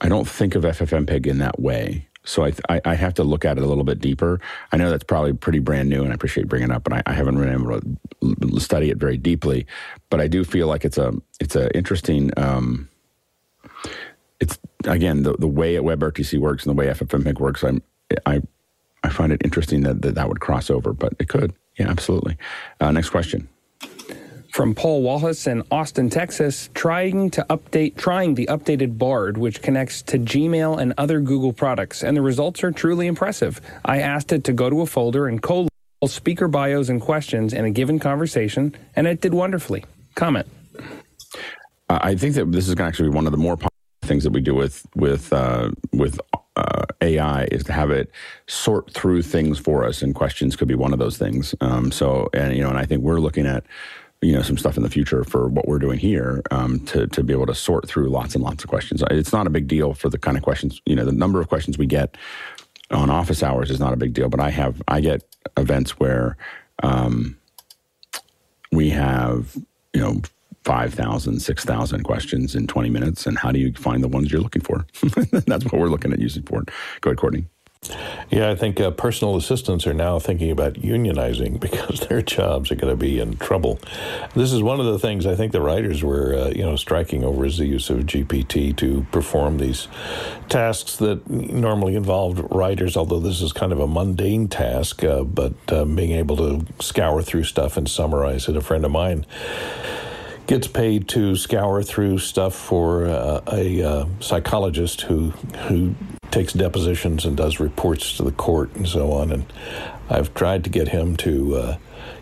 I 0.00 0.08
don't 0.08 0.28
think 0.28 0.54
of 0.54 0.64
FFmpeg 0.64 1.26
in 1.26 1.38
that 1.38 1.60
way. 1.60 2.08
So 2.24 2.44
I, 2.44 2.52
I, 2.68 2.80
I, 2.84 2.94
have 2.94 3.14
to 3.14 3.24
look 3.24 3.44
at 3.44 3.58
it 3.58 3.62
a 3.62 3.66
little 3.66 3.84
bit 3.84 4.00
deeper. 4.00 4.40
I 4.72 4.78
know 4.78 4.90
that's 4.90 5.04
probably 5.04 5.34
pretty 5.34 5.58
brand 5.58 5.90
new, 5.90 6.02
and 6.02 6.10
I 6.10 6.14
appreciate 6.14 6.48
bringing 6.48 6.70
it 6.70 6.74
up, 6.74 6.82
but 6.82 6.94
I, 6.94 7.02
I 7.06 7.12
haven't 7.12 7.38
been 7.38 7.52
able 7.52 7.80
to 7.80 8.60
study 8.60 8.90
it 8.90 8.96
very 8.96 9.18
deeply. 9.18 9.66
But 10.08 10.20
I 10.20 10.28
do 10.28 10.42
feel 10.42 10.66
like 10.66 10.84
it's 10.84 10.98
a 10.98 11.12
it's 11.40 11.54
a 11.54 11.74
interesting. 11.76 12.30
Um, 12.36 12.88
it's 14.40 14.58
again 14.84 15.22
the 15.22 15.34
the 15.34 15.48
way 15.48 15.74
WebRTC 15.74 16.38
works 16.38 16.64
and 16.64 16.76
the 16.76 16.78
way 16.78 16.86
FFmpeg 16.86 17.40
works. 17.40 17.62
I'm 17.62 17.82
I 18.26 18.40
I 19.02 19.10
find 19.10 19.32
it 19.32 19.42
interesting 19.44 19.82
that 19.82 20.02
that, 20.02 20.14
that 20.14 20.28
would 20.28 20.40
cross 20.40 20.70
over, 20.70 20.92
but 20.92 21.12
it 21.18 21.28
could. 21.28 21.52
Yeah, 21.78 21.90
absolutely. 21.90 22.38
Uh, 22.80 22.90
next 22.90 23.10
question 23.10 23.48
from 24.54 24.72
Paul 24.72 25.02
Wallace 25.02 25.48
in 25.48 25.64
Austin, 25.72 26.08
Texas, 26.08 26.70
trying 26.74 27.28
to 27.30 27.44
update 27.50 27.96
trying 27.96 28.36
the 28.36 28.46
updated 28.46 28.96
Bard, 28.96 29.36
which 29.36 29.60
connects 29.60 30.00
to 30.02 30.16
Gmail 30.16 30.80
and 30.80 30.94
other 30.96 31.18
Google 31.18 31.52
products, 31.52 32.04
and 32.04 32.16
the 32.16 32.22
results 32.22 32.62
are 32.62 32.70
truly 32.70 33.08
impressive. 33.08 33.60
I 33.84 33.98
asked 33.98 34.32
it 34.32 34.44
to 34.44 34.52
go 34.52 34.70
to 34.70 34.82
a 34.82 34.86
folder 34.86 35.26
and 35.26 35.42
co 35.42 35.66
speaker 36.06 36.46
bios 36.46 36.88
and 36.88 37.00
questions 37.00 37.52
in 37.52 37.64
a 37.64 37.70
given 37.70 37.98
conversation, 37.98 38.76
and 38.94 39.08
it 39.08 39.20
did 39.20 39.34
wonderfully. 39.34 39.84
Comment. 40.14 40.46
I 41.88 42.14
think 42.14 42.36
that 42.36 42.52
this 42.52 42.68
is 42.68 42.76
going 42.76 42.84
to 42.84 42.88
actually 42.88 43.08
be 43.08 43.16
one 43.16 43.26
of 43.26 43.32
the 43.32 43.38
more 43.38 43.56
popular 43.56 43.70
things 44.04 44.22
that 44.22 44.30
we 44.30 44.40
do 44.40 44.54
with 44.54 44.86
with 44.94 45.32
uh, 45.32 45.70
with 45.92 46.20
uh, 46.54 46.84
AI 47.00 47.48
is 47.50 47.64
to 47.64 47.72
have 47.72 47.90
it 47.90 48.08
sort 48.46 48.92
through 48.92 49.22
things 49.22 49.58
for 49.58 49.84
us, 49.84 50.00
and 50.00 50.14
questions 50.14 50.54
could 50.54 50.68
be 50.68 50.76
one 50.76 50.92
of 50.92 51.00
those 51.00 51.18
things. 51.18 51.56
Um, 51.60 51.90
so, 51.90 52.28
and 52.32 52.56
you 52.56 52.62
know, 52.62 52.68
and 52.68 52.78
I 52.78 52.84
think 52.84 53.02
we're 53.02 53.18
looking 53.18 53.46
at 53.46 53.64
you 54.24 54.32
know 54.32 54.42
some 54.42 54.56
stuff 54.56 54.76
in 54.76 54.82
the 54.82 54.90
future 54.90 55.24
for 55.24 55.48
what 55.48 55.68
we're 55.68 55.78
doing 55.78 55.98
here 55.98 56.42
um, 56.50 56.80
to 56.86 57.06
to 57.08 57.22
be 57.22 57.32
able 57.32 57.46
to 57.46 57.54
sort 57.54 57.88
through 57.88 58.08
lots 58.08 58.34
and 58.34 58.42
lots 58.42 58.64
of 58.64 58.70
questions. 58.70 59.02
It's 59.10 59.32
not 59.32 59.46
a 59.46 59.50
big 59.50 59.68
deal 59.68 59.94
for 59.94 60.08
the 60.08 60.18
kind 60.18 60.36
of 60.36 60.42
questions 60.42 60.80
you 60.86 60.96
know 60.96 61.04
the 61.04 61.12
number 61.12 61.40
of 61.40 61.48
questions 61.48 61.78
we 61.78 61.86
get 61.86 62.16
on 62.90 63.10
office 63.10 63.42
hours 63.42 63.70
is 63.70 63.80
not 63.80 63.92
a 63.92 63.96
big 63.96 64.14
deal. 64.14 64.28
But 64.28 64.40
I 64.40 64.50
have 64.50 64.82
I 64.88 65.00
get 65.00 65.22
events 65.56 65.98
where 65.98 66.36
um, 66.82 67.36
we 68.72 68.90
have 68.90 69.56
you 69.92 70.00
know 70.00 70.22
5,000, 70.64 71.40
6,000 71.40 72.02
questions 72.04 72.54
in 72.54 72.66
20 72.66 72.88
minutes. 72.88 73.26
And 73.26 73.38
how 73.38 73.52
do 73.52 73.58
you 73.58 73.72
find 73.74 74.02
the 74.02 74.08
ones 74.08 74.32
you're 74.32 74.40
looking 74.40 74.62
for? 74.62 74.86
That's 75.46 75.64
what 75.64 75.74
we're 75.74 75.88
looking 75.88 76.12
at 76.12 76.20
using 76.20 76.42
for. 76.42 76.64
Go 77.02 77.10
ahead, 77.10 77.18
Courtney. 77.18 77.44
Yeah, 78.30 78.50
I 78.50 78.56
think 78.56 78.80
uh, 78.80 78.90
personal 78.90 79.36
assistants 79.36 79.86
are 79.86 79.94
now 79.94 80.18
thinking 80.18 80.50
about 80.50 80.74
unionizing 80.74 81.60
because 81.64 82.00
their 82.00 82.22
jobs 82.22 82.70
are 82.70 82.76
going 82.76 82.92
to 82.92 82.96
be 82.96 83.20
in 83.20 83.36
trouble. 83.36 83.78
This 84.34 84.52
is 84.52 84.62
one 84.62 84.80
of 84.80 84.86
the 84.86 84.98
things 84.98 85.26
I 85.26 85.34
think 85.34 85.52
the 85.52 85.60
writers 85.60 86.02
were, 86.02 86.34
uh, 86.34 86.48
you 86.48 86.62
know, 86.62 86.76
striking 86.76 87.24
over 87.24 87.44
is 87.44 87.58
the 87.58 87.66
use 87.66 87.90
of 87.90 87.98
GPT 88.00 88.76
to 88.76 89.06
perform 89.12 89.58
these 89.58 89.88
tasks 90.48 90.96
that 90.96 91.28
normally 91.28 91.94
involved 91.94 92.42
writers. 92.50 92.96
Although 92.96 93.20
this 93.20 93.40
is 93.42 93.52
kind 93.52 93.72
of 93.72 93.80
a 93.80 93.86
mundane 93.86 94.48
task, 94.48 95.04
uh, 95.04 95.22
but 95.22 95.54
uh, 95.68 95.84
being 95.84 96.12
able 96.12 96.36
to 96.36 96.66
scour 96.80 97.22
through 97.22 97.44
stuff 97.44 97.76
and 97.76 97.88
summarize 97.88 98.48
it. 98.48 98.56
A 98.56 98.60
friend 98.60 98.84
of 98.84 98.90
mine 98.90 99.26
gets 100.46 100.66
paid 100.66 101.08
to 101.08 101.36
scour 101.36 101.82
through 101.82 102.18
stuff 102.18 102.54
for 102.54 103.06
uh, 103.06 103.40
a 103.52 103.82
uh, 103.82 104.06
psychologist 104.20 105.02
who 105.02 105.30
who 105.68 105.94
takes 106.30 106.52
depositions 106.52 107.24
and 107.24 107.36
does 107.36 107.60
reports 107.60 108.16
to 108.16 108.24
the 108.24 108.32
court 108.32 108.74
and 108.74 108.88
so 108.88 109.12
on. 109.12 109.30
And 109.30 109.52
I've 110.10 110.34
tried 110.34 110.64
to 110.64 110.70
get 110.70 110.88
him 110.88 111.16
to 111.18 111.56
uh, 111.56 111.76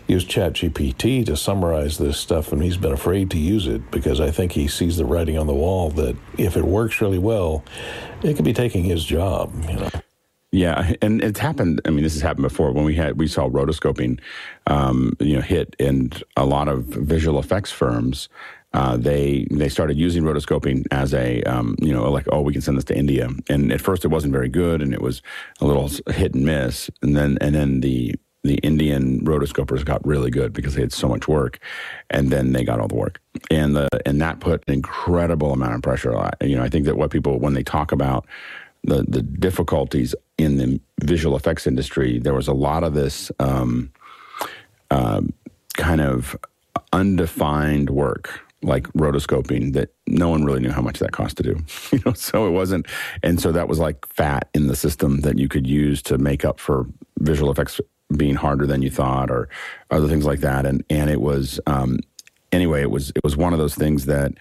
use 0.07 0.23
ChatGPT 0.23 1.25
to 1.25 1.35
summarize 1.35 1.97
this 1.97 2.19
stuff, 2.19 2.51
and 2.51 2.61
he's 2.61 2.77
been 2.77 2.91
afraid 2.91 3.31
to 3.31 3.39
use 3.39 3.67
it 3.67 3.89
because 3.91 4.21
I 4.21 4.31
think 4.31 4.51
he 4.51 4.67
sees 4.67 4.97
the 4.97 5.05
writing 5.05 5.37
on 5.37 5.47
the 5.47 5.53
wall 5.53 5.89
that 5.91 6.15
if 6.37 6.55
it 6.55 6.63
works 6.63 7.01
really 7.01 7.19
well, 7.19 7.63
it 8.21 8.35
could 8.35 8.45
be 8.45 8.53
taking 8.53 8.83
his 8.83 9.03
job. 9.03 9.51
You 9.67 9.75
know. 9.75 9.89
Yeah, 10.53 10.93
and 11.01 11.19
it's 11.23 11.39
happened. 11.39 11.81
I 11.83 11.89
mean, 11.89 12.03
this 12.03 12.13
has 12.13 12.21
happened 12.21 12.43
before 12.43 12.71
when 12.73 12.85
we 12.85 12.93
had 12.93 13.17
we 13.17 13.27
saw 13.27 13.49
rotoscoping, 13.49 14.19
um, 14.67 15.17
you 15.19 15.35
know, 15.35 15.41
hit, 15.41 15.75
and 15.79 16.23
a 16.37 16.45
lot 16.45 16.67
of 16.67 16.83
visual 16.83 17.39
effects 17.39 17.71
firms. 17.71 18.29
Uh, 18.71 18.95
they 18.95 19.47
they 19.49 19.67
started 19.67 19.97
using 19.97 20.21
rotoscoping 20.21 20.85
as 20.91 21.11
a 21.11 21.41
um, 21.43 21.75
you 21.79 21.91
know 21.91 22.11
like 22.11 22.27
oh 22.31 22.41
we 22.41 22.53
can 22.53 22.61
send 22.61 22.77
this 22.77 22.83
to 22.83 22.95
India 22.95 23.29
and 23.49 23.71
at 23.71 23.81
first 23.81 24.03
it 24.05 24.09
wasn't 24.09 24.33
very 24.33 24.49
good 24.49 24.81
and 24.81 24.93
it 24.93 25.01
was 25.01 25.21
a 25.61 25.65
little 25.65 25.89
hit 26.11 26.33
and 26.33 26.43
miss 26.43 26.89
and 27.03 27.15
then 27.15 27.37
and 27.39 27.53
then 27.53 27.81
the 27.81 28.15
the 28.43 28.55
Indian 28.55 29.21
rotoscopers 29.21 29.85
got 29.85 30.05
really 30.05 30.29
good 30.29 30.53
because 30.53 30.75
they 30.75 30.81
had 30.81 30.91
so 30.91 31.07
much 31.07 31.27
work, 31.27 31.59
and 32.09 32.29
then 32.29 32.51
they 32.51 32.63
got 32.63 32.79
all 32.79 32.89
the 32.89 32.95
work, 32.95 33.21
and 33.49 33.75
the 33.75 33.87
and 34.05 34.21
that 34.21 34.39
put 34.41 34.63
an 34.67 34.73
incredible 34.73 35.53
amount 35.53 35.75
of 35.75 35.81
pressure. 35.81 36.11
You 36.41 36.57
know, 36.57 36.63
I 36.63 36.69
think 36.69 36.85
that 36.85 36.97
what 36.97 37.09
people 37.09 37.39
when 37.39 37.53
they 37.53 37.63
talk 37.63 37.91
about 37.91 38.25
the 38.83 39.03
the 39.07 39.21
difficulties 39.21 40.15
in 40.37 40.57
the 40.57 40.79
visual 41.01 41.35
effects 41.35 41.67
industry, 41.67 42.19
there 42.19 42.33
was 42.33 42.47
a 42.47 42.53
lot 42.53 42.83
of 42.83 42.93
this 42.93 43.31
um, 43.39 43.91
uh, 44.91 45.21
kind 45.75 46.01
of 46.01 46.35
undefined 46.91 47.89
work 47.89 48.41
like 48.61 48.87
rotoscoping 48.93 49.73
that 49.73 49.93
no 50.07 50.29
one 50.29 50.45
really 50.45 50.61
knew 50.61 50.71
how 50.71 50.81
much 50.81 50.99
that 50.99 51.11
cost 51.11 51.37
to 51.37 51.43
do. 51.43 51.57
You 51.91 52.01
know 52.05 52.13
so 52.13 52.47
it 52.47 52.51
wasn't 52.51 52.87
and 53.21 53.39
so 53.39 53.51
that 53.51 53.67
was 53.67 53.79
like 53.79 54.05
fat 54.07 54.49
in 54.53 54.67
the 54.67 54.75
system 54.75 55.21
that 55.21 55.37
you 55.37 55.47
could 55.47 55.67
use 55.67 56.01
to 56.03 56.17
make 56.17 56.43
up 56.43 56.59
for 56.59 56.87
visual 57.19 57.51
effects 57.51 57.79
being 58.15 58.35
harder 58.35 58.65
than 58.65 58.81
you 58.81 58.89
thought 58.89 59.29
or 59.29 59.49
other 59.91 60.07
things 60.07 60.25
like 60.25 60.39
that. 60.39 60.65
And 60.65 60.83
and 60.89 61.09
it 61.09 61.21
was 61.21 61.59
um, 61.67 61.99
anyway 62.51 62.81
it 62.81 62.91
was 62.91 63.11
it 63.11 63.23
was 63.23 63.37
one 63.37 63.53
of 63.53 63.59
those 63.59 63.75
things 63.75 64.05
that 64.05 64.33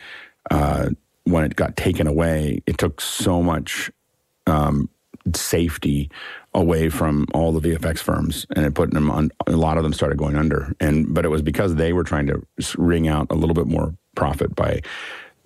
uh, 0.51 0.91
when 1.25 1.45
it 1.45 1.57
got 1.57 1.77
taken 1.77 2.07
away 2.07 2.63
it 2.67 2.79
took 2.79 3.01
so 3.01 3.43
much 3.43 3.91
um, 4.47 4.89
safety 5.35 6.11
away 6.55 6.89
from 6.89 7.27
all 7.33 7.53
the 7.53 7.61
VFX 7.61 7.99
firms, 7.99 8.47
and 8.55 8.67
it 8.67 8.75
put 8.75 8.93
them 8.93 9.11
on. 9.11 9.31
A 9.47 9.53
lot 9.53 9.77
of 9.77 9.83
them 9.83 9.93
started 9.93 10.19
going 10.19 10.37
under, 10.37 10.75
and 10.81 11.13
but 11.13 11.25
it 11.25 11.29
was 11.29 11.43
because 11.43 11.75
they 11.77 11.93
were 11.93 12.05
trying 12.05 12.27
to 12.27 12.43
wring 12.77 13.09
out 13.09 13.29
a 13.31 13.35
little 13.35 13.55
bit 13.55 13.67
more 13.67 13.95
profit 14.15 14.55
by 14.55 14.83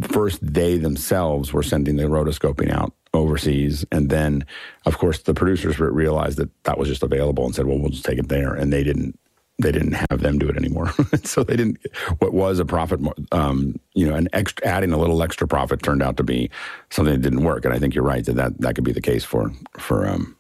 first 0.03 0.41
they 0.43 0.77
themselves 0.77 1.53
were 1.53 1.63
sending 1.63 1.97
the 1.97 2.05
rotoscoping 2.05 2.71
out 2.71 2.93
overseas, 3.15 3.85
and 3.93 4.11
then 4.11 4.45
of 4.85 4.99
course 4.99 5.21
the 5.21 5.35
producers 5.35 5.79
realized 5.79 6.39
that 6.39 6.51
that 6.65 6.79
was 6.79 6.89
just 6.89 7.03
available 7.03 7.45
and 7.45 7.55
said, 7.55 7.67
"Well, 7.67 7.79
we'll 7.79 7.91
just 7.91 8.05
take 8.05 8.19
it 8.19 8.29
there," 8.29 8.55
and 8.55 8.73
they 8.73 8.83
didn't 8.83 9.19
they 9.59 9.73
didn't 9.73 9.93
have 9.93 10.21
them 10.21 10.39
do 10.39 10.49
it 10.49 10.57
anymore. 10.57 10.93
so 11.25 11.43
they 11.43 11.57
didn't. 11.57 11.79
What 12.19 12.35
was 12.35 12.59
a 12.59 12.65
profit, 12.65 13.01
um, 13.33 13.79
you 13.95 14.07
know, 14.07 14.15
an 14.15 14.29
extra 14.33 14.67
adding 14.67 14.93
a 14.93 14.99
little 14.99 15.23
extra 15.23 15.49
profit 15.49 15.83
turned 15.83 16.03
out 16.03 16.17
to 16.19 16.23
be 16.23 16.51
something 16.91 17.15
that 17.15 17.23
didn't 17.23 17.43
work. 17.43 17.65
And 17.65 17.73
I 17.73 17.79
think 17.79 17.95
you're 17.95 18.05
right 18.05 18.25
that 18.25 18.37
that, 18.37 18.61
that 18.61 18.75
could 18.75 18.85
be 18.85 18.93
the 18.93 19.01
case 19.01 19.25
for 19.25 19.53
for 19.79 20.07
um, 20.07 20.37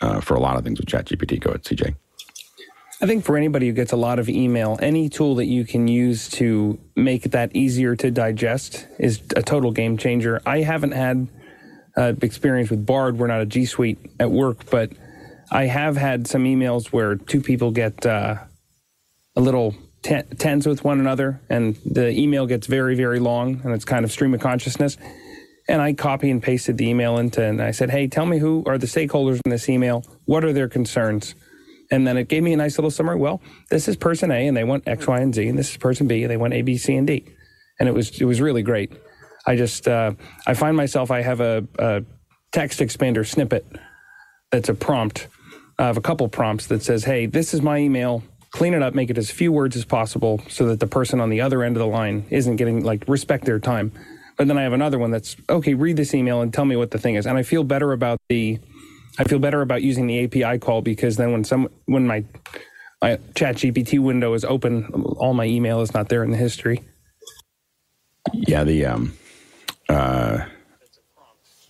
uh, 0.00 0.20
for 0.20 0.34
a 0.34 0.40
lot 0.40 0.56
of 0.56 0.64
things 0.64 0.80
with 0.80 0.88
ChatGPT. 0.88 1.40
Go 1.40 1.50
ahead, 1.50 1.62
CJ. 1.62 1.94
I 3.00 3.06
think 3.06 3.24
for 3.24 3.36
anybody 3.36 3.66
who 3.66 3.74
gets 3.74 3.92
a 3.92 3.96
lot 3.96 4.18
of 4.18 4.28
email, 4.28 4.78
any 4.80 5.10
tool 5.10 5.34
that 5.34 5.44
you 5.44 5.66
can 5.66 5.86
use 5.86 6.30
to 6.30 6.78
make 6.94 7.24
that 7.24 7.54
easier 7.54 7.94
to 7.94 8.10
digest 8.10 8.88
is 8.98 9.20
a 9.36 9.42
total 9.42 9.70
game 9.70 9.98
changer. 9.98 10.40
I 10.46 10.62
haven't 10.62 10.92
had 10.92 11.28
uh, 11.94 12.14
experience 12.22 12.70
with 12.70 12.86
Bard. 12.86 13.18
We're 13.18 13.26
not 13.26 13.42
a 13.42 13.46
G 13.46 13.66
Suite 13.66 13.98
at 14.18 14.30
work, 14.30 14.70
but 14.70 14.92
I 15.50 15.66
have 15.66 15.98
had 15.98 16.26
some 16.26 16.44
emails 16.44 16.86
where 16.86 17.16
two 17.16 17.42
people 17.42 17.70
get 17.70 18.06
uh, 18.06 18.36
a 19.36 19.40
little 19.40 19.74
t- 20.02 20.22
tense 20.38 20.66
with 20.66 20.82
one 20.84 20.98
another, 20.98 21.40
and 21.48 21.76
the 21.84 22.10
email 22.10 22.46
gets 22.46 22.66
very, 22.66 22.94
very 22.94 23.20
long, 23.20 23.60
and 23.62 23.72
it's 23.72 23.84
kind 23.84 24.04
of 24.04 24.10
stream 24.10 24.34
of 24.34 24.40
consciousness. 24.40 24.96
And 25.68 25.82
I 25.82 25.92
copy 25.92 26.30
and 26.30 26.42
pasted 26.42 26.78
the 26.78 26.88
email 26.88 27.18
into, 27.18 27.42
and 27.42 27.60
I 27.60 27.72
said, 27.72 27.90
"Hey, 27.90 28.06
tell 28.06 28.26
me 28.26 28.38
who 28.38 28.62
are 28.66 28.78
the 28.78 28.86
stakeholders 28.86 29.40
in 29.44 29.50
this 29.50 29.68
email? 29.68 30.04
What 30.24 30.44
are 30.44 30.52
their 30.52 30.68
concerns?" 30.68 31.34
And 31.90 32.06
then 32.06 32.16
it 32.16 32.28
gave 32.28 32.42
me 32.42 32.52
a 32.52 32.56
nice 32.56 32.78
little 32.78 32.90
summary. 32.90 33.16
Well, 33.16 33.40
this 33.70 33.86
is 33.88 33.96
person 33.96 34.30
A, 34.30 34.46
and 34.46 34.56
they 34.56 34.64
want 34.64 34.88
X, 34.88 35.06
Y, 35.06 35.20
and 35.20 35.34
Z, 35.34 35.46
and 35.46 35.58
this 35.58 35.70
is 35.70 35.76
person 35.76 36.06
B, 36.06 36.22
and 36.22 36.30
they 36.30 36.36
want 36.36 36.54
A, 36.54 36.62
B, 36.62 36.76
C, 36.76 36.94
and 36.96 37.06
D. 37.06 37.24
And 37.78 37.88
it 37.88 37.92
was 37.92 38.20
it 38.20 38.24
was 38.24 38.40
really 38.40 38.62
great. 38.62 38.92
I 39.46 39.56
just 39.56 39.86
uh, 39.86 40.12
I 40.46 40.54
find 40.54 40.76
myself 40.76 41.10
I 41.10 41.22
have 41.22 41.40
a, 41.40 41.66
a 41.78 42.04
text 42.52 42.80
expander 42.80 43.26
snippet 43.26 43.66
that's 44.50 44.68
a 44.68 44.74
prompt. 44.74 45.28
I 45.78 45.86
have 45.86 45.96
a 45.96 46.00
couple 46.00 46.28
prompts 46.28 46.66
that 46.68 46.82
says, 46.82 47.04
"Hey, 47.04 47.26
this 47.26 47.52
is 47.54 47.60
my 47.60 47.78
email 47.78 48.22
clean 48.56 48.72
it 48.72 48.82
up, 48.82 48.94
make 48.94 49.10
it 49.10 49.18
as 49.18 49.30
few 49.30 49.52
words 49.52 49.76
as 49.76 49.84
possible 49.84 50.40
so 50.48 50.66
that 50.66 50.80
the 50.80 50.86
person 50.86 51.20
on 51.20 51.28
the 51.28 51.42
other 51.42 51.62
end 51.62 51.76
of 51.76 51.80
the 51.80 51.86
line 51.86 52.24
isn't 52.30 52.56
getting 52.56 52.82
like 52.82 53.04
respect 53.06 53.44
their 53.44 53.58
time. 53.58 53.92
But 54.38 54.48
then 54.48 54.56
I 54.56 54.62
have 54.62 54.72
another 54.72 54.98
one 54.98 55.10
that's 55.10 55.36
okay, 55.48 55.74
read 55.74 55.96
this 55.98 56.14
email 56.14 56.40
and 56.40 56.52
tell 56.52 56.64
me 56.64 56.74
what 56.74 56.90
the 56.90 56.98
thing 56.98 57.16
is. 57.16 57.26
And 57.26 57.36
I 57.36 57.42
feel 57.42 57.64
better 57.64 57.92
about 57.92 58.18
the 58.28 58.58
I 59.18 59.24
feel 59.24 59.38
better 59.38 59.60
about 59.60 59.82
using 59.82 60.06
the 60.06 60.24
API 60.24 60.58
call 60.58 60.80
because 60.80 61.16
then 61.16 61.32
when 61.32 61.44
some 61.44 61.68
when 61.84 62.06
my 62.06 62.24
my 63.02 63.18
chat 63.34 63.56
GPT 63.56 63.98
window 63.98 64.32
is 64.32 64.44
open, 64.44 64.86
all 65.18 65.34
my 65.34 65.44
email 65.44 65.82
is 65.82 65.92
not 65.92 66.08
there 66.08 66.24
in 66.24 66.30
the 66.30 66.38
history. 66.38 66.82
Yeah, 68.32 68.64
the 68.64 68.86
um 68.86 69.12
uh 69.90 70.46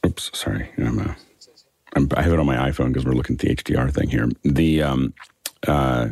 oops, 0.04 0.30
sorry. 0.38 0.70
I'm, 0.78 1.00
uh, 1.00 1.14
I 2.16 2.22
have 2.22 2.32
it 2.32 2.38
on 2.38 2.46
my 2.46 2.70
iPhone 2.70 2.88
because 2.88 3.04
we're 3.04 3.12
looking 3.12 3.34
at 3.34 3.40
the 3.40 3.56
HDR 3.56 3.92
thing 3.92 4.08
here. 4.08 4.28
The 4.44 4.82
um 4.82 5.14
uh 5.66 6.10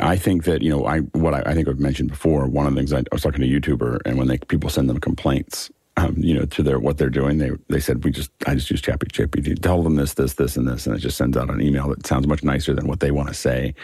I 0.00 0.16
think 0.16 0.44
that 0.44 0.62
you 0.62 0.70
know 0.70 0.86
I 0.86 1.00
what 1.00 1.34
I, 1.34 1.42
I, 1.46 1.54
think 1.54 1.68
I've 1.68 1.80
mentioned 1.80 2.10
before. 2.10 2.46
One 2.46 2.66
of 2.66 2.74
the 2.74 2.80
things 2.80 2.92
I, 2.92 2.98
I 2.98 3.04
was 3.12 3.22
talking 3.22 3.40
to 3.40 3.46
a 3.46 3.60
YouTuber, 3.60 4.00
and 4.04 4.18
when 4.18 4.28
they 4.28 4.38
people 4.38 4.70
send 4.70 4.88
them 4.88 4.98
complaints, 4.98 5.70
um, 5.96 6.14
you 6.18 6.34
know, 6.34 6.44
to 6.46 6.62
their 6.62 6.78
what 6.78 6.98
they're 6.98 7.10
doing, 7.10 7.38
they 7.38 7.50
they 7.68 7.80
said 7.80 8.04
we 8.04 8.10
just 8.10 8.30
I 8.46 8.54
just 8.54 8.70
use 8.70 8.82
ChatGPT. 8.82 9.60
Tell 9.60 9.82
them 9.82 9.96
this, 9.96 10.14
this, 10.14 10.34
this, 10.34 10.56
and 10.56 10.68
this, 10.68 10.86
and 10.86 10.94
it 10.94 11.00
just 11.00 11.16
sends 11.16 11.36
out 11.36 11.50
an 11.50 11.60
email 11.60 11.88
that 11.88 12.06
sounds 12.06 12.26
much 12.26 12.44
nicer 12.44 12.74
than 12.74 12.86
what 12.86 13.00
they 13.00 13.10
want 13.10 13.28
to 13.28 13.34
say 13.34 13.74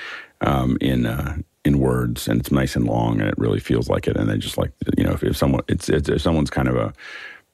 um, 0.40 0.78
in 0.80 1.06
uh, 1.06 1.36
in 1.64 1.78
words, 1.78 2.28
and 2.28 2.40
it's 2.40 2.52
nice 2.52 2.76
and 2.76 2.86
long, 2.86 3.20
and 3.20 3.28
it 3.28 3.38
really 3.38 3.60
feels 3.60 3.88
like 3.88 4.06
it. 4.06 4.16
And 4.16 4.28
they 4.28 4.38
just 4.38 4.58
like 4.58 4.72
you 4.96 5.04
know 5.04 5.12
if, 5.12 5.24
if 5.24 5.36
someone 5.36 5.62
it's, 5.68 5.88
it's 5.88 6.08
if 6.08 6.20
someone's 6.20 6.50
kind 6.50 6.68
of 6.68 6.76
a 6.76 6.92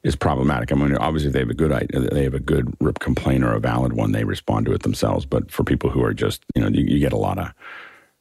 is 0.03 0.17
problematic. 0.17 0.73
I 0.73 0.77
mean, 0.77 0.97
obviously, 0.97 1.29
if 1.29 1.33
they 1.35 1.41
have 1.41 1.51
a 1.51 1.55
good 1.55 1.89
they 2.13 2.25
have 2.25 2.35
a 2.35 2.41
good 2.41 2.75
rip 2.81 2.99
complaint 2.99 3.45
or 3.45 3.53
a 3.53 3.61
valid 3.61 3.93
one, 3.95 4.13
they 4.13 4.25
respond 4.25 4.67
to 4.67 4.73
it 4.73 4.83
themselves. 4.83 5.27
But 5.27 5.51
for 5.51 5.65
people 5.65 5.91
who 5.91 6.03
are 6.03 6.15
just 6.15 6.43
you 6.55 6.63
know 6.63 6.69
you, 6.69 6.85
you 6.85 6.99
get 6.99 7.13
a 7.13 7.19
lot 7.19 7.39
of 7.39 7.53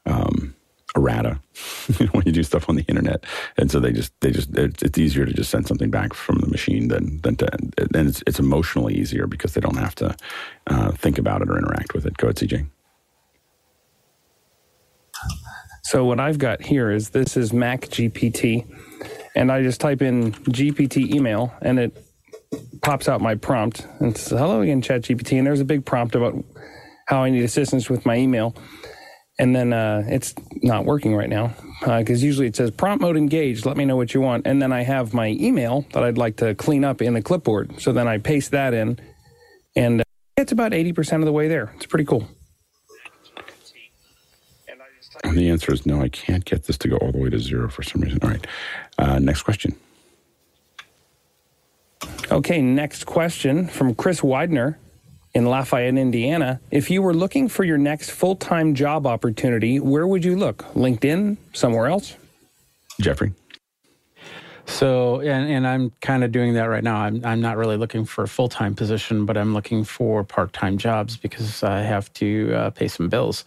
um, 0.05 0.55
errata 0.95 1.39
when 2.11 2.23
you 2.25 2.31
do 2.31 2.43
stuff 2.43 2.69
on 2.69 2.75
the 2.75 2.83
internet, 2.83 3.23
and 3.57 3.69
so 3.71 3.79
they 3.79 3.91
just 3.91 4.13
they 4.21 4.31
just 4.31 4.55
it's, 4.57 4.97
easier 4.97 5.25
to 5.25 5.33
just 5.33 5.51
send 5.51 5.67
something 5.67 5.89
back 5.89 6.13
from 6.13 6.39
the 6.39 6.47
machine 6.47 6.87
than 6.87 7.19
than 7.21 7.35
to 7.37 7.47
and 7.53 7.73
it's 8.07 8.23
it's 8.25 8.39
emotionally 8.39 8.95
easier 8.95 9.27
because 9.27 9.53
they 9.53 9.61
don't 9.61 9.77
have 9.77 9.95
to 9.95 10.15
uh, 10.67 10.91
think 10.91 11.17
about 11.17 11.41
it 11.41 11.49
or 11.49 11.57
interact 11.57 11.93
with 11.93 12.05
it. 12.05 12.17
Go 12.17 12.27
ahead, 12.27 12.37
CJ. 12.37 12.67
So 15.83 16.05
what 16.05 16.19
I've 16.19 16.37
got 16.37 16.61
here 16.61 16.91
is 16.91 17.09
this 17.09 17.35
is 17.35 17.51
Mac 17.51 17.81
GPT, 17.81 18.65
and 19.35 19.51
I 19.51 19.63
just 19.63 19.81
type 19.81 20.01
in 20.01 20.33
GPT 20.33 21.13
email, 21.13 21.53
and 21.61 21.79
it 21.79 22.05
pops 22.81 23.07
out 23.07 23.21
my 23.21 23.35
prompt 23.35 23.87
and 23.99 24.15
says, 24.15 24.39
"Hello 24.39 24.61
again, 24.61 24.81
Chat 24.81 25.03
GPT." 25.03 25.37
And 25.37 25.47
there's 25.47 25.61
a 25.61 25.65
big 25.65 25.85
prompt 25.85 26.15
about 26.15 26.43
how 27.07 27.23
I 27.23 27.29
need 27.29 27.43
assistance 27.43 27.89
with 27.89 28.05
my 28.05 28.15
email 28.17 28.55
and 29.39 29.55
then 29.55 29.73
uh, 29.73 30.03
it's 30.07 30.35
not 30.61 30.85
working 30.85 31.15
right 31.15 31.29
now 31.29 31.53
because 31.79 32.21
uh, 32.21 32.25
usually 32.25 32.45
it 32.45 32.55
says 32.55 32.69
prompt 32.69 33.01
mode 33.01 33.17
engaged. 33.17 33.65
Let 33.65 33.77
me 33.77 33.85
know 33.85 33.95
what 33.95 34.13
you 34.13 34.21
want, 34.21 34.45
and 34.45 34.61
then 34.61 34.71
I 34.71 34.83
have 34.83 35.13
my 35.13 35.29
email 35.29 35.85
that 35.93 36.03
I'd 36.03 36.17
like 36.17 36.35
to 36.37 36.53
clean 36.55 36.83
up 36.83 37.01
in 37.01 37.13
the 37.13 37.21
clipboard. 37.21 37.81
So 37.81 37.93
then 37.93 38.07
I 38.07 38.17
paste 38.17 38.51
that 38.51 38.73
in, 38.73 38.99
and 39.75 40.01
uh, 40.01 40.03
it's 40.37 40.51
about 40.51 40.73
eighty 40.73 40.93
percent 40.93 41.23
of 41.23 41.25
the 41.25 41.31
way 41.31 41.47
there. 41.47 41.73
It's 41.77 41.85
pretty 41.85 42.05
cool. 42.05 42.27
And 45.23 45.37
the 45.37 45.49
answer 45.49 45.73
is 45.73 45.85
no, 45.85 46.01
I 46.01 46.07
can't 46.09 46.45
get 46.45 46.63
this 46.63 46.77
to 46.77 46.87
go 46.87 46.95
all 46.97 47.11
the 47.11 47.17
way 47.17 47.29
to 47.29 47.39
zero 47.39 47.69
for 47.69 47.83
some 47.83 48.01
reason. 48.01 48.19
All 48.21 48.29
right. 48.29 48.47
Uh, 48.97 49.19
next 49.19 49.43
question. 49.43 49.75
Okay, 52.31 52.61
next 52.61 53.05
question 53.05 53.67
from 53.67 53.95
Chris 53.95 54.23
Widener 54.23 54.77
in 55.33 55.45
Lafayette, 55.45 55.97
Indiana. 55.97 56.59
If 56.71 56.89
you 56.89 57.01
were 57.01 57.13
looking 57.13 57.47
for 57.47 57.63
your 57.63 57.77
next 57.77 58.11
full 58.11 58.35
time 58.35 58.75
job 58.75 59.05
opportunity, 59.05 59.79
where 59.79 60.07
would 60.07 60.25
you 60.25 60.35
look? 60.35 60.65
LinkedIn? 60.73 61.37
Somewhere 61.53 61.87
else? 61.87 62.15
Jeffrey? 62.99 63.33
So, 64.65 65.19
and, 65.21 65.49
and 65.49 65.67
I'm 65.67 65.91
kind 65.99 66.23
of 66.23 66.31
doing 66.31 66.53
that 66.53 66.65
right 66.65 66.83
now. 66.83 66.97
I'm, 66.97 67.25
I'm 67.25 67.41
not 67.41 67.57
really 67.57 67.75
looking 67.75 68.05
for 68.05 68.23
a 68.23 68.27
full 68.27 68.49
time 68.49 68.75
position, 68.75 69.25
but 69.25 69.35
I'm 69.35 69.53
looking 69.53 69.83
for 69.83 70.23
part 70.23 70.53
time 70.53 70.77
jobs 70.77 71.17
because 71.17 71.63
I 71.63 71.81
have 71.81 72.13
to 72.13 72.53
uh, 72.53 72.69
pay 72.69 72.87
some 72.87 73.09
bills. 73.09 73.45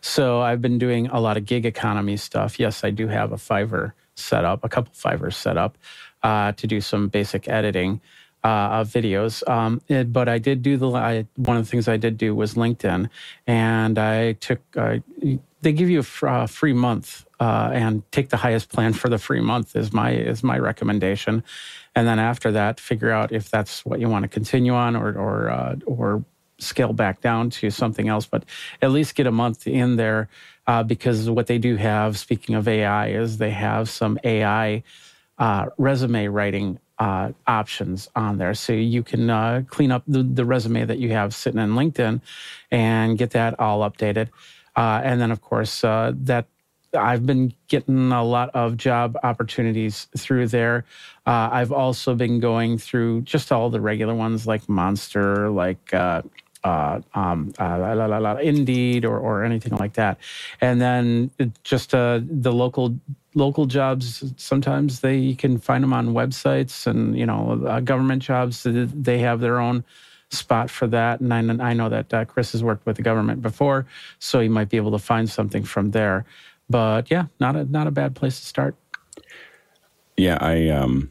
So, 0.00 0.40
I've 0.40 0.62
been 0.62 0.78
doing 0.78 1.08
a 1.08 1.20
lot 1.20 1.36
of 1.36 1.44
gig 1.44 1.66
economy 1.66 2.16
stuff. 2.16 2.58
Yes, 2.58 2.84
I 2.84 2.90
do 2.90 3.06
have 3.08 3.32
a 3.32 3.36
Fiverr 3.36 3.92
set 4.14 4.44
up, 4.44 4.64
a 4.64 4.68
couple 4.68 4.92
Fiverrs 4.94 5.34
set 5.34 5.58
up 5.58 5.76
uh, 6.22 6.52
to 6.52 6.66
do 6.66 6.80
some 6.80 7.08
basic 7.08 7.48
editing. 7.48 8.00
Uh, 8.44 8.84
videos. 8.84 9.46
Um, 9.48 9.82
it, 9.88 10.12
but 10.12 10.28
I 10.28 10.38
did 10.38 10.62
do 10.62 10.78
the 10.78 10.90
I, 10.90 11.26
one 11.36 11.58
of 11.58 11.64
the 11.64 11.70
things 11.70 11.88
I 11.88 11.98
did 11.98 12.18
do 12.18 12.34
was 12.34 12.54
LinkedIn, 12.54 13.10
and 13.46 13.98
I 13.98 14.32
took. 14.34 14.60
Uh, 14.76 14.98
they 15.62 15.72
give 15.72 15.90
you 15.90 16.00
a 16.00 16.02
fr- 16.04 16.28
uh, 16.28 16.46
free 16.46 16.72
month 16.72 17.26
uh, 17.40 17.70
and 17.72 18.02
take 18.12 18.30
the 18.30 18.38
highest 18.38 18.70
plan 18.70 18.94
for 18.94 19.08
the 19.10 19.18
free 19.18 19.40
month 19.42 19.76
is 19.76 19.92
my 19.92 20.12
is 20.12 20.42
my 20.42 20.58
recommendation, 20.58 21.44
and 21.94 22.08
then 22.08 22.18
after 22.18 22.50
that, 22.52 22.80
figure 22.80 23.10
out 23.12 23.32
if 23.32 23.50
that's 23.50 23.84
what 23.84 24.00
you 24.00 24.08
want 24.08 24.24
to 24.24 24.28
continue 24.28 24.74
on 24.74 24.96
or 24.96 25.12
or 25.18 25.50
uh, 25.50 25.76
or 25.86 26.24
scale 26.58 26.94
back 26.94 27.20
down 27.20 27.50
to 27.50 27.70
something 27.70 28.08
else. 28.08 28.26
But 28.26 28.44
at 28.82 28.90
least 28.92 29.14
get 29.16 29.26
a 29.26 29.32
month 29.32 29.66
in 29.66 29.96
there 29.96 30.28
because 30.86 31.30
what 31.30 31.46
they 31.46 31.58
do 31.58 31.76
have, 31.76 32.18
speaking 32.18 32.54
of 32.56 32.68
AI, 32.68 33.08
is 33.08 33.38
they 33.38 33.50
have 33.50 33.90
some 33.90 34.18
AI 34.24 34.82
uh, 35.38 35.66
resume 35.78 36.28
writing 36.28 36.78
uh, 37.02 37.32
options 37.48 38.08
on 38.14 38.38
there. 38.38 38.54
So 38.54 38.72
you 38.72 39.02
can 39.02 39.28
uh, 39.28 39.64
clean 39.66 39.90
up 39.90 40.04
the, 40.06 40.22
the, 40.22 40.44
resume 40.44 40.84
that 40.84 40.98
you 41.00 41.10
have 41.10 41.34
sitting 41.34 41.60
in 41.60 41.70
LinkedIn 41.70 42.20
and 42.70 43.18
get 43.18 43.30
that 43.30 43.58
all 43.58 43.80
updated. 43.80 44.28
Uh, 44.76 45.00
and 45.02 45.20
then, 45.20 45.32
of 45.32 45.40
course, 45.40 45.82
uh, 45.82 46.12
that 46.14 46.46
I've 46.96 47.26
been 47.26 47.54
getting 47.66 48.12
a 48.12 48.22
lot 48.22 48.50
of 48.54 48.76
job 48.76 49.16
opportunities 49.24 50.06
through 50.16 50.46
there. 50.48 50.84
Uh, 51.26 51.48
I've 51.50 51.72
also 51.72 52.14
been 52.14 52.38
going 52.38 52.78
through 52.78 53.22
just 53.22 53.50
all 53.50 53.68
the 53.68 53.80
regular 53.80 54.14
ones 54.14 54.46
like 54.46 54.68
Monster, 54.68 55.50
like 55.50 55.92
uh, 55.92 56.22
uh, 56.62 57.00
um, 57.14 57.52
uh, 57.58 57.78
la, 57.96 58.06
la, 58.06 58.18
la, 58.18 58.36
Indeed, 58.36 59.04
or, 59.04 59.18
or 59.18 59.42
anything 59.42 59.76
like 59.76 59.94
that. 59.94 60.18
And 60.60 60.80
then 60.80 61.32
just 61.64 61.96
uh, 61.96 62.20
the 62.22 62.52
local 62.52 62.96
local 63.34 63.66
jobs. 63.66 64.24
Sometimes 64.36 65.00
they 65.00 65.16
you 65.16 65.36
can 65.36 65.58
find 65.58 65.82
them 65.82 65.92
on 65.92 66.08
websites, 66.08 66.86
and 66.86 67.18
you 67.18 67.26
know, 67.26 67.64
uh, 67.66 67.80
government 67.80 68.22
jobs. 68.22 68.62
They 68.64 69.18
have 69.18 69.40
their 69.40 69.58
own 69.58 69.84
spot 70.30 70.70
for 70.70 70.86
that. 70.88 71.20
And 71.20 71.32
I, 71.32 71.70
I 71.70 71.72
know 71.74 71.88
that 71.88 72.12
uh, 72.12 72.24
Chris 72.24 72.52
has 72.52 72.64
worked 72.64 72.86
with 72.86 72.96
the 72.96 73.02
government 73.02 73.42
before, 73.42 73.86
so 74.18 74.40
he 74.40 74.48
might 74.48 74.68
be 74.68 74.76
able 74.76 74.92
to 74.92 74.98
find 74.98 75.28
something 75.28 75.62
from 75.62 75.90
there. 75.90 76.24
But 76.70 77.10
yeah, 77.10 77.26
not 77.38 77.56
a 77.56 77.64
not 77.64 77.86
a 77.86 77.90
bad 77.90 78.14
place 78.14 78.40
to 78.40 78.46
start. 78.46 78.74
Yeah, 80.16 80.38
I 80.40 80.68
um, 80.68 81.10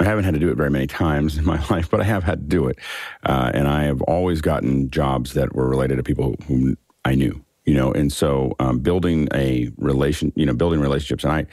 I 0.00 0.04
haven't 0.04 0.24
had 0.24 0.34
to 0.34 0.40
do 0.40 0.50
it 0.50 0.56
very 0.56 0.70
many 0.70 0.86
times 0.86 1.36
in 1.38 1.44
my 1.44 1.64
life, 1.68 1.90
but 1.90 2.00
I 2.00 2.04
have 2.04 2.24
had 2.24 2.40
to 2.40 2.46
do 2.46 2.68
it, 2.68 2.78
uh, 3.24 3.50
and 3.52 3.68
I 3.68 3.84
have 3.84 4.02
always 4.02 4.40
gotten 4.40 4.90
jobs 4.90 5.34
that 5.34 5.54
were 5.54 5.68
related 5.68 5.96
to 5.96 6.02
people 6.02 6.36
whom 6.46 6.76
I 7.04 7.14
knew. 7.14 7.44
You 7.64 7.74
know, 7.74 7.92
and 7.92 8.12
so 8.12 8.54
um, 8.60 8.80
building 8.80 9.28
a 9.32 9.70
relation, 9.78 10.32
you 10.36 10.44
know, 10.44 10.52
building 10.54 10.80
relationships, 10.80 11.24
and 11.24 11.32
I, 11.32 11.46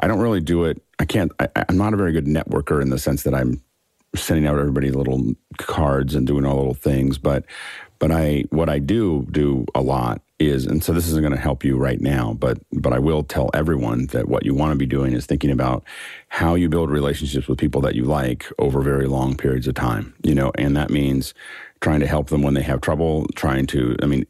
I 0.00 0.06
don't 0.06 0.20
really 0.20 0.40
do 0.40 0.64
it. 0.64 0.80
I 0.98 1.04
can't. 1.04 1.32
I, 1.40 1.48
I'm 1.68 1.76
not 1.76 1.92
a 1.92 1.96
very 1.96 2.12
good 2.12 2.26
networker 2.26 2.80
in 2.80 2.90
the 2.90 2.98
sense 2.98 3.24
that 3.24 3.34
I'm 3.34 3.60
sending 4.14 4.46
out 4.46 4.58
everybody 4.58 4.90
little 4.90 5.34
cards 5.58 6.14
and 6.14 6.26
doing 6.26 6.46
all 6.46 6.56
little 6.56 6.74
things, 6.74 7.18
but 7.18 7.44
but 7.98 8.10
I 8.10 8.44
what 8.50 8.68
I 8.68 8.78
do 8.78 9.26
do 9.30 9.66
a 9.74 9.80
lot 9.80 10.22
is, 10.38 10.66
and 10.66 10.84
so 10.84 10.92
this 10.92 11.06
isn't 11.08 11.22
going 11.22 11.32
to 11.32 11.40
help 11.40 11.64
you 11.64 11.76
right 11.78 12.00
now, 12.00 12.34
but 12.34 12.58
but 12.72 12.92
I 12.92 12.98
will 12.98 13.22
tell 13.22 13.50
everyone 13.54 14.06
that 14.08 14.28
what 14.28 14.44
you 14.44 14.54
want 14.54 14.72
to 14.72 14.76
be 14.76 14.86
doing 14.86 15.12
is 15.12 15.26
thinking 15.26 15.50
about 15.50 15.84
how 16.28 16.54
you 16.54 16.68
build 16.68 16.90
relationships 16.90 17.48
with 17.48 17.58
people 17.58 17.80
that 17.82 17.94
you 17.94 18.04
like 18.04 18.46
over 18.58 18.82
very 18.82 19.06
long 19.06 19.36
periods 19.36 19.66
of 19.66 19.74
time. 19.74 20.14
You 20.22 20.34
know, 20.34 20.52
and 20.56 20.76
that 20.76 20.90
means 20.90 21.32
trying 21.80 22.00
to 22.00 22.06
help 22.06 22.28
them 22.28 22.42
when 22.42 22.54
they 22.54 22.62
have 22.62 22.80
trouble, 22.80 23.26
trying 23.34 23.66
to, 23.66 23.96
I 24.02 24.06
mean, 24.06 24.26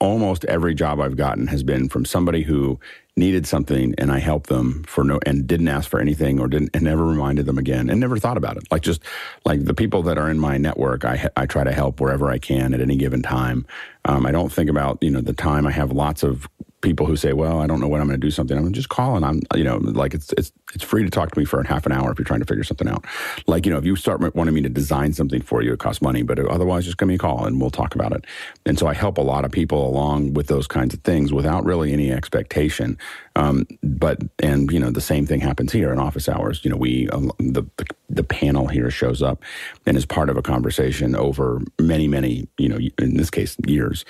almost 0.00 0.44
every 0.46 0.74
job 0.74 1.00
I've 1.00 1.16
gotten 1.16 1.46
has 1.48 1.62
been 1.62 1.88
from 1.88 2.04
somebody 2.04 2.42
who 2.42 2.78
needed 3.18 3.46
something 3.46 3.94
and 3.98 4.12
I 4.12 4.20
helped 4.20 4.48
them 4.48 4.84
for 4.84 5.02
no 5.04 5.18
and 5.26 5.46
didn't 5.46 5.68
ask 5.68 5.90
for 5.90 6.00
anything 6.00 6.38
or 6.38 6.46
didn't 6.46 6.70
and 6.72 6.84
never 6.84 7.04
reminded 7.04 7.46
them 7.46 7.58
again 7.58 7.90
and 7.90 7.98
never 7.98 8.16
thought 8.16 8.36
about 8.36 8.56
it. 8.56 8.64
Like 8.70 8.82
just 8.82 9.02
like 9.44 9.64
the 9.64 9.74
people 9.74 10.02
that 10.04 10.18
are 10.18 10.30
in 10.30 10.38
my 10.38 10.56
network, 10.56 11.04
I 11.04 11.28
I 11.36 11.46
try 11.46 11.64
to 11.64 11.72
help 11.72 12.00
wherever 12.00 12.30
I 12.30 12.38
can 12.38 12.72
at 12.72 12.80
any 12.80 12.96
given 12.96 13.22
time. 13.22 13.66
Um, 14.04 14.24
I 14.24 14.30
don't 14.30 14.52
think 14.52 14.70
about 14.70 14.98
you 15.02 15.10
know 15.10 15.20
the 15.20 15.32
time. 15.32 15.66
I 15.66 15.72
have 15.72 15.90
lots 15.90 16.22
of 16.22 16.48
people 16.80 17.06
who 17.06 17.16
say, 17.16 17.32
"Well, 17.32 17.60
I 17.60 17.66
don't 17.66 17.80
know 17.80 17.88
when 17.88 18.00
I'm 18.00 18.06
going 18.06 18.20
to 18.20 18.26
do 18.26 18.30
something." 18.30 18.56
I'm 18.56 18.72
just 18.72 18.88
call 18.88 19.16
and 19.16 19.24
I'm, 19.24 19.40
you 19.54 19.64
know, 19.64 19.78
like 19.78 20.14
it's 20.14 20.32
it's 20.34 20.52
it's 20.74 20.84
free 20.84 21.04
to 21.04 21.10
talk 21.10 21.32
to 21.32 21.38
me 21.38 21.44
for 21.44 21.62
half 21.62 21.86
an 21.86 21.92
hour 21.92 22.10
if 22.10 22.18
you're 22.18 22.24
trying 22.24 22.40
to 22.40 22.46
figure 22.46 22.64
something 22.64 22.88
out. 22.88 23.04
Like 23.46 23.66
you 23.66 23.72
know, 23.72 23.78
if 23.78 23.84
you 23.84 23.96
start 23.96 24.20
wanting 24.34 24.54
me 24.54 24.62
to 24.62 24.68
design 24.68 25.12
something 25.12 25.42
for 25.42 25.62
you, 25.62 25.72
it 25.72 25.78
costs 25.78 26.02
money, 26.02 26.22
but 26.22 26.38
otherwise, 26.38 26.84
just 26.84 26.98
give 26.98 27.08
me 27.08 27.14
a 27.14 27.18
call 27.18 27.44
and 27.44 27.60
we'll 27.60 27.70
talk 27.70 27.94
about 27.94 28.12
it. 28.12 28.24
And 28.66 28.78
so 28.78 28.86
I 28.86 28.94
help 28.94 29.18
a 29.18 29.22
lot 29.22 29.44
of 29.44 29.50
people 29.50 29.86
along 29.88 30.34
with 30.34 30.46
those 30.46 30.66
kinds 30.66 30.94
of 30.94 31.00
things 31.00 31.32
without 31.32 31.64
really 31.64 31.92
any 31.92 32.12
expectation. 32.12 32.98
Um, 33.36 33.66
but 33.82 34.22
and 34.40 34.70
you 34.70 34.80
know, 34.80 34.90
the 34.90 35.00
same 35.00 35.26
thing 35.26 35.40
happens 35.40 35.72
here 35.72 35.92
in 35.92 35.98
office 35.98 36.28
hours. 36.28 36.64
You 36.64 36.70
know, 36.70 36.76
we 36.76 37.08
um, 37.10 37.32
the, 37.38 37.64
the 37.76 37.86
the 38.10 38.24
panel 38.24 38.66
here 38.66 38.90
shows 38.90 39.22
up 39.22 39.42
and 39.86 39.96
is 39.96 40.06
part 40.06 40.30
of 40.30 40.36
a 40.36 40.42
conversation 40.42 41.14
over 41.14 41.60
many 41.80 42.08
many 42.08 42.48
you 42.56 42.68
know 42.68 42.78
in 42.98 43.16
this 43.16 43.30
case 43.30 43.56
years 43.66 44.04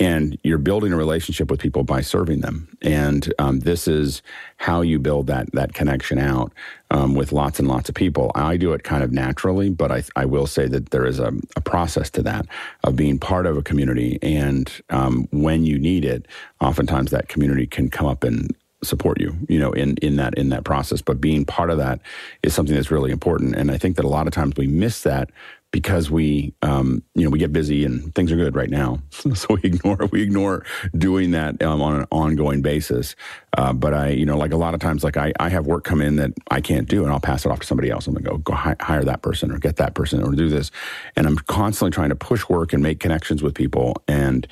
and 0.00 0.38
you're 0.42 0.58
building 0.58 0.92
a 0.92 0.96
relationship 0.96 1.50
with 1.50 1.60
people 1.60 1.82
by 1.82 2.00
serving 2.00 2.40
them. 2.40 2.68
And 2.82 3.32
um, 3.38 3.60
this 3.60 3.88
is 3.88 4.22
how 4.56 4.80
you 4.80 4.98
build 4.98 5.26
that 5.26 5.50
that 5.52 5.74
connection 5.74 6.18
out 6.18 6.52
um, 6.90 7.14
with 7.14 7.32
lots 7.32 7.58
and 7.58 7.68
lots 7.68 7.88
of 7.88 7.94
people. 7.94 8.30
I 8.34 8.56
do 8.56 8.72
it 8.72 8.84
kind 8.84 9.02
of 9.02 9.12
naturally, 9.12 9.70
but 9.70 9.90
I, 9.90 10.04
I 10.16 10.24
will 10.24 10.46
say 10.46 10.66
that 10.68 10.90
there 10.90 11.06
is 11.06 11.18
a, 11.18 11.32
a, 11.56 11.60
process 11.60 12.10
to 12.10 12.22
that 12.22 12.46
of 12.84 12.96
being 12.96 13.18
part 13.18 13.46
of 13.46 13.56
a 13.56 13.62
community. 13.62 14.18
And 14.22 14.70
um, 14.90 15.28
when 15.32 15.64
you 15.64 15.78
need 15.78 16.04
it, 16.04 16.26
oftentimes 16.60 17.10
that 17.10 17.28
community 17.28 17.66
can 17.66 17.90
come 17.90 18.06
up 18.06 18.24
and 18.24 18.54
support 18.82 19.20
you 19.20 19.34
you 19.48 19.58
know 19.58 19.72
in 19.72 19.96
in 19.96 20.14
that 20.16 20.34
in 20.34 20.50
that 20.50 20.62
process 20.62 21.02
but 21.02 21.20
being 21.20 21.44
part 21.44 21.68
of 21.68 21.78
that 21.78 22.00
is 22.44 22.54
something 22.54 22.76
that's 22.76 22.92
really 22.92 23.10
important 23.10 23.56
and 23.56 23.72
i 23.72 23.76
think 23.76 23.96
that 23.96 24.04
a 24.04 24.08
lot 24.08 24.28
of 24.28 24.32
times 24.32 24.54
we 24.56 24.68
miss 24.68 25.02
that 25.02 25.30
because 25.70 26.10
we 26.10 26.54
um, 26.62 27.02
you 27.14 27.24
know 27.24 27.30
we 27.30 27.38
get 27.38 27.52
busy 27.52 27.84
and 27.84 28.14
things 28.14 28.32
are 28.32 28.36
good 28.36 28.54
right 28.54 28.70
now. 28.70 29.00
So 29.34 29.54
we 29.54 29.60
ignore 29.64 30.08
we 30.10 30.22
ignore 30.22 30.64
doing 30.96 31.32
that 31.32 31.62
um, 31.62 31.82
on 31.82 32.00
an 32.00 32.06
ongoing 32.10 32.62
basis. 32.62 33.14
Uh, 33.56 33.72
but 33.72 33.92
i 33.94 34.08
you 34.08 34.24
know 34.24 34.36
like 34.36 34.52
a 34.52 34.56
lot 34.56 34.74
of 34.74 34.80
times 34.80 35.04
like 35.04 35.16
I, 35.16 35.32
I 35.38 35.48
have 35.48 35.66
work 35.66 35.84
come 35.84 36.00
in 36.00 36.16
that 36.16 36.32
i 36.50 36.60
can't 36.60 36.88
do 36.88 37.02
and 37.02 37.12
i'll 37.12 37.20
pass 37.20 37.44
it 37.44 37.50
off 37.52 37.60
to 37.60 37.66
somebody 37.66 37.90
else. 37.90 38.06
I'm 38.06 38.14
gonna 38.14 38.28
go 38.28 38.38
go 38.38 38.54
hi- 38.54 38.76
hire 38.80 39.04
that 39.04 39.22
person 39.22 39.50
or 39.50 39.58
get 39.58 39.76
that 39.76 39.94
person 39.94 40.22
or 40.22 40.32
do 40.32 40.48
this. 40.48 40.70
And 41.16 41.26
i'm 41.26 41.36
constantly 41.36 41.90
trying 41.90 42.08
to 42.10 42.16
push 42.16 42.48
work 42.48 42.72
and 42.72 42.82
make 42.82 43.00
connections 43.00 43.42
with 43.42 43.54
people. 43.54 44.02
And 44.08 44.46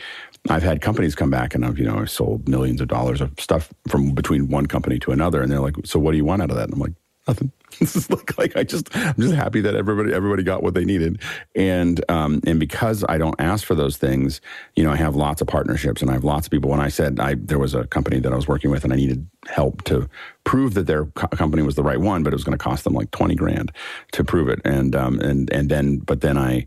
I've 0.48 0.62
had 0.62 0.80
companies 0.80 1.14
come 1.14 1.30
back 1.30 1.54
and 1.54 1.64
I've, 1.64 1.78
you 1.78 1.84
know, 1.84 1.98
I 1.98 2.04
sold 2.04 2.48
millions 2.48 2.80
of 2.80 2.88
dollars 2.88 3.20
of 3.20 3.32
stuff 3.38 3.72
from 3.88 4.12
between 4.14 4.48
one 4.48 4.66
company 4.66 4.98
to 5.00 5.10
another. 5.10 5.42
And 5.42 5.50
they're 5.50 5.60
like, 5.60 5.74
so 5.84 5.98
what 5.98 6.12
do 6.12 6.16
you 6.16 6.24
want 6.24 6.42
out 6.42 6.50
of 6.50 6.56
that? 6.56 6.64
And 6.64 6.74
I'm 6.74 6.80
like, 6.80 6.92
nothing. 7.27 7.53
This 7.79 7.95
is 7.95 8.09
like, 8.09 8.39
like 8.39 8.57
I 8.57 8.62
just 8.62 8.95
I'm 8.97 9.16
just 9.16 9.35
happy 9.35 9.61
that 9.61 9.74
everybody 9.74 10.14
everybody 10.14 10.43
got 10.43 10.62
what 10.62 10.72
they 10.72 10.87
needed, 10.87 11.20
and 11.55 12.03
um, 12.09 12.41
and 12.47 12.59
because 12.59 13.05
I 13.07 13.18
don't 13.18 13.39
ask 13.39 13.66
for 13.66 13.74
those 13.74 13.99
things, 13.99 14.41
you 14.77 14.85
know, 14.85 14.91
I 14.91 14.97
have 14.97 15.14
lots 15.14 15.43
of 15.43 15.47
partnerships 15.47 16.01
and 16.01 16.11
I 16.11 16.14
have 16.14 16.24
lots 16.24 16.47
of 16.47 16.53
people. 16.53 16.70
When 16.70 16.81
I 16.81 16.89
said 16.89 17.20
I 17.20 17.35
there 17.35 17.59
was 17.59 17.74
a 17.74 17.87
company 17.89 18.18
that 18.20 18.33
I 18.33 18.37
was 18.37 18.49
working 18.49 18.70
with 18.70 18.85
and 18.85 18.95
I 18.95 18.97
needed 18.97 19.29
help 19.49 19.83
to 19.85 20.09
prove 20.45 20.72
that 20.72 20.87
their 20.87 21.05
co- 21.07 21.27
company 21.29 21.62
was 21.62 21.74
the 21.74 21.83
right 21.83 22.01
one, 22.01 22.22
but 22.22 22.33
it 22.33 22.37
was 22.37 22.45
going 22.45 22.57
to 22.57 22.64
cost 22.64 22.85
them 22.85 22.95
like 22.95 23.11
twenty 23.11 23.35
grand 23.35 23.72
to 24.12 24.24
prove 24.24 24.49
it, 24.49 24.61
and 24.64 24.97
um, 24.97 25.20
and 25.20 25.53
and 25.53 25.68
then 25.68 25.99
but 25.99 26.22
then 26.22 26.39
I 26.39 26.66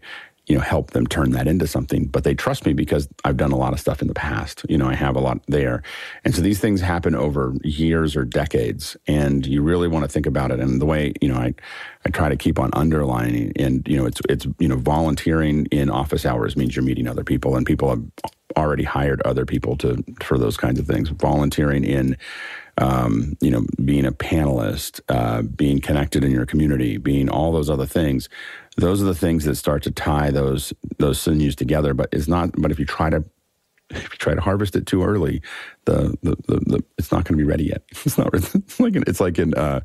you 0.49 0.55
know, 0.55 0.61
help 0.61 0.91
them 0.91 1.05
turn 1.05 1.31
that 1.31 1.47
into 1.47 1.67
something. 1.67 2.07
But 2.07 2.23
they 2.23 2.33
trust 2.33 2.65
me 2.65 2.73
because 2.73 3.07
I've 3.23 3.37
done 3.37 3.51
a 3.51 3.55
lot 3.55 3.71
of 3.71 3.79
stuff 3.79 4.01
in 4.01 4.07
the 4.07 4.15
past. 4.15 4.65
You 4.67 4.79
know, 4.79 4.87
I 4.87 4.95
have 4.95 5.15
a 5.15 5.19
lot 5.19 5.39
there. 5.47 5.83
And 6.25 6.33
so 6.33 6.41
these 6.41 6.59
things 6.59 6.81
happen 6.81 7.13
over 7.13 7.53
years 7.63 8.15
or 8.15 8.25
decades. 8.25 8.97
And 9.07 9.45
you 9.45 9.61
really 9.61 9.87
want 9.87 10.05
to 10.05 10.09
think 10.09 10.25
about 10.25 10.49
it. 10.49 10.59
And 10.59 10.81
the 10.81 10.87
way, 10.87 11.13
you 11.21 11.29
know, 11.29 11.37
I, 11.37 11.53
I 12.03 12.09
try 12.09 12.29
to 12.29 12.35
keep 12.35 12.57
on 12.57 12.71
underlining 12.73 13.53
and, 13.57 13.87
you 13.87 13.97
know, 13.97 14.07
it's, 14.07 14.21
it's, 14.27 14.47
you 14.57 14.67
know, 14.67 14.77
volunteering 14.77 15.67
in 15.67 15.91
office 15.91 16.25
hours 16.25 16.57
means 16.57 16.75
you're 16.75 16.83
meeting 16.83 17.07
other 17.07 17.23
people 17.23 17.55
and 17.55 17.63
people 17.63 17.89
have 17.89 18.03
already 18.57 18.83
hired 18.83 19.21
other 19.21 19.45
people 19.45 19.77
to, 19.77 20.03
for 20.23 20.39
those 20.39 20.57
kinds 20.57 20.79
of 20.79 20.87
things. 20.87 21.09
Volunteering 21.09 21.83
in, 21.83 22.17
um, 22.79 23.37
you 23.39 23.51
know, 23.51 23.65
being 23.85 24.05
a 24.05 24.11
panelist, 24.11 25.01
uh, 25.09 25.43
being 25.43 25.79
connected 25.79 26.23
in 26.23 26.31
your 26.31 26.47
community, 26.47 26.97
being 26.97 27.29
all 27.29 27.51
those 27.51 27.69
other 27.69 27.85
things 27.85 28.29
those 28.79 29.01
are 29.01 29.05
the 29.05 29.15
things 29.15 29.45
that 29.45 29.55
start 29.55 29.83
to 29.83 29.91
tie 29.91 30.31
those 30.31 30.73
those 30.97 31.19
sinews 31.19 31.55
together. 31.55 31.93
But 31.93 32.09
it's 32.11 32.27
not. 32.27 32.51
But 32.57 32.71
if 32.71 32.79
you 32.79 32.85
try 32.85 33.09
to 33.09 33.23
if 33.91 34.03
you 34.03 34.17
try 34.19 34.35
to 34.35 34.41
harvest 34.41 34.75
it 34.75 34.85
too 34.85 35.03
early, 35.03 35.41
the 35.85 36.15
the, 36.21 36.35
the, 36.47 36.59
the 36.65 36.83
it's 36.97 37.11
not 37.11 37.23
going 37.23 37.37
to 37.37 37.43
be 37.43 37.49
ready 37.49 37.65
yet. 37.65 37.83
It's 38.05 38.17
not 38.17 38.33
it's 38.33 38.79
like 38.79 38.95
it's 38.95 39.19
like 39.19 39.39
in, 39.39 39.53
uh, 39.55 39.81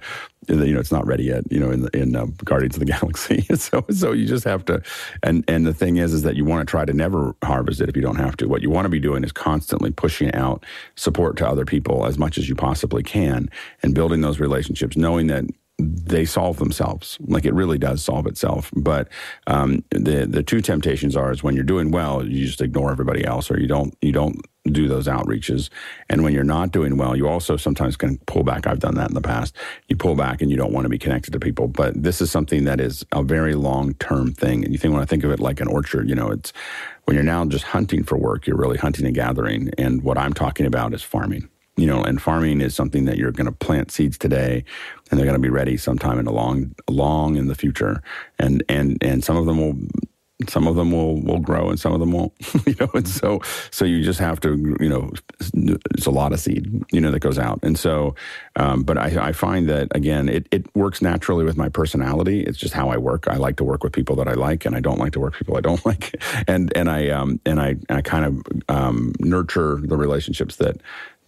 you 0.48 0.74
know 0.74 0.80
it's 0.80 0.92
not 0.92 1.06
ready 1.06 1.24
yet. 1.24 1.44
You 1.50 1.60
know 1.60 1.70
in 1.70 1.88
in 1.94 2.16
uh, 2.16 2.26
Guardians 2.44 2.76
of 2.76 2.80
the 2.80 2.86
Galaxy. 2.92 3.42
so 3.56 3.84
so 3.90 4.12
you 4.12 4.26
just 4.26 4.44
have 4.44 4.64
to. 4.66 4.82
And 5.22 5.44
and 5.48 5.66
the 5.66 5.74
thing 5.74 5.96
is 5.96 6.12
is 6.12 6.22
that 6.22 6.36
you 6.36 6.44
want 6.44 6.66
to 6.66 6.70
try 6.70 6.84
to 6.84 6.92
never 6.92 7.34
harvest 7.42 7.80
it 7.80 7.88
if 7.88 7.96
you 7.96 8.02
don't 8.02 8.16
have 8.16 8.36
to. 8.38 8.48
What 8.48 8.62
you 8.62 8.70
want 8.70 8.84
to 8.84 8.90
be 8.90 9.00
doing 9.00 9.24
is 9.24 9.32
constantly 9.32 9.90
pushing 9.90 10.32
out 10.34 10.64
support 10.96 11.36
to 11.38 11.48
other 11.48 11.64
people 11.64 12.06
as 12.06 12.18
much 12.18 12.36
as 12.36 12.48
you 12.48 12.54
possibly 12.54 13.02
can 13.02 13.48
and 13.82 13.94
building 13.94 14.20
those 14.20 14.38
relationships, 14.38 14.96
knowing 14.96 15.28
that 15.28 15.44
they 15.78 16.24
solve 16.24 16.58
themselves. 16.58 17.18
Like 17.20 17.44
it 17.44 17.54
really 17.54 17.78
does 17.78 18.04
solve 18.04 18.26
itself. 18.26 18.70
But 18.76 19.08
um, 19.46 19.84
the 19.90 20.26
the 20.26 20.42
two 20.42 20.60
temptations 20.60 21.16
are 21.16 21.32
is 21.32 21.42
when 21.42 21.54
you're 21.54 21.64
doing 21.64 21.90
well, 21.90 22.24
you 22.24 22.46
just 22.46 22.60
ignore 22.60 22.92
everybody 22.92 23.24
else, 23.24 23.50
or 23.50 23.58
you 23.58 23.66
don't 23.66 23.96
you 24.00 24.12
don't 24.12 24.40
do 24.70 24.88
those 24.88 25.08
outreaches. 25.08 25.68
And 26.08 26.22
when 26.22 26.32
you're 26.32 26.44
not 26.44 26.70
doing 26.70 26.96
well, 26.96 27.16
you 27.16 27.28
also 27.28 27.56
sometimes 27.56 27.96
can 27.96 28.18
pull 28.26 28.44
back. 28.44 28.66
I've 28.66 28.78
done 28.78 28.94
that 28.94 29.08
in 29.08 29.14
the 29.14 29.20
past. 29.20 29.56
You 29.88 29.96
pull 29.96 30.14
back 30.14 30.40
and 30.40 30.50
you 30.50 30.56
don't 30.56 30.72
want 30.72 30.84
to 30.84 30.88
be 30.88 30.98
connected 30.98 31.32
to 31.32 31.40
people. 31.40 31.68
But 31.68 32.02
this 32.02 32.20
is 32.20 32.30
something 32.30 32.64
that 32.64 32.80
is 32.80 33.04
a 33.12 33.22
very 33.22 33.54
long 33.54 33.94
term 33.94 34.32
thing. 34.32 34.64
And 34.64 34.72
you 34.72 34.78
think 34.78 34.94
when 34.94 35.02
I 35.02 35.06
think 35.06 35.24
of 35.24 35.32
it 35.32 35.40
like 35.40 35.60
an 35.60 35.68
orchard, 35.68 36.08
you 36.08 36.14
know, 36.14 36.30
it's 36.30 36.52
when 37.04 37.14
you're 37.14 37.24
now 37.24 37.44
just 37.44 37.64
hunting 37.64 38.04
for 38.04 38.16
work, 38.16 38.46
you're 38.46 38.56
really 38.56 38.78
hunting 38.78 39.06
and 39.06 39.14
gathering. 39.14 39.70
And 39.76 40.02
what 40.02 40.16
I'm 40.16 40.32
talking 40.32 40.66
about 40.66 40.94
is 40.94 41.02
farming 41.02 41.48
you 41.76 41.86
know, 41.86 42.02
and 42.02 42.20
farming 42.22 42.60
is 42.60 42.74
something 42.74 43.04
that 43.06 43.16
you're 43.16 43.32
going 43.32 43.46
to 43.46 43.52
plant 43.52 43.90
seeds 43.90 44.16
today, 44.16 44.64
and 45.10 45.18
they're 45.18 45.26
going 45.26 45.40
to 45.40 45.42
be 45.42 45.50
ready 45.50 45.76
sometime 45.76 46.18
in 46.18 46.26
a 46.26 46.32
long, 46.32 46.74
long 46.88 47.36
in 47.36 47.48
the 47.48 47.54
future, 47.54 48.02
and 48.38 48.62
and 48.68 48.98
and 49.02 49.24
some 49.24 49.36
of 49.36 49.46
them 49.46 49.58
will. 49.58 49.76
Some 50.48 50.66
of 50.66 50.74
them 50.74 50.90
will, 50.90 51.22
will 51.22 51.38
grow 51.38 51.70
and 51.70 51.78
some 51.78 51.92
of 51.92 52.00
them 52.00 52.10
won't, 52.10 52.32
you 52.66 52.74
know, 52.78 52.90
and 52.92 53.06
so 53.06 53.40
so 53.70 53.84
you 53.84 54.02
just 54.02 54.18
have 54.18 54.40
to, 54.40 54.76
you 54.80 54.88
know, 54.88 55.10
it's 55.40 56.06
a 56.06 56.10
lot 56.10 56.32
of 56.32 56.40
seed, 56.40 56.84
you 56.90 57.00
know, 57.00 57.12
that 57.12 57.20
goes 57.20 57.38
out, 57.38 57.60
and 57.62 57.78
so, 57.78 58.16
um, 58.56 58.82
but 58.82 58.98
I, 58.98 59.28
I 59.28 59.32
find 59.32 59.68
that 59.68 59.88
again, 59.94 60.28
it, 60.28 60.48
it 60.50 60.66
works 60.74 61.00
naturally 61.00 61.44
with 61.44 61.56
my 61.56 61.68
personality. 61.68 62.42
It's 62.42 62.58
just 62.58 62.74
how 62.74 62.90
I 62.90 62.96
work. 62.96 63.28
I 63.28 63.36
like 63.36 63.56
to 63.56 63.64
work 63.64 63.84
with 63.84 63.92
people 63.92 64.16
that 64.16 64.26
I 64.26 64.34
like, 64.34 64.66
and 64.66 64.74
I 64.74 64.80
don't 64.80 64.98
like 64.98 65.12
to 65.12 65.20
work 65.20 65.34
with 65.34 65.38
people 65.38 65.56
I 65.56 65.60
don't 65.60 65.86
like, 65.86 66.16
and 66.48 66.76
and 66.76 66.90
I 66.90 67.10
um 67.10 67.40
and 67.46 67.60
I 67.60 67.68
and 67.88 67.92
I 67.92 68.02
kind 68.02 68.24
of 68.24 68.42
um, 68.68 69.12
nurture 69.20 69.80
the 69.82 69.96
relationships 69.96 70.56
that 70.56 70.78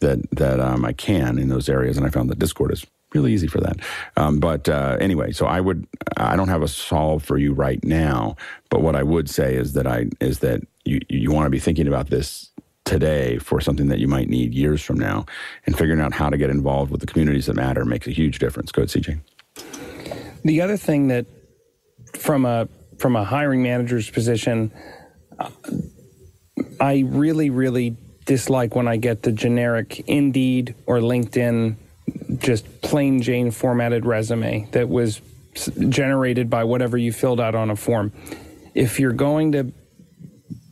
that 0.01 0.19
that 0.33 0.61
um, 0.61 0.85
I 0.85 0.93
can 0.93 1.39
in 1.39 1.49
those 1.49 1.69
areas, 1.69 1.97
and 1.97 2.07
I 2.07 2.11
found 2.11 2.31
that 2.31 2.39
Discord 2.39 2.73
is 2.73 2.87
really 3.15 3.33
easy 3.33 3.47
for 3.47 3.61
that. 3.61 3.79
Um, 4.17 4.39
but 4.41 4.69
uh, 4.69 4.97
anyway, 5.01 5.33
so 5.33 5.47
I 5.47 5.61
would 5.61 5.87
I 6.17 6.37
don't 6.37 6.49
have 6.49 6.63
a 6.63 6.69
solve 6.69 7.25
for 7.25 7.39
you 7.39 7.53
right 7.53 7.83
now, 7.85 8.37
but 8.71 8.83
what 8.83 8.97
I 8.97 9.03
would 9.03 9.29
say 9.31 9.55
is 9.55 9.73
that 9.75 9.87
I 9.87 10.07
is 10.21 10.41
that 10.41 10.63
you 10.85 11.01
you 11.09 11.33
want 11.33 11.47
to 11.47 11.51
be 11.51 11.59
thinking 11.59 11.89
about 11.89 12.11
this 12.11 12.51
today 12.85 13.39
for 13.39 13.61
something 13.61 13.89
that 13.89 13.99
you 13.99 14.07
might 14.07 14.29
need 14.29 14.55
years 14.55 14.83
from 14.83 14.99
now, 14.99 15.27
and 15.67 15.77
figuring 15.77 16.01
out 16.01 16.13
how 16.13 16.31
to 16.31 16.37
get 16.37 16.51
involved 16.51 16.91
with 16.91 17.01
the 17.01 17.07
communities 17.07 17.47
that 17.47 17.55
matter 17.55 17.85
makes 17.85 18.07
a 18.07 18.13
huge 18.13 18.39
difference. 18.39 18.71
Go 18.73 18.83
ahead, 18.83 18.91
CJ. 18.91 19.21
The 20.45 20.61
other 20.61 20.77
thing 20.77 21.09
that 21.09 21.27
from 22.15 22.45
a 22.45 22.69
from 22.99 23.17
a 23.17 23.25
hiring 23.25 23.63
manager's 23.63 24.11
position, 24.11 24.73
I 26.81 27.05
really 27.07 27.51
really 27.51 27.97
dislike 28.27 28.75
when 28.75 28.87
I 28.87 28.97
get 28.97 29.23
the 29.23 29.33
generic 29.33 30.01
Indeed 30.07 30.75
or 30.85 30.99
LinkedIn, 30.99 31.77
just 32.39 32.83
plain 32.83 33.23
Jane 33.23 33.51
formatted 33.51 34.05
resume 34.05 34.69
that 34.73 34.89
was 34.89 35.21
generated 35.89 36.51
by 36.51 36.65
whatever 36.65 36.99
you 36.99 37.13
filled 37.13 37.41
out 37.41 37.55
on 37.55 37.71
a 37.71 37.77
form. 37.77 38.13
If 38.75 39.01
you're 39.01 39.13
going 39.13 39.53
to 39.53 39.73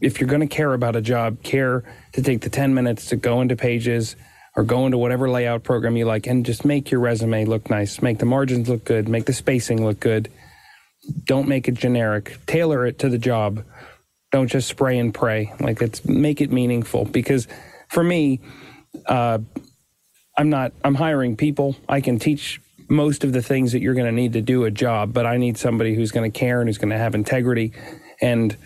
if 0.01 0.21
you're 0.21 0.29
going 0.29 0.47
to 0.47 0.47
care 0.47 0.75
about 0.75 0.97
a 0.97 1.01
job, 1.01 1.43
care 1.43 1.83
to 2.13 2.21
take 2.21 2.43
the 2.43 2.51
10 2.51 2.75
minutes 2.75 3.07
to 3.07 3.17
go 3.17 3.41
into 3.41 3.57
pages 3.57 4.17
or 4.55 4.63
go 4.63 4.85
into 4.85 4.99
whatever 4.99 5.31
layout 5.31 5.63
program 5.63 5.97
you 5.97 6.05
like 6.05 6.27
and 6.27 6.45
just 6.45 6.63
make 6.63 6.91
your 6.91 7.01
resume 7.01 7.47
look 7.47 7.71
nice, 7.71 8.03
make 8.03 8.19
the 8.19 8.27
margins 8.27 8.69
look 8.69 8.85
good, 8.85 9.09
make 9.09 9.25
the 9.25 9.33
spacing 9.33 9.83
look 9.83 10.01
good. 10.01 10.31
Don't 11.25 11.49
make 11.49 11.69
it 11.69 11.75
generic. 11.75 12.39
Tailor 12.47 12.87
it 12.87 12.99
to 12.99 13.09
the 13.09 13.19
job 13.19 13.65
don't 14.35 14.49
just 14.49 14.67
spray 14.67 14.99
and 14.99 15.15
pray. 15.15 15.53
Like 15.61 15.81
it's 15.81 16.05
make 16.05 16.41
it 16.41 16.51
meaningful 16.51 17.05
because 17.05 17.47
for 17.89 18.03
me, 18.03 18.41
uh, 19.07 19.39
I'm 20.37 20.51
not. 20.51 20.73
I'm 20.83 20.97
hiring 20.97 21.37
people. 21.37 21.77
I 21.89 22.01
can 22.01 22.19
teach 22.19 22.61
most 22.89 23.23
of 23.23 23.33
the 23.33 23.43
things 23.43 23.71
that 23.73 23.81
you're 23.81 23.95
going 23.95 24.07
to 24.07 24.13
need 24.13 24.33
to 24.33 24.41
do 24.41 24.65
a 24.65 24.73
job, 24.73 25.13
but 25.13 25.25
I 25.25 25.37
need 25.37 25.57
somebody 25.57 25.95
who's 25.95 26.11
going 26.11 26.31
to 26.31 26.37
care 26.37 26.61
and 26.61 26.69
who's 26.69 26.79
going 26.79 26.91
to 26.91 26.99
have 26.99 27.15
integrity. 27.15 27.73
And 28.21 28.57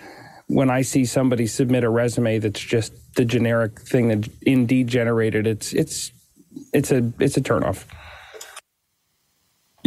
when 0.46 0.70
I 0.70 0.80
see 0.80 1.04
somebody 1.04 1.46
submit 1.46 1.84
a 1.84 1.90
resume 1.90 2.38
that's 2.38 2.60
just 2.60 2.94
the 3.16 3.26
generic 3.26 3.78
thing 3.78 4.08
that 4.08 4.26
Indeed 4.40 4.88
generated, 4.88 5.46
it's 5.46 5.74
it's 5.74 6.12
it's 6.72 6.90
a 6.90 7.12
it's 7.20 7.36
a 7.36 7.42
turnoff. 7.42 7.84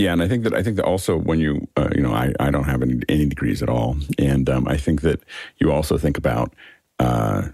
Yeah, 0.02 0.14
and 0.14 0.24
I 0.24 0.28
think 0.28 0.44
that 0.46 0.54
I 0.56 0.64
think 0.64 0.78
that 0.78 0.86
also 0.86 1.16
when 1.16 1.40
you 1.40 1.68
uh, 1.78 1.90
you 1.94 2.02
know 2.02 2.12
I, 2.12 2.34
I 2.40 2.50
don't 2.50 2.64
have 2.64 2.82
any, 2.82 3.02
any 3.08 3.28
degrees 3.28 3.62
at 3.62 3.70
all, 3.70 3.98
and 4.18 4.50
um, 4.50 4.68
I 4.68 4.76
think 4.76 5.02
that 5.02 5.22
you 5.60 5.72
also 5.72 6.00
think 6.00 6.18
about 6.18 6.56
uh, 6.98 7.50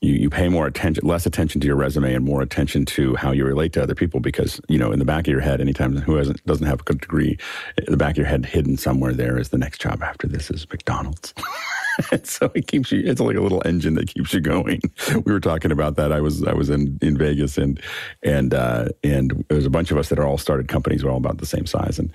you 0.00 0.14
you 0.14 0.30
pay 0.30 0.48
more 0.48 0.66
attention, 0.66 1.06
less 1.06 1.26
attention 1.26 1.60
to 1.60 1.66
your 1.66 1.76
resume, 1.76 2.14
and 2.14 2.24
more 2.24 2.40
attention 2.40 2.86
to 2.86 3.14
how 3.16 3.32
you 3.32 3.44
relate 3.44 3.74
to 3.74 3.82
other 3.82 3.94
people 3.94 4.18
because 4.18 4.62
you 4.66 4.78
know 4.78 4.92
in 4.92 4.98
the 4.98 5.04
back 5.04 5.26
of 5.26 5.30
your 5.30 5.42
head, 5.42 5.60
anytime 5.60 5.94
who 5.94 6.14
hasn't 6.14 6.42
doesn't 6.46 6.66
have 6.66 6.80
a 6.80 6.84
good 6.84 7.02
degree, 7.02 7.36
in 7.76 7.90
the 7.90 7.98
back 7.98 8.12
of 8.12 8.16
your 8.16 8.26
head, 8.26 8.46
hidden 8.46 8.78
somewhere 8.78 9.12
there 9.12 9.38
is 9.38 9.50
the 9.50 9.58
next 9.58 9.82
job 9.82 10.02
after 10.02 10.26
this 10.26 10.50
is 10.50 10.66
McDonald's. 10.70 11.34
so 12.24 12.50
it 12.54 12.66
keeps 12.66 12.92
you. 12.92 13.02
It's 13.04 13.20
like 13.20 13.36
a 13.36 13.40
little 13.40 13.62
engine 13.64 13.94
that 13.94 14.08
keeps 14.08 14.32
you 14.32 14.40
going. 14.40 14.80
We 15.24 15.32
were 15.32 15.40
talking 15.40 15.70
about 15.70 15.96
that. 15.96 16.12
I 16.12 16.20
was 16.20 16.44
I 16.44 16.52
was 16.52 16.70
in, 16.70 16.98
in 17.02 17.16
Vegas 17.16 17.58
and 17.58 17.80
and 18.22 18.54
uh, 18.54 18.88
and 19.02 19.44
there's 19.48 19.66
a 19.66 19.70
bunch 19.70 19.90
of 19.90 19.98
us 19.98 20.08
that 20.08 20.18
are 20.18 20.26
all 20.26 20.38
started 20.38 20.68
companies. 20.68 21.04
We're 21.04 21.10
all 21.10 21.18
about 21.18 21.38
the 21.38 21.46
same 21.46 21.66
size, 21.66 21.98
and 21.98 22.10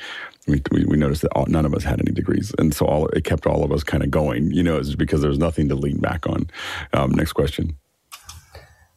we 0.48 0.62
we, 0.72 0.86
we 0.86 0.98
noticed 0.98 1.22
that 1.24 1.32
all, 1.34 1.46
none 1.48 1.66
of 1.66 1.74
us 1.74 1.84
had 1.84 2.00
any 2.00 2.12
degrees, 2.12 2.54
and 2.58 2.74
so 2.74 2.86
all 2.86 3.08
it 3.10 3.24
kept 3.24 3.46
all 3.46 3.64
of 3.64 3.72
us 3.72 3.84
kind 3.84 4.04
of 4.04 4.12
going. 4.12 4.52
You 4.52 4.64
know, 4.64 4.78
it's 4.78 4.96
because 4.96 5.22
there 5.22 5.30
was 5.30 5.40
nothing 5.40 5.70
to 5.70 5.76
lean 5.76 6.00
back 6.00 6.28
on. 6.28 6.50
Um, 6.94 7.12
next 7.12 7.34
question. 7.34 7.78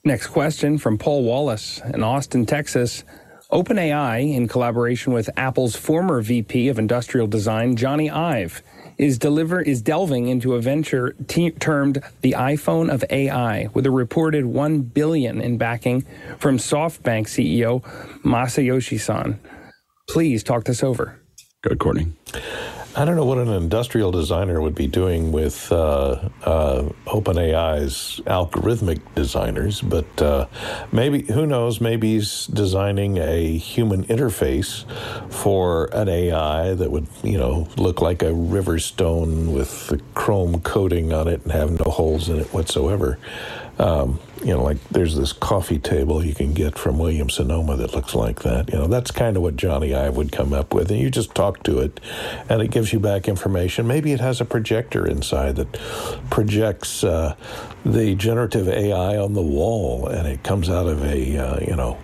Next 0.05 0.29
question 0.29 0.79
from 0.79 0.99
Paul 0.99 1.23
Wallace 1.23 1.81
in 1.95 2.03
Austin, 2.03 2.45
Texas. 2.45 3.05
OpenAI, 3.53 4.35
in 4.35 4.49
collaboration 4.49 5.13
with 5.13 5.29
Apple's 5.37 5.77
former 5.77 6.23
VP 6.23 6.69
of 6.69 6.79
Industrial 6.79 7.27
Design, 7.27 7.77
Jony 7.77 8.11
Ive, 8.11 8.63
is 8.99 9.19
deliver 9.19 9.61
is 9.61 9.83
delving 9.83 10.29
into 10.29 10.55
a 10.55 10.61
venture 10.61 11.15
t- 11.27 11.51
termed 11.53 12.03
the 12.21 12.33
iPhone 12.33 12.93
of 12.93 13.05
AI, 13.11 13.69
with 13.75 13.87
a 13.87 13.91
reported 13.91 14.47
one 14.47 14.83
billion 14.83 15.41
in 15.41 15.59
backing 15.59 16.03
from 16.39 16.59
SoftBank 16.59 17.27
CEO 17.27 17.83
Masayoshi 18.23 19.01
Son. 19.01 19.39
Please 20.09 20.43
talk 20.43 20.65
this 20.65 20.83
over. 20.83 21.22
Good, 21.63 21.79
Courtney. 21.79 22.09
I 22.97 23.05
don't 23.05 23.15
know 23.15 23.25
what 23.25 23.39
an 23.39 23.49
industrial 23.49 24.11
designer 24.11 24.61
would 24.61 24.75
be 24.75 24.89
doing 24.89 25.31
with 25.31 25.71
uh, 25.71 26.29
uh, 26.43 26.89
OpenAI's 27.07 28.21
algorithmic 28.27 29.01
designers, 29.15 29.81
but 29.81 30.21
uh, 30.21 30.49
maybe, 30.91 31.23
who 31.23 31.47
knows, 31.47 31.81
maybe 31.81 32.15
he's 32.15 32.49
designing 32.49 33.19
a 33.19 33.57
human 33.57 34.05
interface 34.07 34.85
for 35.33 35.89
an 35.95 36.09
AI 36.09 36.75
that 36.75 36.91
would, 36.91 37.07
you 37.23 37.39
know, 37.39 37.69
look 37.77 38.03
like 38.03 38.25
a 38.25 38.35
river 38.35 38.81
stone 38.81 39.53
with 39.53 39.87
the 39.87 40.01
chrome 40.15 40.61
coating 40.63 41.13
on 41.13 41.29
it 41.29 41.45
and 41.45 41.53
have 41.53 41.71
no 41.71 41.91
holes 41.93 42.29
in 42.29 42.41
it 42.41 42.53
whatsoever. 42.53 43.19
Um, 43.79 44.19
you 44.45 44.53
know, 44.53 44.63
like 44.63 44.83
there's 44.89 45.17
this 45.17 45.33
coffee 45.33 45.79
table 45.79 46.25
you 46.25 46.35
can 46.35 46.53
get 46.53 46.77
from 46.77 46.99
Williams 46.99 47.35
Sonoma 47.35 47.77
that 47.77 47.95
looks 47.95 48.15
like 48.15 48.43
that. 48.43 48.73
You 48.73 48.79
know, 48.79 48.87
that's 48.89 49.11
kind 49.11 49.37
of 49.37 49.43
what 49.43 49.57
Jony 49.57 49.95
Ive 49.95 50.17
would 50.17 50.33
come 50.33 50.53
up 50.53 50.75
with. 50.75 50.91
And 50.91 50.99
you 50.99 51.11
just 51.11 51.35
talk 51.35 51.63
to 51.65 51.79
it 51.79 52.01
and 52.49 52.61
it 52.61 52.71
gives 52.71 52.93
you 52.93 52.99
back 52.99 53.29
information. 53.29 53.87
Maybe 53.87 54.13
it 54.13 54.21
has 54.21 54.41
a 54.41 54.45
projector 54.45 55.07
inside 55.07 55.57
that 55.57 55.73
projects 56.31 57.05
uh, 57.05 57.37
the 57.85 58.15
generative 58.17 58.69
AI 58.69 59.17
on 59.17 59.35
the 59.35 59.43
wall 59.43 60.09
and 60.09 60.27
it 60.27 60.43
comes 60.43 60.69
out 60.69 60.87
of 60.87 61.03
a, 61.05 61.37
uh, 61.37 61.61
you 61.61 61.77
know, 61.77 61.99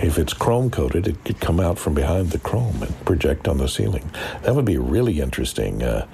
if 0.00 0.18
it's 0.18 0.32
chrome 0.32 0.70
coated, 0.70 1.06
it 1.06 1.24
could 1.24 1.40
come 1.40 1.60
out 1.60 1.78
from 1.78 1.94
behind 1.94 2.30
the 2.30 2.38
chrome 2.38 2.82
and 2.82 3.04
project 3.04 3.48
on 3.48 3.58
the 3.58 3.68
ceiling. 3.68 4.10
That 4.42 4.54
would 4.54 4.64
be 4.64 4.78
really 4.78 5.20
interesting. 5.20 5.82
Uh, 5.82 6.06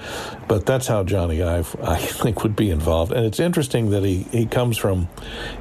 but 0.48 0.66
that's 0.66 0.86
how 0.86 1.04
Jony 1.04 1.46
Ive, 1.46 1.76
I 1.82 1.96
think, 1.98 2.42
would 2.42 2.56
be 2.56 2.70
involved. 2.70 3.12
And 3.12 3.26
it's 3.26 3.40
interesting 3.40 3.90
that 3.90 4.04
he, 4.04 4.22
he 4.24 4.46
comes 4.46 4.76
from, 4.76 5.08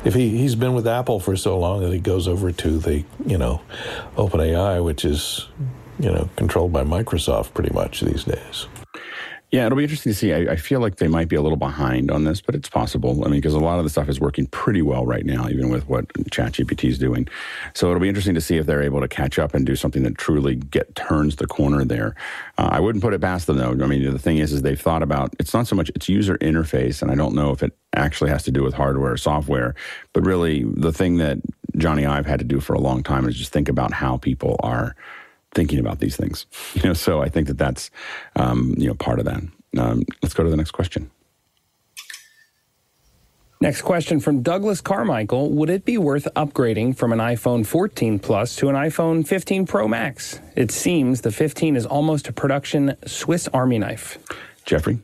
if 0.05 0.13
he, 0.13 0.37
he's 0.37 0.55
been 0.55 0.73
with 0.73 0.87
Apple 0.87 1.19
for 1.19 1.35
so 1.35 1.57
long 1.59 1.81
that 1.81 1.91
he 1.91 1.99
goes 1.99 2.27
over 2.27 2.51
to 2.51 2.77
the, 2.77 3.03
you 3.25 3.37
know, 3.37 3.61
OpenAI, 4.15 4.83
which 4.83 5.05
is, 5.05 5.47
you 5.99 6.11
know, 6.11 6.29
controlled 6.35 6.71
by 6.71 6.83
Microsoft 6.83 7.53
pretty 7.53 7.73
much 7.73 8.01
these 8.01 8.23
days. 8.23 8.67
Yeah, 9.53 9.67
it'll 9.67 9.77
be 9.77 9.83
interesting 9.83 10.11
to 10.11 10.17
see. 10.17 10.33
I, 10.33 10.53
I, 10.53 10.55
feel 10.55 10.79
like 10.79 10.95
they 10.95 11.07
might 11.07 11.27
be 11.29 11.35
a 11.35 11.41
little 11.43 11.59
behind 11.59 12.09
on 12.09 12.23
this, 12.23 12.41
but 12.41 12.55
it's 12.55 12.69
possible. 12.69 13.23
I 13.23 13.29
mean, 13.29 13.39
because 13.39 13.53
a 13.53 13.59
lot 13.59 13.77
of 13.77 13.83
the 13.83 13.89
stuff 13.91 14.09
is 14.09 14.19
working 14.19 14.47
pretty 14.47 14.81
well 14.81 15.05
right 15.05 15.23
now, 15.23 15.47
even 15.47 15.69
with 15.69 15.87
what 15.87 16.07
ChatGPT 16.31 16.89
is 16.89 16.97
doing. 16.97 17.27
So 17.75 17.87
it'll 17.87 17.99
be 17.99 18.07
interesting 18.07 18.33
to 18.33 18.41
see 18.41 18.57
if 18.57 18.65
they're 18.65 18.81
able 18.81 18.99
to 18.99 19.07
catch 19.07 19.37
up 19.37 19.53
and 19.53 19.63
do 19.63 19.75
something 19.75 20.01
that 20.03 20.17
truly 20.17 20.55
get 20.55 20.95
turns 20.95 21.35
the 21.35 21.45
corner 21.45 21.85
there. 21.85 22.15
Uh, 22.57 22.69
I 22.71 22.79
wouldn't 22.79 23.03
put 23.03 23.13
it 23.13 23.21
past 23.21 23.45
them, 23.45 23.59
though. 23.59 23.69
I 23.69 23.87
mean, 23.87 24.11
the 24.11 24.17
thing 24.17 24.39
is, 24.39 24.53
is 24.53 24.63
they've 24.63 24.81
thought 24.81 25.03
about 25.03 25.35
it's 25.37 25.53
not 25.53 25.67
so 25.67 25.75
much 25.75 25.89
its 25.89 26.09
user 26.09 26.35
interface, 26.39 27.03
and 27.03 27.11
I 27.11 27.15
don't 27.15 27.35
know 27.35 27.51
if 27.51 27.61
it 27.61 27.77
actually 27.95 28.31
has 28.31 28.41
to 28.45 28.51
do 28.51 28.63
with 28.63 28.73
hardware 28.73 29.11
or 29.11 29.17
software, 29.17 29.75
but 30.13 30.25
really 30.25 30.63
the 30.63 30.91
thing 30.91 31.17
that 31.17 31.37
Jony 31.77 32.09
Ive 32.09 32.25
had 32.25 32.39
to 32.39 32.45
do 32.45 32.59
for 32.59 32.73
a 32.73 32.79
long 32.79 33.03
time 33.03 33.27
is 33.27 33.35
just 33.35 33.53
think 33.53 33.69
about 33.69 33.93
how 33.93 34.17
people 34.17 34.59
are 34.63 34.95
thinking 35.53 35.79
about 35.79 35.99
these 35.99 36.15
things. 36.15 36.45
You 36.75 36.89
know, 36.89 36.93
so 36.93 37.21
I 37.21 37.29
think 37.29 37.47
that 37.47 37.57
that's 37.57 37.91
um, 38.35 38.73
you 38.77 38.87
know 38.87 38.95
part 38.95 39.19
of 39.19 39.25
that. 39.25 39.41
Um, 39.77 40.03
let's 40.21 40.33
go 40.33 40.43
to 40.43 40.49
the 40.49 40.57
next 40.57 40.71
question. 40.71 41.09
Next 43.61 43.83
question 43.83 44.19
from 44.19 44.41
Douglas 44.41 44.81
Carmichael. 44.81 45.49
Would 45.51 45.69
it 45.69 45.85
be 45.85 45.97
worth 45.97 46.27
upgrading 46.35 46.97
from 46.97 47.13
an 47.13 47.19
iPhone 47.19 47.65
14 47.65 48.19
Plus 48.19 48.57
to 48.57 48.67
an 48.67 48.75
iPhone 48.75 49.25
15 49.25 49.65
Pro 49.65 49.87
Max? 49.87 50.41
It 50.57 50.69
seems 50.69 51.21
the 51.21 51.31
15 51.31 51.77
is 51.77 51.85
almost 51.85 52.27
a 52.27 52.33
production 52.33 52.97
Swiss 53.05 53.47
Army 53.53 53.79
knife. 53.79 54.17
Jeffrey? 54.65 54.99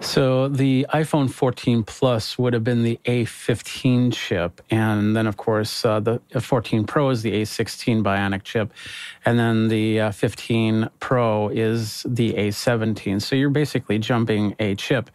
So 0.00 0.48
the 0.48 0.86
iPhone 0.92 1.30
14 1.30 1.84
Plus 1.84 2.38
would 2.38 2.52
have 2.52 2.64
been 2.64 2.82
the 2.82 2.98
A15 3.04 4.12
chip, 4.12 4.60
and 4.70 5.16
then 5.16 5.26
of 5.26 5.36
course 5.36 5.84
uh, 5.84 6.00
the 6.00 6.20
14 6.38 6.84
Pro 6.84 7.10
is 7.10 7.22
the 7.22 7.32
A16 7.32 8.02
Bionic 8.02 8.42
chip, 8.42 8.72
and 9.24 9.38
then 9.38 9.68
the 9.68 10.00
uh, 10.00 10.10
15 10.10 10.90
Pro 11.00 11.48
is 11.48 12.04
the 12.08 12.34
A17. 12.34 13.22
So 13.22 13.36
you're 13.36 13.50
basically 13.50 13.98
jumping 13.98 14.54
a 14.58 14.74
chip 14.74 15.10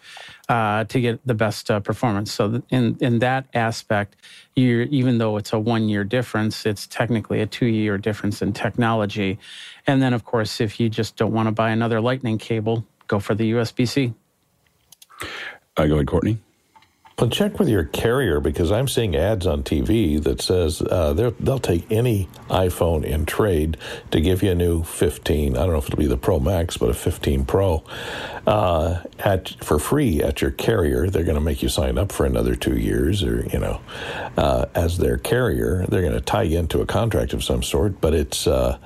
uh, 0.49 0.85
to 0.85 1.01
get 1.01 1.19
the 1.25 1.33
best 1.33 1.69
uh, 1.69 1.79
performance. 1.79 2.31
So 2.31 2.61
in 2.69 2.97
in 3.01 3.19
that 3.19 3.47
aspect, 3.53 4.15
you 4.55 4.87
even 4.89 5.17
though 5.17 5.37
it's 5.37 5.53
a 5.53 5.59
one 5.59 5.89
year 5.89 6.03
difference, 6.03 6.65
it's 6.65 6.87
technically 6.87 7.41
a 7.41 7.45
two 7.45 7.65
year 7.67 7.97
difference 7.97 8.41
in 8.41 8.53
technology. 8.53 9.37
And 9.85 10.01
then 10.01 10.13
of 10.13 10.23
course, 10.23 10.61
if 10.61 10.79
you 10.79 10.89
just 10.89 11.17
don't 11.17 11.33
want 11.33 11.47
to 11.47 11.51
buy 11.51 11.71
another 11.71 11.99
Lightning 11.99 12.37
cable, 12.37 12.85
go 13.07 13.19
for 13.19 13.35
the 13.35 13.51
USB 13.51 13.87
C. 13.87 14.13
Uh, 15.75 15.87
go 15.87 15.95
ahead, 15.95 16.07
Courtney. 16.07 16.39
Well, 17.19 17.31
check 17.31 17.57
with 17.57 17.67
your 17.67 17.83
carrier 17.83 18.39
because 18.39 18.71
I'm 18.71 18.87
seeing 18.87 19.15
ads 19.15 19.47
on 19.47 19.63
TV 19.63 20.21
that 20.21 20.39
says 20.39 20.83
uh, 20.83 21.13
they'll 21.39 21.57
take 21.57 21.91
any 21.91 22.29
iPhone 22.47 23.03
in 23.03 23.25
trade 23.25 23.75
to 24.11 24.21
give 24.21 24.43
you 24.43 24.51
a 24.51 24.55
new 24.55 24.83
15. 24.83 25.57
I 25.57 25.59
don't 25.61 25.71
know 25.71 25.79
if 25.79 25.85
it'll 25.87 25.97
be 25.97 26.05
the 26.05 26.15
Pro 26.15 26.39
Max, 26.39 26.77
but 26.77 26.89
a 26.89 26.93
15 26.93 27.45
Pro 27.45 27.83
uh, 28.45 29.01
at 29.17 29.49
for 29.63 29.79
free 29.79 30.21
at 30.21 30.41
your 30.41 30.51
carrier. 30.51 31.09
They're 31.09 31.23
going 31.23 31.33
to 31.33 31.41
make 31.41 31.63
you 31.63 31.69
sign 31.69 31.97
up 31.97 32.11
for 32.11 32.27
another 32.27 32.53
two 32.53 32.77
years, 32.77 33.23
or 33.23 33.47
you 33.51 33.57
know, 33.57 33.81
uh, 34.37 34.67
as 34.75 34.99
their 34.99 35.17
carrier, 35.17 35.87
they're 35.89 36.03
going 36.03 36.13
to 36.13 36.21
tie 36.21 36.43
you 36.43 36.59
into 36.59 36.81
a 36.81 36.85
contract 36.85 37.33
of 37.33 37.43
some 37.43 37.63
sort. 37.63 37.99
But 37.99 38.13
it's 38.13 38.45
uh, 38.45 38.77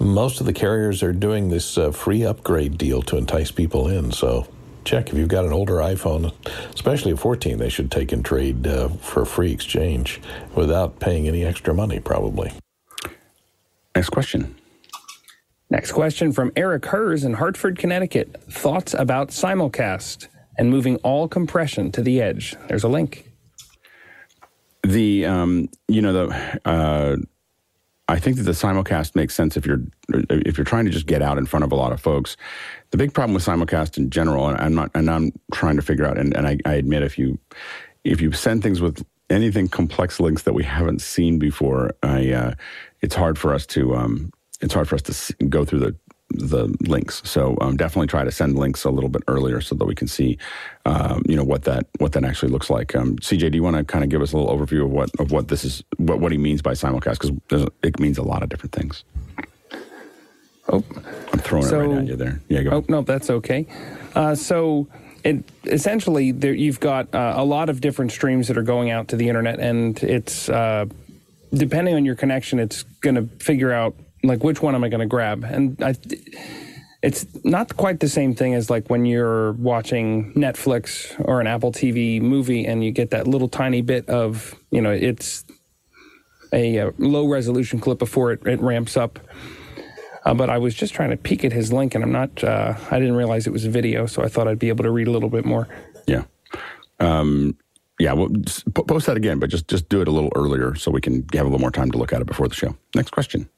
most 0.00 0.40
of 0.40 0.46
the 0.46 0.52
carriers 0.52 1.04
are 1.04 1.12
doing 1.12 1.50
this 1.50 1.78
uh, 1.78 1.92
free 1.92 2.24
upgrade 2.24 2.78
deal 2.78 3.00
to 3.02 3.16
entice 3.16 3.52
people 3.52 3.86
in. 3.86 4.10
So 4.10 4.48
check 4.84 5.08
if 5.08 5.14
you've 5.14 5.28
got 5.28 5.44
an 5.44 5.52
older 5.52 5.74
iPhone, 5.74 6.32
especially 6.74 7.12
a 7.12 7.16
14. 7.16 7.58
They 7.58 7.68
should 7.68 7.90
take 7.90 8.12
and 8.12 8.24
trade 8.24 8.66
uh, 8.66 8.88
for 8.88 9.22
a 9.22 9.26
free 9.26 9.52
exchange 9.52 10.20
without 10.54 11.00
paying 11.00 11.28
any 11.28 11.44
extra 11.44 11.74
money, 11.74 12.00
probably. 12.00 12.52
Next 13.94 14.10
question. 14.10 14.54
Next 15.70 15.92
question 15.92 16.32
from 16.32 16.52
Eric 16.56 16.86
Hers 16.86 17.24
in 17.24 17.34
Hartford, 17.34 17.78
Connecticut. 17.78 18.42
Thoughts 18.50 18.94
about 18.94 19.28
simulcast 19.28 20.26
and 20.58 20.68
moving 20.68 20.96
all 20.98 21.28
compression 21.28 21.92
to 21.92 22.02
the 22.02 22.20
edge? 22.20 22.56
There's 22.68 22.82
a 22.82 22.88
link. 22.88 23.26
The 24.82 25.26
um, 25.26 25.68
you 25.88 26.02
know 26.02 26.12
the 26.12 26.60
uh, 26.64 27.16
I 28.08 28.18
think 28.18 28.36
that 28.38 28.42
the 28.42 28.52
simulcast 28.52 29.14
makes 29.14 29.34
sense 29.34 29.56
if 29.56 29.64
you're 29.64 29.82
if 30.08 30.58
you're 30.58 30.64
trying 30.64 30.86
to 30.86 30.90
just 30.90 31.06
get 31.06 31.22
out 31.22 31.38
in 31.38 31.46
front 31.46 31.64
of 31.64 31.70
a 31.70 31.76
lot 31.76 31.92
of 31.92 32.00
folks. 32.00 32.36
The 32.90 32.96
big 32.96 33.14
problem 33.14 33.34
with 33.34 33.44
simulcast 33.44 33.98
in 33.98 34.10
general, 34.10 34.48
and 34.48 34.58
I'm 34.60 34.74
not, 34.74 34.90
and 34.94 35.08
I'm 35.08 35.32
trying 35.52 35.76
to 35.76 35.82
figure 35.82 36.04
out, 36.04 36.18
and, 36.18 36.36
and 36.36 36.46
I, 36.46 36.58
I 36.64 36.74
admit 36.74 37.02
if 37.02 37.18
you 37.18 37.38
if 38.02 38.20
you 38.20 38.32
send 38.32 38.62
things 38.62 38.80
with 38.80 39.04
anything 39.28 39.68
complex 39.68 40.18
links 40.18 40.42
that 40.42 40.54
we 40.54 40.64
haven't 40.64 41.00
seen 41.00 41.38
before, 41.38 41.92
I 42.02 42.32
uh, 42.32 42.54
it's 43.00 43.14
hard 43.14 43.38
for 43.38 43.54
us 43.54 43.64
to 43.66 43.94
um, 43.94 44.32
it's 44.60 44.74
hard 44.74 44.88
for 44.88 44.96
us 44.96 45.02
to 45.02 45.34
go 45.46 45.64
through 45.64 45.80
the 45.80 45.96
the 46.30 46.74
links. 46.80 47.22
So 47.24 47.56
um, 47.60 47.76
definitely 47.76 48.06
try 48.06 48.24
to 48.24 48.30
send 48.30 48.58
links 48.58 48.84
a 48.84 48.90
little 48.90 49.10
bit 49.10 49.22
earlier 49.28 49.60
so 49.60 49.74
that 49.74 49.84
we 49.84 49.94
can 49.94 50.06
see, 50.06 50.38
um, 50.86 51.22
you 51.26 51.36
know, 51.36 51.44
what 51.44 51.64
that 51.64 51.86
what 51.98 52.12
that 52.12 52.24
actually 52.24 52.52
looks 52.52 52.70
like. 52.70 52.94
Um, 52.94 53.16
CJ, 53.16 53.50
do 53.50 53.56
you 53.56 53.62
want 53.62 53.76
to 53.76 53.84
kind 53.84 54.04
of 54.04 54.10
give 54.10 54.22
us 54.22 54.32
a 54.32 54.36
little 54.36 54.56
overview 54.56 54.84
of 54.84 54.90
what 54.90 55.10
of 55.18 55.32
what 55.32 55.48
this 55.48 55.64
is, 55.64 55.82
what 55.96 56.20
what 56.20 56.32
he 56.32 56.38
means 56.38 56.62
by 56.62 56.72
simulcast? 56.72 57.32
Because 57.48 57.68
it 57.82 57.98
means 57.98 58.18
a 58.18 58.22
lot 58.22 58.42
of 58.42 58.48
different 58.48 58.72
things. 58.72 59.04
Oh, 60.68 60.84
I'm 61.32 61.38
throwing 61.40 61.64
so, 61.64 61.80
it 61.80 61.86
right 61.86 61.98
at 61.98 62.06
you 62.06 62.16
there. 62.16 62.40
Yeah, 62.48 62.62
go. 62.62 62.70
Oh 62.70 62.84
no, 62.88 63.02
that's 63.02 63.30
okay. 63.30 63.66
Uh, 64.14 64.34
so. 64.34 64.88
It, 65.22 65.44
essentially, 65.64 66.32
there, 66.32 66.54
you've 66.54 66.80
got 66.80 67.14
uh, 67.14 67.34
a 67.36 67.44
lot 67.44 67.68
of 67.68 67.82
different 67.82 68.10
streams 68.10 68.48
that 68.48 68.56
are 68.56 68.62
going 68.62 68.90
out 68.90 69.08
to 69.08 69.16
the 69.16 69.28
internet, 69.28 69.60
and 69.60 70.02
it's 70.02 70.48
uh, 70.48 70.86
depending 71.52 71.94
on 71.94 72.04
your 72.04 72.14
connection, 72.14 72.58
it's 72.58 72.84
going 73.02 73.16
to 73.16 73.26
figure 73.44 73.72
out 73.72 73.94
like 74.22 74.42
which 74.42 74.62
one 74.62 74.74
am 74.74 74.84
I 74.84 74.88
going 74.88 75.00
to 75.00 75.06
grab? 75.06 75.44
And 75.44 75.82
I, 75.82 75.94
it's 77.02 77.26
not 77.44 77.76
quite 77.76 78.00
the 78.00 78.08
same 78.08 78.34
thing 78.34 78.54
as 78.54 78.68
like 78.68 78.88
when 78.90 79.06
you're 79.06 79.52
watching 79.52 80.32
Netflix 80.34 81.14
or 81.26 81.40
an 81.40 81.46
Apple 81.46 81.72
TV 81.72 82.20
movie 82.20 82.66
and 82.66 82.84
you 82.84 82.90
get 82.90 83.10
that 83.10 83.26
little 83.26 83.48
tiny 83.48 83.80
bit 83.80 84.08
of, 84.08 84.54
you 84.70 84.82
know, 84.82 84.90
it's 84.90 85.44
a, 86.52 86.78
a 86.78 86.90
low 86.98 87.26
resolution 87.26 87.80
clip 87.80 87.98
before 87.98 88.32
it, 88.32 88.46
it 88.46 88.60
ramps 88.60 88.96
up. 88.96 89.18
Uh, 90.30 90.34
but 90.34 90.48
I 90.48 90.58
was 90.58 90.76
just 90.76 90.94
trying 90.94 91.10
to 91.10 91.16
peek 91.16 91.44
at 91.44 91.52
his 91.52 91.72
link 91.72 91.96
and 91.96 92.04
I'm 92.04 92.12
not, 92.12 92.44
uh, 92.44 92.76
I 92.92 93.00
didn't 93.00 93.16
realize 93.16 93.48
it 93.48 93.52
was 93.52 93.64
a 93.64 93.70
video, 93.70 94.06
so 94.06 94.22
I 94.22 94.28
thought 94.28 94.46
I'd 94.46 94.60
be 94.60 94.68
able 94.68 94.84
to 94.84 94.90
read 94.92 95.08
a 95.08 95.10
little 95.10 95.28
bit 95.28 95.44
more. 95.44 95.66
Yeah. 96.06 96.22
Um, 97.00 97.56
yeah, 97.98 98.12
well, 98.12 98.28
post 98.86 99.06
that 99.06 99.16
again, 99.16 99.40
but 99.40 99.50
just 99.50 99.66
just 99.66 99.88
do 99.88 100.00
it 100.00 100.08
a 100.08 100.10
little 100.12 100.30
earlier 100.36 100.76
so 100.76 100.92
we 100.92 101.00
can 101.00 101.26
have 101.32 101.46
a 101.46 101.48
little 101.48 101.58
more 101.58 101.72
time 101.72 101.90
to 101.90 101.98
look 101.98 102.12
at 102.12 102.20
it 102.20 102.26
before 102.26 102.46
the 102.46 102.54
show. 102.54 102.76
Next 102.94 103.10
question. 103.10 103.48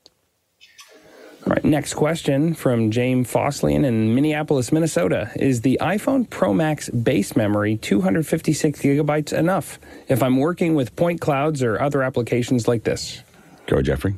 All 1.46 1.52
right, 1.52 1.64
next 1.64 1.94
question 1.94 2.54
from 2.54 2.90
James 2.90 3.30
Foslian 3.30 3.84
in 3.84 4.14
Minneapolis, 4.14 4.72
Minnesota. 4.72 5.30
Is 5.36 5.60
the 5.60 5.78
iPhone 5.80 6.28
Pro 6.28 6.54
Max 6.54 6.88
base 6.88 7.36
memory 7.36 7.76
256 7.76 8.80
gigabytes 8.80 9.36
enough 9.36 9.78
if 10.08 10.22
I'm 10.22 10.38
working 10.38 10.74
with 10.74 10.96
point 10.96 11.20
clouds 11.20 11.62
or 11.62 11.80
other 11.80 12.02
applications 12.02 12.66
like 12.66 12.84
this? 12.84 13.22
Go, 13.66 13.82
Jeffrey. 13.82 14.14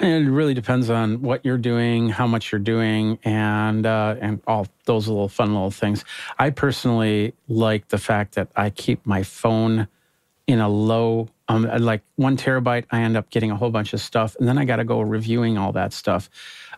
It 0.00 0.28
really 0.28 0.54
depends 0.54 0.90
on 0.90 1.22
what 1.22 1.44
you're 1.44 1.58
doing, 1.58 2.08
how 2.08 2.26
much 2.26 2.50
you're 2.50 2.58
doing, 2.58 3.18
and 3.24 3.86
uh, 3.86 4.16
and 4.20 4.40
all 4.46 4.66
those 4.86 5.08
little 5.08 5.28
fun 5.28 5.52
little 5.52 5.70
things. 5.70 6.04
I 6.38 6.50
personally 6.50 7.34
like 7.48 7.88
the 7.88 7.98
fact 7.98 8.34
that 8.34 8.48
I 8.56 8.70
keep 8.70 9.06
my 9.06 9.22
phone 9.22 9.88
in 10.46 10.60
a 10.60 10.68
low 10.68 11.28
um, 11.48 11.64
like 11.78 12.02
one 12.16 12.36
terabyte, 12.36 12.84
I 12.90 13.02
end 13.02 13.16
up 13.16 13.30
getting 13.30 13.50
a 13.50 13.56
whole 13.56 13.70
bunch 13.70 13.92
of 13.92 14.00
stuff, 14.00 14.34
and 14.38 14.48
then 14.48 14.58
I 14.58 14.64
got 14.64 14.76
to 14.76 14.84
go 14.84 15.00
reviewing 15.00 15.58
all 15.58 15.72
that 15.72 15.92
stuff. 15.92 16.30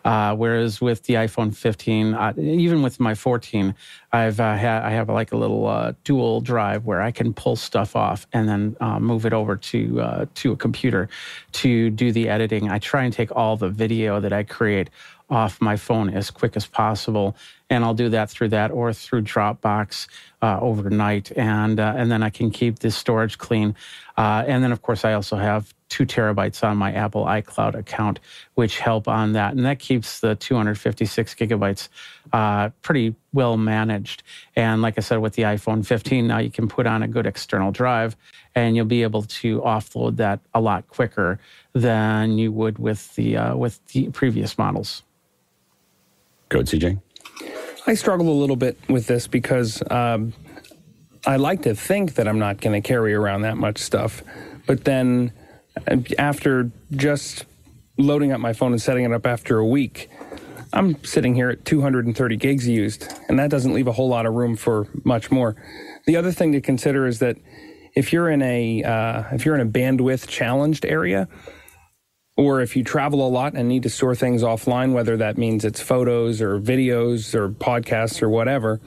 Uh, 0.07 0.33
whereas 0.33 0.79
with 0.79 1.03
the 1.03 1.15
iPhone 1.15 1.53
15, 1.53 2.13
uh, 2.13 2.31
even 2.37 2.81
with 2.81 2.97
my 2.97 3.13
14, 3.13 3.75
I've 4.13 4.39
uh, 4.39 4.55
had 4.55 4.83
I 4.83 4.91
have 4.91 5.09
like 5.09 5.33
a 5.33 5.35
little 5.37 5.67
uh, 5.67 5.91
dual 6.05 6.39
drive 6.39 6.85
where 6.85 7.01
I 7.01 7.11
can 7.11 7.33
pull 7.33 7.57
stuff 7.57 7.93
off 7.93 8.25
and 8.31 8.47
then 8.47 8.77
uh, 8.79 9.01
move 9.01 9.25
it 9.25 9.33
over 9.33 9.57
to 9.57 9.99
uh, 9.99 10.25
to 10.35 10.53
a 10.53 10.55
computer 10.55 11.09
to 11.53 11.89
do 11.89 12.13
the 12.13 12.29
editing. 12.29 12.69
I 12.69 12.79
try 12.79 13.03
and 13.03 13.13
take 13.13 13.35
all 13.35 13.57
the 13.57 13.67
video 13.67 14.21
that 14.21 14.31
I 14.31 14.43
create 14.43 14.89
off 15.29 15.59
my 15.59 15.75
phone 15.75 16.09
as 16.09 16.31
quick 16.31 16.55
as 16.55 16.65
possible. 16.65 17.35
And 17.69 17.83
I'll 17.83 17.93
do 17.93 18.07
that 18.07 18.29
through 18.29 18.47
that 18.49 18.71
or 18.71 18.93
through 18.93 19.23
Dropbox 19.23 20.07
overnight. 20.41 21.33
And, 21.37 21.81
and 21.81 22.09
then 22.09 22.23
I 22.23 22.29
can 22.29 22.49
keep 22.49 22.79
the 22.79 22.91
storage 22.91 23.37
clean. 23.37 23.75
And 24.15 24.63
then, 24.63 24.71
of 24.71 24.81
course, 24.81 25.03
I 25.03 25.11
also 25.11 25.35
have 25.35 25.73
two 25.89 26.05
terabytes 26.05 26.63
on 26.63 26.77
my 26.77 26.91
Apple 26.91 27.25
iCloud 27.25 27.75
account, 27.75 28.19
which 28.55 28.79
help 28.79 29.07
on 29.07 29.33
that. 29.33 29.53
And 29.53 29.65
that 29.65 29.79
keeps 29.79 30.19
the 30.19 30.35
256 30.35 31.35
gigabytes 31.35 31.89
uh, 32.33 32.69
pretty 32.81 33.15
well 33.33 33.57
managed. 33.57 34.23
And 34.55 34.81
like 34.81 34.97
I 34.97 35.01
said, 35.01 35.17
with 35.17 35.33
the 35.33 35.43
iPhone 35.43 35.85
15, 35.85 36.27
now 36.27 36.39
you 36.39 36.51
can 36.51 36.67
put 36.67 36.87
on 36.87 37.03
a 37.03 37.07
good 37.07 37.25
external 37.25 37.71
drive 37.71 38.15
and 38.55 38.75
you'll 38.75 38.85
be 38.85 39.03
able 39.03 39.23
to 39.23 39.61
offload 39.61 40.17
that 40.17 40.39
a 40.53 40.61
lot 40.61 40.87
quicker 40.87 41.39
than 41.73 42.37
you 42.37 42.51
would 42.51 42.79
with 42.79 43.13
the, 43.15 43.37
uh, 43.37 43.55
with 43.55 43.85
the 43.87 44.09
previous 44.09 44.57
models. 44.57 45.03
Go, 46.49 46.59
CJ. 46.59 46.99
I 47.85 47.93
struggle 47.93 48.29
a 48.29 48.37
little 48.37 48.55
bit 48.55 48.77
with 48.89 49.07
this 49.07 49.27
because 49.27 49.81
um, 49.89 50.33
I 51.25 51.37
like 51.37 51.61
to 51.63 51.75
think 51.75 52.15
that 52.15 52.27
I'm 52.27 52.39
not 52.39 52.59
going 52.59 52.81
to 52.81 52.85
carry 52.85 53.13
around 53.13 53.41
that 53.41 53.57
much 53.57 53.77
stuff. 53.77 54.23
But 54.65 54.83
then 54.83 55.31
after 56.17 56.71
just 56.91 57.45
loading 57.97 58.31
up 58.31 58.39
my 58.39 58.53
phone 58.53 58.71
and 58.71 58.81
setting 58.81 59.03
it 59.03 59.11
up 59.11 59.25
after 59.25 59.57
a 59.57 59.65
week, 59.65 60.09
I'm 60.73 61.03
sitting 61.03 61.33
here 61.33 61.49
at 61.49 61.65
230 61.65 62.35
gigs 62.37 62.67
used, 62.67 63.11
and 63.29 63.39
that 63.39 63.49
doesn't 63.49 63.73
leave 63.73 63.87
a 63.87 63.91
whole 63.91 64.09
lot 64.09 64.25
of 64.25 64.33
room 64.33 64.55
for 64.55 64.87
much 65.03 65.31
more. 65.31 65.55
The 66.05 66.15
other 66.15 66.31
thing 66.31 66.51
to 66.53 66.61
consider 66.61 67.07
is 67.07 67.19
that 67.19 67.37
if 67.95 68.13
you're 68.13 68.29
in 68.29 68.41
a 68.41 68.83
uh, 68.83 69.23
if 69.31 69.45
you're 69.45 69.55
in 69.55 69.61
a 69.61 69.69
bandwidth 69.69 70.27
challenged 70.27 70.85
area, 70.85 71.27
or 72.35 72.61
if 72.61 72.75
you 72.75 72.83
travel 72.83 73.25
a 73.25 73.29
lot 73.29 73.55
and 73.55 73.67
need 73.67 73.83
to 73.83 73.89
store 73.89 74.13
things 74.13 74.43
offline, 74.43 74.93
whether 74.93 75.17
that 75.17 75.37
means 75.37 75.65
it's 75.65 75.81
photos 75.81 76.41
or 76.41 76.59
videos 76.59 77.33
or 77.33 77.49
podcasts 77.49 78.21
or 78.21 78.29
whatever, 78.29 78.79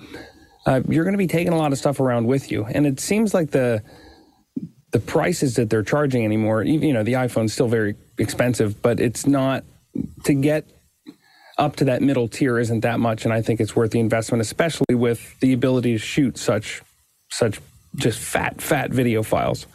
uh, 0.67 0.81
you're 0.89 1.05
going 1.05 1.15
to 1.15 1.19
be 1.19 1.27
taking 1.27 1.53
a 1.53 1.59
lot 1.59 1.73
of 1.73 1.79
stuff 1.79 1.99
around 1.99 2.27
with 2.27 2.53
you. 2.53 2.65
And 2.65 2.87
it 2.87 3.01
seems 3.01 3.35
like 3.35 3.51
the 3.51 3.83
the 4.93 5.01
prices 5.01 5.55
that 5.57 5.71
they're 5.71 5.83
charging 5.83 6.25
anymore, 6.25 6.63
you 6.63 6.93
know, 6.93 7.03
the 7.03 7.15
iPhone's 7.15 7.53
still 7.53 7.69
very 7.69 7.95
expensive, 8.19 8.83
but 8.83 9.01
it's 9.01 9.27
not 9.27 9.65
to 10.25 10.35
get 10.35 10.65
up 11.59 11.77
to 11.77 11.85
that 11.85 12.03
middle 12.03 12.27
tier 12.27 12.59
isn't 12.59 12.81
that 12.81 12.99
much, 12.99 13.25
and 13.25 13.33
I 13.33 13.43
think 13.43 13.61
it's 13.61 13.77
worth 13.77 13.91
the 13.91 14.01
investment, 14.01 14.41
especially 14.41 14.95
with 14.95 15.39
the 15.41 15.53
ability 15.53 15.93
to 15.93 15.99
shoot 15.99 16.39
such 16.39 16.83
such 17.31 17.61
just 17.97 18.19
fat 18.19 18.61
fat 18.61 18.91
video 18.91 19.23
files. 19.23 19.67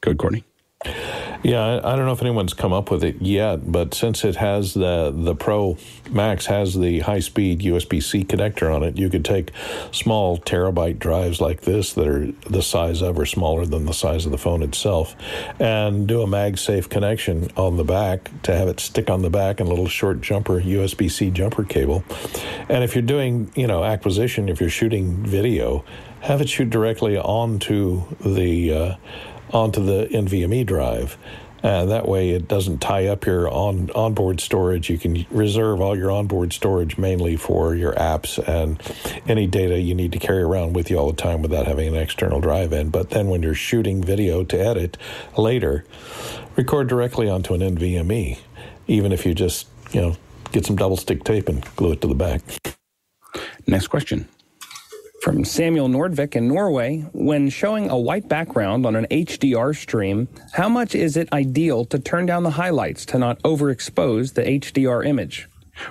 Good, 0.00 0.18
Courtney. 0.18 0.44
Yeah, 0.84 1.80
I, 1.82 1.96
don't 1.96 2.06
know 2.06 2.12
if 2.12 2.20
anyone's 2.20 2.54
come 2.54 2.72
up 2.72 2.90
with 2.90 3.02
it 3.02 3.20
yet, 3.20 3.70
but 3.70 3.94
since 3.94 4.24
it 4.24 4.36
has 4.36 4.74
the 4.74 5.12
the 5.14 5.34
Pro 5.34 5.76
Max 6.10 6.46
has 6.46 6.78
the 6.78 7.00
high 7.00 7.18
speed 7.18 7.60
USB 7.60 8.02
C 8.02 8.24
connector 8.24 8.72
on 8.72 8.84
it, 8.84 8.96
you 8.96 9.10
could 9.10 9.24
take 9.24 9.50
small 9.90 10.38
terabyte 10.38 11.00
drives 11.00 11.40
like 11.40 11.62
this 11.62 11.92
that 11.94 12.06
are 12.06 12.30
the 12.48 12.62
size 12.62 13.02
of 13.02 13.18
or 13.18 13.26
smaller 13.26 13.66
than 13.66 13.86
the 13.86 13.92
size 13.92 14.24
of 14.24 14.30
the 14.30 14.38
phone 14.38 14.62
itself, 14.62 15.16
and 15.58 16.06
do 16.06 16.22
a 16.22 16.26
MagSafe 16.26 16.88
connection 16.88 17.50
on 17.56 17.76
the 17.76 17.84
back 17.84 18.30
to 18.42 18.56
have 18.56 18.68
it 18.68 18.78
stick 18.78 19.10
on 19.10 19.22
the 19.22 19.30
back 19.30 19.58
and 19.58 19.68
a 19.68 19.70
little 19.70 19.88
short 19.88 20.20
jumper 20.20 20.60
USB 20.60 21.10
C 21.10 21.30
jumper 21.30 21.64
cable. 21.64 22.04
And 22.68 22.84
if 22.84 22.94
you're 22.94 23.02
doing 23.02 23.50
you 23.56 23.66
know 23.66 23.82
acquisition, 23.82 24.48
if 24.48 24.60
you're 24.60 24.70
shooting 24.70 25.24
video, 25.24 25.84
have 26.20 26.40
it 26.40 26.48
shoot 26.48 26.70
directly 26.70 27.18
onto 27.18 28.04
the 28.20 28.72
uh, 28.72 28.96
onto 29.52 29.84
the 29.84 30.08
NVMe 30.12 30.64
drive. 30.66 31.16
Uh, 31.62 31.84
that 31.84 32.08
way, 32.08 32.30
it 32.30 32.48
doesn't 32.48 32.78
tie 32.78 33.06
up 33.06 33.24
your 33.24 33.48
on 33.48 33.88
onboard 33.92 34.40
storage. 34.40 34.90
You 34.90 34.98
can 34.98 35.24
reserve 35.30 35.80
all 35.80 35.96
your 35.96 36.10
onboard 36.10 36.52
storage 36.52 36.98
mainly 36.98 37.36
for 37.36 37.76
your 37.76 37.92
apps 37.92 38.36
and 38.48 38.82
any 39.28 39.46
data 39.46 39.80
you 39.80 39.94
need 39.94 40.10
to 40.12 40.18
carry 40.18 40.42
around 40.42 40.74
with 40.74 40.90
you 40.90 40.98
all 40.98 41.12
the 41.12 41.16
time 41.16 41.40
without 41.40 41.68
having 41.68 41.86
an 41.86 41.94
external 41.94 42.40
drive 42.40 42.72
in. 42.72 42.90
But 42.90 43.10
then, 43.10 43.28
when 43.28 43.44
you're 43.44 43.54
shooting 43.54 44.02
video 44.02 44.42
to 44.42 44.58
edit 44.58 44.98
later, 45.38 45.84
record 46.56 46.88
directly 46.88 47.30
onto 47.30 47.54
an 47.54 47.60
NVMe, 47.60 48.38
even 48.88 49.12
if 49.12 49.24
you 49.24 49.32
just 49.32 49.68
you 49.92 50.00
know 50.00 50.16
get 50.50 50.66
some 50.66 50.74
double 50.74 50.96
stick 50.96 51.22
tape 51.22 51.48
and 51.48 51.64
glue 51.76 51.92
it 51.92 52.00
to 52.00 52.08
the 52.08 52.14
back. 52.14 52.42
Next 53.68 53.86
question. 53.86 54.26
From 55.22 55.44
Samuel 55.44 55.86
Nordvik 55.88 56.34
in 56.34 56.48
Norway, 56.48 57.06
when 57.12 57.48
showing 57.48 57.88
a 57.88 57.96
white 57.96 58.28
background 58.28 58.84
on 58.84 58.96
an 58.96 59.06
HDR 59.08 59.72
stream, 59.72 60.26
how 60.52 60.68
much 60.68 60.96
is 60.96 61.16
it 61.16 61.32
ideal 61.32 61.84
to 61.84 62.00
turn 62.00 62.26
down 62.26 62.42
the 62.42 62.50
highlights 62.50 63.06
to 63.06 63.20
not 63.20 63.40
overexpose 63.44 64.34
the 64.34 64.42
HDR 64.42 65.06
image? 65.06 65.48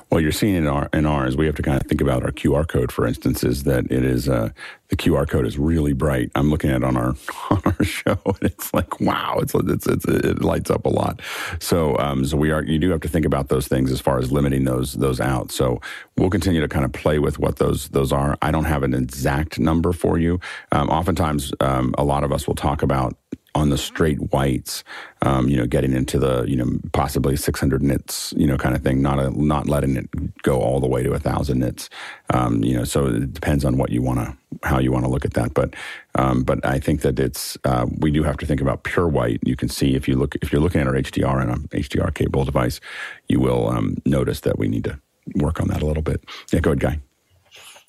Well, 0.10 0.20
you're 0.20 0.34
seeing 0.34 0.56
in, 0.56 0.68
our, 0.68 0.90
in 0.92 1.06
ours, 1.06 1.38
we 1.38 1.46
have 1.46 1.56
to 1.56 1.62
kind 1.62 1.80
of 1.80 1.88
think 1.88 2.02
about 2.02 2.24
our 2.24 2.32
QR 2.32 2.68
code, 2.68 2.92
for 2.92 3.08
instance, 3.08 3.42
is 3.46 3.64
that 3.64 3.90
it 3.90 4.04
is, 4.04 4.28
uh, 4.28 4.50
the 4.92 4.98
QR 4.98 5.28
code 5.28 5.48
is 5.48 5.58
really 5.58 5.94
bright. 5.94 6.32
I'm 6.36 6.50
looking 6.50 6.70
at 6.70 6.78
it 6.78 6.84
on 6.84 6.98
our, 6.98 7.16
on 7.50 7.62
our 7.66 7.84
show 7.84 8.20
and 8.26 8.44
it's 8.44 8.74
like, 8.74 9.00
wow, 9.00 9.40
it's, 9.42 9.56
it's, 9.56 9.88
it's 9.88 10.06
it 10.06 10.44
lights 10.44 10.70
up 10.70 10.86
a 10.86 10.90
lot. 10.90 11.22
So, 11.60 11.98
um, 11.98 12.26
so 12.26 12.38
we 12.38 12.52
are, 12.52 12.62
you 12.62 12.78
do 12.78 12.92
have 12.92 13.00
to 13.02 13.08
think 13.08 13.26
about 13.26 13.48
those 13.48 13.68
things 13.68 13.90
as 13.90 14.02
far 14.02 14.20
as 14.20 14.32
limiting 14.32 14.66
those, 14.66 14.94
those 14.94 15.22
out. 15.22 15.52
So 15.52 15.80
we'll 16.18 16.30
continue 16.30 16.60
to 16.60 16.68
kind 16.68 16.84
of 16.84 16.92
play 16.92 17.20
with 17.20 17.40
what 17.40 17.56
those, 17.56 17.88
those 17.90 18.12
are. 18.12 18.38
I 18.42 18.52
don't 18.52 18.66
have 18.66 18.84
an 18.84 18.94
exact 18.94 19.60
number 19.60 19.94
for 19.94 20.18
you. 20.20 20.42
Um, 20.74 20.90
oftentimes, 20.90 21.54
um, 21.62 21.96
a 21.98 22.04
lot 22.04 22.26
of 22.26 22.34
us 22.34 22.46
will 22.46 22.56
talk 22.56 22.84
about 22.84 23.16
on 23.54 23.70
the 23.70 23.78
straight 23.78 24.20
whites, 24.32 24.84
um, 25.24 25.50
you 25.50 25.58
know, 25.58 25.66
getting 25.66 25.94
into 25.94 26.18
the, 26.18 26.44
you 26.44 26.56
know, 26.56 26.80
possibly 26.94 27.36
600 27.36 27.84
nits, 27.84 28.34
you 28.38 28.48
know, 28.48 28.58
kind 28.58 28.76
of 28.76 28.82
thing, 28.82 29.02
not 29.02 29.20
a, 29.20 29.30
not 29.32 29.68
letting 29.68 29.98
it 29.98 30.10
go 30.42 30.60
all 30.60 30.80
the 30.80 30.88
way 30.88 31.04
to 31.04 31.12
a 31.12 31.20
thousand 31.20 31.60
nits. 31.60 31.90
Um, 32.30 32.64
you 32.64 32.76
know, 32.76 32.86
so 32.86 33.08
it 33.08 33.34
depends 33.34 33.66
on 33.66 33.78
what 33.78 33.90
you 33.90 34.02
want 34.02 34.20
to, 34.20 34.38
how 34.68 34.80
you 34.80 34.92
want 34.92 35.06
to 35.06 35.12
look 35.12 35.26
at 35.26 35.34
that. 35.34 35.54
But, 35.54 35.76
um, 36.16 36.44
but 36.44 36.66
I 36.66 36.80
think 36.80 37.02
that 37.02 37.20
it's, 37.20 37.58
uh, 37.66 37.88
we 38.00 38.10
do 38.10 38.24
have 38.24 38.38
to 38.38 38.46
think 38.46 38.62
about 38.62 38.84
pure 38.84 39.08
white. 39.08 39.40
You 39.44 39.58
can 39.58 39.70
see 39.70 39.96
if 39.96 40.08
you 40.08 40.16
look, 40.16 40.36
if 40.42 40.52
you're 40.52 40.62
looking 40.62 40.82
at 40.82 40.88
our 40.88 40.94
HDR 40.94 41.42
and 41.42 41.52
an 41.52 41.68
HDR 41.70 42.14
cable 42.14 42.46
device, 42.46 42.80
you 43.28 43.40
will 43.40 43.70
um, 43.70 43.98
notice 44.06 44.40
that 44.42 44.58
we 44.58 44.68
need 44.70 44.86
to 44.86 45.00
work 45.36 45.60
on 45.60 45.68
that 45.68 45.82
a 45.82 45.86
little 45.86 46.04
bit. 46.04 46.24
Yeah, 46.52 46.62
go 46.62 46.72
ahead, 46.72 46.80
Guy. 46.80 47.00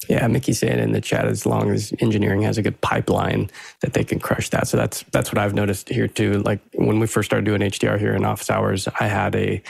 Yeah, 0.09 0.27
Mickey 0.27 0.53
saying 0.53 0.81
in 0.81 0.93
the 0.93 1.01
chat, 1.01 1.27
as 1.27 1.47
long 1.47 1.71
as 1.71 1.93
engineering 2.01 2.43
has 2.43 2.59
a 2.59 2.63
good 2.63 2.81
pipeline, 2.81 3.51
that 3.83 3.93
they 3.93 4.05
can 4.05 4.19
crush 4.19 4.49
that. 4.51 4.67
So 4.67 4.77
that's 4.77 5.05
that's 5.13 5.31
what 5.31 5.39
I've 5.39 5.55
noticed 5.55 5.89
here 5.89 6.09
too. 6.09 6.43
Like 6.43 6.61
when 6.75 6.99
we 6.99 7.07
first 7.07 7.29
started 7.29 7.45
doing 7.45 7.61
HDR 7.61 7.99
here 7.99 8.15
in 8.15 8.25
office 8.25 8.51
hours, 8.51 8.89
I 8.99 9.07
had 9.07 9.37
a 9.37 9.63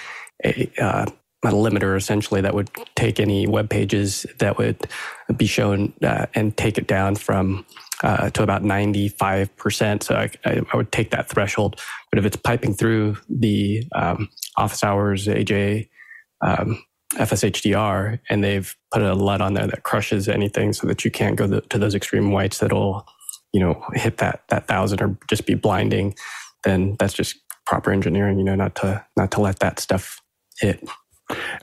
a, 0.44 0.70
uh, 0.78 1.06
a 1.44 1.48
limiter 1.50 1.96
essentially 1.96 2.40
that 2.40 2.54
would 2.54 2.70
take 2.94 3.20
any 3.20 3.46
web 3.46 3.68
pages 3.68 4.26
that 4.38 4.58
would 4.58 4.88
be 5.36 5.46
shown 5.46 5.92
uh, 6.02 6.26
and 6.34 6.56
take 6.56 6.78
it 6.78 6.86
down 6.86 7.16
from 7.16 7.66
uh, 8.02 8.30
to 8.30 8.42
about 8.42 8.62
95%. 8.62 10.02
So 10.02 10.14
I, 10.14 10.30
I, 10.44 10.76
would 10.76 10.90
take 10.90 11.10
that 11.10 11.28
threshold. 11.28 11.80
But 12.10 12.18
if 12.18 12.24
it's 12.24 12.36
piping 12.36 12.74
through 12.74 13.16
the 13.28 13.84
um, 13.94 14.28
office 14.56 14.82
hours, 14.82 15.26
AJ, 15.26 15.88
um, 16.40 16.82
FSHDR, 17.14 18.18
and 18.28 18.42
they've 18.42 18.74
put 18.92 19.02
a 19.02 19.14
LUT 19.14 19.40
on 19.40 19.54
there 19.54 19.66
that 19.66 19.82
crushes 19.82 20.28
anything 20.28 20.72
so 20.72 20.86
that 20.86 21.04
you 21.04 21.10
can't 21.10 21.36
go 21.36 21.46
the, 21.46 21.60
to 21.62 21.78
those 21.78 21.94
extreme 21.94 22.32
whites 22.32 22.58
that'll, 22.58 23.06
you 23.52 23.60
know, 23.60 23.84
hit 23.94 24.18
that 24.18 24.44
that 24.48 24.66
thousand 24.66 25.00
or 25.02 25.16
just 25.28 25.46
be 25.46 25.54
blinding. 25.54 26.14
Then 26.64 26.96
that's 26.98 27.14
just 27.14 27.36
proper 27.66 27.92
engineering, 27.92 28.38
you 28.38 28.44
know, 28.44 28.54
not 28.54 28.74
to 28.76 29.04
not 29.16 29.30
to 29.32 29.40
let 29.40 29.58
that 29.60 29.78
stuff 29.78 30.20
hit. 30.58 30.82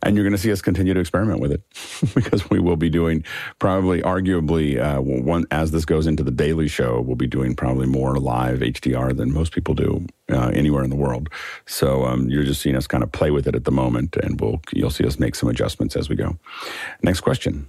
And 0.04 0.16
you're 0.16 0.24
going 0.24 0.36
to 0.36 0.42
see 0.42 0.52
us 0.52 0.62
continue 0.62 0.94
to 0.94 1.00
experiment 1.00 1.40
with 1.40 1.52
it 1.52 1.62
because 2.16 2.50
we 2.50 2.60
will 2.60 2.76
be 2.76 2.90
doing 2.90 3.24
probably, 3.60 4.02
arguably, 4.02 4.80
uh, 4.80 5.02
one 5.02 5.46
as 5.52 5.72
this 5.72 5.86
goes 5.86 6.08
into 6.08 6.24
the 6.24 6.32
daily 6.32 6.68
show, 6.68 7.02
we'll 7.02 7.16
be 7.16 7.28
doing 7.28 7.56
probably 7.56 7.88
more 7.88 8.18
live 8.18 8.60
HDR 8.60 9.16
than 9.16 9.34
most 9.34 9.54
people 9.54 9.74
do 9.74 10.06
uh, 10.32 10.52
anywhere 10.54 10.84
in 10.84 10.90
the 10.90 10.96
world. 10.96 11.30
So 11.66 12.06
um, 12.06 12.30
you're 12.30 12.44
just 12.44 12.62
seeing 12.62 12.76
us 12.76 12.88
kind 12.88 13.04
of 13.04 13.12
play 13.12 13.32
with 13.32 13.48
it 13.48 13.56
at 13.56 13.66
the 13.66 13.72
moment, 13.72 14.16
and 14.18 14.40
we'll 14.40 14.62
you'll 14.74 14.90
see 14.90 15.06
us 15.06 15.20
make 15.20 15.36
some 15.36 15.50
adjustments 15.50 15.96
as 15.96 16.10
we 16.10 16.16
go. 16.16 16.38
Next 17.04 17.22
question. 17.22 17.68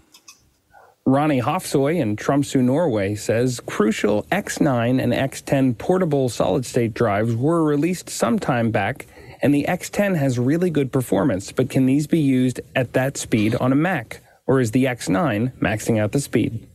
Ronnie 1.06 1.40
Hofsoy 1.40 1.98
in 1.98 2.14
Tromsø, 2.16 2.62
Norway 2.62 3.14
says 3.14 3.58
Crucial 3.66 4.24
X9 4.30 5.02
and 5.02 5.12
X10 5.12 5.76
portable 5.78 6.28
solid 6.28 6.66
state 6.66 6.94
drives 6.94 7.34
were 7.34 7.64
released 7.64 8.10
some 8.10 8.38
time 8.38 8.70
back 8.70 9.06
and 9.42 9.54
the 9.54 9.64
X10 9.68 10.16
has 10.16 10.38
really 10.38 10.70
good 10.70 10.92
performance, 10.92 11.52
but 11.52 11.70
can 11.70 11.86
these 11.86 12.06
be 12.06 12.20
used 12.20 12.60
at 12.76 12.92
that 12.92 13.16
speed 13.16 13.54
on 13.56 13.72
a 13.72 13.76
Mac? 13.76 14.20
Or 14.46 14.60
is 14.60 14.72
the 14.72 14.84
X9 14.84 15.52
maxing 15.58 15.98
out 15.98 16.12
the 16.12 16.20
speed? 16.20 16.66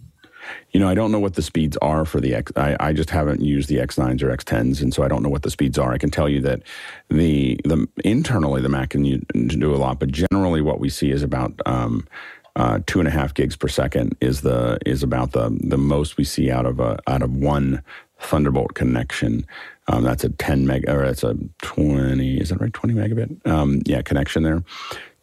You 0.71 0.79
know, 0.79 0.87
I 0.87 0.95
don't 0.95 1.11
know 1.11 1.19
what 1.19 1.33
the 1.33 1.41
speeds 1.41 1.77
are 1.77 2.05
for 2.05 2.19
the 2.19 2.35
X. 2.35 2.51
I, 2.55 2.75
I 2.79 2.93
just 2.93 3.09
haven't 3.09 3.41
used 3.41 3.67
the 3.69 3.77
X9s 3.77 4.21
or 4.21 4.35
X10s, 4.35 4.81
and 4.81 4.93
so 4.93 5.03
I 5.03 5.07
don't 5.07 5.23
know 5.23 5.29
what 5.29 5.41
the 5.41 5.49
speeds 5.49 5.77
are. 5.77 5.91
I 5.91 5.97
can 5.97 6.11
tell 6.11 6.29
you 6.29 6.41
that 6.41 6.61
the 7.09 7.59
the 7.63 7.87
internally 8.03 8.61
the 8.61 8.69
Mac 8.69 8.91
can 8.91 9.03
do 9.47 9.73
a 9.73 9.77
lot, 9.77 9.99
but 9.99 10.11
generally 10.11 10.61
what 10.61 10.79
we 10.79 10.89
see 10.89 11.11
is 11.11 11.23
about 11.23 11.59
um, 11.65 12.07
uh, 12.55 12.79
two 12.85 12.99
and 12.99 13.07
a 13.07 13.11
half 13.11 13.33
gigs 13.33 13.55
per 13.55 13.67
second 13.67 14.15
is 14.21 14.41
the 14.41 14.77
is 14.85 15.03
about 15.03 15.31
the 15.31 15.57
the 15.61 15.77
most 15.77 16.17
we 16.17 16.23
see 16.23 16.51
out 16.51 16.65
of 16.65 16.79
a 16.79 16.99
out 17.07 17.21
of 17.21 17.35
one 17.35 17.81
Thunderbolt 18.19 18.73
connection. 18.75 19.45
Um, 19.87 20.03
that's 20.03 20.23
a 20.23 20.29
10 20.29 20.65
meg, 20.65 20.89
or 20.89 21.05
that's 21.05 21.23
a 21.23 21.35
20, 21.61 22.37
is 22.37 22.49
that 22.49 22.59
right? 22.59 22.73
20 22.73 22.93
megabit? 22.93 23.47
Um, 23.47 23.81
yeah, 23.85 24.01
connection 24.01 24.43
there. 24.43 24.63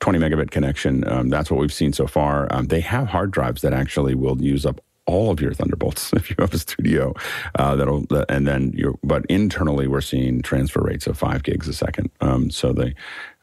20 0.00 0.18
megabit 0.18 0.50
connection. 0.50 1.06
Um, 1.08 1.28
that's 1.28 1.50
what 1.50 1.60
we've 1.60 1.72
seen 1.72 1.92
so 1.92 2.06
far. 2.06 2.48
Um, 2.50 2.66
they 2.66 2.80
have 2.80 3.08
hard 3.08 3.30
drives 3.30 3.62
that 3.62 3.72
actually 3.72 4.14
will 4.14 4.40
use 4.40 4.66
up 4.66 4.80
all 5.06 5.30
of 5.30 5.40
your 5.40 5.52
Thunderbolts 5.52 6.12
if 6.16 6.30
you 6.30 6.36
have 6.38 6.54
a 6.54 6.58
studio. 6.58 7.14
Uh, 7.58 7.76
that'll 7.76 8.04
and 8.28 8.46
then 8.46 8.72
you 8.74 8.98
but 9.02 9.24
internally 9.26 9.86
we're 9.86 10.00
seeing 10.00 10.42
transfer 10.42 10.80
rates 10.80 11.06
of 11.06 11.18
five 11.18 11.42
gigs 11.42 11.68
a 11.68 11.72
second. 11.72 12.10
Um, 12.20 12.50
so 12.50 12.72
they 12.72 12.94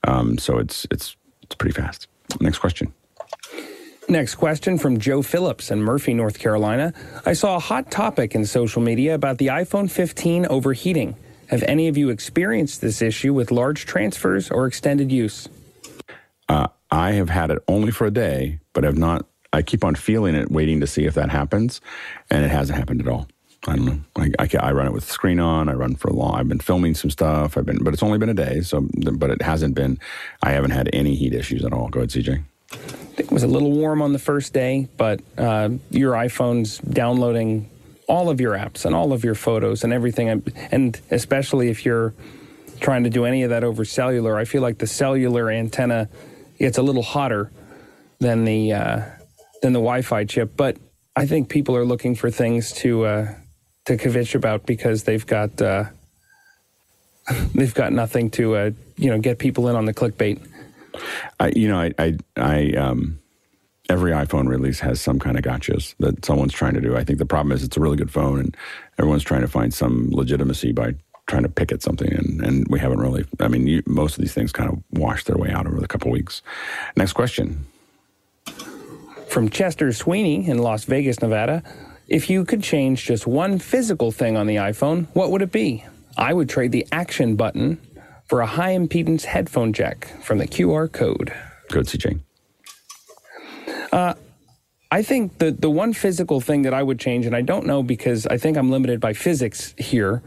um, 0.07 0.37
so 0.37 0.57
it's 0.57 0.87
it's 0.91 1.15
it's 1.43 1.55
pretty 1.55 1.73
fast. 1.73 2.07
Next 2.39 2.59
question. 2.59 2.93
Next 4.09 4.35
question 4.35 4.79
from 4.79 4.97
Joe 4.97 5.21
Phillips 5.21 5.69
in 5.69 5.83
Murphy, 5.83 6.15
North 6.15 6.39
Carolina. 6.39 6.93
I 7.27 7.33
saw 7.33 7.57
a 7.57 7.59
hot 7.59 7.91
topic 7.91 8.33
in 8.33 8.43
social 8.43 8.81
media 8.81 9.13
about 9.13 9.37
the 9.37 9.47
iPhone 9.47 9.89
15 9.89 10.47
overheating. 10.47 11.15
Have 11.49 11.61
any 11.61 11.87
of 11.87 11.95
you 11.95 12.09
experienced 12.09 12.81
this 12.81 13.03
issue 13.03 13.35
with 13.35 13.51
large 13.51 13.85
transfers 13.85 14.49
or 14.49 14.65
extended 14.65 15.11
use? 15.11 15.47
Uh, 16.47 16.69
I 16.89 17.11
have 17.11 17.29
had 17.29 17.51
it 17.51 17.59
only 17.67 17.91
for 17.91 18.07
a 18.07 18.11
day, 18.11 18.59
but 18.73 18.83
have 18.83 18.97
not. 18.97 19.27
I 19.53 19.61
keep 19.61 19.83
on 19.83 19.93
feeling 19.93 20.33
it, 20.33 20.49
waiting 20.49 20.79
to 20.79 20.87
see 20.87 21.05
if 21.05 21.13
that 21.13 21.29
happens, 21.29 21.79
and 22.31 22.43
it 22.43 22.49
hasn't 22.49 22.79
happened 22.79 23.01
at 23.01 23.07
all. 23.07 23.27
I 23.67 23.75
don't 23.75 23.85
know. 23.85 23.99
I, 24.15 24.31
I, 24.39 24.49
I, 24.69 24.71
run 24.71 24.87
it 24.87 24.93
with 24.93 25.03
screen 25.03 25.39
on. 25.39 25.69
I 25.69 25.73
run 25.73 25.95
for 25.95 26.07
a 26.07 26.13
long. 26.13 26.33
I've 26.33 26.47
been 26.47 26.59
filming 26.59 26.95
some 26.95 27.11
stuff. 27.11 27.57
I've 27.57 27.65
been, 27.65 27.83
but 27.83 27.93
it's 27.93 28.01
only 28.01 28.17
been 28.17 28.29
a 28.29 28.33
day. 28.33 28.61
So, 28.61 28.87
but 28.91 29.29
it 29.29 29.43
hasn't 29.43 29.75
been. 29.75 29.99
I 30.41 30.49
haven't 30.51 30.71
had 30.71 30.89
any 30.93 31.13
heat 31.13 31.35
issues 31.35 31.63
at 31.63 31.73
all. 31.73 31.89
Go 31.89 31.99
ahead, 31.99 32.09
CJ. 32.09 32.43
It 33.17 33.31
was 33.31 33.43
a 33.43 33.47
little 33.47 33.71
warm 33.71 34.01
on 34.01 34.13
the 34.13 34.19
first 34.19 34.53
day, 34.53 34.87
but 34.97 35.21
uh, 35.37 35.69
your 35.89 36.13
iPhone's 36.13 36.77
downloading 36.79 37.69
all 38.07 38.29
of 38.29 38.41
your 38.41 38.53
apps 38.53 38.85
and 38.85 38.95
all 38.95 39.13
of 39.13 39.23
your 39.23 39.35
photos 39.35 39.83
and 39.83 39.93
everything, 39.93 40.43
and 40.71 40.99
especially 41.11 41.69
if 41.69 41.85
you're 41.85 42.13
trying 42.79 43.03
to 43.03 43.09
do 43.09 43.25
any 43.25 43.43
of 43.43 43.49
that 43.49 43.63
over 43.63 43.85
cellular, 43.85 44.37
I 44.37 44.45
feel 44.45 44.61
like 44.61 44.77
the 44.77 44.87
cellular 44.87 45.49
antenna 45.51 46.09
gets 46.57 46.77
a 46.77 46.81
little 46.81 47.03
hotter 47.03 47.51
than 48.19 48.45
the 48.45 48.73
uh, 48.73 49.01
than 49.61 49.73
the 49.73 49.79
Wi-Fi 49.79 50.25
chip. 50.25 50.55
But 50.55 50.77
I 51.15 51.25
think 51.25 51.49
people 51.49 51.75
are 51.75 51.85
looking 51.85 52.15
for 52.15 52.31
things 52.31 52.71
to 52.73 53.05
uh, 53.05 53.33
to 53.85 53.97
kvetch 53.97 54.35
about 54.35 54.65
because 54.65 55.03
they've 55.03 55.25
got 55.25 55.61
uh, 55.61 55.85
they've 57.53 57.73
got 57.73 57.93
nothing 57.93 58.29
to 58.31 58.55
uh, 58.55 58.71
you 58.97 59.09
know 59.09 59.19
get 59.19 59.39
people 59.39 59.67
in 59.67 59.75
on 59.75 59.85
the 59.85 59.93
clickbait. 59.93 60.39
I, 61.39 61.51
you 61.55 61.67
know, 61.67 61.79
I, 61.79 61.93
I, 61.97 62.17
I 62.37 62.71
um, 62.73 63.19
every 63.89 64.11
iPhone 64.11 64.47
release 64.47 64.79
has 64.79 65.01
some 65.01 65.19
kind 65.19 65.37
of 65.37 65.43
gotchas 65.43 65.95
that 65.99 66.23
someone's 66.23 66.53
trying 66.53 66.75
to 66.75 66.81
do. 66.81 66.95
I 66.95 67.03
think 67.03 67.19
the 67.19 67.25
problem 67.25 67.51
is 67.51 67.63
it's 67.63 67.77
a 67.77 67.79
really 67.79 67.97
good 67.97 68.11
phone, 68.11 68.39
and 68.39 68.57
everyone's 68.97 69.23
trying 69.23 69.41
to 69.41 69.47
find 69.47 69.73
some 69.73 70.09
legitimacy 70.11 70.71
by 70.71 70.95
trying 71.27 71.43
to 71.43 71.49
pick 71.49 71.71
at 71.71 71.81
something, 71.81 72.11
and, 72.11 72.41
and 72.41 72.67
we 72.69 72.79
haven't 72.79 72.99
really. 72.99 73.25
I 73.39 73.47
mean, 73.47 73.67
you, 73.67 73.83
most 73.85 74.17
of 74.17 74.21
these 74.21 74.33
things 74.33 74.51
kind 74.51 74.69
of 74.71 74.79
wash 74.99 75.25
their 75.25 75.37
way 75.37 75.51
out 75.51 75.67
over 75.67 75.79
the 75.79 75.87
couple 75.87 76.11
weeks. 76.11 76.41
Next 76.95 77.13
question. 77.13 77.65
From 79.27 79.49
Chester 79.49 79.93
Sweeney 79.93 80.47
in 80.47 80.57
Las 80.57 80.85
Vegas, 80.85 81.21
Nevada. 81.21 81.63
If 82.07 82.27
you 82.31 82.43
could 82.43 82.63
change 82.63 83.05
just 83.05 83.27
one 83.27 83.59
physical 83.59 84.11
thing 84.11 84.35
on 84.35 84.47
the 84.47 84.55
iPhone, 84.55 85.05
what 85.13 85.29
would 85.29 85.43
it 85.43 85.51
be? 85.51 85.85
I 86.17 86.33
would 86.33 86.49
trade 86.49 86.71
the 86.71 86.87
action 86.91 87.35
button 87.35 87.79
for 88.29 88.41
a 88.41 88.45
high 88.45 88.75
impedance 88.75 89.23
headphone 89.23 89.73
jack 89.73 90.07
from 90.21 90.37
the 90.37 90.47
QR 90.47 90.89
code. 90.91 91.33
Good, 91.69 91.87
CJ. 91.87 92.19
Uh, 93.91 94.13
I 94.91 95.01
think 95.01 95.39
the, 95.39 95.51
the 95.51 95.69
one 95.69 95.93
physical 95.93 96.39
thing 96.39 96.61
that 96.61 96.73
I 96.73 96.83
would 96.83 96.99
change, 96.99 97.25
and 97.25 97.35
I 97.35 97.41
don't 97.41 97.65
know 97.65 97.81
because 97.81 98.27
I 98.27 98.37
think 98.37 98.55
I'm 98.55 98.69
limited 98.69 98.99
by 98.99 99.13
physics 99.13 99.73
here, 99.77 100.21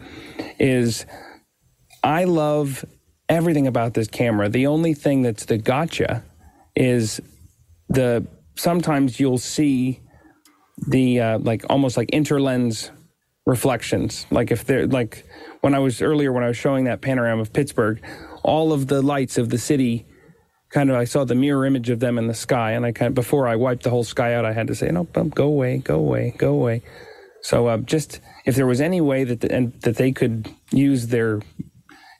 is 0.59 1.07
I 2.03 2.24
love 2.24 2.84
everything 3.28 3.66
about 3.66 3.94
this 3.94 4.09
camera. 4.09 4.48
The 4.48 4.66
only 4.66 4.94
thing 4.94 5.22
that's 5.22 5.44
the 5.44 5.59
gotcha 5.59 6.24
is 6.74 7.20
the 7.88 8.26
sometimes 8.57 9.20
you'll 9.20 9.38
see 9.38 10.00
the 10.88 11.20
uh, 11.20 11.38
like 11.38 11.64
almost 11.70 11.96
like 11.96 12.11
interlens 12.11 12.90
reflections. 13.46 14.26
Like 14.30 14.50
if 14.50 14.64
they're 14.64 14.86
like 14.86 15.24
when 15.62 15.74
I 15.74 15.78
was 15.78 16.02
earlier 16.02 16.32
when 16.32 16.44
I 16.44 16.48
was 16.48 16.56
showing 16.56 16.84
that 16.84 17.00
panorama 17.00 17.40
of 17.40 17.52
Pittsburgh, 17.52 18.02
all 18.42 18.72
of 18.72 18.88
the 18.88 19.00
lights 19.00 19.38
of 19.38 19.48
the 19.48 19.58
city 19.58 20.04
kind 20.70 20.90
of 20.90 20.96
I 20.96 21.04
saw 21.04 21.24
the 21.24 21.34
mirror 21.34 21.64
image 21.64 21.88
of 21.90 22.00
them 22.00 22.18
in 22.18 22.26
the 22.26 22.34
sky, 22.34 22.72
and 22.72 22.84
I 22.84 22.92
kind 22.92 23.08
of 23.08 23.14
before 23.14 23.46
I 23.46 23.56
wiped 23.56 23.84
the 23.84 23.90
whole 23.90 24.04
sky 24.04 24.34
out, 24.34 24.44
I 24.44 24.52
had 24.52 24.66
to 24.66 24.74
say, 24.74 24.90
no, 24.90 25.04
go 25.04 25.44
away, 25.44 25.78
go 25.78 25.96
away, 25.96 26.34
go 26.36 26.52
away. 26.52 26.82
So 27.42 27.68
uh, 27.68 27.78
just 27.78 28.20
if 28.44 28.56
there 28.56 28.66
was 28.66 28.80
any 28.80 29.00
way 29.00 29.24
that 29.24 29.40
the, 29.40 29.52
and 29.52 29.72
that 29.82 29.96
they 29.96 30.12
could 30.12 30.48
use 30.70 31.08
their 31.08 31.40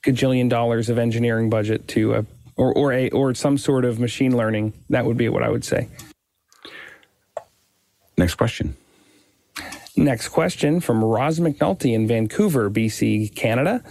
gajillion 0.05 0.49
dollars 0.49 0.89
of 0.89 0.99
engineering 0.99 1.51
budget 1.51 1.89
to 1.89 2.15
uh, 2.15 2.23
or 2.57 2.73
or 2.75 2.93
a 2.93 3.11
or 3.11 3.35
some 3.35 3.59
sort 3.59 3.85
of 3.85 3.99
machine 3.99 4.37
learning, 4.37 4.73
that 4.91 5.05
would 5.05 5.17
be 5.17 5.29
what 5.29 5.43
I 5.43 5.49
would 5.49 5.65
say. 5.65 5.89
Next 8.17 8.37
question. 8.37 8.77
Next 9.97 10.31
question 10.31 10.81
from 10.81 11.05
Roz 11.05 11.39
McNulty 11.39 11.93
in 11.93 12.07
Vancouver, 12.07 12.71
BC, 12.71 13.35
Canada. 13.35 13.83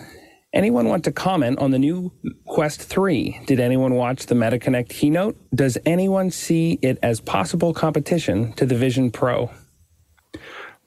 Anyone 0.52 0.88
want 0.88 1.04
to 1.04 1.12
comment 1.12 1.60
on 1.60 1.72
the 1.72 1.80
new 1.80 2.12
Quest 2.46 2.82
3? 2.82 3.42
Did 3.46 3.60
anyone 3.60 3.94
watch 3.94 4.26
the 4.26 4.36
MetaConnect 4.36 4.90
keynote? 4.90 5.38
Does 5.54 5.78
anyone 5.86 6.32
see 6.32 6.80
it 6.82 6.98
as 7.04 7.22
possible 7.22 7.74
competition 7.74 8.52
to 8.54 8.66
the 8.66 8.76
Vision 8.76 9.12
Pro? 9.12 9.52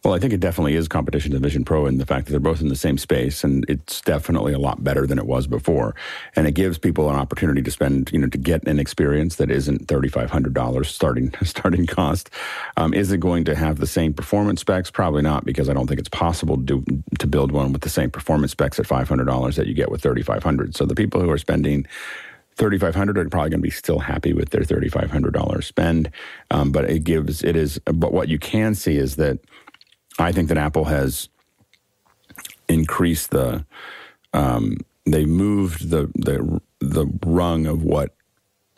Well, 0.04 0.12
I 0.12 0.18
think 0.18 0.34
it 0.34 0.40
definitely 0.40 0.74
is 0.74 0.86
competition 0.86 1.32
to 1.32 1.38
Vision 1.38 1.64
Pro 1.64 1.86
in 1.86 1.96
the 1.96 2.04
fact 2.04 2.26
that 2.26 2.32
they're 2.32 2.38
both 2.38 2.60
in 2.60 2.68
the 2.68 2.76
same 2.76 2.98
space, 2.98 3.42
and 3.42 3.64
it's 3.70 4.02
definitely 4.02 4.52
a 4.52 4.58
lot 4.58 4.84
better 4.84 5.06
than 5.06 5.18
it 5.18 5.24
was 5.24 5.46
before. 5.46 5.94
And 6.36 6.46
it 6.46 6.52
gives 6.52 6.76
people 6.76 7.08
an 7.08 7.16
opportunity 7.16 7.62
to 7.62 7.70
spend, 7.70 8.12
you 8.12 8.18
know, 8.18 8.26
to 8.26 8.36
get 8.36 8.68
an 8.68 8.78
experience 8.78 9.36
that 9.36 9.50
isn't 9.50 9.88
thirty 9.88 10.10
five 10.10 10.30
hundred 10.30 10.52
dollars 10.52 10.94
starting 10.94 11.32
starting 11.42 11.86
cost. 11.86 12.28
Um, 12.76 12.92
is 12.92 13.12
it 13.12 13.20
going 13.20 13.44
to 13.44 13.54
have 13.54 13.78
the 13.78 13.86
same 13.86 14.12
performance 14.12 14.60
specs? 14.60 14.90
Probably 14.90 15.22
not, 15.22 15.46
because 15.46 15.70
I 15.70 15.72
don't 15.72 15.86
think 15.86 16.00
it's 16.00 16.10
possible 16.10 16.58
to 16.58 16.62
do, 16.62 16.84
to 17.18 17.26
build 17.26 17.50
one 17.50 17.72
with 17.72 17.80
the 17.80 17.88
same 17.88 18.10
performance 18.10 18.52
specs 18.52 18.78
at 18.78 18.86
five 18.86 19.08
hundred 19.08 19.24
dollars 19.24 19.56
that 19.56 19.66
you 19.66 19.72
get 19.72 19.90
with 19.90 20.02
thirty 20.02 20.22
five 20.22 20.42
hundred. 20.42 20.76
So 20.76 20.84
the 20.84 20.94
people 20.94 21.22
who 21.22 21.30
are 21.30 21.38
spending 21.38 21.86
3500 22.56 23.26
are 23.26 23.30
probably 23.30 23.50
going 23.50 23.60
to 23.60 23.64
be 23.64 23.70
still 23.70 23.98
happy 23.98 24.32
with 24.32 24.50
their 24.50 24.62
$3500 24.62 25.64
spend 25.64 26.08
um, 26.52 26.70
but 26.70 26.88
it 26.88 27.02
gives 27.02 27.42
it 27.42 27.56
is 27.56 27.80
but 27.80 28.12
what 28.12 28.28
you 28.28 28.38
can 28.38 28.76
see 28.76 28.96
is 28.96 29.16
that 29.16 29.40
I 30.18 30.32
think 30.32 30.48
that 30.48 30.58
Apple 30.58 30.84
has 30.84 31.28
increased 32.68 33.30
the 33.30 33.64
um, 34.32 34.78
they 35.06 35.24
moved 35.24 35.90
the 35.90 36.10
the 36.14 36.60
the 36.80 37.06
rung 37.24 37.66
of 37.66 37.82
what 37.82 38.14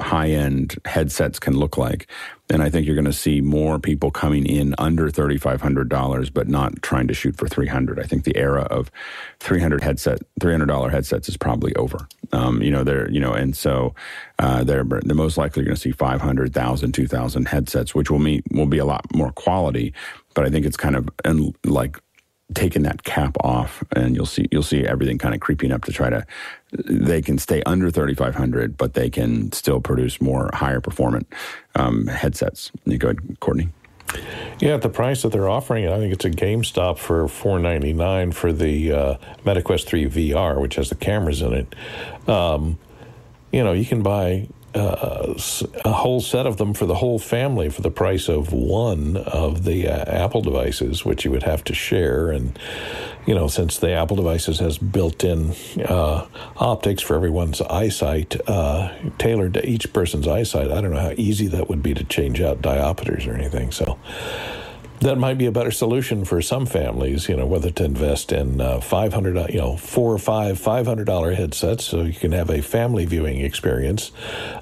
high 0.01 0.28
end 0.28 0.76
headsets 0.84 1.39
can 1.39 1.57
look 1.57 1.78
like. 1.78 2.07
And 2.51 2.62
I 2.62 2.68
think 2.68 2.87
you're 2.87 2.95
going 2.95 3.07
to 3.07 3.12
see 3.12 3.41
more 3.41 3.78
people 3.78 4.11
coming 4.11 4.45
in 4.45 4.74
under 4.78 5.09
$3,500, 5.09 6.32
but 6.32 6.49
not 6.49 6.82
trying 6.82 7.09
to 7.09 7.14
shoot 7.14 7.37
for 7.37 7.49
300. 7.49 7.99
I 7.99 8.03
think 8.03 8.24
the 8.24 8.37
era 8.37 8.62
of 8.64 8.91
300 9.41 9.82
headset, 9.82 10.20
$300 10.41 10.91
headsets 10.91 11.28
is 11.28 11.37
probably 11.37 11.74
over. 11.76 12.07
Um, 12.32 12.62
you 12.62 12.70
know, 12.70 12.84
they're, 12.84 13.11
you 13.11 13.18
know, 13.18 13.32
and 13.32 13.57
so 13.57 13.95
uh, 14.39 14.62
they're, 14.62 14.84
they're 14.84 15.16
most 15.16 15.39
likely 15.39 15.64
going 15.64 15.74
to 15.74 15.80
see 15.80 15.93
500,000, 15.93 16.93
2,000 16.93 17.49
headsets, 17.49 17.95
which 17.95 18.11
will 18.11 18.18
meet, 18.18 18.45
will 18.53 18.66
be 18.66 18.78
a 18.78 18.84
lot 18.84 19.12
more 19.14 19.32
quality, 19.32 19.95
but 20.37 20.45
I 20.45 20.51
think 20.51 20.64
it's 20.64 20.76
kind 20.76 20.95
of 20.95 21.09
and 21.24 21.57
like 21.64 21.99
taking 22.55 22.82
that 22.82 23.03
cap 23.03 23.37
off 23.41 23.82
and 23.97 24.14
you'll 24.14 24.24
see 24.24 24.47
you'll 24.53 24.62
see 24.62 24.87
everything 24.87 25.18
kind 25.18 25.34
of 25.34 25.41
creeping 25.41 25.72
up 25.72 25.82
to 25.84 25.93
try 25.93 26.09
to 26.09 26.24
they 26.70 27.20
can 27.20 27.39
stay 27.39 27.61
under 27.64 27.91
3500 27.91 28.76
but 28.76 28.95
they 28.95 29.11
can 29.11 29.51
still 29.51 29.80
produce 29.80 30.20
more 30.20 30.49
higher 30.55 30.80
performant 30.80 31.26
um, 31.74 32.07
headsets 32.07 32.70
you 32.84 32.99
go 32.99 33.09
ahead 33.09 33.41
courtney 33.41 33.68
yeah, 34.61 34.74
at 34.74 34.82
the 34.82 34.89
price 34.89 35.22
that 35.22 35.32
they're 35.32 35.49
offering 35.49 35.89
I 35.89 35.99
think 35.99 36.12
it's 36.12 36.24
a 36.24 36.30
GameStop 36.30 36.99
for 36.99 37.26
four 37.26 37.59
ninety 37.59 37.93
nine 37.93 38.30
for 38.30 38.53
the 38.53 38.93
uh, 38.93 39.16
MetaQuest 39.45 39.84
three 39.84 40.07
VR, 40.07 40.61
which 40.61 40.76
has 40.76 40.91
the 40.91 40.95
cameras 40.95 41.43
in 41.43 41.53
it. 41.53 41.74
Um, 42.28 42.78
you 43.51 43.64
know, 43.64 43.72
you 43.72 43.84
can 43.84 44.03
buy 44.03 44.49
uh, 44.77 45.35
a 45.85 45.93
whole 45.93 46.20
set 46.20 46.47
of 46.47 46.59
them 46.59 46.74
for 46.74 46.87
the 46.87 46.95
whole 46.95 47.18
family 47.18 47.68
for 47.70 47.83
the 47.83 47.91
price 47.91 48.29
of 48.29 48.53
one 48.53 49.16
of 49.16 49.64
the 49.64 49.89
uh, 49.89 50.05
Apple 50.24 50.43
devices, 50.43 51.05
which 51.05 51.24
you 51.24 51.31
would 51.31 51.43
have 51.45 51.64
to 51.64 51.74
share. 51.74 52.31
And, 52.31 52.59
you 53.27 53.35
know, 53.35 53.49
since 53.49 53.79
the 53.79 53.93
Apple 53.93 54.16
devices 54.16 54.59
has 54.59 54.79
built 54.79 55.24
in 55.24 55.53
uh, 55.85 56.27
optics 56.57 57.03
for 57.03 57.16
everyone's 57.16 57.61
eyesight, 57.62 58.37
uh, 58.49 58.93
tailored 59.18 59.55
to 59.55 59.68
each 59.68 59.93
person's 59.93 60.29
eyesight, 60.29 60.70
I 60.70 60.81
don't 60.81 60.93
know 60.93 61.01
how 61.01 61.14
easy 61.16 61.47
that 61.49 61.68
would 61.68 61.83
be 61.83 61.95
to 61.95 62.05
change 62.05 62.41
out 62.41 62.61
diopters 62.61 63.27
or 63.27 63.35
anything. 63.35 63.72
So, 63.72 63.99
that 65.01 65.17
might 65.19 65.39
be 65.39 65.47
a 65.47 65.53
better 65.53 65.71
solution 65.71 66.25
for 66.25 66.41
some 66.43 66.67
families, 66.67 67.29
you 67.29 67.37
know, 67.37 67.47
whether 67.47 67.71
to 67.71 67.85
invest 67.85 68.33
in 68.33 68.61
uh, 68.61 68.81
500, 68.81 69.51
you 69.51 69.61
know, 69.61 69.77
four 69.77 70.13
or 70.13 70.19
five 70.19 70.59
$500 70.59 71.37
headsets 71.37 71.85
so 71.85 72.03
you 72.03 72.13
can 72.13 72.33
have 72.33 72.51
a 72.51 72.63
family 72.63 73.05
viewing 73.05 73.41
experience 73.41 74.13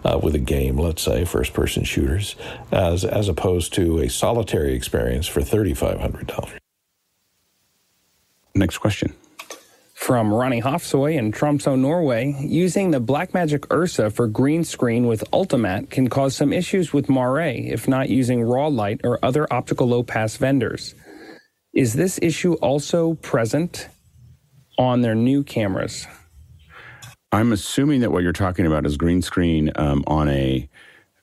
uh, 0.05 0.19
with 0.23 0.35
a 0.35 0.39
game, 0.39 0.77
let's 0.77 1.03
say, 1.03 1.25
first 1.25 1.53
person 1.53 1.85
shooters, 1.85 2.37
as, 2.73 3.05
as 3.05 3.29
opposed 3.29 3.73
to 3.75 3.99
a 4.01 4.09
solitary 4.09 4.75
experience 4.75 5.27
for 5.27 5.41
$3,500. 5.41 6.59
Next 8.55 8.79
question 8.79 9.15
from 10.05 10.35
Ronnie 10.35 10.61
Hofsoy 10.61 11.17
in 11.17 11.33
Tromsø, 11.33 11.79
Norway, 11.81 12.37
using 12.39 12.91
the 12.91 13.01
Blackmagic 13.01 13.65
Ursa 13.73 14.11
for 14.11 14.27
green 14.27 14.63
screen 14.63 15.07
with 15.07 15.25
Ultimatte 15.33 15.89
can 15.89 16.11
cause 16.11 16.37
some 16.37 16.53
issues 16.53 16.93
with 16.93 17.09
moire 17.09 17.41
if 17.41 17.89
not 17.89 18.11
using 18.11 18.41
Rawlite 18.41 19.01
or 19.03 19.19
other 19.23 19.51
optical 19.51 19.89
low 19.89 20.03
pass 20.03 20.37
vendors. 20.37 20.95
Is 21.73 21.95
this 21.95 22.19
issue 22.21 22.53
also 22.57 23.15
present 23.15 23.89
on 24.77 25.01
their 25.01 25.15
new 25.15 25.43
cameras? 25.43 26.07
I'm 27.33 27.51
assuming 27.53 28.01
that 28.03 28.13
what 28.13 28.23
you're 28.23 28.35
talking 28.35 28.67
about 28.67 28.85
is 28.85 28.99
green 28.99 29.23
screen 29.23 29.73
um, 29.77 30.05
on 30.07 30.29
a 30.29 30.69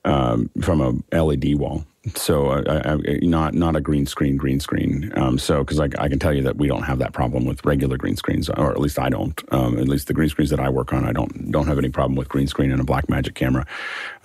um, 0.04 0.50
from 0.60 1.04
a 1.12 1.22
LED 1.22 1.54
wall. 1.54 1.86
So 2.16 2.50
uh, 2.50 2.98
not 3.22 3.54
not 3.54 3.76
a 3.76 3.80
green 3.80 4.06
screen, 4.06 4.36
green 4.36 4.58
screen. 4.58 5.12
Um, 5.14 5.38
so 5.38 5.62
because 5.62 5.78
I, 5.78 5.84
I, 6.00 6.08
can 6.08 6.18
tell 6.18 6.32
you 6.32 6.42
that 6.42 6.56
we 6.56 6.66
don't 6.66 6.82
have 6.82 6.98
that 6.98 7.12
problem 7.12 7.44
with 7.44 7.64
regular 7.64 7.96
green 7.96 8.16
screens, 8.16 8.50
or 8.50 8.72
at 8.72 8.80
least 8.80 8.98
I 8.98 9.08
don't. 9.08 9.40
Um, 9.52 9.78
at 9.78 9.86
least 9.86 10.08
the 10.08 10.12
green 10.12 10.28
screens 10.28 10.50
that 10.50 10.58
I 10.58 10.68
work 10.68 10.92
on, 10.92 11.04
I 11.04 11.12
don't 11.12 11.52
don't 11.52 11.68
have 11.68 11.78
any 11.78 11.90
problem 11.90 12.16
with 12.16 12.28
green 12.28 12.48
screen 12.48 12.72
and 12.72 12.80
a 12.80 12.84
black 12.84 13.08
magic 13.08 13.36
camera. 13.36 13.66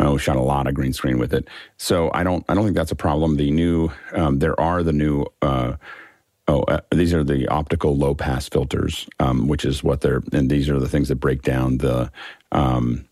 Uh, 0.02 0.12
we 0.12 0.18
shot 0.18 0.38
a 0.38 0.42
lot 0.42 0.66
of 0.66 0.74
green 0.74 0.92
screen 0.92 1.20
with 1.20 1.36
it, 1.36 1.48
so 1.78 2.10
I 2.16 2.24
don't 2.24 2.44
I 2.50 2.56
don't 2.56 2.64
think 2.64 2.76
that's 2.76 2.92
a 2.92 2.96
problem. 2.96 3.36
The 3.36 3.52
new 3.52 3.92
um, 4.14 4.40
there 4.40 4.60
are 4.60 4.82
the 4.84 4.94
new. 4.94 5.26
Uh, 5.42 5.76
Oh, 6.50 6.62
uh, 6.62 6.80
these 6.92 7.14
are 7.14 7.26
the 7.26 7.46
optical 7.50 7.98
low 7.98 8.16
pass 8.16 8.48
filters, 8.48 9.06
um, 9.20 9.50
which 9.50 9.66
is 9.66 9.84
what 9.84 10.00
they're, 10.00 10.24
and 10.32 10.50
these 10.50 10.70
are 10.70 10.80
the 10.80 10.88
things 10.88 11.10
that 11.10 11.18
break 11.18 11.42
down 11.42 11.80
the 11.80 12.10
um, 12.54 13.06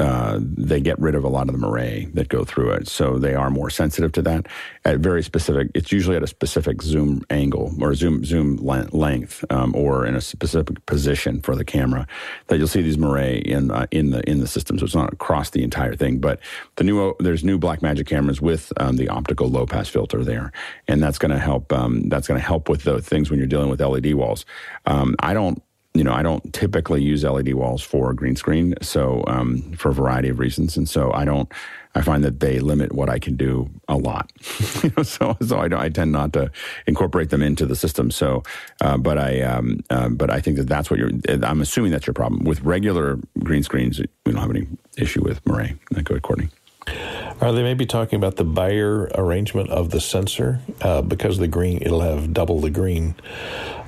uh, 0.00 0.38
they 0.40 0.80
get 0.80 0.98
rid 0.98 1.14
of 1.14 1.24
a 1.24 1.28
lot 1.28 1.48
of 1.48 1.52
the 1.52 1.58
moire 1.58 2.06
that 2.14 2.28
go 2.28 2.44
through 2.44 2.70
it. 2.70 2.88
So 2.88 3.18
they 3.18 3.34
are 3.34 3.50
more 3.50 3.68
sensitive 3.68 4.12
to 4.12 4.22
that 4.22 4.46
at 4.84 4.98
very 4.98 5.22
specific. 5.22 5.70
It's 5.74 5.92
usually 5.92 6.16
at 6.16 6.22
a 6.22 6.26
specific 6.26 6.80
zoom 6.80 7.22
angle 7.28 7.72
or 7.80 7.94
zoom 7.94 8.24
zoom 8.24 8.56
length 8.56 9.44
um, 9.50 9.74
or 9.76 10.06
in 10.06 10.14
a 10.14 10.20
specific 10.20 10.84
position 10.86 11.42
for 11.42 11.54
the 11.54 11.64
camera 11.64 12.06
that 12.46 12.56
you'll 12.56 12.66
see 12.66 12.80
these 12.80 12.98
moire 12.98 13.18
in 13.18 13.70
uh, 13.70 13.86
in 13.90 14.10
the 14.10 14.28
in 14.28 14.40
the 14.40 14.46
system. 14.46 14.78
So 14.78 14.86
it's 14.86 14.94
not 14.94 15.12
across 15.12 15.50
the 15.50 15.62
entire 15.62 15.94
thing. 15.94 16.18
But 16.18 16.40
the 16.76 16.84
new 16.84 17.14
there's 17.20 17.44
new 17.44 17.58
Blackmagic 17.58 18.06
cameras 18.06 18.40
with 18.40 18.72
um, 18.78 18.96
the 18.96 19.08
optical 19.08 19.48
low 19.48 19.66
pass 19.66 19.88
filter 19.88 20.24
there, 20.24 20.50
and 20.88 21.02
that's 21.02 21.18
going 21.18 21.32
to 21.32 21.38
help. 21.38 21.72
Um, 21.72 22.08
that's 22.08 22.26
going 22.26 22.40
to 22.40 22.46
help 22.46 22.70
with 22.70 22.84
the 22.84 23.02
things 23.02 23.28
when 23.28 23.38
you're 23.38 23.48
dealing 23.48 23.68
with 23.68 23.80
LED 23.80 24.14
walls. 24.14 24.46
Um, 24.86 25.14
I 25.20 25.34
don't 25.34 25.62
you 25.94 26.04
know, 26.04 26.12
I 26.12 26.22
don't 26.22 26.52
typically 26.52 27.02
use 27.02 27.24
LED 27.24 27.54
walls 27.54 27.82
for 27.82 28.10
a 28.10 28.14
green 28.14 28.36
screen, 28.36 28.74
so 28.80 29.24
um, 29.26 29.72
for 29.72 29.90
a 29.90 29.94
variety 29.94 30.28
of 30.28 30.38
reasons, 30.38 30.76
and 30.76 30.88
so 30.88 31.12
I 31.12 31.24
don't. 31.24 31.50
I 31.92 32.02
find 32.02 32.22
that 32.22 32.38
they 32.38 32.60
limit 32.60 32.92
what 32.92 33.08
I 33.08 33.18
can 33.18 33.34
do 33.34 33.68
a 33.88 33.96
lot. 33.96 34.30
so, 34.40 35.36
so 35.44 35.58
I, 35.58 35.66
don't 35.66 35.80
I, 35.80 35.88
tend 35.88 36.12
not 36.12 36.32
to 36.34 36.52
incorporate 36.86 37.30
them 37.30 37.42
into 37.42 37.66
the 37.66 37.74
system. 37.74 38.12
So, 38.12 38.44
uh, 38.80 38.96
but 38.96 39.18
I, 39.18 39.40
um, 39.40 39.80
uh, 39.90 40.08
but 40.08 40.30
I 40.30 40.40
think 40.40 40.56
that 40.58 40.68
that's 40.68 40.88
what 40.88 41.00
you're. 41.00 41.10
I'm 41.28 41.60
assuming 41.60 41.90
that's 41.90 42.06
your 42.06 42.14
problem 42.14 42.44
with 42.44 42.60
regular 42.60 43.18
green 43.40 43.64
screens. 43.64 44.00
We 44.24 44.32
don't 44.32 44.40
have 44.40 44.50
any 44.50 44.68
issue 44.96 45.24
with 45.24 45.44
moire. 45.44 45.70
Go 45.92 46.14
ahead, 46.14 46.22
Courtney. 46.22 46.50
Are 47.40 47.52
they 47.52 47.62
maybe 47.62 47.86
talking 47.86 48.18
about 48.18 48.36
the 48.36 48.44
Bayer 48.44 49.10
arrangement 49.14 49.70
of 49.70 49.90
the 49.90 50.00
sensor? 50.00 50.60
Uh, 50.82 51.00
because 51.00 51.38
the 51.38 51.48
green, 51.48 51.78
it'll 51.80 52.02
have 52.02 52.34
double 52.34 52.60
the 52.60 52.68
green 52.68 53.14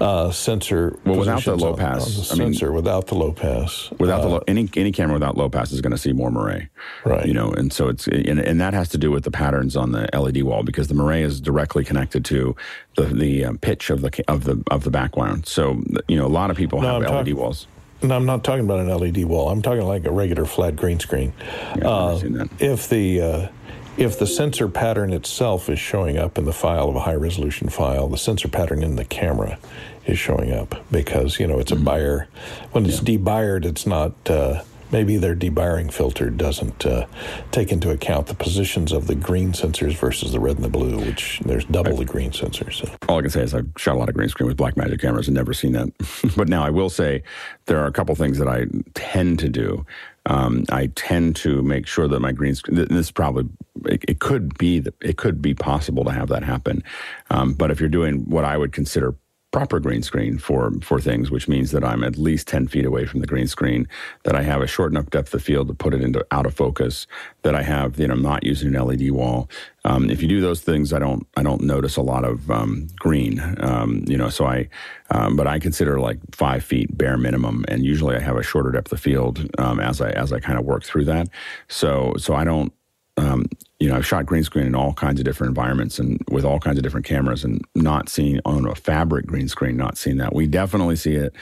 uh, 0.01 0.31
sensor. 0.31 0.99
Well, 1.05 1.19
without 1.19 1.45
the 1.45 1.57
low 1.57 1.77
pass, 1.77 2.07
on, 2.07 2.13
on 2.13 2.19
the 2.19 2.25
sensor, 2.25 2.67
mean, 2.67 2.77
without 2.77 3.09
the 3.09 3.15
low 3.15 3.33
pass, 3.33 3.91
without 3.99 4.21
uh, 4.21 4.23
the 4.23 4.29
low, 4.29 4.43
any 4.49 4.71
any 4.75 4.91
camera 4.91 5.15
without 5.15 5.37
low 5.37 5.51
pass 5.51 5.71
is 5.71 5.83
going 5.83 5.91
to 5.91 5.99
see 5.99 6.13
more 6.13 6.31
moire, 6.31 6.71
right? 7.05 7.27
You 7.27 7.35
know, 7.35 7.51
and 7.51 7.71
so 7.73 7.89
it's 7.89 8.07
and, 8.07 8.39
and, 8.39 8.61
that 8.61 8.73
has 8.73 8.89
to 8.91 8.99
do 8.99 9.11
with 9.11 9.25
the 9.25 9.31
patterns 9.31 9.77
on 9.77 9.93
the 9.93 10.09
LED 10.15 10.43
wall 10.45 10.63
because 10.63 10.89
the 10.89 10.95
moire 10.95 11.13
is 11.13 11.41
directly 11.41 11.85
connected 11.85 12.25
to 12.27 12.57
the 12.97 13.05
the 13.05 13.45
um, 13.45 13.59
pitch 13.59 13.91
of 13.91 14.01
the 14.01 14.25
of 14.29 14.45
the 14.45 14.63
of 14.71 14.85
the 14.85 14.91
background. 14.91 15.47
So 15.47 15.83
you 16.09 16.17
know, 16.17 16.27
a 16.27 16.29
lot 16.29 16.51
of 16.51 16.57
people 16.57 16.81
no, 16.81 17.01
have 17.01 17.11
I'm 17.11 17.17
LED 17.17 17.27
talk- 17.27 17.37
walls. 17.37 17.67
No, 18.03 18.17
I'm 18.17 18.27
not 18.27 18.43
talking 18.43 18.65
about 18.65 18.81
an 18.81 18.89
LED 18.89 19.25
wall. 19.25 19.49
I'm 19.49 19.63
talking 19.63 19.83
like 19.83 20.05
a 20.05 20.11
regular 20.11 20.45
flat 20.45 20.77
green 20.77 20.99
screen. 20.99 21.33
Yeah, 21.79 21.89
uh, 21.89 22.47
if 22.59 22.89
the 22.89 23.21
uh, 23.21 23.49
if 23.97 24.19
the 24.19 24.27
sensor 24.27 24.69
pattern 24.69 25.13
itself 25.13 25.69
is 25.69 25.79
showing 25.79 26.19
up 26.19 26.39
in 26.39 26.45
the 26.45 26.53
file 26.53 26.89
of 26.89 26.97
a 26.97 27.01
high 27.01 27.15
resolution 27.15 27.69
file, 27.69 28.09
the 28.09 28.19
sensor 28.19 28.49
pattern 28.49 28.83
in 28.83 28.97
the 28.97 29.05
camera 29.05 29.59
is 30.07 30.19
showing 30.19 30.53
up 30.53 30.85
because 30.91 31.39
you 31.39 31.47
know 31.47 31.59
it's 31.59 31.73
a 31.73 31.77
mm-hmm. 31.77 31.85
Bayer. 31.85 32.29
When 32.73 32.87
it's 32.87 33.03
yeah. 33.03 33.19
debayered, 33.19 33.65
it's 33.65 33.87
not. 33.87 34.13
Uh, 34.29 34.63
maybe 34.93 35.17
their 35.17 35.35
debayering 35.35 35.93
filter 35.93 36.31
doesn't 36.31 36.87
uh, 36.87 37.07
take 37.51 37.73
into 37.73 37.91
account 37.91 38.27
the 38.27 38.35
positions 38.35 38.93
of 38.93 39.07
the 39.07 39.15
green 39.15 39.53
sensors 39.53 39.95
versus 39.97 40.33
the 40.33 40.39
red 40.39 40.57
and 40.57 40.65
the 40.65 40.69
blue, 40.69 40.99
which 40.99 41.41
there's 41.45 41.65
double 41.65 41.97
the 41.97 42.05
green 42.05 42.31
sensors. 42.31 42.75
So. 42.75 42.95
All 43.09 43.19
I 43.19 43.23
can 43.23 43.31
say 43.31 43.43
is 43.43 43.55
I've 43.55 43.69
shot 43.77 43.97
a 43.97 43.99
lot 43.99 44.09
of 44.09 44.15
green 44.15 44.29
screen 44.29 44.47
with 44.47 44.57
Blackmagic 44.57 45.01
cameras 45.01 45.27
and 45.27 45.35
never 45.35 45.55
seen 45.55 45.73
that. 45.73 45.89
but 46.37 46.49
now 46.49 46.63
I 46.63 46.71
will 46.71 46.91
say 46.91 47.23
there 47.67 47.79
are 47.79 47.87
a 47.87 47.93
couple 47.93 48.15
things 48.15 48.39
that 48.39 48.49
I 48.49 48.67
tend 48.95 49.39
to 49.41 49.49
do. 49.49 49.85
Um, 50.27 50.65
I 50.71 50.87
tend 50.95 51.35
to 51.37 51.63
make 51.63 51.87
sure 51.87 52.07
that 52.07 52.21
my 52.21 52.31
green 52.31 52.55
screen. 52.55 52.87
This 52.89 53.11
probably 53.11 53.49
it, 53.87 54.05
it, 54.07 54.21
could 54.21 54.57
be 54.57 54.85
it 55.01 55.17
could 55.17 55.43
be 55.43 55.53
possible 55.53 56.05
to 56.05 56.13
have 56.13 56.29
that 56.29 56.45
happen, 56.45 56.85
um, 57.31 57.55
but 57.55 57.73
if 57.73 57.81
you're 57.81 57.89
doing 57.89 58.21
what 58.31 58.45
I 58.45 58.57
would 58.57 58.73
consider 58.73 59.17
proper 59.53 59.79
green 59.79 60.03
screen 60.03 60.39
for 60.39 60.73
for 60.83 61.01
things, 61.01 61.31
which 61.31 61.47
means 61.47 61.71
that 61.71 61.85
I'm 61.85 62.03
at 62.03 62.17
least 62.17 62.49
ten 62.49 62.67
feet 62.67 62.85
away 62.85 63.07
from 63.07 63.21
the 63.21 63.27
green 63.27 63.47
screen, 63.47 63.87
that 64.25 64.35
I 64.35 64.43
have 64.43 64.63
a 64.63 64.67
short 64.67 64.91
enough 64.91 65.11
depth 65.11 65.33
of 65.35 65.43
field 65.43 65.69
to 65.69 65.75
put 65.75 65.95
it 65.95 66.03
into 66.03 66.27
out 66.31 66.47
of 66.47 66.55
focus, 66.55 67.07
that 67.43 67.55
I 67.55 67.63
have 67.63 68.01
you 68.01 68.09
know 68.09 68.15
not 68.15 68.43
using 68.45 68.75
an 68.75 68.85
LED 68.85 69.11
wall. 69.13 69.49
Um, 69.85 70.11
if 70.11 70.23
you 70.23 70.29
do 70.29 70.41
those 70.41 70.63
things, 70.63 70.93
I 70.93 70.99
don't 70.99 71.27
I 71.37 71.43
don't 71.43 71.63
notice 71.63 71.97
a 71.97 72.03
lot 72.03 72.25
of 72.25 72.51
um, 72.51 72.89
green. 72.99 73.41
Um, 73.61 74.05
you 74.09 74.17
know, 74.17 74.31
so 74.31 74.47
I 74.47 74.69
um, 75.11 75.37
but 75.37 75.47
I 75.47 75.59
consider 75.59 76.01
like 76.01 76.19
five 76.33 76.65
feet 76.65 76.97
bare 76.97 77.19
minimum, 77.19 77.65
and 77.69 77.85
usually 77.85 78.17
I 78.17 78.21
have 78.21 78.37
a 78.37 78.43
shorter 78.43 78.71
depth 78.71 78.93
of 78.93 79.01
field 79.01 79.49
um, 79.59 79.79
as 79.79 80.01
I 80.01 80.11
as 80.11 80.33
I 80.33 80.41
kind 80.41 80.59
of 80.59 80.65
work 80.65 80.83
through 80.83 81.05
that. 81.05 81.29
So 81.69 82.15
so 82.17 82.35
I 82.35 82.45
don't 82.45 82.73
um, 83.17 83.47
you 83.79 83.89
know, 83.89 83.97
I've 83.97 84.07
shot 84.07 84.27
green 84.27 84.45
screen 84.45 84.67
in 84.67 84.75
all 84.75 84.95
kinds 84.95 85.21
of 85.21 85.25
different 85.25 85.51
environments 85.51 85.99
and 85.99 86.23
with 86.31 86.45
all 86.45 86.59
kinds 86.59 86.79
of 86.79 86.83
different 86.83 87.05
cameras 87.05 87.45
and 87.45 87.63
not 87.75 88.09
seeing 88.09 88.41
on 88.45 88.67
a 88.67 88.75
fabric 88.75 89.27
green 89.27 89.49
screen, 89.49 89.77
not 89.77 89.99
seeing 89.99 90.19
that. 90.19 90.35
We 90.35 90.47
definitely 90.47 90.97
see 90.97 91.15
it 91.15 91.35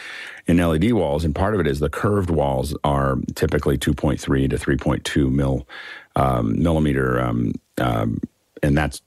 in 0.46 0.56
LED 0.56 0.92
walls. 0.92 1.24
And 1.24 1.34
part 1.34 1.54
of 1.54 1.60
it 1.60 1.66
is 1.66 1.78
the 1.78 1.90
curved 1.90 2.30
walls 2.30 2.74
are 2.82 3.18
typically 3.34 3.78
2.3 3.78 4.50
to 4.50 4.56
3.2 4.56 5.30
mil, 5.30 5.68
um, 6.16 6.60
millimeter. 6.60 7.20
Um, 7.20 7.52
um, 7.78 8.20
and 8.62 8.76
that's 8.76 9.02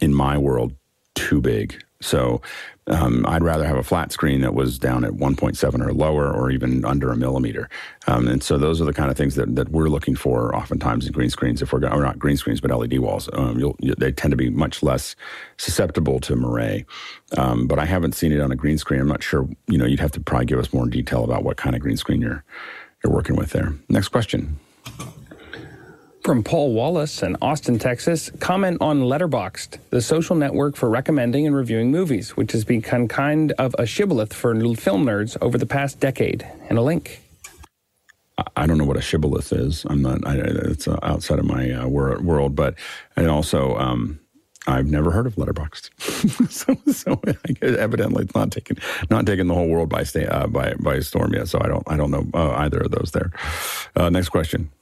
in 0.00 0.14
my 0.14 0.38
world 0.38 0.74
too 1.14 1.40
big. 1.40 1.82
So 2.06 2.40
um, 2.86 3.26
I'd 3.26 3.42
rather 3.42 3.66
have 3.66 3.76
a 3.76 3.82
flat 3.82 4.12
screen 4.12 4.40
that 4.42 4.54
was 4.54 4.78
down 4.78 5.04
at 5.04 5.12
1.7 5.12 5.84
or 5.84 5.92
lower, 5.92 6.32
or 6.32 6.50
even 6.50 6.84
under 6.84 7.10
a 7.10 7.16
millimeter. 7.16 7.68
Um, 8.06 8.28
and 8.28 8.42
so 8.42 8.56
those 8.56 8.80
are 8.80 8.84
the 8.84 8.92
kind 8.92 9.10
of 9.10 9.16
things 9.16 9.34
that, 9.34 9.56
that 9.56 9.70
we're 9.70 9.88
looking 9.88 10.14
for 10.14 10.54
oftentimes 10.54 11.06
in 11.06 11.12
green 11.12 11.30
screens. 11.30 11.60
If 11.60 11.72
we're 11.72 11.84
or 11.84 12.02
not 12.02 12.18
green 12.18 12.36
screens, 12.36 12.60
but 12.60 12.70
LED 12.70 13.00
walls, 13.00 13.28
um, 13.32 13.74
they 13.98 14.12
tend 14.12 14.30
to 14.30 14.36
be 14.36 14.50
much 14.50 14.82
less 14.82 15.16
susceptible 15.56 16.20
to 16.20 16.36
moire. 16.36 16.82
Um, 17.36 17.66
but 17.66 17.78
I 17.78 17.84
haven't 17.84 18.12
seen 18.12 18.30
it 18.30 18.40
on 18.40 18.52
a 18.52 18.56
green 18.56 18.78
screen. 18.78 19.00
I'm 19.00 19.08
not 19.08 19.22
sure. 19.22 19.48
You 19.66 19.78
know, 19.78 19.86
you'd 19.86 20.00
have 20.00 20.12
to 20.12 20.20
probably 20.20 20.46
give 20.46 20.60
us 20.60 20.72
more 20.72 20.86
detail 20.86 21.24
about 21.24 21.42
what 21.42 21.56
kind 21.56 21.74
of 21.74 21.82
green 21.82 21.96
screen 21.96 22.20
you're 22.20 22.44
you're 23.02 23.12
working 23.12 23.36
with 23.36 23.50
there. 23.50 23.74
Next 23.88 24.08
question. 24.08 24.58
From 26.26 26.42
Paul 26.42 26.72
Wallace 26.72 27.22
in 27.22 27.36
Austin, 27.40 27.78
Texas, 27.78 28.32
comment 28.40 28.78
on 28.80 29.02
Letterboxd, 29.02 29.78
the 29.90 30.02
social 30.02 30.34
network 30.34 30.74
for 30.74 30.90
recommending 30.90 31.46
and 31.46 31.54
reviewing 31.54 31.92
movies, 31.92 32.36
which 32.36 32.50
has 32.50 32.64
become 32.64 33.06
kind 33.06 33.52
of 33.52 33.76
a 33.78 33.86
shibboleth 33.86 34.32
for 34.32 34.52
film 34.74 35.06
nerds 35.06 35.36
over 35.40 35.56
the 35.56 35.66
past 35.66 36.00
decade. 36.00 36.44
And 36.68 36.78
a 36.78 36.82
link. 36.82 37.22
I 38.56 38.66
don't 38.66 38.76
know 38.76 38.84
what 38.84 38.96
a 38.96 39.00
shibboleth 39.00 39.52
is. 39.52 39.86
I'm 39.88 40.02
not. 40.02 40.26
I, 40.26 40.34
it's 40.34 40.88
uh, 40.88 40.98
outside 41.04 41.38
of 41.38 41.44
my 41.44 41.70
uh, 41.70 41.86
world, 41.86 42.56
but 42.56 42.74
and 43.14 43.28
also 43.28 43.76
um, 43.76 44.18
I've 44.66 44.88
never 44.88 45.12
heard 45.12 45.28
of 45.28 45.36
Letterboxd. 45.36 46.50
so, 46.50 46.74
so 46.92 47.20
evidently 47.62 48.24
it's 48.24 48.34
not 48.34 48.50
taking 48.50 48.78
not 49.10 49.26
taking 49.26 49.46
the 49.46 49.54
whole 49.54 49.68
world 49.68 49.90
by 49.90 50.02
uh, 50.02 50.48
by 50.48 50.74
by 50.80 50.98
storm 50.98 51.34
yet. 51.34 51.46
So 51.46 51.60
I 51.62 51.68
don't 51.68 51.84
I 51.86 51.96
don't 51.96 52.10
know 52.10 52.26
uh, 52.34 52.50
either 52.56 52.80
of 52.80 52.90
those 52.90 53.12
there. 53.12 53.30
Uh, 53.94 54.10
next 54.10 54.30
question. 54.30 54.72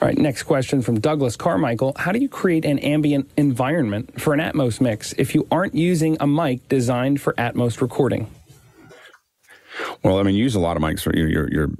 All 0.00 0.08
right, 0.08 0.18
next 0.18 0.42
question 0.44 0.82
from 0.82 1.00
Douglas 1.00 1.36
Carmichael. 1.36 1.92
How 1.96 2.12
do 2.12 2.18
you 2.18 2.28
create 2.28 2.64
an 2.64 2.78
ambient 2.80 3.30
environment 3.36 4.20
for 4.20 4.34
an 4.34 4.40
Atmos 4.40 4.80
mix 4.80 5.12
if 5.12 5.34
you 5.34 5.46
aren't 5.50 5.74
using 5.74 6.16
a 6.20 6.26
mic 6.26 6.68
designed 6.68 7.20
for 7.20 7.34
Atmos 7.34 7.80
recording? 7.80 8.28
Well, 10.02 10.18
I 10.18 10.22
mean, 10.24 10.34
you 10.34 10.42
use 10.42 10.54
a 10.54 10.60
lot 10.60 10.76
of 10.76 10.82
mics 10.82 11.04
your, 11.04 11.28
your, 11.28 11.52
your 11.52 11.70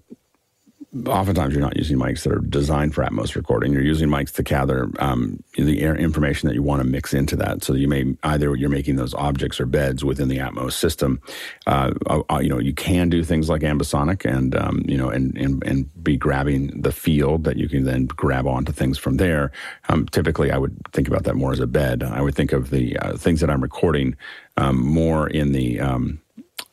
oftentimes 1.06 1.54
you're 1.54 1.62
not 1.62 1.76
using 1.76 1.96
mics 1.96 2.22
that 2.22 2.32
are 2.32 2.40
designed 2.40 2.94
for 2.94 3.02
Atmos 3.02 3.34
recording. 3.34 3.72
You're 3.72 3.82
using 3.82 4.10
mics 4.10 4.32
to 4.32 4.42
gather 4.42 4.90
um, 4.98 5.42
the 5.54 5.80
information 5.80 6.48
that 6.48 6.54
you 6.54 6.62
want 6.62 6.82
to 6.82 6.86
mix 6.88 7.14
into 7.14 7.34
that. 7.36 7.64
So 7.64 7.72
you 7.72 7.88
may 7.88 8.14
either 8.22 8.54
you're 8.54 8.68
making 8.68 8.96
those 8.96 9.14
objects 9.14 9.58
or 9.58 9.64
beds 9.64 10.04
within 10.04 10.28
the 10.28 10.36
Atmos 10.38 10.72
system. 10.72 11.20
Uh, 11.66 11.92
uh, 12.06 12.40
you 12.42 12.50
know, 12.50 12.58
you 12.58 12.74
can 12.74 13.08
do 13.08 13.24
things 13.24 13.48
like 13.48 13.62
ambisonic 13.62 14.30
and 14.30 14.54
um, 14.54 14.82
you 14.86 14.98
know 14.98 15.08
and, 15.08 15.36
and 15.38 15.62
and 15.64 16.04
be 16.04 16.16
grabbing 16.16 16.82
the 16.82 16.92
field 16.92 17.44
that 17.44 17.56
you 17.56 17.68
can 17.68 17.84
then 17.84 18.06
grab 18.06 18.46
onto 18.46 18.72
things 18.72 18.98
from 18.98 19.16
there. 19.16 19.50
Um, 19.88 20.06
typically, 20.08 20.50
I 20.50 20.58
would 20.58 20.76
think 20.92 21.08
about 21.08 21.24
that 21.24 21.36
more 21.36 21.52
as 21.52 21.60
a 21.60 21.66
bed. 21.66 22.02
I 22.02 22.20
would 22.20 22.34
think 22.34 22.52
of 22.52 22.68
the 22.68 22.98
uh, 22.98 23.16
things 23.16 23.40
that 23.40 23.48
I'm 23.48 23.62
recording 23.62 24.14
um, 24.58 24.84
more 24.84 25.26
in 25.28 25.52
the 25.52 25.80
um, 25.80 26.20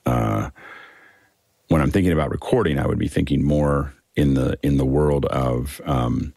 uh, 0.06 0.50
when 1.70 1.82
I'm 1.82 1.92
thinking 1.92 2.12
about 2.12 2.32
recording, 2.32 2.80
I 2.80 2.88
would 2.88 3.00
be 3.00 3.08
thinking 3.08 3.44
more 3.44 3.94
in 4.20 4.34
the 4.34 4.60
in 4.62 4.78
the 4.78 4.86
world 4.86 5.26
of 5.28 5.80
um, 5.86 6.34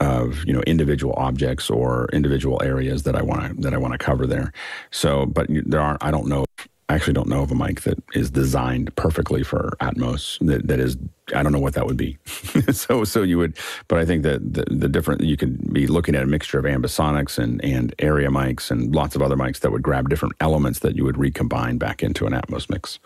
of 0.00 0.44
you 0.46 0.52
know 0.52 0.62
individual 0.62 1.14
objects 1.16 1.68
or 1.68 2.08
individual 2.12 2.60
areas 2.62 3.02
that 3.02 3.14
I 3.14 3.22
want 3.22 3.56
to 3.56 3.62
that 3.62 3.74
I 3.74 3.76
want 3.76 3.92
to 3.92 3.98
cover 3.98 4.26
there. 4.26 4.52
So, 4.90 5.26
but 5.26 5.46
there 5.48 5.80
aren't. 5.80 6.02
I 6.02 6.10
don't 6.10 6.26
know. 6.26 6.46
I 6.88 6.94
actually 6.94 7.12
don't 7.12 7.28
know 7.28 7.42
of 7.42 7.50
a 7.50 7.54
mic 7.54 7.82
that 7.82 8.02
is 8.12 8.30
designed 8.30 8.94
perfectly 8.96 9.42
for 9.42 9.76
Atmos. 9.80 10.38
That 10.46 10.66
that 10.68 10.80
is. 10.80 10.96
I 11.34 11.42
don't 11.42 11.52
know 11.52 11.60
what 11.60 11.74
that 11.74 11.86
would 11.86 11.98
be. 11.98 12.18
so 12.72 13.04
so 13.04 13.22
you 13.22 13.36
would. 13.36 13.58
But 13.88 13.98
I 13.98 14.06
think 14.06 14.22
that 14.22 14.40
the, 14.54 14.64
the 14.70 14.88
different 14.88 15.20
you 15.20 15.36
could 15.36 15.72
be 15.72 15.86
looking 15.86 16.14
at 16.14 16.22
a 16.22 16.26
mixture 16.26 16.58
of 16.58 16.64
ambisonics 16.64 17.38
and 17.38 17.62
and 17.62 17.94
area 17.98 18.28
mics 18.28 18.70
and 18.70 18.94
lots 18.94 19.14
of 19.14 19.20
other 19.20 19.36
mics 19.36 19.60
that 19.60 19.70
would 19.70 19.82
grab 19.82 20.08
different 20.08 20.34
elements 20.40 20.78
that 20.78 20.96
you 20.96 21.04
would 21.04 21.18
recombine 21.18 21.76
back 21.76 22.02
into 22.02 22.26
an 22.26 22.32
Atmos 22.32 22.70
mix. 22.70 22.98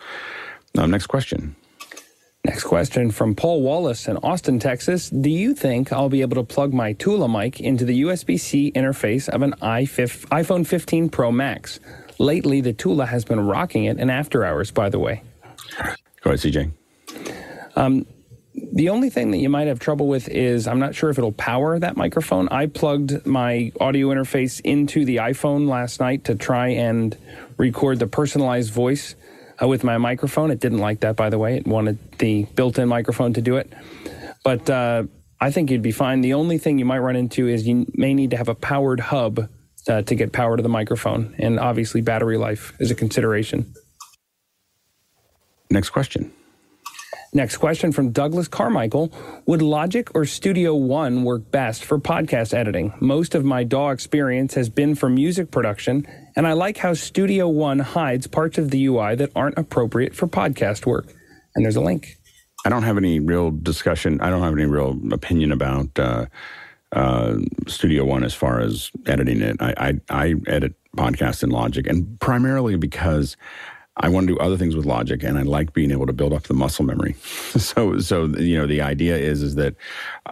Um, 0.77 0.91
next 0.91 1.07
question. 1.07 1.55
Next 2.47 2.63
question 2.63 3.11
from 3.11 3.35
Paul 3.35 3.61
Wallace 3.61 4.07
in 4.07 4.15
Austin, 4.23 4.57
Texas. 4.57 5.09
Do 5.09 5.29
you 5.29 5.53
think 5.53 5.91
I'll 5.91 6.07
be 6.07 6.21
able 6.21 6.35
to 6.37 6.45
plug 6.45 6.73
my 6.73 6.93
Tula 6.93 7.27
mic 7.27 7.59
into 7.59 7.83
the 7.83 8.03
USB 8.03 8.39
C 8.39 8.71
interface 8.71 9.27
of 9.27 9.41
an 9.41 9.51
iPhone 9.61 10.65
15 10.65 11.09
Pro 11.09 11.29
Max? 11.29 11.81
Lately, 12.19 12.61
the 12.61 12.71
Tula 12.71 13.05
has 13.05 13.25
been 13.25 13.41
rocking 13.41 13.83
it 13.83 13.99
in 13.99 14.09
after 14.09 14.45
hours, 14.45 14.71
by 14.71 14.87
the 14.87 14.97
way. 14.97 15.23
Go 16.21 16.31
ahead, 16.31 16.39
CJ. 16.39 16.71
Um, 17.75 18.05
the 18.55 18.87
only 18.87 19.09
thing 19.09 19.31
that 19.31 19.39
you 19.39 19.49
might 19.49 19.67
have 19.67 19.79
trouble 19.79 20.07
with 20.07 20.29
is 20.29 20.69
I'm 20.69 20.79
not 20.79 20.95
sure 20.95 21.09
if 21.09 21.17
it'll 21.17 21.33
power 21.33 21.77
that 21.77 21.97
microphone. 21.97 22.47
I 22.47 22.67
plugged 22.67 23.25
my 23.25 23.73
audio 23.81 24.07
interface 24.07 24.61
into 24.61 25.03
the 25.03 25.17
iPhone 25.17 25.67
last 25.67 25.99
night 25.99 26.23
to 26.23 26.35
try 26.35 26.69
and 26.69 27.17
record 27.57 27.99
the 27.99 28.07
personalized 28.07 28.71
voice 28.71 29.15
uh, 29.61 29.67
with 29.67 29.83
my 29.83 29.97
microphone. 29.97 30.51
It 30.51 30.59
didn't 30.59 30.79
like 30.79 31.01
that, 31.01 31.15
by 31.15 31.29
the 31.29 31.37
way. 31.37 31.57
It 31.57 31.67
wanted 31.67 31.97
the 32.19 32.45
built 32.55 32.77
in 32.77 32.87
microphone 32.87 33.33
to 33.33 33.41
do 33.41 33.57
it. 33.57 33.71
But 34.43 34.69
uh, 34.69 35.03
I 35.39 35.51
think 35.51 35.71
you'd 35.71 35.81
be 35.81 35.91
fine. 35.91 36.21
The 36.21 36.33
only 36.33 36.57
thing 36.57 36.79
you 36.79 36.85
might 36.85 36.99
run 36.99 37.15
into 37.15 37.47
is 37.47 37.67
you 37.67 37.85
may 37.93 38.13
need 38.13 38.31
to 38.31 38.37
have 38.37 38.49
a 38.49 38.55
powered 38.55 38.99
hub 38.99 39.49
uh, 39.87 40.01
to 40.01 40.15
get 40.15 40.33
power 40.33 40.57
to 40.57 40.63
the 40.63 40.69
microphone. 40.69 41.35
And 41.37 41.59
obviously, 41.59 42.01
battery 42.01 42.37
life 42.37 42.73
is 42.79 42.91
a 42.91 42.95
consideration. 42.95 43.73
Next 45.69 45.89
question. 45.89 46.31
Next 47.33 47.57
question 47.57 47.91
from 47.91 48.11
Douglas 48.11 48.47
Carmichael 48.47 49.11
Would 49.45 49.61
Logic 49.61 50.09
or 50.15 50.25
Studio 50.25 50.73
One 50.73 51.23
work 51.23 51.51
best 51.51 51.83
for 51.83 51.99
podcast 51.99 52.53
editing? 52.53 52.93
Most 53.01 53.35
of 53.35 53.43
my 53.43 53.63
DAW 53.63 53.89
experience 53.89 54.53
has 54.53 54.69
been 54.69 54.95
for 54.95 55.09
music 55.09 55.51
production, 55.51 56.07
and 56.37 56.45
I 56.45 56.53
like 56.53 56.77
how 56.77 56.93
Studio 56.93 57.49
One 57.49 57.79
hides 57.79 58.27
parts 58.27 58.59
of 58.59 58.69
the 58.69 58.85
UI 58.85 59.15
that 59.15 59.31
aren't 59.35 59.57
appropriate 59.57 60.13
for 60.13 60.27
podcast 60.27 60.85
work. 60.85 61.07
And 61.55 61.65
there's 61.65 61.75
a 61.75 61.81
link. 61.81 62.15
I 62.63 62.69
don't 62.69 62.83
have 62.83 62.95
any 62.95 63.19
real 63.19 63.49
discussion. 63.49 64.21
I 64.21 64.29
don't 64.29 64.43
have 64.43 64.53
any 64.53 64.65
real 64.65 64.99
opinion 65.11 65.51
about 65.51 65.97
uh, 65.97 66.27
uh, 66.91 67.37
Studio 67.65 68.05
One 68.05 68.23
as 68.23 68.35
far 68.35 68.61
as 68.61 68.91
editing 69.07 69.41
it. 69.41 69.57
I, 69.59 69.73
I, 69.77 69.93
I 70.09 70.35
edit 70.45 70.75
podcasts 70.95 71.41
in 71.41 71.49
Logic, 71.49 71.87
and 71.87 72.19
primarily 72.19 72.75
because 72.75 73.35
I 73.99 74.09
want 74.09 74.27
to 74.27 74.35
do 74.35 74.39
other 74.39 74.57
things 74.57 74.75
with 74.75 74.85
Logic, 74.85 75.23
and 75.23 75.39
I 75.39 75.41
like 75.41 75.73
being 75.73 75.89
able 75.91 76.05
to 76.05 76.13
build 76.13 76.33
up 76.33 76.43
the 76.43 76.53
muscle 76.53 76.85
memory. 76.85 77.13
so, 77.57 77.97
so 77.97 78.25
you 78.25 78.57
know, 78.57 78.67
the 78.67 78.81
idea 78.81 79.17
is 79.17 79.41
is 79.41 79.55
that 79.55 79.75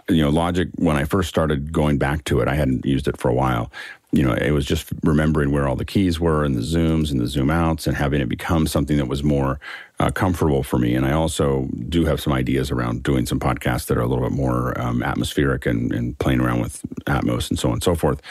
you 0.08 0.22
know, 0.22 0.30
Logic. 0.30 0.68
When 0.76 0.96
I 0.96 1.04
first 1.04 1.28
started 1.28 1.72
going 1.72 1.98
back 1.98 2.24
to 2.24 2.40
it, 2.40 2.48
I 2.48 2.54
hadn't 2.54 2.86
used 2.86 3.08
it 3.08 3.16
for 3.16 3.28
a 3.28 3.34
while. 3.34 3.72
You 4.12 4.22
know, 4.22 4.32
it 4.32 4.52
was 4.52 4.64
just 4.64 4.92
remembering 5.02 5.50
where 5.50 5.68
all 5.68 5.76
the 5.76 5.84
keys 5.84 6.20
were 6.20 6.44
and 6.44 6.54
the 6.54 6.62
zooms 6.62 7.10
and 7.10 7.20
the 7.20 7.26
zoom 7.26 7.50
outs, 7.50 7.86
and 7.86 7.96
having 7.96 8.20
it 8.20 8.28
become 8.28 8.66
something 8.66 8.96
that 8.98 9.08
was 9.08 9.22
more 9.22 9.58
uh, 9.98 10.10
comfortable 10.10 10.62
for 10.62 10.78
me. 10.78 10.94
And 10.94 11.04
I 11.04 11.12
also 11.12 11.68
do 11.88 12.04
have 12.04 12.20
some 12.20 12.32
ideas 12.32 12.70
around 12.70 13.02
doing 13.02 13.26
some 13.26 13.40
podcasts 13.40 13.86
that 13.86 13.98
are 13.98 14.02
a 14.02 14.06
little 14.06 14.24
bit 14.24 14.32
more 14.32 14.80
um, 14.80 15.02
atmospheric 15.02 15.66
and, 15.66 15.92
and 15.92 16.16
playing 16.18 16.40
around 16.40 16.60
with 16.60 16.82
Atmos 17.06 17.50
and 17.50 17.58
so 17.58 17.68
on 17.68 17.74
and 17.74 17.82
so 17.82 17.94
forth. 17.94 18.22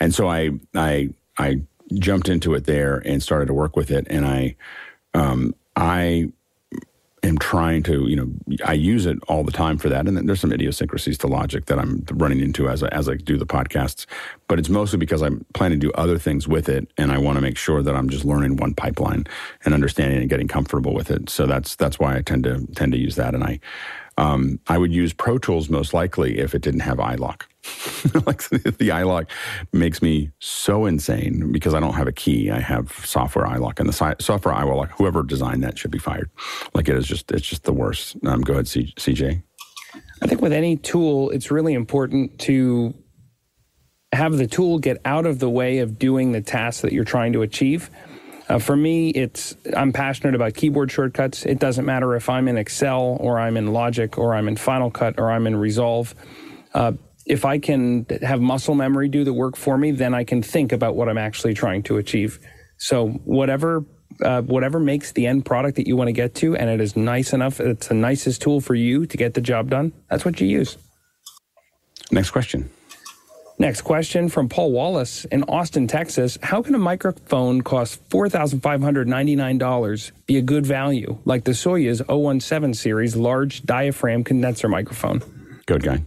And 0.00 0.14
so 0.14 0.28
I, 0.28 0.50
I, 0.74 1.10
I 1.36 1.60
jumped 1.94 2.28
into 2.28 2.54
it 2.54 2.64
there 2.64 3.02
and 3.04 3.22
started 3.22 3.46
to 3.46 3.54
work 3.54 3.76
with 3.76 3.90
it. 3.90 4.06
And 4.08 4.26
I, 4.26 4.56
um, 5.14 5.54
I 5.76 6.32
am 7.28 7.38
trying 7.38 7.82
to, 7.84 8.08
you 8.08 8.16
know, 8.16 8.28
I 8.64 8.72
use 8.72 9.06
it 9.06 9.18
all 9.28 9.44
the 9.44 9.52
time 9.52 9.78
for 9.78 9.88
that. 9.88 10.06
And 10.06 10.16
then 10.16 10.26
there's 10.26 10.40
some 10.40 10.52
idiosyncrasies 10.52 11.18
to 11.18 11.26
Logic 11.26 11.66
that 11.66 11.78
I'm 11.78 12.04
running 12.12 12.40
into 12.40 12.68
as 12.68 12.82
I, 12.82 12.88
as 12.88 13.08
I 13.08 13.14
do 13.14 13.36
the 13.36 13.46
podcasts. 13.46 14.06
But 14.48 14.58
it's 14.58 14.68
mostly 14.68 14.98
because 14.98 15.22
I'm 15.22 15.44
planning 15.54 15.78
to 15.78 15.86
do 15.86 15.92
other 15.92 16.18
things 16.18 16.48
with 16.48 16.68
it, 16.68 16.90
and 16.96 17.12
I 17.12 17.18
want 17.18 17.36
to 17.36 17.42
make 17.42 17.56
sure 17.56 17.82
that 17.82 17.94
I'm 17.94 18.08
just 18.08 18.24
learning 18.24 18.56
one 18.56 18.74
pipeline 18.74 19.26
and 19.64 19.74
understanding 19.74 20.20
and 20.20 20.30
getting 20.30 20.48
comfortable 20.48 20.94
with 20.94 21.10
it. 21.10 21.28
So 21.28 21.46
that's 21.46 21.76
that's 21.76 21.98
why 21.98 22.16
I 22.16 22.22
tend 22.22 22.44
to 22.44 22.66
tend 22.74 22.92
to 22.92 22.98
use 22.98 23.16
that. 23.16 23.34
And 23.34 23.44
I 23.44 23.60
um, 24.18 24.58
I 24.66 24.78
would 24.78 24.92
use 24.92 25.12
Pro 25.12 25.38
Tools 25.38 25.70
most 25.70 25.94
likely 25.94 26.38
if 26.38 26.52
it 26.52 26.60
didn't 26.60 26.80
have 26.80 26.98
iLok. 26.98 27.42
like 28.26 28.42
the 28.48 28.88
iLok 28.88 29.28
makes 29.72 30.02
me 30.02 30.32
so 30.40 30.86
insane 30.86 31.52
because 31.52 31.72
I 31.72 31.80
don't 31.80 31.94
have 31.94 32.08
a 32.08 32.12
key. 32.12 32.50
I 32.50 32.58
have 32.58 32.90
software 33.04 33.46
iLok, 33.46 33.78
and 33.78 33.88
the 33.88 33.92
si- 33.92 34.24
software 34.24 34.54
iLok, 34.54 34.90
whoever 34.90 35.22
designed 35.22 35.62
that 35.62 35.78
should 35.78 35.92
be 35.92 35.98
fired. 35.98 36.30
Like 36.74 36.88
it 36.88 36.96
is 36.96 37.06
just, 37.06 37.30
it's 37.30 37.46
just 37.46 37.62
the 37.62 37.72
worst. 37.72 38.16
Um, 38.26 38.40
go 38.40 38.54
ahead, 38.54 38.66
CJ. 38.66 39.40
I 40.20 40.26
think 40.26 40.42
with 40.42 40.52
any 40.52 40.76
tool, 40.76 41.30
it's 41.30 41.52
really 41.52 41.74
important 41.74 42.40
to 42.40 42.94
have 44.12 44.36
the 44.36 44.48
tool 44.48 44.80
get 44.80 44.96
out 45.04 45.26
of 45.26 45.38
the 45.38 45.48
way 45.48 45.78
of 45.78 45.96
doing 45.96 46.32
the 46.32 46.40
task 46.40 46.80
that 46.80 46.92
you're 46.92 47.04
trying 47.04 47.32
to 47.34 47.42
achieve. 47.42 47.88
Uh, 48.48 48.58
for 48.58 48.76
me, 48.76 49.10
it's 49.10 49.54
I'm 49.76 49.92
passionate 49.92 50.34
about 50.34 50.54
keyboard 50.54 50.90
shortcuts. 50.90 51.44
It 51.44 51.58
doesn't 51.58 51.84
matter 51.84 52.14
if 52.16 52.28
I'm 52.28 52.48
in 52.48 52.56
Excel 52.56 53.18
or 53.20 53.38
I'm 53.38 53.56
in 53.56 53.72
Logic 53.72 54.16
or 54.16 54.34
I'm 54.34 54.48
in 54.48 54.56
Final 54.56 54.90
Cut 54.90 55.18
or 55.18 55.30
I'm 55.30 55.46
in 55.46 55.56
Resolve. 55.56 56.14
Uh, 56.72 56.92
if 57.26 57.44
I 57.44 57.58
can 57.58 58.06
have 58.22 58.40
muscle 58.40 58.74
memory 58.74 59.08
do 59.08 59.22
the 59.22 59.34
work 59.34 59.56
for 59.56 59.76
me, 59.76 59.90
then 59.90 60.14
I 60.14 60.24
can 60.24 60.42
think 60.42 60.72
about 60.72 60.96
what 60.96 61.10
I'm 61.10 61.18
actually 61.18 61.52
trying 61.52 61.82
to 61.84 61.98
achieve. 61.98 62.38
So 62.78 63.08
whatever 63.24 63.84
uh, 64.24 64.42
whatever 64.42 64.80
makes 64.80 65.12
the 65.12 65.26
end 65.26 65.44
product 65.44 65.76
that 65.76 65.86
you 65.86 65.96
want 65.96 66.08
to 66.08 66.12
get 66.12 66.34
to, 66.36 66.56
and 66.56 66.70
it 66.70 66.80
is 66.80 66.96
nice 66.96 67.32
enough, 67.32 67.60
it's 67.60 67.88
the 67.88 67.94
nicest 67.94 68.42
tool 68.42 68.60
for 68.60 68.74
you 68.74 69.06
to 69.06 69.16
get 69.16 69.34
the 69.34 69.40
job 69.40 69.70
done. 69.70 69.92
That's 70.08 70.24
what 70.24 70.40
you 70.40 70.46
use. 70.46 70.76
Next 72.10 72.30
question. 72.30 72.70
Next 73.60 73.82
question 73.82 74.28
from 74.28 74.48
Paul 74.48 74.70
Wallace 74.70 75.24
in 75.24 75.42
Austin, 75.44 75.88
Texas. 75.88 76.38
How 76.42 76.62
can 76.62 76.76
a 76.76 76.78
microphone 76.78 77.62
cost 77.62 78.08
$4,599 78.08 80.12
be 80.26 80.36
a 80.36 80.42
good 80.42 80.64
value, 80.64 81.18
like 81.24 81.42
the 81.42 81.50
Soyuz 81.50 82.40
017 82.40 82.74
series 82.74 83.16
large 83.16 83.64
diaphragm 83.64 84.22
condenser 84.22 84.68
microphone? 84.68 85.22
Good 85.66 85.82
guy. 85.82 86.04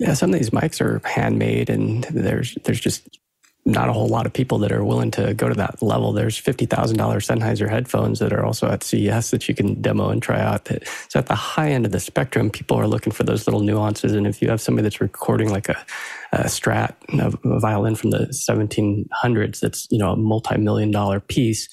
Yeah, 0.00 0.14
some 0.14 0.34
of 0.34 0.40
these 0.40 0.50
mics 0.50 0.80
are 0.80 1.00
handmade, 1.04 1.70
and 1.70 2.02
there's 2.04 2.58
there's 2.64 2.80
just 2.80 3.20
not 3.66 3.88
a 3.88 3.92
whole 3.92 4.08
lot 4.08 4.26
of 4.26 4.32
people 4.32 4.58
that 4.58 4.72
are 4.72 4.84
willing 4.84 5.10
to 5.12 5.32
go 5.34 5.48
to 5.48 5.54
that 5.54 5.82
level. 5.82 6.12
There's 6.12 6.36
fifty 6.36 6.66
thousand 6.66 6.98
dollars 6.98 7.26
Sennheiser 7.26 7.68
headphones 7.68 8.18
that 8.18 8.32
are 8.32 8.44
also 8.44 8.68
at 8.68 8.82
CES 8.82 9.30
that 9.30 9.48
you 9.48 9.54
can 9.54 9.80
demo 9.80 10.10
and 10.10 10.22
try 10.22 10.40
out. 10.40 10.68
So 11.08 11.18
at 11.18 11.26
the 11.26 11.34
high 11.34 11.70
end 11.70 11.86
of 11.86 11.92
the 11.92 12.00
spectrum, 12.00 12.50
people 12.50 12.78
are 12.78 12.86
looking 12.86 13.12
for 13.12 13.22
those 13.22 13.46
little 13.46 13.60
nuances. 13.60 14.12
And 14.12 14.26
if 14.26 14.42
you 14.42 14.50
have 14.50 14.60
somebody 14.60 14.82
that's 14.82 15.00
recording 15.00 15.50
like 15.50 15.70
a, 15.70 15.84
a 16.32 16.48
Strad, 16.48 16.94
a, 17.18 17.32
a 17.44 17.60
violin 17.60 17.94
from 17.94 18.10
the 18.10 18.26
1700s, 18.26 19.60
that's 19.60 19.88
you 19.90 19.98
know 19.98 20.12
a 20.12 20.16
multi-million 20.16 20.90
dollar 20.90 21.20
piece, 21.20 21.66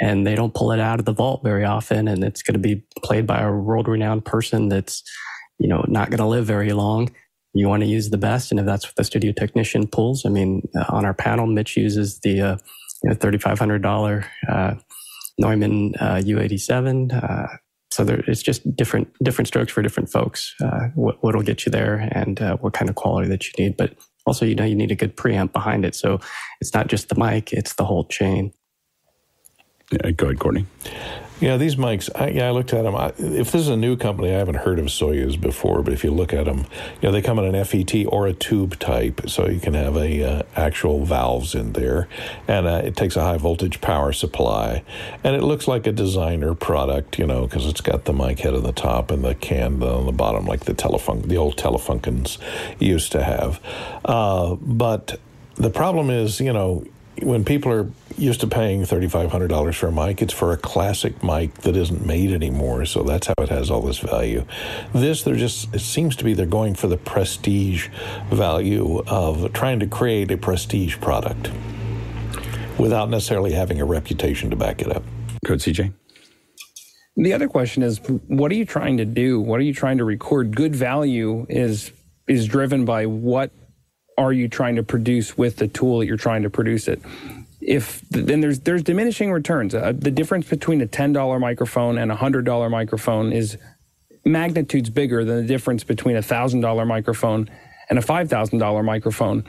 and 0.00 0.26
they 0.26 0.34
don't 0.34 0.54
pull 0.54 0.72
it 0.72 0.80
out 0.80 0.98
of 0.98 1.04
the 1.04 1.12
vault 1.12 1.42
very 1.44 1.64
often, 1.64 2.08
and 2.08 2.24
it's 2.24 2.42
going 2.42 2.54
to 2.54 2.58
be 2.58 2.82
played 3.02 3.26
by 3.26 3.42
a 3.42 3.52
world-renowned 3.52 4.24
person 4.24 4.70
that's 4.70 5.02
you 5.58 5.68
know 5.68 5.84
not 5.88 6.08
going 6.08 6.18
to 6.18 6.26
live 6.26 6.46
very 6.46 6.72
long 6.72 7.10
you 7.54 7.68
want 7.68 7.82
to 7.82 7.88
use 7.88 8.10
the 8.10 8.18
best. 8.18 8.50
And 8.50 8.60
if 8.60 8.66
that's 8.66 8.86
what 8.86 8.96
the 8.96 9.04
studio 9.04 9.32
technician 9.32 9.86
pulls, 9.86 10.26
I 10.26 10.28
mean, 10.28 10.68
uh, 10.76 10.84
on 10.88 11.04
our 11.04 11.14
panel, 11.14 11.46
Mitch 11.46 11.76
uses 11.76 12.20
the 12.20 12.40
uh, 12.40 12.56
you 13.02 13.10
know, 13.10 13.16
$3,500 13.16 14.24
uh, 14.48 14.74
Neumann 15.38 15.92
U87. 15.94 17.22
Uh, 17.22 17.56
so 17.94 18.02
there, 18.02 18.24
it's 18.26 18.42
just 18.42 18.74
different 18.74 19.08
different 19.22 19.46
strokes 19.46 19.72
for 19.72 19.80
different 19.80 20.10
folks. 20.10 20.52
Uh, 20.60 20.88
what 20.96 21.22
what'll 21.22 21.42
get 21.42 21.64
you 21.64 21.70
there, 21.70 22.08
and 22.10 22.42
uh, 22.42 22.56
what 22.56 22.72
kind 22.72 22.88
of 22.88 22.96
quality 22.96 23.28
that 23.28 23.46
you 23.46 23.52
need. 23.56 23.76
But 23.76 23.94
also, 24.26 24.44
you 24.44 24.56
know, 24.56 24.64
you 24.64 24.74
need 24.74 24.90
a 24.90 24.96
good 24.96 25.16
preamp 25.16 25.52
behind 25.52 25.84
it. 25.84 25.94
So 25.94 26.18
it's 26.60 26.74
not 26.74 26.88
just 26.88 27.08
the 27.08 27.14
mic; 27.14 27.52
it's 27.52 27.74
the 27.74 27.84
whole 27.84 28.04
chain. 28.06 28.52
Yeah, 29.92 30.10
go 30.10 30.26
ahead, 30.26 30.40
Courtney. 30.40 30.66
Yeah, 31.40 31.56
these 31.56 31.74
mics. 31.74 32.08
I, 32.14 32.28
yeah, 32.28 32.46
I 32.46 32.50
looked 32.52 32.72
at 32.72 32.82
them. 32.82 32.94
I, 32.94 33.08
if 33.18 33.50
this 33.50 33.56
is 33.56 33.68
a 33.68 33.76
new 33.76 33.96
company, 33.96 34.30
I 34.30 34.38
haven't 34.38 34.54
heard 34.54 34.78
of 34.78 34.86
Soyuz 34.86 35.38
before. 35.38 35.82
But 35.82 35.92
if 35.92 36.04
you 36.04 36.12
look 36.12 36.32
at 36.32 36.44
them, 36.44 36.58
you 37.02 37.08
know 37.08 37.12
they 37.12 37.22
come 37.22 37.40
in 37.40 37.52
an 37.52 37.64
FET 37.64 38.06
or 38.06 38.28
a 38.28 38.32
tube 38.32 38.78
type, 38.78 39.28
so 39.28 39.48
you 39.48 39.58
can 39.58 39.74
have 39.74 39.96
a 39.96 40.22
uh, 40.22 40.42
actual 40.54 41.04
valves 41.04 41.54
in 41.54 41.72
there, 41.72 42.08
and 42.46 42.66
uh, 42.66 42.82
it 42.84 42.96
takes 42.96 43.16
a 43.16 43.22
high 43.22 43.36
voltage 43.36 43.80
power 43.80 44.12
supply, 44.12 44.84
and 45.24 45.34
it 45.34 45.42
looks 45.42 45.66
like 45.66 45.88
a 45.88 45.92
designer 45.92 46.54
product, 46.54 47.18
you 47.18 47.26
know, 47.26 47.46
because 47.46 47.66
it's 47.66 47.80
got 47.80 48.04
the 48.04 48.12
mic 48.12 48.38
head 48.38 48.54
on 48.54 48.62
the 48.62 48.72
top 48.72 49.10
and 49.10 49.24
the 49.24 49.34
can 49.34 49.82
on 49.82 50.06
the 50.06 50.12
bottom, 50.12 50.46
like 50.46 50.60
the 50.60 50.74
Telefunk, 50.74 51.26
the 51.26 51.36
old 51.36 51.56
Telefunkens 51.56 52.38
used 52.78 53.10
to 53.10 53.24
have. 53.24 53.60
Uh, 54.04 54.54
but 54.54 55.18
the 55.56 55.70
problem 55.70 56.10
is, 56.10 56.40
you 56.40 56.52
know, 56.52 56.86
when 57.22 57.44
people 57.44 57.72
are 57.72 57.90
used 58.16 58.40
to 58.40 58.46
paying 58.46 58.82
$3,500 58.82 59.74
for 59.74 59.88
a 59.88 59.92
mic, 59.92 60.22
it's 60.22 60.32
for 60.32 60.52
a 60.52 60.56
classic 60.56 61.22
mic 61.22 61.54
that 61.62 61.76
isn't 61.76 62.04
made 62.04 62.32
anymore. 62.32 62.84
So 62.84 63.02
that's 63.02 63.26
how 63.26 63.34
it 63.38 63.48
has 63.48 63.70
all 63.70 63.82
this 63.82 63.98
value. 63.98 64.44
This, 64.92 65.22
they're 65.22 65.36
just, 65.36 65.74
it 65.74 65.80
seems 65.80 66.16
to 66.16 66.24
be 66.24 66.34
they're 66.34 66.46
going 66.46 66.74
for 66.74 66.88
the 66.88 66.96
prestige 66.96 67.88
value 68.30 69.02
of 69.06 69.52
trying 69.52 69.80
to 69.80 69.86
create 69.86 70.30
a 70.30 70.36
prestige 70.36 70.98
product 71.00 71.50
without 72.78 73.10
necessarily 73.10 73.52
having 73.52 73.80
a 73.80 73.84
reputation 73.84 74.50
to 74.50 74.56
back 74.56 74.82
it 74.82 74.94
up. 74.94 75.02
Good, 75.44 75.60
CJ. 75.60 75.92
The 77.16 77.32
other 77.32 77.48
question 77.48 77.84
is, 77.84 77.98
what 78.26 78.50
are 78.50 78.56
you 78.56 78.64
trying 78.64 78.96
to 78.96 79.04
do? 79.04 79.40
What 79.40 79.60
are 79.60 79.62
you 79.62 79.74
trying 79.74 79.98
to 79.98 80.04
record? 80.04 80.56
Good 80.56 80.74
value 80.74 81.46
is 81.48 81.92
is 82.26 82.46
driven 82.48 82.84
by 82.84 83.06
what 83.06 83.52
are 84.16 84.32
you 84.32 84.48
trying 84.48 84.76
to 84.76 84.82
produce 84.82 85.36
with 85.36 85.56
the 85.56 85.68
tool 85.68 85.98
that 86.00 86.06
you're 86.06 86.16
trying 86.16 86.42
to 86.42 86.50
produce 86.50 86.88
it? 86.88 87.00
If 87.60 88.02
then 88.10 88.40
there's 88.40 88.60
there's 88.60 88.82
diminishing 88.82 89.32
returns. 89.32 89.74
Uh, 89.74 89.92
the 89.96 90.10
difference 90.10 90.48
between 90.48 90.80
a 90.80 90.86
ten 90.86 91.12
dollar 91.12 91.38
microphone 91.38 91.98
and 91.98 92.12
a 92.12 92.16
hundred 92.16 92.44
dollar 92.44 92.68
microphone 92.68 93.32
is 93.32 93.56
magnitudes 94.24 94.90
bigger 94.90 95.24
than 95.24 95.36
the 95.36 95.46
difference 95.46 95.84
between 95.84 96.16
a 96.16 96.22
thousand 96.22 96.60
dollar 96.60 96.84
microphone 96.84 97.48
and 97.88 97.98
a 97.98 98.02
five 98.02 98.28
thousand 98.28 98.58
dollar 98.58 98.82
microphone. 98.82 99.44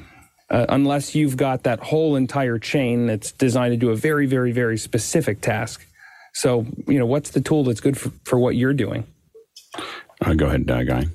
uh, 0.50 0.66
unless 0.70 1.16
you've 1.16 1.38
got 1.38 1.64
that 1.64 1.80
whole 1.80 2.16
entire 2.16 2.60
chain 2.60 3.08
that's 3.08 3.32
designed 3.32 3.74
to 3.74 3.78
do 3.78 3.90
a 3.90 3.96
very, 3.96 4.26
very, 4.26 4.52
very 4.52 4.78
specific 4.78 5.42
task. 5.42 5.86
So, 6.34 6.66
you 6.88 7.00
know, 7.00 7.06
what's 7.06 7.32
the 7.32 7.42
tool 7.42 7.64
that's 7.64 7.80
good 7.80 7.98
for, 7.98 8.12
for 8.26 8.40
what 8.40 8.56
you're 8.56 8.74
doing? 8.74 9.08
Uh, 10.22 10.34
go 10.34 10.48
ahead, 10.48 10.68
Guy. 10.68 11.06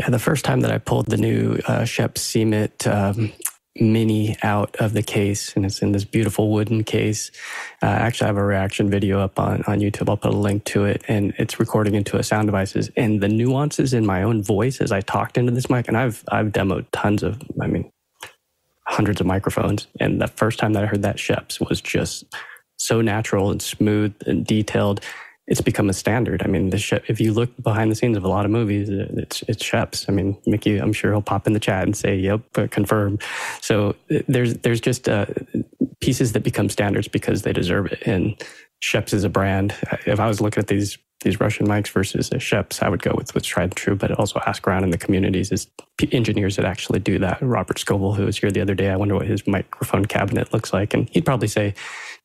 Yeah, 0.00 0.08
the 0.08 0.18
first 0.18 0.46
time 0.46 0.60
that 0.60 0.70
I 0.70 0.78
pulled 0.78 1.08
the 1.08 1.18
new 1.18 1.60
uh, 1.66 1.84
Schoeps 1.84 2.22
CMIT 2.22 2.86
um, 2.86 3.32
Mini 3.78 4.34
out 4.42 4.74
of 4.76 4.94
the 4.94 5.02
case, 5.02 5.54
and 5.54 5.66
it's 5.66 5.82
in 5.82 5.92
this 5.92 6.06
beautiful 6.06 6.50
wooden 6.50 6.84
case. 6.84 7.30
Uh, 7.82 7.86
actually, 7.88 8.24
I 8.24 8.28
have 8.28 8.38
a 8.38 8.42
reaction 8.42 8.88
video 8.88 9.20
up 9.20 9.38
on, 9.38 9.62
on 9.66 9.80
YouTube. 9.80 10.08
I'll 10.08 10.16
put 10.16 10.32
a 10.32 10.36
link 10.38 10.64
to 10.64 10.86
it, 10.86 11.04
and 11.06 11.34
it's 11.36 11.60
recording 11.60 11.96
into 11.96 12.16
a 12.16 12.22
sound 12.22 12.48
devices. 12.48 12.90
And 12.96 13.20
the 13.20 13.28
nuances 13.28 13.92
in 13.92 14.06
my 14.06 14.22
own 14.22 14.42
voice 14.42 14.80
as 14.80 14.90
I 14.90 15.02
talked 15.02 15.36
into 15.36 15.52
this 15.52 15.68
mic, 15.68 15.86
and 15.86 15.98
I've 15.98 16.24
I've 16.28 16.46
demoed 16.46 16.86
tons 16.92 17.22
of, 17.22 17.38
I 17.60 17.66
mean, 17.66 17.92
hundreds 18.86 19.20
of 19.20 19.26
microphones, 19.26 19.86
and 20.00 20.18
the 20.18 20.28
first 20.28 20.58
time 20.58 20.72
that 20.72 20.82
I 20.82 20.86
heard 20.86 21.02
that 21.02 21.18
Schoeps 21.18 21.60
was 21.60 21.82
just 21.82 22.24
so 22.78 23.02
natural 23.02 23.50
and 23.50 23.60
smooth 23.60 24.14
and 24.26 24.46
detailed 24.46 25.02
it's 25.50 25.60
become 25.60 25.90
a 25.90 25.92
standard. 25.92 26.42
I 26.44 26.46
mean, 26.46 26.70
the 26.70 27.02
if 27.08 27.20
you 27.20 27.32
look 27.32 27.50
behind 27.60 27.90
the 27.90 27.96
scenes 27.96 28.16
of 28.16 28.24
a 28.24 28.28
lot 28.28 28.44
of 28.44 28.52
movies, 28.52 28.88
it's 28.88 29.42
it's 29.48 29.64
Schoeps. 29.64 30.08
I 30.08 30.12
mean, 30.12 30.38
Mickey, 30.46 30.78
I'm 30.78 30.92
sure 30.92 31.10
he'll 31.10 31.22
pop 31.22 31.48
in 31.48 31.52
the 31.52 31.60
chat 31.60 31.82
and 31.82 31.96
say, 31.96 32.14
"Yep, 32.14 32.40
uh, 32.56 32.66
confirm." 32.70 33.18
So 33.60 33.96
there's 34.28 34.54
there's 34.58 34.80
just 34.80 35.08
uh, 35.08 35.26
pieces 36.00 36.32
that 36.32 36.44
become 36.44 36.68
standards 36.68 37.08
because 37.08 37.42
they 37.42 37.52
deserve 37.52 37.86
it. 37.86 38.00
And 38.06 38.40
Schoeps 38.80 39.12
is 39.12 39.24
a 39.24 39.28
brand. 39.28 39.74
If 40.06 40.20
I 40.20 40.28
was 40.28 40.40
looking 40.40 40.60
at 40.60 40.68
these 40.68 40.96
these 41.22 41.40
Russian 41.40 41.66
mics 41.66 41.88
versus 41.88 42.30
a 42.30 42.38
Schoeps, 42.38 42.80
I 42.80 42.88
would 42.88 43.02
go 43.02 43.12
with 43.16 43.34
what's 43.34 43.48
tried 43.48 43.64
and 43.64 43.76
true. 43.76 43.96
But 43.96 44.12
also 44.12 44.40
ask 44.46 44.68
around 44.68 44.84
in 44.84 44.90
the 44.90 44.98
communities 44.98 45.50
is 45.50 45.66
engineers 46.12 46.54
that 46.56 46.64
actually 46.64 47.00
do 47.00 47.18
that. 47.18 47.42
Robert 47.42 47.78
Scoble, 47.78 48.16
who 48.16 48.24
was 48.24 48.38
here 48.38 48.52
the 48.52 48.60
other 48.60 48.76
day, 48.76 48.88
I 48.88 48.96
wonder 48.96 49.16
what 49.16 49.26
his 49.26 49.48
microphone 49.48 50.04
cabinet 50.04 50.52
looks 50.52 50.72
like, 50.72 50.94
and 50.94 51.08
he'd 51.10 51.26
probably 51.26 51.48
say 51.48 51.74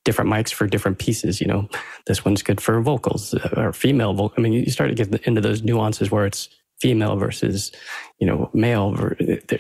different 0.06 0.32
mics 0.32 0.54
for 0.54 0.68
different 0.68 1.00
pieces. 1.00 1.42
You 1.42 1.48
know, 1.48 1.70
this 2.06 2.24
one's 2.24 2.42
good 2.42 2.62
for 2.62 2.80
vocals 2.80 3.34
uh, 3.34 3.50
or 3.58 3.74
female 3.74 4.14
vocal. 4.14 4.36
I 4.38 4.42
mean, 4.42 4.54
you 4.54 4.72
start 4.72 4.96
to 4.96 4.96
get 4.96 5.28
into 5.28 5.42
those 5.42 5.64
nuances 5.64 6.10
where 6.10 6.26
it's 6.26 6.48
female 6.80 7.18
versus, 7.18 7.72
you 8.20 8.28
know, 8.28 8.50
male. 8.54 8.96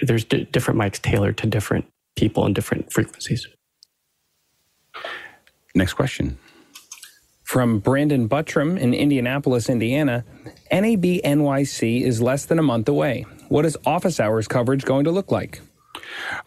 There's 0.02 0.24
different 0.24 0.80
mics 0.80 1.02
tailored 1.02 1.38
to 1.40 1.48
different 1.48 1.86
people 2.16 2.46
and 2.46 2.56
different 2.56 2.94
frequencies. 2.94 3.46
Next 5.74 5.94
question. 5.94 6.38
From 7.44 7.80
Brandon 7.80 8.28
Buttram 8.28 8.80
in 8.80 8.94
Indianapolis, 8.94 9.70
Indiana, 9.70 10.24
NAB 10.72 11.04
NYC 11.04 12.02
is 12.02 12.22
less 12.22 12.46
than 12.46 12.58
a 12.58 12.64
month 12.64 12.88
away. 12.88 13.26
What 13.50 13.66
is 13.66 13.78
office 13.86 14.20
hours 14.20 14.48
coverage 14.48 14.84
going 14.84 15.04
to 15.04 15.12
look 15.12 15.32
like? 15.32 15.62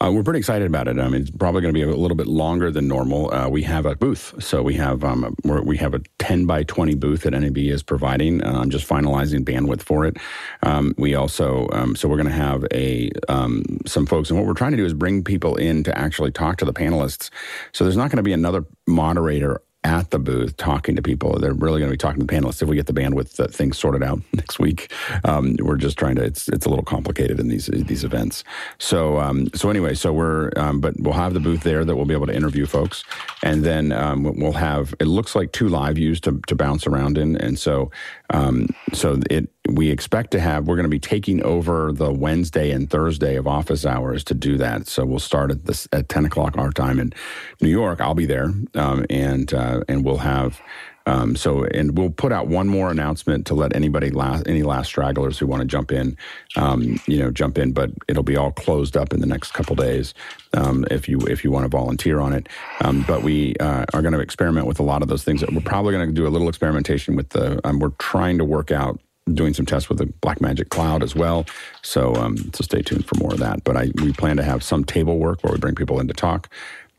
Uh, 0.01 0.11
we're 0.13 0.23
pretty 0.23 0.39
excited 0.39 0.67
about 0.67 0.89
it. 0.89 0.99
I 0.99 1.09
mean, 1.09 1.23
it's 1.23 1.31
probably 1.31 1.63
going 1.63 1.75
to 1.75 1.79
be 1.79 1.83
a 1.83 1.95
little 1.95 2.17
bit 2.17 2.27
longer 2.27 2.71
than 2.71 2.89
normal. 2.89 3.33
Uh, 3.33 3.49
we 3.49 3.63
have 3.63 3.87
a 3.87 3.95
booth, 3.97 4.35
so 4.43 4.63
we 4.63 4.75
have 4.75 5.05
um, 5.05 5.35
we 5.45 5.77
have 5.77 5.95
a 5.95 6.01
10 6.19 6.47
by 6.47 6.63
20 6.65 6.95
booth 6.95 7.23
that 7.23 7.33
NAB 7.33 7.59
is 7.59 7.83
providing. 7.83 8.43
Uh, 8.43 8.59
I'm 8.61 8.71
just 8.71 8.89
finalizing 8.89 9.45
bandwidth 9.45 9.83
for 9.83 10.07
it. 10.07 10.17
Um, 10.63 10.95
we 10.99 11.15
also 11.15 11.69
um, 11.73 11.97
so 11.97 12.09
we're 12.09 12.17
going 12.17 12.29
to 12.29 12.33
have 12.33 12.65
a 12.73 13.11
um, 13.29 13.65
some 13.87 14.07
folks, 14.07 14.31
and 14.31 14.39
what 14.39 14.47
we're 14.47 14.55
trying 14.55 14.73
to 14.73 14.77
do 14.77 14.87
is 14.87 14.95
bring 14.95 15.25
people 15.25 15.57
in 15.57 15.85
to 15.85 15.99
actually 15.99 16.31
talk 16.31 16.57
to 16.59 16.65
the 16.65 16.75
panelists. 16.75 17.31
So 17.73 17.85
there's 17.85 17.97
not 17.97 18.11
going 18.11 18.19
to 18.19 18.23
be 18.23 18.33
another 18.33 18.65
moderator 18.87 19.63
at 19.85 20.11
the 20.11 20.19
booth 20.19 20.57
talking 20.57 20.97
to 20.97 21.03
people. 21.03 21.39
They're 21.39 21.55
really 21.55 21.79
going 21.79 21.91
to 21.91 21.95
be 21.95 21.99
talking 21.99 22.21
to 22.21 22.27
the 22.27 22.33
panelists 22.33 22.61
if 22.63 22.69
we 22.69 22.77
get 22.77 22.87
the 22.87 22.93
bandwidth 22.93 23.39
uh, 23.39 23.47
things 23.47 23.79
sorted 23.79 24.03
out 24.03 24.21
next 24.33 24.59
week. 24.59 24.93
Um, 25.25 25.57
we're 25.61 25.77
just 25.77 25.99
trying 25.99 26.17
to. 26.17 26.25
It's 26.25 26.49
it's 26.49 26.67
a 26.67 26.69
little 26.69 26.85
complicated 26.85 27.39
in 27.39 27.49
these 27.49 27.67
these 27.67 28.05
events. 28.05 28.45
So 28.79 29.19
um, 29.19 29.49
so 29.55 29.71
anyway, 29.71 29.95
so 29.95 30.13
we're 30.13 30.51
um, 30.57 30.81
but 30.81 30.95
we'll 30.99 31.15
have 31.15 31.35
the 31.35 31.41
booth 31.41 31.63
there 31.63 31.85
that 31.85 31.95
we'll 31.97 32.07
be 32.07 32.15
able 32.15 32.27
to 32.27 32.35
interview 32.35 32.67
folks, 32.67 33.05
and 33.43 33.65
then 33.65 33.93
um, 33.93 34.25
we'll 34.37 34.53
have. 34.53 34.95
It 35.01 35.07
looks 35.07 35.35
like 35.35 35.53
two 35.53 35.69
live 35.69 35.95
views 35.95 36.21
to 36.23 36.41
to 36.49 36.57
bounce 36.57 36.87
around 36.87 37.17
in, 37.17 37.37
and 37.37 37.59
so 37.59 37.91
um, 38.31 38.69
so 38.93 39.21
it 39.31 39.51
we 39.69 39.91
expect 39.91 40.31
to 40.31 40.41
have, 40.41 40.67
we're 40.67 40.77
going 40.77 40.85
to 40.85 40.91
be 40.91 40.99
taking 40.99 41.43
over 41.43 41.93
the 41.93 42.13
Wednesday 42.13 42.71
and 42.71 42.89
Thursday 42.89 43.37
of 43.37 43.47
office 43.47 43.85
hours 43.85 44.25
to 44.25 44.35
do 44.35 44.57
that. 44.57 44.87
So 44.89 45.05
we'll 45.05 45.19
start 45.19 45.51
at 45.51 45.67
this 45.67 45.87
at 45.93 46.09
10 46.09 46.25
o'clock 46.25 46.57
our 46.57 46.71
time 46.71 46.99
in 46.99 47.13
New 47.61 47.69
York. 47.69 48.01
I'll 48.01 48.15
be 48.15 48.27
there. 48.27 48.53
Um, 48.75 49.05
and, 49.11 49.53
uh, 49.53 49.83
and 49.89 50.05
we'll 50.05 50.19
have, 50.19 50.61
um, 51.09 51.37
so, 51.37 51.65
and 51.65 51.97
we'll 51.97 52.11
put 52.11 52.33
out 52.33 52.49
one 52.49 52.69
more 52.69 52.91
announcement 52.91 53.47
to 53.47 53.55
let 53.55 53.75
anybody 53.75 54.11
last, 54.11 54.47
any 54.47 54.63
last 54.63 54.89
stragglers 54.89 55.39
who 55.39 55.47
want 55.47 55.63
to 55.63 55.67
jump 55.67 55.91
in, 55.91 56.19
um, 56.57 57.01
you 57.07 57.19
know, 57.19 57.31
jump 57.31 57.57
in. 57.57 57.73
But 57.73 57.91
it'll 58.09 58.23
be 58.23 58.37
all 58.37 58.53
closed 58.53 58.95
up 58.95 59.15
in 59.15 59.21
the 59.21 59.27
next 59.27 59.53
couple 59.53 59.75
days 59.75 60.13
um, 60.53 60.85
if 60.91 61.09
you 61.09 61.19
if 61.21 61.45
you 61.45 61.51
want 61.51 61.65
to 61.65 61.69
volunteer 61.69 62.21
on 62.21 62.35
it. 62.35 62.47
Um, 62.83 63.07
but 63.09 63.23
we 63.23 63.57
uh, 63.59 63.87
are 63.95 64.03
going 64.03 64.13
to 64.13 64.21
experiment 64.21 64.67
with 64.67 64.81
a 64.81 64.83
lot 64.83 65.01
of 65.01 65.09
those 65.09 65.25
things. 65.25 65.43
We're 65.51 65.63
probably 65.63 65.95
going 65.95 66.09
to 66.09 66.15
do 66.15 66.27
a 66.27 66.29
little 66.29 66.49
experimentation 66.49 67.17
with 67.17 67.31
the. 67.31 67.59
Um, 67.67 67.79
we're 67.79 67.93
trying 67.99 68.37
to 68.37 68.45
work 68.45 68.71
out 68.71 69.01
doing 69.35 69.55
some 69.55 69.67
tests 69.67 69.89
with 69.89 69.99
the 69.99 70.07
Blackmagic 70.07 70.71
Cloud 70.71 71.03
as 71.03 71.15
well. 71.15 71.47
So, 71.83 72.15
um, 72.17 72.37
so 72.55 72.63
stay 72.63 72.83
tuned 72.83 73.07
for 73.07 73.17
more 73.19 73.33
of 73.33 73.39
that. 73.39 73.65
But 73.65 73.77
I, 73.77 73.91
we 73.97 74.13
plan 74.13 74.37
to 74.37 74.43
have 74.43 74.63
some 74.63 74.85
table 74.85 75.19
work 75.19 75.43
where 75.43 75.53
we 75.53 75.59
bring 75.59 75.75
people 75.75 76.01
in 76.01 76.09
to 76.09 76.15
talk. 76.15 76.51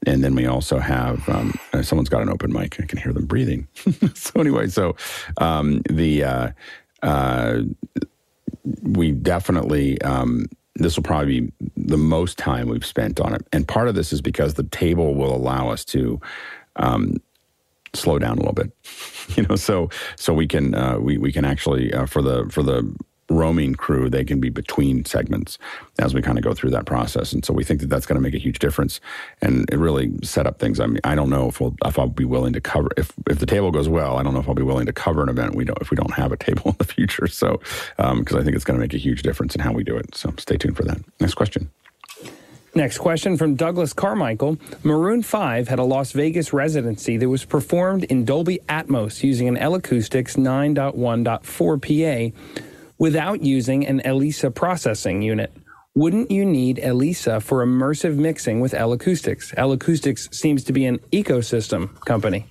And 0.05 0.23
then 0.23 0.33
we 0.33 0.45
also 0.45 0.79
have 0.79 1.27
um, 1.27 1.53
uh, 1.73 1.81
someone's 1.81 2.09
got 2.09 2.21
an 2.21 2.29
open 2.29 2.53
mic. 2.53 2.79
I 2.79 2.85
can 2.85 2.97
hear 2.97 3.11
them 3.11 3.25
breathing. 3.25 3.67
so 4.13 4.39
anyway, 4.39 4.67
so 4.67 4.95
um, 5.37 5.81
the 5.89 6.23
uh, 6.23 6.49
uh, 7.03 7.61
we 8.83 9.11
definitely 9.11 10.01
um, 10.01 10.47
this 10.75 10.95
will 10.95 11.03
probably 11.03 11.41
be 11.41 11.53
the 11.75 11.97
most 11.97 12.37
time 12.37 12.69
we've 12.69 12.85
spent 12.85 13.19
on 13.19 13.33
it. 13.33 13.45
And 13.51 13.67
part 13.67 13.87
of 13.87 13.95
this 13.95 14.13
is 14.13 14.21
because 14.21 14.53
the 14.53 14.63
table 14.63 15.15
will 15.15 15.35
allow 15.35 15.69
us 15.69 15.83
to 15.85 16.19
um, 16.77 17.17
slow 17.93 18.19
down 18.19 18.37
a 18.37 18.39
little 18.39 18.53
bit, 18.53 18.71
you 19.35 19.43
know. 19.43 19.55
So 19.55 19.89
so 20.15 20.33
we 20.33 20.47
can 20.47 20.73
uh, 20.75 20.97
we 20.99 21.17
we 21.17 21.31
can 21.31 21.45
actually 21.45 21.93
uh, 21.93 22.05
for 22.05 22.21
the 22.21 22.49
for 22.49 22.63
the 22.63 22.95
roaming 23.29 23.75
crew 23.75 24.09
they 24.09 24.23
can 24.23 24.39
be 24.39 24.49
between 24.49 25.05
segments 25.05 25.57
as 25.99 26.13
we 26.13 26.21
kind 26.21 26.37
of 26.37 26.43
go 26.43 26.53
through 26.53 26.69
that 26.69 26.85
process. 26.85 27.33
And 27.33 27.45
so 27.45 27.53
we 27.53 27.63
think 27.63 27.81
that 27.81 27.89
that's 27.89 28.05
going 28.05 28.15
to 28.15 28.21
make 28.21 28.33
a 28.33 28.39
huge 28.39 28.59
difference 28.59 28.99
and 29.41 29.69
it 29.71 29.77
really 29.77 30.11
set 30.23 30.47
up 30.47 30.59
things. 30.59 30.79
I 30.79 30.85
mean 30.85 30.99
i 31.03 31.15
don't 31.15 31.29
know 31.29 31.47
if 31.47 31.59
we'll 31.59 31.75
if 31.85 31.97
i'll 31.97 32.07
be 32.07 32.25
willing 32.25 32.53
to 32.53 32.61
cover 32.61 32.89
if 32.97 33.13
if 33.29 33.39
the 33.39 33.45
table 33.45 33.71
goes 33.71 33.89
well 33.89 34.17
i 34.17 34.23
don't 34.23 34.33
know 34.33 34.39
if 34.39 34.47
i'll 34.47 34.55
be 34.55 34.63
willing 34.63 34.85
to 34.85 34.93
cover 34.93 35.21
an 35.23 35.29
event 35.29 35.55
we 35.55 35.65
don't 35.65 35.81
if 35.81 35.91
we 35.91 35.95
don't 35.95 36.13
have 36.13 36.31
a 36.31 36.37
table 36.47 36.63
in 36.71 36.75
the 36.77 36.85
future. 36.85 37.27
So 37.27 37.57
because 37.97 38.33
um, 38.35 38.39
i 38.39 38.43
think 38.43 38.55
it's 38.55 38.65
going 38.65 38.77
to 38.79 38.81
make 38.81 38.93
a 38.93 38.97
huge 38.97 39.21
difference 39.21 39.55
in 39.55 39.61
how 39.61 39.73
we 39.73 39.83
do 39.83 39.95
it. 39.95 40.15
So 40.15 40.33
stay 40.37 40.57
tuned 40.57 40.77
for 40.77 40.83
that. 40.83 40.99
Next 41.19 41.35
question. 41.35 41.69
Next 42.75 42.99
question 42.99 43.35
from 43.35 43.55
Douglas 43.55 43.93
Carmichael. 43.93 44.57
Maroon 44.83 45.23
5 45.23 45.67
had 45.67 45.79
a 45.79 45.83
Las 45.83 46.11
Vegas 46.11 46.53
residency 46.53 47.17
that 47.17 47.27
was 47.27 47.43
performed 47.43 48.03
in 48.05 48.25
Dolby 48.25 48.59
Atmos 48.69 49.23
using 49.23 49.47
an 49.47 49.57
L 49.57 49.73
Acoustics 49.73 50.35
9.1.4 50.35 52.31
PA 52.31 52.68
without 52.99 53.41
using 53.41 53.87
an 53.87 54.01
L-ISA 54.01 54.51
processing 54.51 55.21
unit. 55.21 55.51
Wouldn't 55.95 56.29
you 56.29 56.45
need 56.45 56.79
L-ISA 56.81 57.41
for 57.41 57.65
immersive 57.65 58.15
mixing 58.15 58.59
with 58.59 58.73
L 58.73 58.93
Acoustics? 58.93 59.53
L 59.57 59.71
Acoustics 59.71 60.29
seems 60.31 60.63
to 60.65 60.73
be 60.73 60.85
an 60.85 60.99
ecosystem 61.11 61.99
company. 62.05 62.45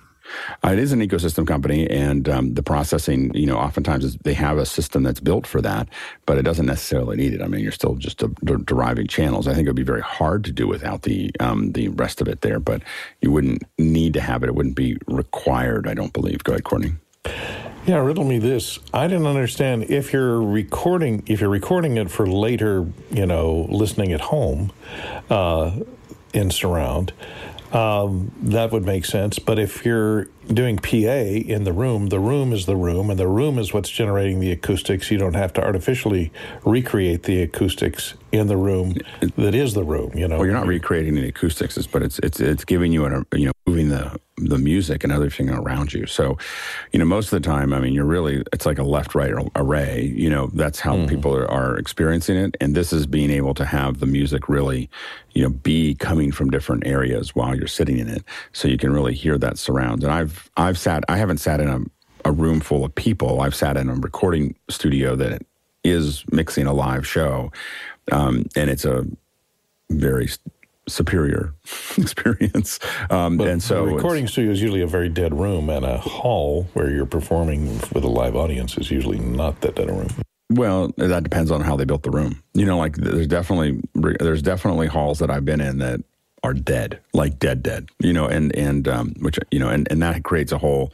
Uh, 0.63 0.71
it 0.73 0.79
is 0.79 0.93
an 0.93 1.01
ecosystem 1.01 1.47
company, 1.47 1.89
and 1.89 2.29
um, 2.29 2.55
the 2.55 2.63
processing, 2.63 3.33
you 3.35 3.47
know, 3.47 3.57
oftentimes 3.57 4.17
they 4.25 4.35
have 4.35 4.59
a 4.59 4.67
system 4.67 5.03
that's 5.03 5.21
built 5.21 5.47
for 5.47 5.61
that, 5.63 5.89
but 6.27 6.37
it 6.37 6.43
doesn't 6.43 6.67
necessarily 6.67 7.17
need 7.17 7.33
it. 7.33 7.41
I 7.41 7.47
mean, 7.47 7.63
you're 7.63 7.73
still 7.73 7.95
just 7.95 8.19
de- 8.19 8.59
deriving 8.59 9.07
channels. 9.07 9.49
I 9.49 9.55
think 9.55 9.67
it 9.67 9.71
would 9.71 9.77
be 9.77 9.83
very 9.83 10.03
hard 10.03 10.45
to 10.45 10.53
do 10.53 10.67
without 10.67 11.03
the 11.03 11.31
um, 11.41 11.73
the 11.73 11.89
rest 11.89 12.21
of 12.21 12.29
it 12.29 12.43
there, 12.43 12.61
but 12.61 12.83
you 13.23 13.31
wouldn't 13.31 13.63
need 13.79 14.13
to 14.15 14.21
have 14.21 14.43
it. 14.43 14.49
It 14.49 14.55
wouldn't 14.55 14.77
be 14.77 14.99
required. 15.07 15.89
I 15.89 15.95
don't 15.95 16.13
believe. 16.13 16.45
Go 16.45 16.53
ahead, 16.53 16.65
Courtney. 16.65 16.93
Yeah, 17.87 17.99
riddle 17.99 18.25
me 18.25 18.39
this. 18.39 18.79
I 18.93 19.07
didn't 19.07 19.27
understand 19.27 19.85
if 19.85 20.13
you're 20.13 20.43
recording 20.43 21.23
if 21.27 21.41
you're 21.41 21.49
recording 21.49 21.97
it 21.97 22.11
for 22.11 22.27
later, 22.27 22.87
you 23.11 23.25
know, 23.25 23.67
listening 23.71 24.13
at 24.13 24.21
home 24.21 24.73
uh, 25.31 25.79
in 26.35 26.51
surround 26.51 27.13
um, 27.73 28.33
that 28.43 28.73
would 28.73 28.85
make 28.85 29.05
sense. 29.05 29.39
But 29.39 29.59
if 29.59 29.85
you're 29.85 30.29
doing 30.53 30.79
PA 30.79 30.97
in 30.97 31.65
the 31.65 31.73
room, 31.73 32.09
the 32.09 32.21
room 32.21 32.53
is 32.53 32.67
the 32.67 32.77
room, 32.77 33.11
and 33.11 33.19
the 33.19 33.29
room 33.29 33.59
is 33.59 33.73
what's 33.73 33.91
generating 33.91 34.41
the 34.41 34.51
acoustics. 34.51 35.11
You 35.11 35.19
don't 35.19 35.35
have 35.35 35.53
to 35.55 35.63
artificially 35.63 36.33
recreate 36.65 37.25
the 37.25 37.43
acoustics 37.43 38.15
in 38.33 38.47
the 38.47 38.57
room 38.57 38.95
that 39.37 39.55
is 39.55 39.75
the 39.75 39.85
room. 39.85 40.13
You 40.17 40.29
know, 40.29 40.37
well, 40.37 40.47
you're 40.47 40.55
not 40.55 40.67
recreating 40.67 41.15
the 41.15 41.29
acoustics, 41.29 41.87
but 41.87 42.03
it's 42.03 42.19
it's 42.21 42.41
it's 42.41 42.65
giving 42.65 42.93
you 42.93 43.05
an 43.05 43.25
you 43.33 43.47
know 43.47 43.53
moving 43.67 43.89
the 43.89 44.19
the 44.37 44.59
music 44.59 45.03
and 45.05 45.13
everything 45.13 45.51
around 45.51 45.93
you. 45.93 46.07
So, 46.07 46.39
you 46.93 46.99
know, 46.99 47.05
most 47.05 47.33
of 47.33 47.43
the 47.43 47.47
time, 47.47 47.73
I 47.73 47.81
mean, 47.81 47.93
you're 47.93 48.05
really 48.05 48.45
it's 48.53 48.67
like 48.67 48.79
a 48.79 48.85
left 48.85 49.15
right 49.15 49.33
array. 49.57 50.13
You 50.15 50.31
know, 50.31 50.51
that's 50.55 50.81
how 50.81 50.97
mm. 50.97 51.09
people 51.09 51.35
are, 51.35 51.51
are 51.51 51.77
experiencing 51.77 52.37
it, 52.37 52.57
and 52.61 52.75
this 52.75 52.93
is 52.93 53.07
being 53.07 53.31
able 53.31 53.55
to 53.55 53.65
have 53.65 54.01
the 54.01 54.07
music 54.07 54.49
really, 54.49 54.89
you 55.33 55.43
know, 55.43 55.51
be 55.51 55.95
coming 55.95 56.33
from 56.33 56.51
different 56.51 56.87
areas 56.87 57.35
while 57.35 57.57
you're 57.57 57.67
sitting 57.67 57.99
in 57.99 58.09
it, 58.09 58.25
so 58.53 58.69
you 58.69 58.79
can 58.79 58.93
really 58.93 59.15
hear 59.15 59.39
that 59.39 59.59
surround. 59.59 60.03
And 60.03 60.13
I've 60.13 60.38
I've 60.57 60.79
sat 60.79 61.05
I 61.09 61.17
haven't 61.17 61.39
sat 61.39 61.61
in 61.61 61.69
a 61.69 61.81
a 62.25 62.33
room 62.33 62.61
full 62.61 62.85
of 62.85 62.95
people. 62.95 63.41
I've 63.41 63.55
sat 63.55 63.77
in 63.77 63.89
a 63.89 63.95
recording 63.95 64.55
studio 64.69 65.17
that 65.17 65.43
is 65.85 66.25
mixing 66.31 66.67
a 66.67 66.73
live 66.73 67.07
show, 67.07 67.51
um, 68.13 68.45
and 68.57 68.69
it's 68.71 68.85
a 68.85 69.07
very 69.91 70.29
superior 70.89 71.55
experience. 71.97 72.79
Um, 73.11 73.41
and 73.41 73.63
so 73.63 73.85
recording 73.85 74.27
studio 74.27 74.53
is 74.53 74.61
usually 74.61 74.83
a 74.83 74.87
very 74.87 75.09
dead 75.09 75.39
room, 75.39 75.71
and 75.71 75.85
a 75.85 75.99
hall 75.99 76.67
where 76.75 76.91
you're 76.91 77.07
performing 77.07 77.79
with 77.93 78.05
a 78.05 78.09
live 78.09 78.37
audience 78.37 78.77
is 78.77 78.91
usually 78.91 79.19
not 79.19 79.61
that 79.63 79.77
dead 79.77 79.89
a 79.89 79.93
room. 79.93 80.09
Well, 80.51 80.93
that 80.97 81.25
depends 81.25 81.51
on 81.51 81.61
how 81.61 81.77
they 81.77 81.85
built 81.85 82.03
the 82.03 82.11
room. 82.11 82.43
You 82.55 82.65
know, 82.65 82.79
like 82.79 82.97
there's 82.97 83.27
definitely 83.27 83.81
there's 83.95 84.43
definitely 84.43 84.87
halls 84.87 85.19
that 85.19 85.31
I've 85.31 85.45
been 85.45 85.61
in 85.61 85.79
that 85.79 86.01
are 86.43 86.55
dead, 86.55 87.01
like 87.13 87.39
dead, 87.39 87.63
dead. 87.63 87.89
You 88.01 88.13
know, 88.13 88.27
and 88.27 88.55
and 88.57 88.89
um, 88.89 89.15
which 89.21 89.39
you 89.51 89.59
know, 89.59 89.69
and 89.69 89.87
and 89.91 90.03
that 90.03 90.25
creates 90.25 90.53
a 90.53 90.59
whole, 90.59 90.93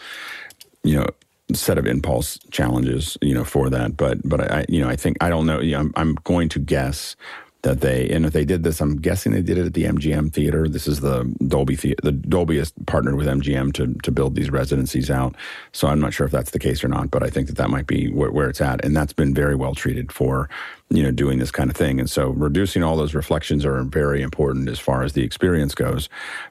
you 0.83 0.97
know, 0.97 1.07
set 1.53 1.79
of 1.79 1.87
impulse 1.87 2.39
challenges, 2.51 3.19
you 3.21 3.35
know, 3.35 3.45
for 3.45 3.71
that. 3.71 3.97
But 3.97 4.27
but 4.29 4.41
I, 4.51 4.65
you 4.69 4.81
know, 4.81 4.89
I 4.89 4.97
think 4.97 5.17
I 5.21 5.29
don't 5.29 5.47
know. 5.47 5.61
You 5.61 5.73
know, 5.73 5.81
I'm, 5.81 5.93
I'm 5.97 6.15
going 6.25 6.49
to 6.51 6.59
guess 6.59 7.17
that 7.65 7.81
they 7.81 8.09
and 8.11 8.25
if 8.25 8.33
they 8.33 8.45
did 8.45 8.63
this, 8.63 8.81
I'm 8.81 8.97
guessing 8.97 9.33
they 9.33 9.43
did 9.43 9.59
it 9.59 9.67
at 9.67 9.75
the 9.75 9.85
MGM 9.85 10.33
theater. 10.33 10.69
This 10.69 10.87
is 10.87 11.01
the 11.01 11.25
Dolby 11.49 11.75
the, 11.75 11.97
the 12.03 12.13
Dolby 12.13 12.59
has 12.59 12.73
partnered 12.87 13.17
with 13.17 13.27
MGM 13.27 13.73
to 13.75 13.95
to 14.03 14.13
build 14.13 14.37
these 14.37 14.51
residencies 14.51 15.11
out. 15.11 15.35
So 15.73 15.89
I'm 15.89 15.99
not 15.99 16.15
sure 16.15 16.27
if 16.27 16.33
that's 16.33 16.53
the 16.53 16.59
case 16.59 16.85
or 16.85 16.89
not, 16.89 17.11
but 17.11 17.23
I 17.23 17.29
think 17.29 17.49
that 17.49 17.57
that 17.57 17.71
might 17.71 17.87
be 17.87 18.13
where, 18.13 18.31
where 18.31 18.49
it's 18.49 18.61
at, 18.61 18.85
and 18.85 18.95
that's 18.95 19.13
been 19.13 19.35
very 19.35 19.57
well 19.57 19.75
treated 19.75 20.13
for 20.13 20.49
you 20.91 21.03
know 21.03 21.11
doing 21.11 21.39
this 21.39 21.51
kind 21.51 21.71
of 21.71 21.77
thing. 21.77 21.99
And 21.99 22.09
so 22.09 22.29
reducing 22.29 22.83
all 22.83 22.97
those 22.97 23.15
reflections 23.15 23.65
are 23.65 23.83
very 23.83 24.23
important 24.23 24.69
as 24.69 24.79
far 24.79 25.03
as 25.03 25.15
the 25.15 25.25
experience 25.25 25.75
goes. 25.75 26.09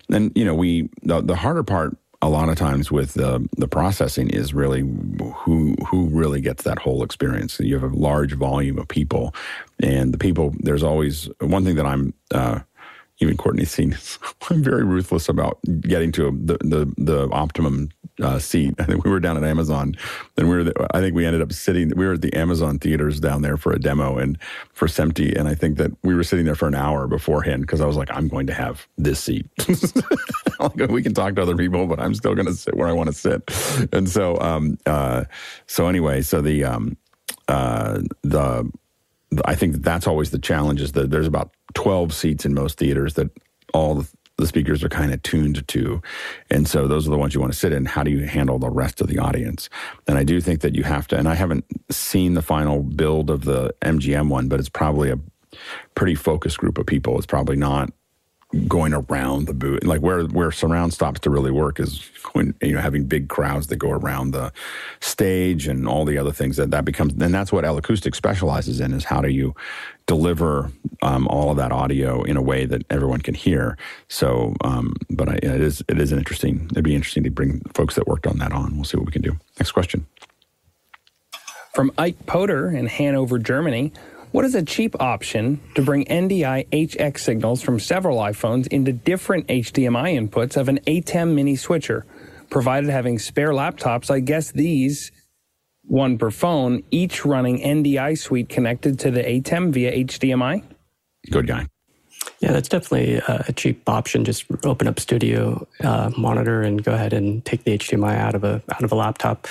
And 0.09 0.31
you 0.35 0.43
know 0.43 0.55
we 0.55 0.89
the, 1.03 1.21
the 1.21 1.35
harder 1.35 1.63
part 1.63 1.95
a 2.23 2.29
lot 2.29 2.47
of 2.47 2.55
times 2.55 2.89
with 2.89 3.13
the 3.15 3.47
the 3.57 3.67
processing 3.67 4.29
is 4.29 4.53
really 4.53 4.79
who 4.79 5.75
who 5.85 6.07
really 6.07 6.39
gets 6.39 6.63
that 6.63 6.79
whole 6.79 7.03
experience. 7.03 7.59
You 7.59 7.77
have 7.77 7.91
a 7.91 7.95
large 7.95 8.33
volume 8.33 8.79
of 8.79 8.87
people, 8.87 9.35
and 9.81 10.13
the 10.13 10.17
people. 10.17 10.55
There's 10.59 10.83
always 10.83 11.29
one 11.39 11.65
thing 11.65 11.75
that 11.75 11.85
I'm. 11.85 12.13
Uh, 12.31 12.61
even 13.19 13.37
Courtney's 13.37 13.71
seen. 13.71 13.95
I'm 14.49 14.63
very 14.63 14.83
ruthless 14.83 15.27
about 15.27 15.59
getting 15.81 16.13
to 16.13 16.31
the, 16.31 16.57
the 16.61 16.93
the 16.97 17.29
optimum 17.31 17.89
uh, 18.21 18.39
seat. 18.39 18.75
I 18.79 18.83
think 18.83 19.03
we 19.03 19.11
were 19.11 19.19
down 19.19 19.37
at 19.37 19.43
Amazon, 19.43 19.95
and 20.37 20.49
we 20.49 20.55
were. 20.55 20.63
The, 20.65 20.87
I 20.93 20.99
think 20.99 21.15
we 21.15 21.25
ended 21.25 21.41
up 21.41 21.51
sitting. 21.51 21.91
We 21.95 22.05
were 22.05 22.13
at 22.13 22.21
the 22.21 22.33
Amazon 22.33 22.79
theaters 22.79 23.19
down 23.19 23.41
there 23.41 23.57
for 23.57 23.71
a 23.71 23.79
demo 23.79 24.17
and 24.17 24.37
for 24.73 24.87
SMPTE, 24.87 25.37
and 25.37 25.47
I 25.47 25.55
think 25.55 25.77
that 25.77 25.91
we 26.03 26.13
were 26.13 26.23
sitting 26.23 26.45
there 26.45 26.55
for 26.55 26.67
an 26.67 26.75
hour 26.75 27.07
beforehand 27.07 27.61
because 27.61 27.81
I 27.81 27.85
was 27.85 27.95
like, 27.95 28.11
I'm 28.11 28.27
going 28.27 28.47
to 28.47 28.53
have 28.53 28.87
this 28.97 29.19
seat. 29.19 29.47
like, 30.59 30.89
we 30.89 31.03
can 31.03 31.13
talk 31.13 31.35
to 31.35 31.41
other 31.41 31.55
people, 31.55 31.87
but 31.87 31.99
I'm 31.99 32.13
still 32.13 32.35
going 32.35 32.47
to 32.47 32.53
sit 32.53 32.75
where 32.75 32.87
I 32.87 32.93
want 32.93 33.07
to 33.07 33.13
sit. 33.13 33.89
And 33.93 34.09
so, 34.09 34.39
um, 34.39 34.77
uh, 34.85 35.25
so 35.67 35.87
anyway, 35.87 36.21
so 36.21 36.41
the 36.41 36.63
um, 36.63 36.97
uh, 37.47 37.99
the 38.21 38.71
I 39.45 39.55
think 39.55 39.73
that 39.73 39.83
that's 39.83 40.07
always 40.07 40.31
the 40.31 40.39
challenge 40.39 40.81
is 40.81 40.91
that 40.93 41.09
there's 41.09 41.27
about 41.27 41.51
12 41.73 42.13
seats 42.13 42.45
in 42.45 42.53
most 42.53 42.77
theaters 42.77 43.15
that 43.15 43.29
all 43.73 44.05
the 44.37 44.47
speakers 44.47 44.83
are 44.83 44.89
kind 44.89 45.13
of 45.13 45.21
tuned 45.21 45.67
to. 45.67 46.01
And 46.49 46.67
so 46.67 46.87
those 46.87 47.07
are 47.07 47.11
the 47.11 47.17
ones 47.17 47.33
you 47.33 47.39
want 47.39 47.53
to 47.53 47.59
sit 47.59 47.71
in. 47.71 47.85
How 47.85 48.03
do 48.03 48.11
you 48.11 48.25
handle 48.25 48.59
the 48.59 48.69
rest 48.69 48.99
of 49.01 49.07
the 49.07 49.19
audience? 49.19 49.69
And 50.07 50.17
I 50.17 50.23
do 50.23 50.41
think 50.41 50.61
that 50.61 50.75
you 50.75 50.83
have 50.83 51.07
to, 51.09 51.17
and 51.17 51.27
I 51.27 51.35
haven't 51.35 51.65
seen 51.91 52.33
the 52.33 52.41
final 52.41 52.81
build 52.81 53.29
of 53.29 53.45
the 53.45 53.75
MGM 53.81 54.29
one, 54.29 54.47
but 54.47 54.59
it's 54.59 54.69
probably 54.69 55.11
a 55.11 55.19
pretty 55.95 56.15
focused 56.15 56.57
group 56.57 56.77
of 56.77 56.85
people. 56.85 57.17
It's 57.17 57.27
probably 57.27 57.55
not 57.55 57.91
going 58.67 58.93
around 58.93 59.47
the 59.47 59.53
booth. 59.53 59.83
Like 59.83 60.01
where 60.01 60.23
where 60.25 60.51
surround 60.51 60.93
stops 60.93 61.19
to 61.21 61.29
really 61.29 61.51
work 61.51 61.79
is 61.79 62.09
when 62.33 62.53
you 62.61 62.73
know 62.73 62.81
having 62.81 63.05
big 63.05 63.29
crowds 63.29 63.67
that 63.67 63.77
go 63.77 63.91
around 63.91 64.31
the 64.31 64.51
stage 64.99 65.67
and 65.67 65.87
all 65.87 66.05
the 66.05 66.17
other 66.17 66.31
things 66.31 66.57
that 66.57 66.71
that 66.71 66.85
becomes. 66.85 67.13
And 67.13 67.33
that's 67.33 67.51
what 67.51 67.65
Acoustic 67.65 68.15
specializes 68.15 68.79
in 68.79 68.93
is 68.93 69.03
how 69.03 69.21
do 69.21 69.29
you 69.29 69.55
deliver 70.05 70.71
um, 71.01 71.27
all 71.27 71.49
of 71.49 71.57
that 71.57 71.71
audio 71.71 72.23
in 72.23 72.37
a 72.37 72.41
way 72.41 72.65
that 72.65 72.83
everyone 72.89 73.21
can 73.21 73.33
hear. 73.33 73.77
So, 74.09 74.53
um, 74.63 74.95
but 75.09 75.29
I, 75.29 75.35
it 75.35 75.61
is 75.61 75.83
it 75.87 75.99
is 75.99 76.11
an 76.11 76.19
interesting. 76.19 76.67
It'd 76.71 76.83
be 76.83 76.95
interesting 76.95 77.23
to 77.23 77.29
bring 77.29 77.61
folks 77.73 77.95
that 77.95 78.07
worked 78.07 78.27
on 78.27 78.37
that 78.39 78.51
on. 78.51 78.75
We'll 78.75 78.85
see 78.85 78.97
what 78.97 79.05
we 79.05 79.11
can 79.11 79.21
do. 79.21 79.37
Next 79.59 79.71
question. 79.71 80.05
From 81.73 81.91
Ike 81.97 82.27
Potter 82.27 82.69
in 82.69 82.85
Hanover, 82.85 83.39
Germany. 83.39 83.91
What 84.33 84.45
is 84.45 84.55
a 84.55 84.63
cheap 84.63 84.99
option 84.99 85.61
to 85.75 85.83
bring 85.83 86.05
NDI 86.05 86.67
HX 86.69 87.19
signals 87.19 87.61
from 87.61 87.79
several 87.79 88.17
iPhones 88.17 88.65
into 88.65 88.91
different 88.91 89.45
HDMI 89.45 90.17
inputs 90.19 90.57
of 90.57 90.69
an 90.69 90.79
ATEM 90.87 91.35
mini 91.35 91.55
switcher? 91.55 92.03
Provided 92.49 92.89
having 92.89 93.19
spare 93.19 93.51
laptops, 93.51 94.09
I 94.09 94.21
guess 94.21 94.49
these, 94.49 95.11
one 95.83 96.17
per 96.17 96.31
phone, 96.31 96.81
each 96.89 97.23
running 97.23 97.59
NDI 97.59 98.17
suite 98.17 98.49
connected 98.49 98.97
to 99.01 99.11
the 99.11 99.21
ATEM 99.21 99.71
via 99.71 100.03
HDMI? 100.03 100.63
Good 101.29 101.45
guy. 101.45 101.67
Yeah, 102.39 102.53
that's 102.53 102.69
definitely 102.69 103.21
a 103.27 103.53
cheap 103.53 103.87
option. 103.87 104.25
Just 104.25 104.45
open 104.65 104.87
up 104.87 104.99
Studio 104.99 105.67
uh, 105.83 106.09
Monitor 106.17 106.61
and 106.61 106.83
go 106.83 106.93
ahead 106.93 107.13
and 107.13 107.45
take 107.45 107.65
the 107.65 107.77
HDMI 107.77 108.17
out 108.17 108.33
of 108.33 108.43
a 108.43 108.63
out 108.73 108.83
of 108.83 108.91
a 108.91 108.95
laptop. 108.95 109.47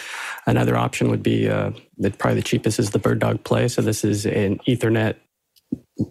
Another 0.47 0.77
option 0.77 1.09
would 1.09 1.23
be 1.23 1.49
uh, 1.49 1.71
that 1.71 1.81
probably 2.11 2.41
the 2.41 2.47
cheapest 2.47 2.79
is 2.79 2.91
the 2.91 2.99
Bird 2.99 3.19
Dog 3.19 3.45
Play. 3.45 3.69
So 3.69 3.83
this 3.83 4.05
is 4.05 4.27
an 4.27 4.59
Ethernet 4.67 5.17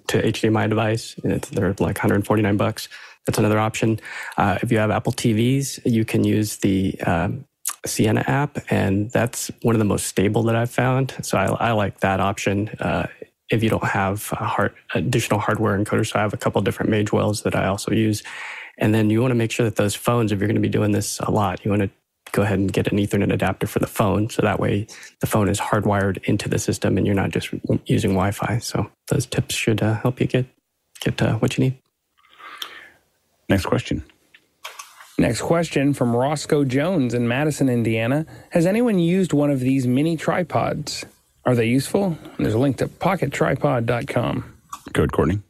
to 0.08 0.22
HDMI 0.22 0.70
device. 0.70 1.16
It's, 1.24 1.50
they're 1.50 1.70
like 1.80 1.98
149 1.98 2.58
bucks. 2.58 2.90
That's 3.26 3.38
another 3.38 3.60
option. 3.60 4.00
Uh, 4.38 4.58
if 4.62 4.72
you 4.72 4.78
have 4.80 4.92
Apple 4.92 5.12
TVs, 5.12 5.80
you 5.86 6.06
can 6.06 6.24
use 6.24 6.58
the 6.58 7.00
um, 7.02 7.46
Sienna 7.86 8.24
app, 8.28 8.58
and 8.70 9.12
that's 9.12 9.52
one 9.62 9.76
of 9.76 9.80
the 9.80 9.86
most 9.86 10.08
stable 10.08 10.44
that 10.44 10.56
I've 10.56 10.72
found. 10.72 11.16
So 11.22 11.38
I, 11.38 11.70
I 11.70 11.72
like 11.72 12.00
that 12.00 12.20
option. 12.20 12.70
Uh, 12.80 13.08
if 13.52 13.62
you 13.62 13.70
don't 13.70 13.84
have 13.84 14.30
hard, 14.30 14.74
additional 14.96 15.40
hardware 15.40 15.78
encoders. 15.78 16.12
So 16.12 16.20
I 16.20 16.22
have 16.22 16.34
a 16.34 16.38
couple 16.38 16.62
different 16.62 16.90
Magewells 16.90 17.44
that 17.44 17.56
I 17.56 17.68
also 17.68 17.92
use. 17.92 18.24
And 18.78 18.96
then 18.96 19.10
you 19.10 19.22
want 19.22 19.32
to 19.32 19.36
make 19.36 19.52
sure 19.52 19.66
that 19.66 19.76
those 19.76 19.94
phones, 19.94 20.32
if 20.32 20.40
you're 20.40 20.48
going 20.48 20.56
to 20.56 20.62
be 20.62 20.70
doing 20.70 20.92
this 20.92 21.20
a 21.20 21.30
lot, 21.30 21.64
you 21.66 21.70
want 21.70 21.84
to 21.84 21.90
go 22.32 22.42
ahead 22.42 22.60
and 22.60 22.72
get 22.72 22.92
an 22.92 22.98
Ethernet 22.98 23.32
adapter 23.32 23.68
for 23.68 23.80
the 23.80 23.88
phone. 23.88 24.30
So 24.30 24.42
that 24.42 24.60
way 24.60 24.88
the 25.20 25.28
phone 25.28 25.50
is 25.50 25.60
hardwired 25.60 26.24
into 26.24 26.50
the 26.50 26.60
system 26.60 26.98
and 26.98 27.06
you're 27.06 27.16
not 27.16 27.30
just 27.32 27.50
using 27.86 28.12
Wi 28.12 28.32
Fi. 28.32 28.60
So 28.60 28.90
those 29.08 29.26
tips 29.26 29.56
should 29.56 29.82
uh, 29.82 29.96
help 29.96 30.20
you 30.20 30.28
get, 30.28 30.46
get 31.00 31.22
uh, 31.22 31.36
what 31.36 31.58
you 31.58 31.66
need. 31.66 31.78
Next 33.50 33.66
question. 33.66 34.04
Next 35.18 35.42
question 35.42 35.94
from 35.94 36.16
Roscoe 36.16 36.64
Jones 36.64 37.14
in 37.14 37.28
Madison, 37.28 37.70
Indiana. 37.70 38.26
Has 38.52 38.66
anyone 38.66 38.98
used 38.98 39.34
one 39.34 39.52
of 39.52 39.60
these 39.60 39.86
mini 39.86 40.18
tripods? 40.18 41.06
Are 41.46 41.54
they 41.54 41.66
useful? 41.66 42.18
There's 42.40 42.54
a 42.54 42.60
link 42.60 42.78
to 42.78 42.88
pockettripod.com. 42.88 44.58
Good, 44.94 45.12
Courtney. 45.12 45.42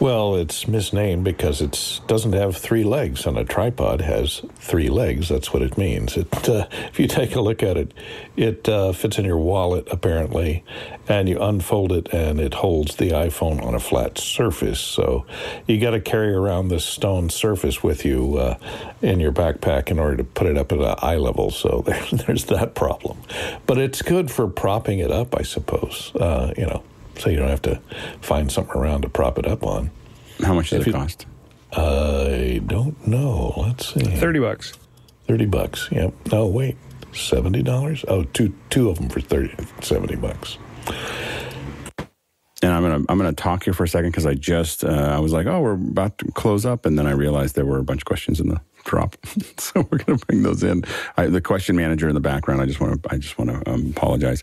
Well, 0.00 0.36
it's 0.36 0.66
misnamed 0.66 1.24
because 1.24 1.60
it 1.60 2.00
doesn't 2.06 2.32
have 2.32 2.56
three 2.56 2.84
legs, 2.84 3.26
and 3.26 3.36
a 3.36 3.44
tripod 3.44 4.00
has 4.00 4.40
three 4.56 4.88
legs. 4.88 5.28
That's 5.28 5.52
what 5.52 5.60
it 5.60 5.76
means. 5.76 6.16
It, 6.16 6.48
uh, 6.48 6.68
if 6.88 6.98
you 6.98 7.06
take 7.06 7.34
a 7.34 7.42
look 7.42 7.62
at 7.62 7.76
it, 7.76 7.92
it 8.34 8.66
uh, 8.66 8.92
fits 8.92 9.18
in 9.18 9.26
your 9.26 9.36
wallet 9.36 9.86
apparently, 9.90 10.64
and 11.06 11.28
you 11.28 11.38
unfold 11.38 11.92
it, 11.92 12.08
and 12.14 12.40
it 12.40 12.54
holds 12.54 12.96
the 12.96 13.10
iPhone 13.10 13.62
on 13.62 13.74
a 13.74 13.78
flat 13.78 14.16
surface. 14.16 14.80
So 14.80 15.26
you 15.66 15.78
got 15.78 15.90
to 15.90 16.00
carry 16.00 16.32
around 16.32 16.68
this 16.68 16.86
stone 16.86 17.28
surface 17.28 17.82
with 17.82 18.02
you 18.02 18.38
uh, 18.38 18.56
in 19.02 19.20
your 19.20 19.32
backpack 19.32 19.90
in 19.90 19.98
order 19.98 20.16
to 20.16 20.24
put 20.24 20.46
it 20.46 20.56
up 20.56 20.72
at 20.72 21.04
eye 21.04 21.16
level. 21.16 21.50
So 21.50 21.82
there, 21.84 22.06
there's 22.12 22.46
that 22.46 22.74
problem. 22.74 23.18
But 23.66 23.76
it's 23.76 24.00
good 24.00 24.30
for 24.30 24.48
propping 24.48 24.98
it 24.98 25.10
up, 25.10 25.38
I 25.38 25.42
suppose. 25.42 26.10
Uh, 26.14 26.54
you 26.56 26.64
know 26.64 26.82
so 27.20 27.30
you 27.30 27.36
don't 27.36 27.48
have 27.48 27.62
to 27.62 27.80
find 28.20 28.50
something 28.50 28.76
around 28.76 29.02
to 29.02 29.08
prop 29.08 29.38
it 29.38 29.46
up 29.46 29.62
on. 29.62 29.90
How 30.42 30.54
much 30.54 30.70
does 30.70 30.82
if 30.82 30.88
it 30.88 30.92
cost? 30.92 31.26
I 31.72 32.60
don't 32.66 33.06
know. 33.06 33.54
Let's 33.56 33.94
see. 33.94 34.00
Thirty 34.00 34.40
bucks. 34.40 34.72
Thirty 35.28 35.46
bucks. 35.46 35.88
Yep. 35.92 36.14
No, 36.32 36.46
wait. 36.46 36.76
Seventy 37.12 37.62
dollars? 37.62 38.04
Oh, 38.08 38.24
two 38.24 38.54
two 38.70 38.88
of 38.88 38.98
them 38.98 39.08
for 39.08 39.20
30, 39.20 39.54
70 39.80 40.16
bucks. 40.16 40.58
And 42.62 42.72
I'm 42.72 42.82
gonna 42.82 43.04
I'm 43.08 43.18
gonna 43.18 43.32
talk 43.32 43.64
here 43.64 43.72
for 43.72 43.84
a 43.84 43.88
second 43.88 44.10
because 44.10 44.26
I 44.26 44.34
just 44.34 44.84
uh, 44.84 44.88
I 44.88 45.18
was 45.18 45.32
like, 45.32 45.46
oh, 45.46 45.60
we're 45.60 45.72
about 45.72 46.18
to 46.18 46.30
close 46.32 46.66
up, 46.66 46.84
and 46.84 46.98
then 46.98 47.06
I 47.06 47.12
realized 47.12 47.54
there 47.54 47.64
were 47.64 47.78
a 47.78 47.84
bunch 47.84 48.02
of 48.02 48.04
questions 48.04 48.38
in 48.38 48.48
the 48.48 48.60
drop, 48.84 49.16
so 49.58 49.86
we're 49.90 49.98
gonna 49.98 50.18
bring 50.18 50.42
those 50.42 50.62
in. 50.62 50.84
I, 51.16 51.26
the 51.26 51.40
question 51.40 51.74
manager 51.74 52.08
in 52.08 52.14
the 52.14 52.20
background. 52.20 52.60
I 52.60 52.66
just 52.66 52.78
want 52.78 53.02
to 53.02 53.12
I 53.12 53.16
just 53.16 53.38
want 53.38 53.50
to 53.50 53.70
um, 53.70 53.86
apologize. 53.96 54.42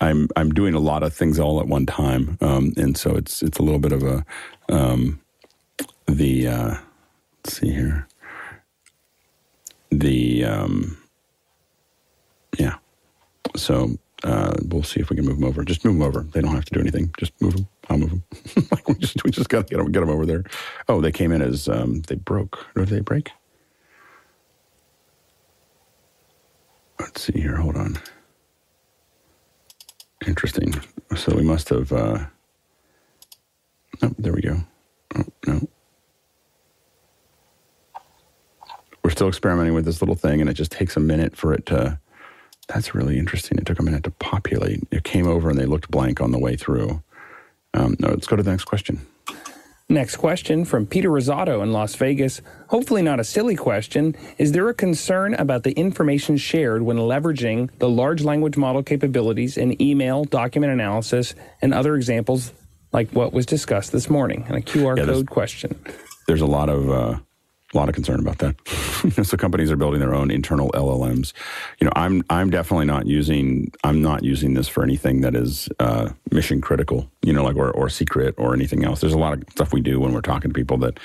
I'm 0.00 0.28
I'm 0.36 0.52
doing 0.52 0.74
a 0.74 0.80
lot 0.80 1.02
of 1.02 1.14
things 1.14 1.38
all 1.38 1.60
at 1.60 1.68
one 1.68 1.86
time, 1.86 2.38
um, 2.40 2.72
and 2.76 2.96
so 2.96 3.16
it's 3.16 3.42
it's 3.42 3.58
a 3.58 3.62
little 3.62 3.80
bit 3.80 3.92
of 3.92 4.02
a 4.02 4.24
um, 4.68 5.20
the 6.06 6.48
uh, 6.48 6.76
let's 7.44 7.58
see 7.58 7.70
here 7.70 8.06
the 9.90 10.44
um, 10.44 10.96
yeah. 12.58 12.76
So 13.56 13.96
uh, 14.24 14.54
we'll 14.66 14.82
see 14.82 15.00
if 15.00 15.10
we 15.10 15.16
can 15.16 15.24
move 15.24 15.38
them 15.38 15.48
over. 15.48 15.64
Just 15.64 15.84
move 15.84 15.94
them 15.94 16.02
over. 16.02 16.22
They 16.22 16.40
don't 16.40 16.54
have 16.54 16.64
to 16.66 16.74
do 16.74 16.80
anything. 16.80 17.12
Just 17.18 17.32
move 17.40 17.54
them. 17.54 17.68
I'll 17.88 17.98
move 17.98 18.10
them. 18.10 18.24
like 18.70 18.88
we 18.88 18.94
just 18.96 19.22
we 19.24 19.30
just 19.30 19.48
got 19.48 19.66
to 19.68 19.70
get 19.70 19.78
them 19.78 19.92
get 19.92 20.00
them 20.00 20.10
over 20.10 20.26
there. 20.26 20.44
Oh, 20.88 21.00
they 21.00 21.12
came 21.12 21.32
in 21.32 21.42
as 21.42 21.68
um, 21.68 22.02
they 22.02 22.16
broke. 22.16 22.66
Or 22.76 22.84
did 22.84 22.94
they 22.96 23.00
break? 23.00 23.30
Let's 27.00 27.22
see 27.22 27.40
here. 27.40 27.56
Hold 27.56 27.76
on. 27.76 27.98
Interesting. 30.26 30.74
So 31.16 31.34
we 31.34 31.42
must 31.42 31.68
have. 31.68 31.92
Uh, 31.92 32.26
oh, 34.02 34.14
there 34.18 34.32
we 34.32 34.40
go. 34.40 34.58
Oh, 35.16 35.24
no. 35.46 35.68
We're 39.02 39.10
still 39.10 39.28
experimenting 39.28 39.74
with 39.74 39.84
this 39.84 40.00
little 40.00 40.14
thing, 40.14 40.40
and 40.40 40.48
it 40.48 40.54
just 40.54 40.72
takes 40.72 40.96
a 40.96 41.00
minute 41.00 41.36
for 41.36 41.52
it 41.52 41.66
to. 41.66 41.98
That's 42.68 42.94
really 42.94 43.18
interesting. 43.18 43.58
It 43.58 43.66
took 43.66 43.78
a 43.78 43.82
minute 43.82 44.04
to 44.04 44.10
populate. 44.10 44.80
It 44.90 45.04
came 45.04 45.26
over 45.26 45.50
and 45.50 45.58
they 45.58 45.66
looked 45.66 45.90
blank 45.90 46.22
on 46.22 46.30
the 46.30 46.38
way 46.38 46.56
through. 46.56 47.02
Um, 47.74 47.96
no, 47.98 48.08
let's 48.08 48.26
go 48.26 48.36
to 48.36 48.42
the 48.42 48.50
next 48.50 48.64
question. 48.64 49.06
Next 49.90 50.16
question 50.16 50.64
from 50.64 50.86
Peter 50.86 51.10
Rosato 51.10 51.62
in 51.62 51.70
Las 51.70 51.94
Vegas. 51.96 52.40
Hopefully, 52.68 53.02
not 53.02 53.20
a 53.20 53.24
silly 53.24 53.54
question. 53.54 54.16
Is 54.38 54.52
there 54.52 54.66
a 54.70 54.74
concern 54.74 55.34
about 55.34 55.62
the 55.62 55.72
information 55.72 56.38
shared 56.38 56.80
when 56.80 56.96
leveraging 56.96 57.68
the 57.80 57.88
large 57.88 58.22
language 58.24 58.56
model 58.56 58.82
capabilities 58.82 59.58
in 59.58 59.80
email, 59.82 60.24
document 60.24 60.72
analysis, 60.72 61.34
and 61.60 61.74
other 61.74 61.96
examples 61.96 62.52
like 62.92 63.10
what 63.10 63.34
was 63.34 63.44
discussed 63.44 63.92
this 63.92 64.08
morning? 64.08 64.46
And 64.48 64.56
a 64.56 64.62
QR 64.62 64.96
yeah, 64.96 65.04
code 65.04 65.28
question. 65.28 65.78
There's 66.26 66.40
a 66.40 66.46
lot 66.46 66.70
of 66.70 66.88
uh, 66.88 67.18
a 67.74 67.76
lot 67.76 67.88
of 67.88 67.94
concern 67.94 68.20
about 68.20 68.38
that. 68.38 68.56
so 69.26 69.36
companies 69.36 69.70
are 69.70 69.76
building 69.76 70.00
their 70.00 70.14
own 70.14 70.30
internal 70.30 70.70
LLMs. 70.72 71.32
You 71.80 71.86
know, 71.86 71.92
I'm 71.96 72.24
I'm 72.30 72.50
definitely 72.50 72.86
not 72.86 73.06
using 73.06 73.72
I'm 73.82 74.00
not 74.00 74.22
using 74.22 74.54
this 74.54 74.68
for 74.68 74.82
anything 74.82 75.20
that 75.22 75.34
is 75.34 75.68
uh, 75.80 76.10
mission 76.30 76.60
critical. 76.60 77.10
You 77.22 77.32
know, 77.32 77.44
like 77.44 77.56
or 77.56 77.70
or 77.70 77.88
secret 77.88 78.34
or 78.38 78.54
anything 78.54 78.84
else. 78.84 79.00
There's 79.00 79.14
a 79.14 79.18
lot 79.18 79.34
of 79.34 79.44
stuff 79.50 79.72
we 79.72 79.80
do 79.80 80.00
when 80.00 80.12
we're 80.12 80.20
talking 80.20 80.50
to 80.50 80.54
people 80.54 80.78
that 80.78 80.98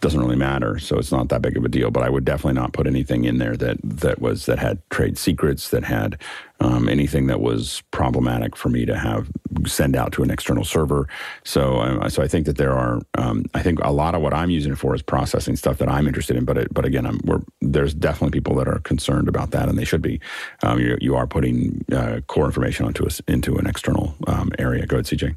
doesn't 0.00 0.20
really 0.20 0.36
matter, 0.36 0.78
so 0.78 0.98
it's 0.98 1.12
not 1.12 1.28
that 1.28 1.42
big 1.42 1.56
of 1.56 1.64
a 1.64 1.68
deal. 1.68 1.90
But 1.90 2.02
I 2.02 2.08
would 2.08 2.24
definitely 2.24 2.60
not 2.60 2.72
put 2.72 2.86
anything 2.86 3.24
in 3.24 3.38
there 3.38 3.56
that 3.56 3.78
that 3.82 4.20
was 4.20 4.46
that 4.46 4.58
had 4.58 4.78
trade 4.90 5.18
secrets, 5.18 5.70
that 5.70 5.84
had 5.84 6.18
um, 6.60 6.88
anything 6.88 7.26
that 7.26 7.40
was 7.40 7.82
problematic 7.90 8.56
for 8.56 8.68
me 8.68 8.84
to 8.86 8.96
have 8.96 9.28
send 9.66 9.96
out 9.96 10.12
to 10.12 10.22
an 10.22 10.30
external 10.30 10.64
server. 10.64 11.08
So, 11.44 11.80
um, 11.80 12.08
so 12.10 12.22
I 12.22 12.28
think 12.28 12.46
that 12.46 12.56
there 12.56 12.72
are. 12.72 13.00
Um, 13.18 13.44
I 13.54 13.62
think 13.62 13.80
a 13.82 13.92
lot 13.92 14.14
of 14.14 14.22
what 14.22 14.32
I'm 14.32 14.50
using 14.50 14.72
it 14.72 14.78
for 14.78 14.94
is 14.94 15.02
processing 15.02 15.56
stuff 15.56 15.78
that 15.78 15.88
I'm 15.88 16.06
interested 16.06 16.36
in. 16.36 16.44
But 16.44 16.58
it, 16.58 16.74
but 16.74 16.84
again, 16.84 17.20
there's 17.60 17.94
definitely 17.94 18.38
people 18.38 18.54
that 18.56 18.68
are 18.68 18.80
concerned 18.80 19.28
about 19.28 19.50
that, 19.50 19.68
and 19.68 19.78
they 19.78 19.84
should 19.84 20.02
be. 20.02 20.20
Um, 20.62 20.80
you, 20.80 20.96
you, 21.00 21.16
are 21.16 21.26
putting 21.26 21.84
uh, 21.92 22.20
core 22.26 22.46
information 22.46 22.86
onto 22.86 23.04
us 23.04 23.20
into 23.26 23.56
an 23.56 23.66
external 23.66 24.14
um, 24.26 24.52
area. 24.58 24.86
Go 24.86 24.96
ahead, 24.96 25.06
CJ. 25.06 25.36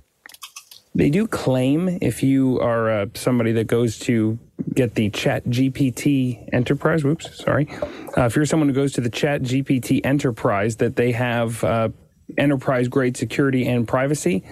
They 0.95 1.10
do 1.10 1.28
claim 1.28 1.98
if 2.02 2.22
you 2.22 2.60
are 2.60 2.90
uh, 2.90 3.06
somebody 3.15 3.52
that 3.53 3.65
goes 3.65 3.98
to 3.99 4.38
get 4.74 4.94
the 4.94 5.10
Chat 5.10 5.44
GPT 5.45 6.49
Enterprise, 6.53 7.03
whoops, 7.03 7.36
sorry. 7.44 7.68
Uh, 8.15 8.26
if 8.26 8.36
you're 8.36 8.45
someone 8.45 8.70
who 8.70 8.76
goes 8.76 8.94
to 8.94 9.02
the 9.02 9.10
Chat 9.10 9.41
GPT 9.41 10.06
Enterprise, 10.06 10.76
that 10.78 10.95
they 10.95 11.11
have 11.11 11.64
uh, 11.64 11.90
enterprise 12.38 12.88
grade 12.88 13.18
security 13.18 13.68
and 13.68 13.88
privacy, 13.88 14.44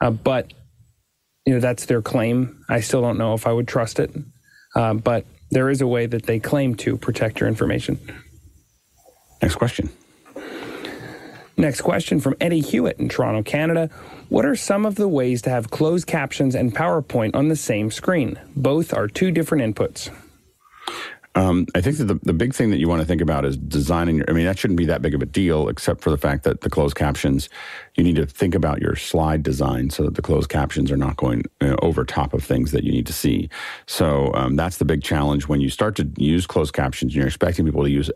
uh, 0.00 0.10
but 0.10 0.52
you 1.46 1.54
know 1.54 1.60
that's 1.60 1.86
their 1.86 2.00
claim. 2.02 2.64
I 2.68 2.80
still 2.80 3.00
don't 3.00 3.18
know 3.18 3.34
if 3.34 3.46
I 3.46 3.52
would 3.52 3.66
trust 3.66 3.98
it, 3.98 4.14
uh, 4.76 4.94
but 4.94 5.26
there 5.50 5.68
is 5.68 5.80
a 5.80 5.86
way 5.86 6.06
that 6.06 6.24
they 6.24 6.38
claim 6.38 6.76
to 6.76 6.96
protect 6.96 7.40
your 7.40 7.48
information. 7.48 7.98
Next 9.42 9.56
question. 9.56 9.90
Next 11.56 11.82
question 11.82 12.18
from 12.18 12.34
Eddie 12.40 12.60
Hewitt 12.60 12.98
in 12.98 13.08
Toronto, 13.08 13.42
Canada. 13.42 13.90
What 14.30 14.46
are 14.46 14.56
some 14.56 14.86
of 14.86 14.94
the 14.94 15.08
ways 15.08 15.42
to 15.42 15.50
have 15.50 15.70
closed 15.70 16.06
captions 16.06 16.54
and 16.54 16.74
PowerPoint 16.74 17.34
on 17.34 17.48
the 17.48 17.56
same 17.56 17.90
screen? 17.90 18.38
Both 18.56 18.94
are 18.94 19.06
two 19.06 19.30
different 19.30 19.76
inputs. 19.76 20.10
Um, 21.34 21.66
I 21.74 21.80
think 21.80 21.96
that 21.96 22.04
the, 22.04 22.20
the 22.22 22.34
big 22.34 22.54
thing 22.54 22.70
that 22.70 22.78
you 22.78 22.88
want 22.88 23.00
to 23.00 23.06
think 23.06 23.22
about 23.22 23.46
is 23.46 23.56
designing 23.56 24.16
your, 24.16 24.26
I 24.28 24.34
mean, 24.34 24.44
that 24.44 24.58
shouldn't 24.58 24.76
be 24.76 24.84
that 24.86 25.00
big 25.00 25.14
of 25.14 25.22
a 25.22 25.26
deal, 25.26 25.68
except 25.68 26.02
for 26.02 26.10
the 26.10 26.18
fact 26.18 26.44
that 26.44 26.60
the 26.60 26.68
closed 26.68 26.94
captions, 26.94 27.48
you 27.94 28.04
need 28.04 28.16
to 28.16 28.26
think 28.26 28.54
about 28.54 28.82
your 28.82 28.96
slide 28.96 29.42
design 29.42 29.88
so 29.88 30.02
that 30.02 30.14
the 30.14 30.22
closed 30.22 30.50
captions 30.50 30.92
are 30.92 30.96
not 30.96 31.16
going 31.16 31.42
you 31.60 31.68
know, 31.68 31.76
over 31.80 32.04
top 32.04 32.34
of 32.34 32.44
things 32.44 32.70
that 32.72 32.84
you 32.84 32.92
need 32.92 33.06
to 33.06 33.14
see. 33.14 33.48
So 33.86 34.30
um, 34.34 34.56
that's 34.56 34.76
the 34.76 34.84
big 34.84 35.02
challenge 35.02 35.48
when 35.48 35.62
you 35.62 35.70
start 35.70 35.96
to 35.96 36.10
use 36.18 36.46
closed 36.46 36.74
captions 36.74 37.12
and 37.12 37.16
you're 37.16 37.26
expecting 37.26 37.64
people 37.64 37.84
to 37.84 37.90
use 37.90 38.10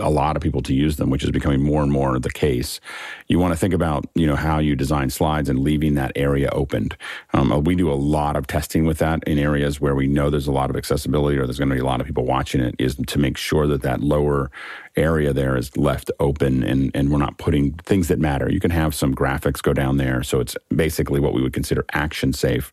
a 0.00 0.10
lot 0.10 0.34
of 0.34 0.42
people 0.42 0.62
to 0.62 0.74
use 0.74 0.96
them, 0.96 1.10
which 1.10 1.22
is 1.22 1.30
becoming 1.30 1.62
more 1.62 1.82
and 1.82 1.92
more 1.92 2.18
the 2.18 2.30
case. 2.30 2.80
You 3.28 3.38
want 3.38 3.52
to 3.52 3.58
think 3.58 3.74
about, 3.74 4.06
you 4.16 4.26
know, 4.26 4.36
how 4.36 4.58
you 4.58 4.74
design 4.74 5.10
slides 5.10 5.48
and 5.48 5.60
leaving 5.60 5.94
that 5.94 6.10
area 6.16 6.48
opened. 6.50 6.96
Um, 7.34 7.62
we 7.62 7.76
do 7.76 7.92
a 7.92 7.94
lot 7.94 8.34
of 8.34 8.48
testing 8.48 8.84
with 8.84 8.98
that 8.98 9.22
in 9.28 9.38
areas 9.38 9.80
where 9.80 9.94
we 9.94 10.08
know 10.08 10.28
there's 10.28 10.48
a 10.48 10.52
lot 10.52 10.70
of 10.70 10.76
accessibility 10.76 11.38
or 11.38 11.46
there's 11.46 11.58
going 11.58 11.68
to 11.68 11.74
be 11.76 11.80
a 11.80 11.84
lot 11.84 12.00
of 12.00 12.06
people 12.06 12.24
watching 12.24 12.47
watching 12.48 12.60
it 12.62 12.74
is 12.78 12.96
to 13.06 13.18
make 13.18 13.36
sure 13.36 13.66
that 13.66 13.82
that 13.82 14.00
lower 14.00 14.50
area 14.96 15.32
there 15.32 15.56
is 15.56 15.76
left 15.76 16.10
open 16.18 16.64
and, 16.64 16.90
and 16.94 17.10
we're 17.10 17.18
not 17.18 17.36
putting 17.38 17.72
things 17.84 18.08
that 18.08 18.18
matter. 18.18 18.50
You 18.50 18.58
can 18.58 18.70
have 18.70 18.94
some 18.94 19.14
graphics 19.14 19.62
go 19.62 19.72
down 19.72 19.98
there. 19.98 20.22
So 20.22 20.40
it's 20.40 20.56
basically 20.74 21.20
what 21.20 21.34
we 21.34 21.42
would 21.42 21.52
consider 21.52 21.84
action 21.92 22.32
safe, 22.32 22.72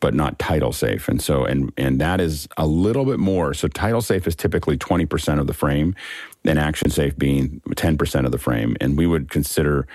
but 0.00 0.12
not 0.12 0.38
title 0.38 0.72
safe. 0.72 1.08
And 1.08 1.22
so, 1.22 1.44
and, 1.44 1.72
and 1.76 2.00
that 2.00 2.20
is 2.20 2.48
a 2.56 2.66
little 2.66 3.04
bit 3.04 3.20
more. 3.20 3.54
So 3.54 3.68
title 3.68 4.02
safe 4.02 4.26
is 4.26 4.34
typically 4.34 4.76
20% 4.76 5.38
of 5.38 5.46
the 5.46 5.54
frame 5.54 5.94
and 6.44 6.58
action 6.58 6.90
safe 6.90 7.16
being 7.16 7.62
10% 7.68 8.26
of 8.26 8.32
the 8.32 8.38
frame. 8.38 8.76
And 8.80 8.98
we 8.98 9.06
would 9.06 9.30
consider 9.30 9.86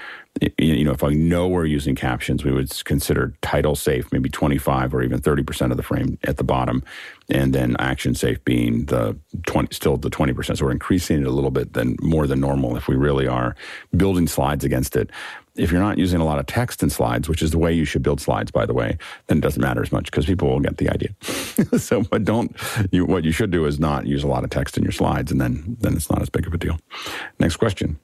you 0.57 0.83
know, 0.83 0.91
if 0.91 1.03
I 1.03 1.13
know 1.13 1.47
we're 1.47 1.65
using 1.65 1.95
captions, 1.95 2.43
we 2.43 2.51
would 2.51 2.71
consider 2.85 3.33
title 3.41 3.75
safe 3.75 4.11
maybe 4.11 4.29
25 4.29 4.93
or 4.93 5.01
even 5.01 5.19
30% 5.19 5.71
of 5.71 5.77
the 5.77 5.83
frame 5.83 6.17
at 6.23 6.37
the 6.37 6.43
bottom, 6.43 6.83
and 7.29 7.53
then 7.53 7.75
action 7.79 8.15
safe 8.15 8.43
being 8.45 8.85
the 8.85 9.17
20, 9.45 9.73
still 9.73 9.97
the 9.97 10.09
20%. 10.09 10.57
So 10.57 10.65
we're 10.65 10.71
increasing 10.71 11.21
it 11.21 11.27
a 11.27 11.31
little 11.31 11.51
bit 11.51 11.73
than 11.73 11.95
more 12.01 12.27
than 12.27 12.39
normal 12.39 12.75
if 12.75 12.87
we 12.87 12.95
really 12.95 13.27
are 13.27 13.55
building 13.95 14.27
slides 14.27 14.63
against 14.63 14.95
it. 14.95 15.09
If 15.55 15.71
you're 15.71 15.81
not 15.81 15.97
using 15.97 16.21
a 16.21 16.25
lot 16.25 16.37
of 16.37 16.45
text 16.45 16.83
in 16.83 16.89
slides, 16.91 17.27
which 17.27 17.41
is 17.41 17.49
the 17.49 17.57
way 17.57 17.73
you 17.73 17.83
should 17.83 18.03
build 18.03 18.21
slides, 18.21 18.51
by 18.51 18.67
the 18.67 18.75
way, 18.75 18.97
then 19.25 19.39
it 19.39 19.41
doesn't 19.41 19.61
matter 19.61 19.81
as 19.81 19.91
much 19.91 20.11
because 20.11 20.27
people 20.27 20.47
will 20.49 20.59
get 20.59 20.77
the 20.77 20.89
idea. 20.89 21.15
so, 21.79 22.03
but 22.03 22.23
don't, 22.23 22.55
you, 22.91 23.05
what 23.05 23.23
you 23.23 23.31
should 23.31 23.49
do 23.49 23.65
is 23.65 23.79
not 23.79 24.05
use 24.05 24.23
a 24.23 24.27
lot 24.27 24.43
of 24.43 24.51
text 24.51 24.77
in 24.77 24.83
your 24.83 24.91
slides, 24.91 25.31
and 25.31 25.41
then, 25.41 25.77
then 25.79 25.95
it's 25.95 26.11
not 26.11 26.21
as 26.21 26.29
big 26.29 26.45
of 26.45 26.53
a 26.53 26.57
deal. 26.59 26.79
Next 27.39 27.57
question. 27.57 27.99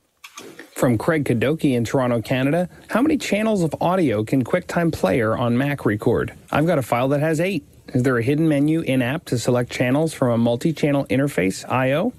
From 0.75 0.97
Craig 0.97 1.23
Kadoki 1.25 1.75
in 1.75 1.85
Toronto, 1.85 2.21
Canada, 2.21 2.67
how 2.89 3.01
many 3.01 3.17
channels 3.17 3.61
of 3.61 3.75
audio 3.79 4.23
can 4.23 4.43
QuickTime 4.43 4.91
Player 4.91 5.37
on 5.37 5.57
Mac 5.57 5.85
record? 5.85 6.33
I've 6.51 6.65
got 6.65 6.77
a 6.79 6.81
file 6.81 7.07
that 7.09 7.19
has 7.19 7.39
eight. 7.39 7.63
Is 7.93 8.03
there 8.03 8.17
a 8.17 8.23
hidden 8.23 8.49
menu 8.49 8.81
in 8.81 9.01
app 9.01 9.25
to 9.25 9.37
select 9.37 9.71
channels 9.71 10.13
from 10.13 10.31
a 10.31 10.37
multi 10.37 10.73
channel 10.73 11.05
interface 11.05 11.69
IO? 11.69 12.11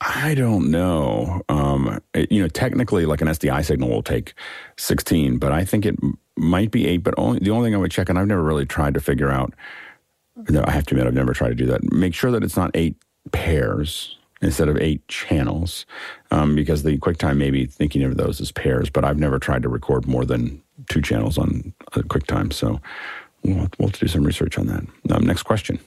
I 0.00 0.34
don't 0.34 0.70
know. 0.70 1.42
Um, 1.48 2.00
it, 2.12 2.30
you 2.32 2.42
know, 2.42 2.48
technically, 2.48 3.06
like 3.06 3.20
an 3.20 3.28
SDI 3.28 3.64
signal 3.64 3.88
will 3.88 4.02
take 4.02 4.34
16, 4.76 5.38
but 5.38 5.52
I 5.52 5.64
think 5.64 5.86
it 5.86 5.96
might 6.36 6.70
be 6.70 6.86
eight. 6.88 7.04
But 7.04 7.14
only 7.16 7.38
the 7.38 7.50
only 7.50 7.68
thing 7.68 7.74
I 7.76 7.78
would 7.78 7.92
check, 7.92 8.08
and 8.08 8.18
I've 8.18 8.26
never 8.26 8.42
really 8.42 8.66
tried 8.66 8.94
to 8.94 9.00
figure 9.00 9.30
out. 9.30 9.54
No, 10.50 10.64
I 10.66 10.72
have 10.72 10.84
to 10.86 10.94
admit, 10.94 11.06
I've 11.06 11.14
never 11.14 11.32
tried 11.32 11.48
to 11.50 11.54
do 11.54 11.66
that. 11.66 11.92
Make 11.92 12.14
sure 12.14 12.30
that 12.32 12.42
it's 12.42 12.56
not 12.56 12.72
eight 12.74 12.96
pairs 13.32 14.15
instead 14.42 14.68
of 14.68 14.76
eight 14.76 15.06
channels 15.08 15.86
um, 16.30 16.54
because 16.54 16.82
the 16.82 16.98
QuickTime 16.98 17.36
may 17.36 17.50
be 17.50 17.66
thinking 17.66 18.02
of 18.02 18.16
those 18.16 18.40
as 18.40 18.52
pairs, 18.52 18.90
but 18.90 19.04
I've 19.04 19.18
never 19.18 19.38
tried 19.38 19.62
to 19.62 19.68
record 19.68 20.06
more 20.06 20.24
than 20.24 20.62
two 20.88 21.00
channels 21.00 21.38
on 21.38 21.72
QuickTime. 21.92 22.52
So 22.52 22.80
we'll, 23.42 23.68
we'll 23.78 23.88
do 23.88 24.06
some 24.08 24.24
research 24.24 24.58
on 24.58 24.66
that. 24.66 24.84
Um, 25.10 25.26
next 25.26 25.44
question. 25.44 25.78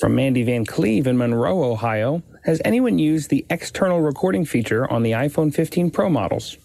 From 0.00 0.16
Mandy 0.16 0.42
Van 0.42 0.64
Cleve 0.64 1.06
in 1.06 1.16
Monroe, 1.16 1.62
Ohio. 1.62 2.22
Has 2.44 2.60
anyone 2.64 2.98
used 2.98 3.30
the 3.30 3.46
external 3.50 4.00
recording 4.00 4.44
feature 4.44 4.90
on 4.90 5.04
the 5.04 5.12
iPhone 5.12 5.54
15 5.54 5.92
Pro 5.92 6.08
models? 6.08 6.56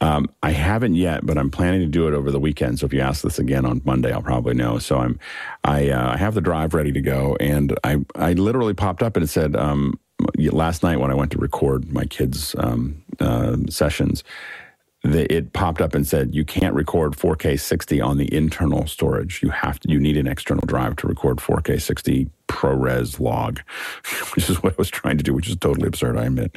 Um, 0.00 0.30
I 0.42 0.50
haven't 0.50 0.94
yet, 0.94 1.26
but 1.26 1.38
I'm 1.38 1.50
planning 1.50 1.80
to 1.80 1.86
do 1.86 2.08
it 2.08 2.14
over 2.14 2.30
the 2.30 2.40
weekend. 2.40 2.78
So 2.78 2.86
if 2.86 2.92
you 2.92 3.00
ask 3.00 3.22
this 3.22 3.38
again 3.38 3.64
on 3.64 3.82
Monday, 3.84 4.12
I'll 4.12 4.22
probably 4.22 4.54
know. 4.54 4.78
So 4.78 4.98
I'm, 4.98 5.18
I, 5.64 5.90
uh, 5.90 6.14
I 6.14 6.16
have 6.16 6.34
the 6.34 6.40
drive 6.40 6.74
ready 6.74 6.92
to 6.92 7.00
go, 7.00 7.36
and 7.40 7.76
I, 7.84 7.98
I 8.14 8.32
literally 8.32 8.74
popped 8.74 9.02
up 9.02 9.16
and 9.16 9.24
it 9.24 9.28
said 9.28 9.56
um, 9.56 9.98
last 10.36 10.82
night 10.82 10.98
when 10.98 11.10
I 11.10 11.14
went 11.14 11.32
to 11.32 11.38
record 11.38 11.92
my 11.92 12.04
kids' 12.04 12.54
um, 12.58 13.02
uh, 13.20 13.56
sessions, 13.68 14.24
the, 15.02 15.32
it 15.32 15.52
popped 15.54 15.80
up 15.80 15.94
and 15.94 16.06
said 16.06 16.34
you 16.34 16.44
can't 16.44 16.74
record 16.74 17.12
4K 17.12 17.58
60 17.58 18.00
on 18.00 18.18
the 18.18 18.32
internal 18.34 18.86
storage. 18.86 19.42
You 19.42 19.48
have 19.48 19.80
to, 19.80 19.90
you 19.90 19.98
need 19.98 20.16
an 20.18 20.26
external 20.26 20.66
drive 20.66 20.96
to 20.96 21.06
record 21.06 21.38
4K 21.38 21.80
60 21.80 22.30
ProRes 22.48 23.18
log, 23.18 23.60
which 24.34 24.50
is 24.50 24.62
what 24.62 24.74
I 24.74 24.76
was 24.76 24.90
trying 24.90 25.16
to 25.16 25.24
do, 25.24 25.32
which 25.32 25.48
is 25.48 25.56
totally 25.56 25.88
absurd, 25.88 26.18
I 26.18 26.26
admit. 26.26 26.54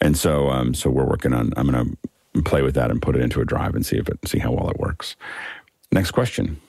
And 0.00 0.16
so, 0.16 0.50
um, 0.50 0.72
so 0.74 0.88
we're 0.88 1.04
working 1.04 1.32
on. 1.32 1.52
I'm 1.56 1.66
to 1.66 1.96
play 2.44 2.62
with 2.62 2.74
that 2.74 2.90
and 2.90 3.02
put 3.02 3.16
it 3.16 3.22
into 3.22 3.40
a 3.40 3.44
drive 3.44 3.74
and 3.74 3.84
see 3.84 3.96
if 3.96 4.08
it 4.08 4.18
see 4.26 4.38
how 4.38 4.52
well 4.52 4.70
it 4.70 4.78
works. 4.78 5.16
Next 5.92 6.12
question. 6.12 6.60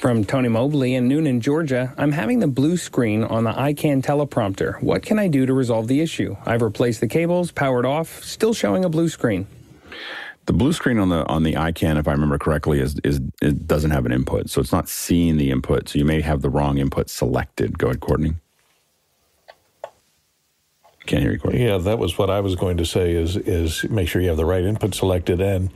From 0.00 0.24
Tony 0.24 0.48
Mobley 0.48 0.94
in 0.94 1.08
Newnan, 1.08 1.40
Georgia, 1.40 1.94
I'm 1.96 2.12
having 2.12 2.40
the 2.40 2.46
blue 2.46 2.76
screen 2.76 3.24
on 3.24 3.44
the 3.44 3.52
Ikan 3.52 4.02
teleprompter. 4.02 4.82
What 4.82 5.02
can 5.02 5.18
I 5.18 5.28
do 5.28 5.46
to 5.46 5.54
resolve 5.54 5.88
the 5.88 6.02
issue? 6.02 6.36
I've 6.44 6.60
replaced 6.60 7.00
the 7.00 7.08
cables, 7.08 7.52
powered 7.52 7.86
off, 7.86 8.22
still 8.22 8.52
showing 8.52 8.84
a 8.84 8.90
blue 8.90 9.08
screen. 9.08 9.46
The 10.46 10.52
blue 10.52 10.74
screen 10.74 10.98
on 10.98 11.08
the 11.08 11.24
on 11.26 11.42
the 11.42 11.54
Ikan, 11.54 11.98
if 11.98 12.06
I 12.06 12.12
remember 12.12 12.36
correctly, 12.36 12.80
is 12.80 12.96
is 13.02 13.20
it 13.40 13.66
doesn't 13.66 13.92
have 13.92 14.04
an 14.04 14.12
input, 14.12 14.50
so 14.50 14.60
it's 14.60 14.72
not 14.72 14.90
seeing 14.90 15.38
the 15.38 15.50
input. 15.50 15.88
So 15.88 15.98
you 15.98 16.04
may 16.04 16.20
have 16.20 16.42
the 16.42 16.50
wrong 16.50 16.76
input 16.76 17.08
selected. 17.08 17.78
Go 17.78 17.86
ahead, 17.86 18.00
Courtney. 18.00 18.34
Can't 21.06 21.22
you, 21.22 21.38
Courtney. 21.38 21.64
Yeah, 21.64 21.76
that 21.78 21.98
was 21.98 22.16
what 22.16 22.30
I 22.30 22.40
was 22.40 22.54
going 22.54 22.78
to 22.78 22.86
say. 22.86 23.12
Is 23.12 23.36
is 23.36 23.84
make 23.90 24.08
sure 24.08 24.22
you 24.22 24.28
have 24.28 24.38
the 24.38 24.46
right 24.46 24.64
input 24.64 24.94
selected, 24.94 25.40
and 25.40 25.70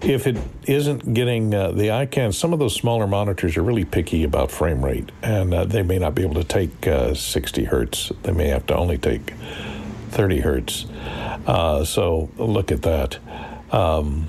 if 0.00 0.26
it 0.26 0.38
isn't 0.66 1.12
getting 1.12 1.54
uh, 1.54 1.72
the 1.72 1.88
Ikan, 1.88 2.32
some 2.32 2.54
of 2.54 2.58
those 2.58 2.74
smaller 2.74 3.06
monitors 3.06 3.58
are 3.58 3.62
really 3.62 3.84
picky 3.84 4.24
about 4.24 4.50
frame 4.50 4.82
rate, 4.82 5.12
and 5.22 5.52
uh, 5.52 5.64
they 5.64 5.82
may 5.82 5.98
not 5.98 6.14
be 6.14 6.22
able 6.22 6.34
to 6.34 6.44
take 6.44 6.86
uh, 6.86 7.12
60 7.12 7.64
hertz. 7.64 8.10
They 8.22 8.32
may 8.32 8.48
have 8.48 8.66
to 8.66 8.76
only 8.76 8.96
take 8.96 9.32
30 10.10 10.40
hertz. 10.40 10.86
Uh, 11.46 11.84
so 11.84 12.30
look 12.38 12.72
at 12.72 12.82
that. 12.82 13.18
Um, 13.72 14.28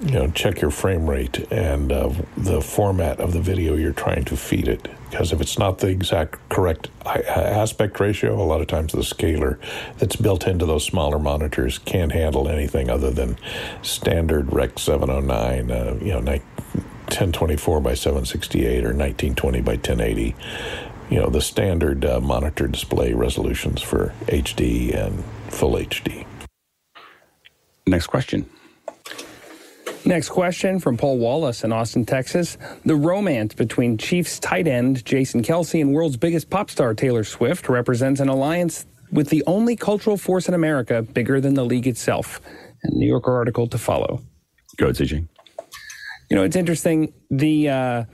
you 0.00 0.12
know, 0.12 0.30
check 0.30 0.60
your 0.60 0.70
frame 0.70 1.08
rate 1.08 1.50
and 1.50 1.90
uh, 1.90 2.12
the 2.36 2.60
format 2.60 3.18
of 3.18 3.32
the 3.32 3.40
video 3.40 3.76
you're 3.76 3.92
trying 3.92 4.24
to 4.26 4.36
feed 4.36 4.68
it. 4.68 4.88
Because 5.16 5.32
if 5.32 5.40
it's 5.40 5.58
not 5.58 5.78
the 5.78 5.88
exact 5.88 6.46
correct 6.50 6.90
aspect 7.06 7.98
ratio, 8.00 8.34
a 8.34 8.44
lot 8.44 8.60
of 8.60 8.66
times 8.66 8.92
the 8.92 9.02
scaler 9.02 9.58
that's 9.96 10.14
built 10.14 10.46
into 10.46 10.66
those 10.66 10.84
smaller 10.84 11.18
monitors 11.18 11.78
can't 11.78 12.12
handle 12.12 12.50
anything 12.50 12.90
other 12.90 13.10
than 13.10 13.38
standard 13.80 14.52
Rec 14.52 14.78
709, 14.78 15.70
uh, 15.70 15.96
you 16.02 16.12
know, 16.12 16.18
1024 16.18 17.80
by 17.80 17.94
768 17.94 18.84
or 18.84 18.92
1920 18.92 19.60
by 19.62 19.72
1080. 19.72 20.34
You 21.08 21.20
know, 21.20 21.30
the 21.30 21.40
standard 21.40 22.04
uh, 22.04 22.20
monitor 22.20 22.68
display 22.68 23.14
resolutions 23.14 23.80
for 23.80 24.12
HD 24.26 24.94
and 24.94 25.24
full 25.48 25.76
HD. 25.76 26.26
Next 27.86 28.08
question. 28.08 28.50
Next 30.06 30.28
question 30.28 30.78
from 30.78 30.96
Paul 30.96 31.18
Wallace 31.18 31.64
in 31.64 31.72
Austin, 31.72 32.06
Texas. 32.06 32.58
The 32.84 32.94
romance 32.94 33.54
between 33.54 33.98
Chiefs 33.98 34.38
tight 34.38 34.68
end 34.68 35.04
Jason 35.04 35.42
Kelce 35.42 35.80
and 35.80 35.92
world's 35.92 36.16
biggest 36.16 36.48
pop 36.48 36.70
star 36.70 36.94
Taylor 36.94 37.24
Swift 37.24 37.68
represents 37.68 38.20
an 38.20 38.28
alliance 38.28 38.86
with 39.10 39.30
the 39.30 39.42
only 39.48 39.74
cultural 39.74 40.16
force 40.16 40.46
in 40.46 40.54
America 40.54 41.02
bigger 41.02 41.40
than 41.40 41.54
the 41.54 41.64
league 41.64 41.88
itself. 41.88 42.40
A 42.84 42.90
New 42.92 43.08
Yorker 43.08 43.34
article 43.34 43.66
to 43.66 43.78
follow. 43.78 44.22
Go 44.76 44.86
ahead, 44.86 44.94
CJ. 44.94 45.26
You 46.30 46.36
know, 46.36 46.44
it's 46.44 46.56
interesting. 46.56 47.12
The 47.28 47.68
uh, 47.68 48.04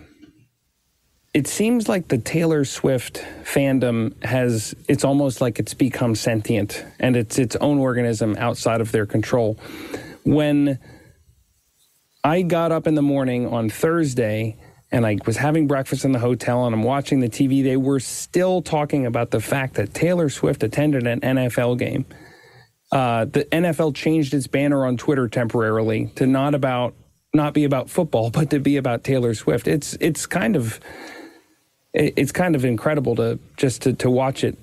it 1.35 1.47
seems 1.47 1.91
like 1.91 2.09
the 2.09 2.17
Taylor 2.17 2.65
Swift 2.65 3.23
fandom 3.43 4.23
has 4.25 4.75
it's 4.89 5.05
almost 5.05 5.43
like 5.43 5.59
it's 5.59 5.75
become 5.75 6.15
sentient 6.15 6.87
and 6.99 7.17
it's 7.17 7.39
its 7.39 7.55
own 7.57 7.79
organism 7.79 8.35
outside 8.39 8.81
of 8.81 8.93
their 8.93 9.05
control. 9.05 9.59
When 10.25 10.79
I 12.25 12.43
got 12.43 12.71
up 12.71 12.87
in 12.87 12.95
the 12.95 13.03
morning 13.03 13.49
on 13.49 13.69
Thursday 13.69 14.57
and 14.93 15.05
I 15.05 15.19
was 15.27 15.39
having 15.39 15.67
breakfast 15.67 16.05
in 16.05 16.13
the 16.13 16.21
hotel 16.21 16.67
and 16.67 16.75
I'm 16.75 16.85
watching 16.85 17.21
the 17.21 17.29
TV. 17.29 17.65
They 17.65 17.77
were 17.77 17.99
still 17.99 18.63
talking 18.63 19.07
about 19.07 19.31
the 19.31 19.41
fact 19.41 19.75
that 19.75 19.93
Taylor 19.93 20.29
Swift 20.29 20.63
attended 20.63 21.07
an 21.07 21.21
NFL 21.21 21.79
game. 21.79 22.05
Uh, 22.93 23.25
the 23.25 23.45
NFL 23.47 23.95
changed 23.95 24.35
its 24.35 24.47
banner 24.47 24.87
on 24.87 24.97
Twitter 24.97 25.27
temporarily 25.27 26.13
to 26.17 26.27
not 26.27 26.55
about 26.55 26.95
not 27.35 27.55
be 27.55 27.65
about 27.65 27.89
football, 27.89 28.31
but 28.39 28.51
to 28.51 28.61
be 28.61 28.77
about 28.77 29.03
Taylor 29.03 29.35
Swift. 29.35 29.67
It's 29.67 29.97
it's 29.99 30.27
kind 30.27 30.55
of 30.55 30.79
it's 31.95 32.33
kind 32.33 32.55
of 32.55 32.65
incredible 32.65 33.17
to 33.17 33.39
just 33.57 33.83
to, 33.83 33.95
to 33.95 34.11
watch 34.11 34.45
it. 34.45 34.57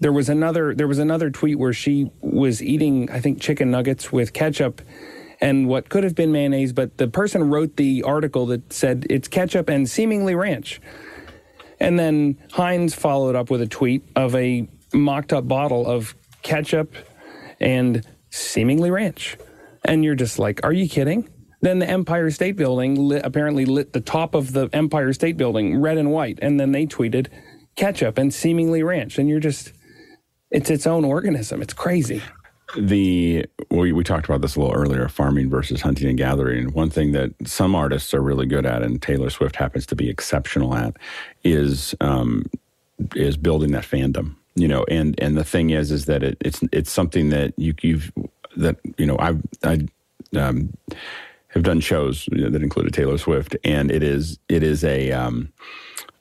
There 0.00 0.12
was 0.12 0.28
another 0.28 0.74
there 0.74 0.88
was 0.88 0.98
another 0.98 1.30
tweet 1.30 1.58
where 1.58 1.72
she 1.72 2.10
was 2.20 2.60
eating 2.60 3.08
I 3.10 3.20
think 3.20 3.40
chicken 3.40 3.70
nuggets 3.70 4.12
with 4.12 4.32
ketchup 4.32 4.82
and 5.40 5.68
what 5.68 5.88
could 5.88 6.04
have 6.04 6.14
been 6.14 6.32
mayonnaise, 6.32 6.72
but 6.72 6.96
the 6.96 7.08
person 7.08 7.50
wrote 7.50 7.76
the 7.76 8.02
article 8.02 8.46
that 8.46 8.72
said 8.72 9.06
it's 9.10 9.28
ketchup 9.28 9.68
and 9.68 9.88
seemingly 9.88 10.34
ranch. 10.34 10.80
And 11.78 11.98
then 11.98 12.38
Heinz 12.52 12.94
followed 12.94 13.36
up 13.36 13.50
with 13.50 13.60
a 13.60 13.66
tweet 13.66 14.02
of 14.16 14.34
a 14.34 14.66
mocked 14.94 15.32
up 15.32 15.46
bottle 15.46 15.86
of 15.86 16.14
ketchup 16.42 16.94
and 17.60 18.06
seemingly 18.30 18.90
ranch. 18.90 19.36
And 19.84 20.04
you're 20.04 20.14
just 20.14 20.38
like, 20.38 20.60
are 20.64 20.72
you 20.72 20.88
kidding? 20.88 21.28
Then 21.60 21.78
the 21.78 21.88
Empire 21.88 22.30
State 22.30 22.56
Building 22.56 22.94
lit, 22.94 23.24
apparently 23.24 23.66
lit 23.66 23.92
the 23.92 24.00
top 24.00 24.34
of 24.34 24.52
the 24.52 24.68
Empire 24.72 25.12
State 25.12 25.36
Building 25.36 25.80
red 25.80 25.98
and 25.98 26.12
white. 26.12 26.38
And 26.40 26.58
then 26.58 26.72
they 26.72 26.86
tweeted 26.86 27.28
ketchup 27.76 28.18
and 28.18 28.32
seemingly 28.32 28.82
ranch. 28.82 29.18
And 29.18 29.28
you're 29.28 29.40
just, 29.40 29.72
it's 30.50 30.70
its 30.70 30.86
own 30.86 31.04
organism. 31.04 31.60
It's 31.60 31.74
crazy 31.74 32.22
the 32.76 33.46
we, 33.70 33.92
we 33.92 34.04
talked 34.04 34.26
about 34.26 34.40
this 34.40 34.56
a 34.56 34.60
little 34.60 34.74
earlier 34.74 35.08
farming 35.08 35.48
versus 35.48 35.80
hunting 35.80 36.08
and 36.08 36.18
gathering. 36.18 36.72
One 36.72 36.90
thing 36.90 37.12
that 37.12 37.32
some 37.44 37.74
artists 37.74 38.12
are 38.12 38.22
really 38.22 38.46
good 38.46 38.66
at 38.66 38.82
and 38.82 39.00
taylor 39.00 39.30
swift 39.30 39.56
happens 39.56 39.86
to 39.86 39.96
be 39.96 40.08
exceptional 40.08 40.74
at 40.74 40.96
is 41.44 41.94
um, 42.00 42.44
is 43.14 43.36
building 43.36 43.72
that 43.72 43.84
fandom 43.84 44.34
you 44.56 44.66
know 44.66 44.84
and 44.88 45.14
and 45.20 45.36
the 45.36 45.44
thing 45.44 45.70
is 45.70 45.92
is 45.92 46.06
that 46.06 46.22
it, 46.22 46.36
it's 46.40 46.60
it's 46.72 46.90
something 46.90 47.28
that 47.28 47.52
you 47.56 47.74
you've 47.82 48.10
that 48.56 48.76
you 48.98 49.06
know 49.06 49.16
i've 49.20 49.40
i 49.62 49.86
um, 50.36 50.72
have 51.48 51.62
done 51.62 51.78
shows 51.78 52.26
that 52.32 52.62
included 52.62 52.92
taylor 52.92 53.18
swift 53.18 53.56
and 53.62 53.92
it 53.92 54.02
is 54.02 54.38
it 54.48 54.62
is 54.62 54.82
a 54.82 55.12
um, 55.12 55.52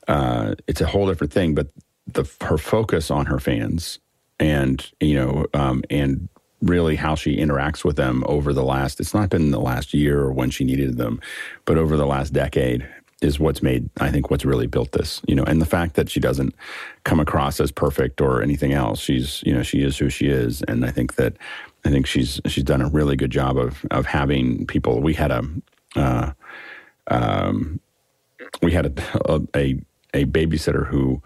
uh, 0.07 0.53
it's 0.67 0.81
a 0.81 0.85
whole 0.85 1.07
different 1.07 1.34
thing 1.34 1.55
but 1.55 1.67
the 2.07 2.30
her 2.41 2.57
focus 2.57 3.09
on 3.09 3.26
her 3.26 3.39
fans 3.39 3.99
and 4.39 4.91
you 4.99 5.15
know 5.15 5.45
um, 5.53 5.81
and 5.89 6.30
really 6.66 6.96
how 6.96 7.16
she 7.16 7.38
interacts 7.38 7.84
with 7.84 7.96
them 7.96 8.24
over 8.28 8.52
the 8.54 8.64
last 8.64 9.00
it's 9.00 9.14
not 9.14 9.30
been 9.30 9.52
the 9.52 9.60
last 9.60 9.94
year 9.94 10.20
or 10.20 10.32
when 10.32 10.50
she 10.50 10.64
needed 10.64 10.98
them 10.98 11.22
but 11.66 11.78
over 11.78 11.96
the 11.96 12.06
last 12.06 12.34
decade 12.34 12.88
is 13.22 13.40
what's 13.40 13.62
made 13.62 13.90
i 14.02 14.12
think 14.12 14.30
what's 14.30 14.46
really 14.46 14.68
built 14.68 14.92
this 14.92 15.22
you 15.28 15.36
know 15.36 15.44
and 15.44 15.62
the 15.62 15.66
fact 15.66 15.96
that 15.96 16.10
she 16.10 16.20
doesn't 16.20 16.54
come 17.06 17.20
across 17.20 17.60
as 17.62 17.72
perfect 17.72 18.20
or 18.20 18.42
anything 18.42 18.74
else. 18.74 19.00
She's 19.00 19.42
you 19.46 19.54
know 19.54 19.64
she 19.64 19.82
is 19.82 19.98
who 19.98 20.10
she 20.10 20.28
is. 20.28 20.62
And 20.68 20.86
i 20.86 20.92
think 20.92 21.16
that 21.16 21.38
i 21.86 21.90
think 21.90 22.06
she's 22.06 22.42
she's 22.48 22.64
done 22.66 22.82
a 22.82 22.90
really 22.90 23.16
good 23.16 23.32
job 23.32 23.58
of 23.58 23.86
of 23.92 24.06
having 24.06 24.68
people. 24.68 25.00
We 25.02 25.14
had 25.14 25.32
a 25.32 25.44
uh, 25.96 26.32
um, 27.08 27.80
we 28.62 28.72
had 28.74 28.86
a, 28.88 29.42
a 29.54 29.80
a 30.14 30.26
babysitter 30.26 30.86
who 30.88 31.22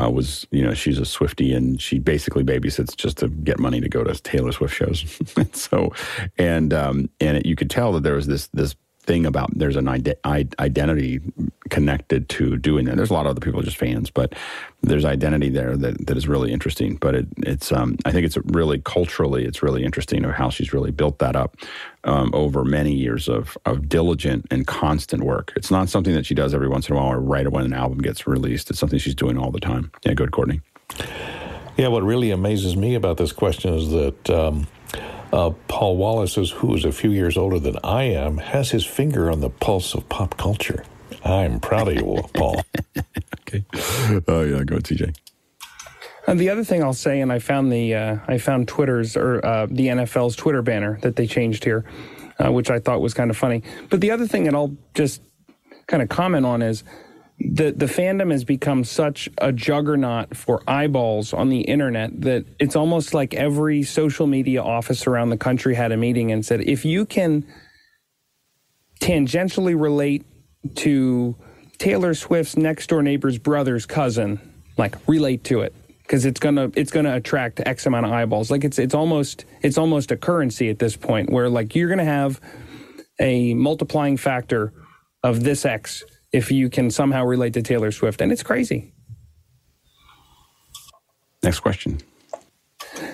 uh, 0.00 0.10
was 0.10 0.46
you 0.50 0.62
know 0.62 0.74
she's 0.74 0.98
a 0.98 1.04
Swifty 1.04 1.52
and 1.52 1.80
she 1.80 1.98
basically 1.98 2.44
babysits 2.44 2.96
just 2.96 3.18
to 3.18 3.28
get 3.28 3.58
money 3.58 3.80
to 3.80 3.88
go 3.88 4.02
to 4.02 4.14
Taylor 4.22 4.52
Swift 4.52 4.74
shows. 4.74 5.20
so 5.52 5.92
and 6.38 6.72
um, 6.72 7.10
and 7.20 7.38
it, 7.38 7.46
you 7.46 7.56
could 7.56 7.70
tell 7.70 7.92
that 7.92 8.02
there 8.02 8.14
was 8.14 8.26
this 8.26 8.48
this 8.48 8.74
thing 9.04 9.26
about 9.26 9.50
there's 9.58 9.76
an 9.76 9.88
ide- 9.88 10.16
identity 10.24 11.20
connected 11.70 12.28
to 12.28 12.56
doing 12.56 12.84
that. 12.84 12.96
There's 12.96 13.10
a 13.10 13.14
lot 13.14 13.26
of 13.26 13.30
other 13.30 13.40
people 13.40 13.60
just 13.62 13.76
fans, 13.76 14.10
but 14.10 14.34
there's 14.82 15.04
identity 15.04 15.48
there 15.48 15.76
that, 15.76 16.06
that 16.06 16.16
is 16.16 16.28
really 16.28 16.52
interesting. 16.52 16.96
But 16.96 17.14
it, 17.14 17.26
it's 17.38 17.72
um, 17.72 17.96
I 18.04 18.12
think 18.12 18.26
it's 18.26 18.36
really 18.44 18.80
culturally 18.84 19.44
it's 19.44 19.62
really 19.62 19.84
interesting 19.84 20.24
of 20.24 20.32
how 20.32 20.50
she's 20.50 20.72
really 20.72 20.90
built 20.90 21.18
that 21.18 21.34
up 21.34 21.56
um, 22.04 22.30
over 22.32 22.64
many 22.64 22.92
years 22.94 23.28
of 23.28 23.58
of 23.66 23.88
diligent 23.88 24.46
and 24.50 24.66
constant 24.66 25.24
work. 25.24 25.52
It's 25.56 25.70
not 25.70 25.88
something 25.88 26.14
that 26.14 26.26
she 26.26 26.34
does 26.34 26.54
every 26.54 26.68
once 26.68 26.88
in 26.88 26.94
a 26.94 26.98
while 26.98 27.12
or 27.12 27.20
right 27.20 27.50
when 27.50 27.64
an 27.64 27.72
album 27.72 27.98
gets 27.98 28.26
released. 28.26 28.70
It's 28.70 28.78
something 28.78 28.98
she's 28.98 29.14
doing 29.14 29.36
all 29.36 29.50
the 29.50 29.60
time. 29.60 29.90
Yeah, 30.04 30.14
good, 30.14 30.30
Courtney. 30.30 30.60
Yeah, 31.76 31.88
what 31.88 32.02
really 32.02 32.30
amazes 32.30 32.76
me 32.76 32.94
about 32.94 33.16
this 33.16 33.32
question 33.32 33.74
is 33.74 33.90
that. 33.90 34.30
Um, 34.30 34.66
uh, 35.32 35.50
Paul 35.68 35.96
Wallace, 35.96 36.34
who 36.34 36.74
is 36.74 36.84
a 36.84 36.92
few 36.92 37.10
years 37.10 37.36
older 37.36 37.58
than 37.58 37.76
I 37.82 38.04
am, 38.04 38.38
has 38.38 38.70
his 38.70 38.84
finger 38.84 39.30
on 39.30 39.40
the 39.40 39.50
pulse 39.50 39.94
of 39.94 40.08
pop 40.08 40.36
culture. 40.36 40.84
I'm 41.24 41.60
proud 41.60 41.88
of 41.88 41.94
you, 41.94 42.22
Paul. 42.34 42.62
okay. 43.40 43.64
Oh 44.28 44.42
yeah, 44.42 44.64
go 44.64 44.76
TJ. 44.76 45.16
And 46.26 46.38
the 46.38 46.50
other 46.50 46.64
thing 46.64 46.82
I'll 46.82 46.92
say, 46.92 47.20
and 47.20 47.32
I 47.32 47.38
found 47.38 47.72
the 47.72 47.94
uh, 47.94 48.16
I 48.28 48.38
found 48.38 48.68
Twitter's 48.68 49.16
or 49.16 49.44
uh, 49.44 49.66
the 49.66 49.88
NFL's 49.88 50.36
Twitter 50.36 50.62
banner 50.62 50.98
that 51.02 51.16
they 51.16 51.26
changed 51.26 51.64
here, 51.64 51.84
uh, 52.38 52.52
which 52.52 52.70
I 52.70 52.78
thought 52.78 53.00
was 53.00 53.14
kind 53.14 53.30
of 53.30 53.36
funny. 53.36 53.62
But 53.90 54.00
the 54.00 54.10
other 54.10 54.26
thing 54.26 54.44
that 54.44 54.54
I'll 54.54 54.76
just 54.94 55.22
kind 55.86 56.02
of 56.02 56.08
comment 56.08 56.46
on 56.46 56.62
is 56.62 56.84
the 57.38 57.72
the 57.72 57.86
fandom 57.86 58.30
has 58.30 58.44
become 58.44 58.84
such 58.84 59.28
a 59.38 59.52
juggernaut 59.52 60.36
for 60.36 60.62
eyeballs 60.68 61.32
on 61.32 61.48
the 61.48 61.62
internet 61.62 62.20
that 62.20 62.44
it's 62.60 62.76
almost 62.76 63.14
like 63.14 63.34
every 63.34 63.82
social 63.82 64.26
media 64.26 64.62
office 64.62 65.06
around 65.06 65.30
the 65.30 65.36
country 65.36 65.74
had 65.74 65.92
a 65.92 65.96
meeting 65.96 66.30
and 66.30 66.44
said 66.46 66.60
if 66.60 66.84
you 66.84 67.04
can 67.04 67.44
tangentially 69.00 69.78
relate 69.78 70.24
to 70.76 71.34
Taylor 71.78 72.14
Swift's 72.14 72.56
next 72.56 72.86
door 72.88 73.02
neighbor's 73.02 73.38
brother's 73.38 73.86
cousin 73.86 74.40
like 74.76 74.96
relate 75.08 75.44
to 75.44 75.60
it. 75.60 75.74
Because 76.02 76.24
it's 76.24 76.40
gonna 76.40 76.70
it's 76.76 76.90
gonna 76.90 77.16
attract 77.16 77.60
X 77.64 77.86
amount 77.86 78.06
of 78.06 78.12
eyeballs. 78.12 78.50
Like 78.50 78.64
it's 78.64 78.78
it's 78.78 78.94
almost 78.94 79.44
it's 79.62 79.78
almost 79.78 80.10
a 80.10 80.16
currency 80.16 80.68
at 80.68 80.78
this 80.78 80.96
point 80.96 81.30
where 81.30 81.48
like 81.48 81.74
you're 81.74 81.88
gonna 81.88 82.04
have 82.04 82.40
a 83.18 83.54
multiplying 83.54 84.16
factor 84.16 84.72
of 85.22 85.42
this 85.42 85.64
X 85.64 86.04
if 86.32 86.50
you 86.50 86.70
can 86.70 86.90
somehow 86.90 87.24
relate 87.24 87.54
to 87.54 87.62
Taylor 87.62 87.90
Swift. 87.92 88.20
And 88.20 88.32
it's 88.32 88.42
crazy. 88.42 88.92
Next 91.42 91.60
question. 91.60 91.98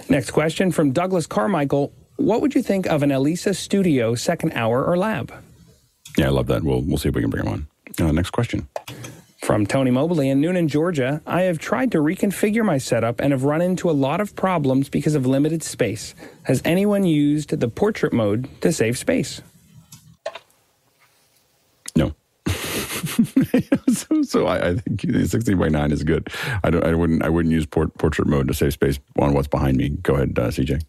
Next 0.08 0.30
question 0.30 0.70
from 0.70 0.92
Douglas 0.92 1.26
Carmichael. 1.26 1.92
What 2.16 2.40
would 2.40 2.54
you 2.54 2.62
think 2.62 2.86
of 2.86 3.02
an 3.02 3.12
L-ISA 3.12 3.54
Studio 3.54 4.14
second 4.14 4.52
hour 4.52 4.84
or 4.84 4.96
lab? 4.96 5.32
Yeah, 6.16 6.26
I 6.26 6.30
love 6.30 6.46
that. 6.48 6.62
We'll, 6.64 6.82
we'll 6.82 6.98
see 6.98 7.08
if 7.08 7.14
we 7.14 7.20
can 7.20 7.30
bring 7.30 7.46
him 7.46 7.52
on. 7.52 7.66
Uh, 8.00 8.12
next 8.12 8.30
question. 8.30 8.68
From 9.42 9.66
Tony 9.66 9.90
Mobley 9.90 10.28
in 10.28 10.42
Newnan, 10.42 10.66
Georgia, 10.66 11.22
I 11.26 11.42
have 11.42 11.58
tried 11.58 11.92
to 11.92 11.98
reconfigure 11.98 12.64
my 12.64 12.76
setup 12.76 13.20
and 13.20 13.32
have 13.32 13.44
run 13.44 13.62
into 13.62 13.88
a 13.88 13.92
lot 13.92 14.20
of 14.20 14.34
problems 14.36 14.88
because 14.88 15.14
of 15.14 15.26
limited 15.26 15.62
space. 15.62 16.14
Has 16.42 16.60
anyone 16.64 17.04
used 17.04 17.58
the 17.58 17.68
portrait 17.68 18.12
mode 18.12 18.48
to 18.62 18.72
save 18.72 18.98
space? 18.98 19.40
So, 23.88 24.22
so 24.22 24.46
I, 24.46 24.68
I, 24.68 24.74
think 24.76 25.00
16 25.00 25.58
by 25.58 25.68
9 25.68 25.92
is 25.92 26.02
good. 26.04 26.28
I 26.62 26.70
don't. 26.70 26.84
I 26.84 26.94
wouldn't. 26.94 27.22
I 27.22 27.28
wouldn't 27.28 27.52
use 27.52 27.66
port, 27.66 27.92
portrait 27.98 28.28
mode 28.28 28.48
to 28.48 28.54
save 28.54 28.72
space 28.72 28.98
on 29.18 29.34
what's 29.34 29.48
behind 29.48 29.76
me. 29.76 29.90
Go 29.90 30.14
ahead, 30.14 30.38
uh, 30.38 30.48
CJ. 30.48 30.82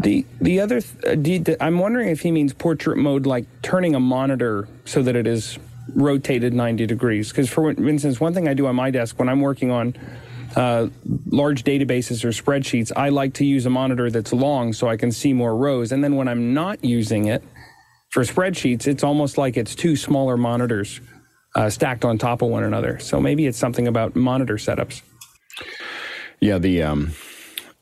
The 0.00 0.26
the 0.40 0.60
other, 0.60 0.80
th- 0.80 1.48
uh, 1.48 1.56
I'm 1.60 1.78
wondering 1.78 2.08
if 2.08 2.20
he 2.20 2.30
means 2.30 2.52
portrait 2.52 2.98
mode, 2.98 3.26
like 3.26 3.46
turning 3.62 3.94
a 3.94 4.00
monitor 4.00 4.68
so 4.84 5.02
that 5.02 5.16
it 5.16 5.26
is 5.26 5.58
rotated 5.94 6.52
90 6.52 6.86
degrees. 6.86 7.30
Because, 7.30 7.48
for 7.48 7.70
instance, 7.70 8.20
one 8.20 8.34
thing 8.34 8.48
I 8.48 8.54
do 8.54 8.66
on 8.66 8.76
my 8.76 8.90
desk 8.90 9.18
when 9.18 9.28
I'm 9.28 9.40
working 9.40 9.70
on 9.70 9.96
uh, 10.54 10.88
large 11.30 11.64
databases 11.64 12.24
or 12.24 12.28
spreadsheets, 12.28 12.92
I 12.94 13.08
like 13.08 13.34
to 13.34 13.44
use 13.44 13.66
a 13.66 13.70
monitor 13.70 14.10
that's 14.10 14.32
long 14.32 14.72
so 14.72 14.88
I 14.88 14.96
can 14.96 15.12
see 15.12 15.32
more 15.32 15.56
rows. 15.56 15.92
And 15.92 16.02
then 16.02 16.16
when 16.16 16.28
I'm 16.28 16.54
not 16.54 16.84
using 16.84 17.26
it 17.26 17.42
for 18.16 18.22
spreadsheets, 18.22 18.86
it's 18.86 19.04
almost 19.04 19.36
like 19.36 19.58
it's 19.58 19.74
two 19.74 19.94
smaller 19.94 20.38
monitors 20.38 21.02
uh, 21.54 21.68
stacked 21.68 22.02
on 22.02 22.16
top 22.16 22.40
of 22.40 22.48
one 22.48 22.64
another. 22.64 22.98
So 22.98 23.20
maybe 23.20 23.46
it's 23.46 23.58
something 23.58 23.86
about 23.86 24.16
monitor 24.16 24.54
setups. 24.54 25.02
Yeah, 26.40 26.56
the 26.56 26.82
um, 26.82 27.12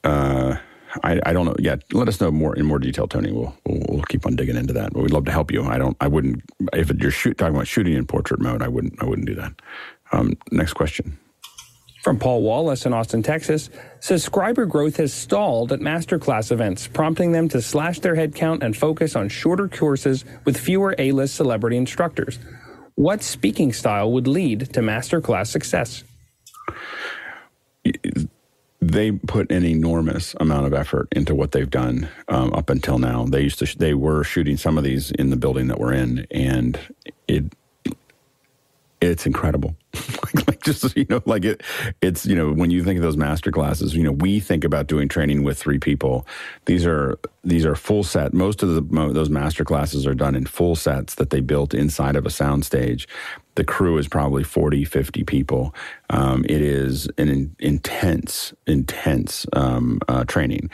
uh, 0.03 0.57
I, 1.05 1.21
I 1.25 1.33
don't 1.33 1.47
know. 1.47 1.55
Yeah, 1.61 1.77
let 1.93 2.09
us 2.09 2.21
know 2.21 2.33
more 2.33 2.57
in 2.57 2.67
more 2.67 2.81
detail, 2.81 3.07
Tony. 3.07 3.31
We'll, 3.31 3.55
we'll, 3.65 4.03
keep 4.09 4.27
on 4.27 4.35
digging 4.35 4.57
into 4.57 4.73
that. 4.73 4.93
But 4.93 5.05
we'd 5.05 5.13
love 5.13 5.25
to 5.27 5.31
help 5.31 5.53
you. 5.53 5.63
I 5.67 5.79
don't. 5.79 5.97
I 6.01 6.09
wouldn't. 6.09 6.43
If 6.73 6.91
you're 7.01 7.13
shoot, 7.13 7.39
talking 7.39 7.55
about 7.55 7.69
shooting 7.69 7.95
in 7.95 8.05
portrait 8.05 8.41
mode, 8.41 8.61
I 8.61 8.67
wouldn't. 8.67 9.01
I 9.01 9.05
wouldn't 9.05 9.29
do 9.29 9.37
that. 9.37 9.53
Um, 10.11 10.37
next 10.51 10.73
question. 10.73 11.17
From 12.05 12.19
Paul 12.19 12.43
Wallace 12.43 12.85
in 12.85 12.93
Austin, 12.93 13.23
Texas, 13.23 13.71
subscriber 13.99 14.67
growth 14.67 14.99
has 14.99 15.11
stalled 15.11 15.73
at 15.73 15.81
masterclass 15.81 16.53
events, 16.53 16.87
prompting 16.87 17.33
them 17.33 17.49
to 17.49 17.63
slash 17.63 18.01
their 18.01 18.15
headcount 18.15 18.63
and 18.63 18.77
focus 18.77 19.17
on 19.17 19.31
shorter 19.31 19.69
courses 19.69 20.27
with 20.45 20.61
fewer 20.61 20.95
A-list 20.99 21.35
celebrity 21.35 21.79
instructors. 21.79 22.39
What 22.95 23.23
speaking 23.23 23.73
style 23.73 24.13
would 24.13 24.29
lead 24.29 24.75
to 24.75 24.81
masterclass 24.81 25.47
success? 25.47 26.05
they 28.83 29.11
put 29.11 29.51
an 29.51 29.65
enormous 29.65 30.35
amount 30.41 30.67
of 30.67 30.75
effort 30.75 31.09
into 31.13 31.35
what 31.35 31.53
they've 31.53 31.71
done 31.71 32.07
um, 32.29 32.53
up 32.53 32.69
until 32.69 32.99
now. 32.99 33.25
They 33.25 33.41
used 33.41 33.59
to 33.61 33.67
sh- 33.67 33.77
they 33.77 33.95
were 33.95 34.25
shooting 34.25 34.59
some 34.59 34.77
of 34.77 34.85
these 34.85 35.11
in 35.11 35.31
the 35.31 35.37
building 35.37 35.69
that 35.69 35.81
we're 35.81 35.95
in, 35.95 36.27
and 36.31 36.79
it 37.27 37.45
it's 39.11 39.27
incredible. 39.27 39.77
like 40.49 40.63
just 40.63 40.97
you 40.97 41.07
know, 41.09 41.23
like 41.27 41.45
it, 41.45 41.63
it's 42.01 42.27
you 42.27 42.35
know 42.35 42.53
when 42.53 42.71
you 42.71 42.83
think 42.83 42.97
of 42.97 43.03
those 43.03 43.17
master 43.17 43.51
classes, 43.51 43.95
you 43.95 44.03
know 44.03 44.13
we 44.13 44.41
think 44.41 44.65
about 44.65 44.87
doing 44.87 45.09
training 45.09 45.45
with 45.45 45.59
three 45.59 45.79
people. 45.79 46.27
These 46.67 46.87
are 46.87 47.19
these 47.43 47.65
are 47.65 47.75
full 47.75 48.03
set. 48.03 48.35
Most 48.35 48.63
of 48.63 48.75
the 48.75 49.13
those 49.13 49.31
master 49.31 49.65
classes 49.65 50.07
are 50.07 50.15
done 50.15 50.35
in 50.35 50.47
full 50.47 50.77
sets 50.77 51.15
that 51.17 51.31
they 51.31 51.41
built 51.41 51.75
inside 51.75 52.17
of 52.17 52.27
a 52.27 52.31
soundstage. 52.31 53.07
The 53.57 53.65
crew 53.65 53.99
is 53.99 54.09
probably 54.09 54.43
40, 54.43 54.85
50 54.85 55.23
people. 55.23 55.75
Um, 56.11 56.45
it 56.49 56.61
is 56.61 57.07
an 57.19 57.29
in, 57.29 57.57
intense, 57.61 58.53
intense 58.67 59.47
um, 59.53 60.01
uh, 60.09 60.25
training 60.25 60.71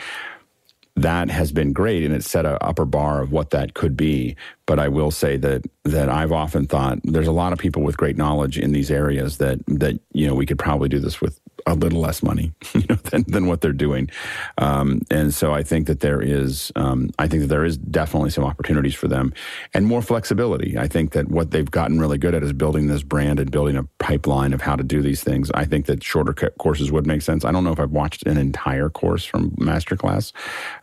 that 0.96 1.30
has 1.30 1.52
been 1.52 1.72
great 1.72 2.04
and 2.04 2.14
it's 2.14 2.28
set 2.28 2.46
an 2.46 2.58
upper 2.60 2.84
bar 2.84 3.22
of 3.22 3.32
what 3.32 3.50
that 3.50 3.74
could 3.74 3.96
be. 3.96 4.36
But 4.66 4.78
I 4.78 4.88
will 4.88 5.10
say 5.10 5.36
that 5.38 5.64
that 5.84 6.08
I've 6.08 6.32
often 6.32 6.66
thought 6.66 6.98
there's 7.04 7.26
a 7.26 7.32
lot 7.32 7.52
of 7.52 7.58
people 7.58 7.82
with 7.82 7.96
great 7.96 8.16
knowledge 8.16 8.58
in 8.58 8.72
these 8.72 8.90
areas 8.90 9.38
that 9.38 9.60
that 9.66 10.00
you 10.12 10.26
know 10.26 10.34
we 10.34 10.46
could 10.46 10.58
probably 10.58 10.88
do 10.88 10.98
this 10.98 11.20
with 11.20 11.40
a 11.66 11.74
little 11.74 12.00
less 12.00 12.22
money, 12.22 12.52
you 12.74 12.84
know, 12.88 12.96
than, 12.96 13.24
than 13.28 13.46
what 13.46 13.60
they're 13.60 13.72
doing. 13.72 14.10
Um, 14.58 15.02
and 15.10 15.32
so 15.32 15.52
I 15.52 15.62
think 15.62 15.86
that 15.86 16.00
there 16.00 16.20
is, 16.20 16.72
um, 16.76 17.10
I 17.18 17.28
think 17.28 17.42
that 17.42 17.48
there 17.48 17.64
is 17.64 17.76
definitely 17.76 18.30
some 18.30 18.44
opportunities 18.44 18.94
for 18.94 19.08
them 19.08 19.32
and 19.74 19.86
more 19.86 20.02
flexibility. 20.02 20.78
I 20.78 20.88
think 20.88 21.12
that 21.12 21.28
what 21.28 21.50
they've 21.50 21.70
gotten 21.70 22.00
really 22.00 22.18
good 22.18 22.34
at 22.34 22.42
is 22.42 22.52
building 22.52 22.86
this 22.86 23.02
brand 23.02 23.40
and 23.40 23.50
building 23.50 23.76
a 23.76 23.84
pipeline 23.98 24.52
of 24.52 24.60
how 24.60 24.76
to 24.76 24.82
do 24.82 25.02
these 25.02 25.22
things. 25.22 25.50
I 25.52 25.64
think 25.64 25.86
that 25.86 26.02
shorter 26.02 26.32
courses 26.32 26.90
would 26.92 27.06
make 27.06 27.22
sense. 27.22 27.44
I 27.44 27.52
don't 27.52 27.64
know 27.64 27.72
if 27.72 27.80
I've 27.80 27.90
watched 27.90 28.26
an 28.26 28.36
entire 28.36 28.88
course 28.88 29.24
from 29.24 29.50
Masterclass. 29.52 30.32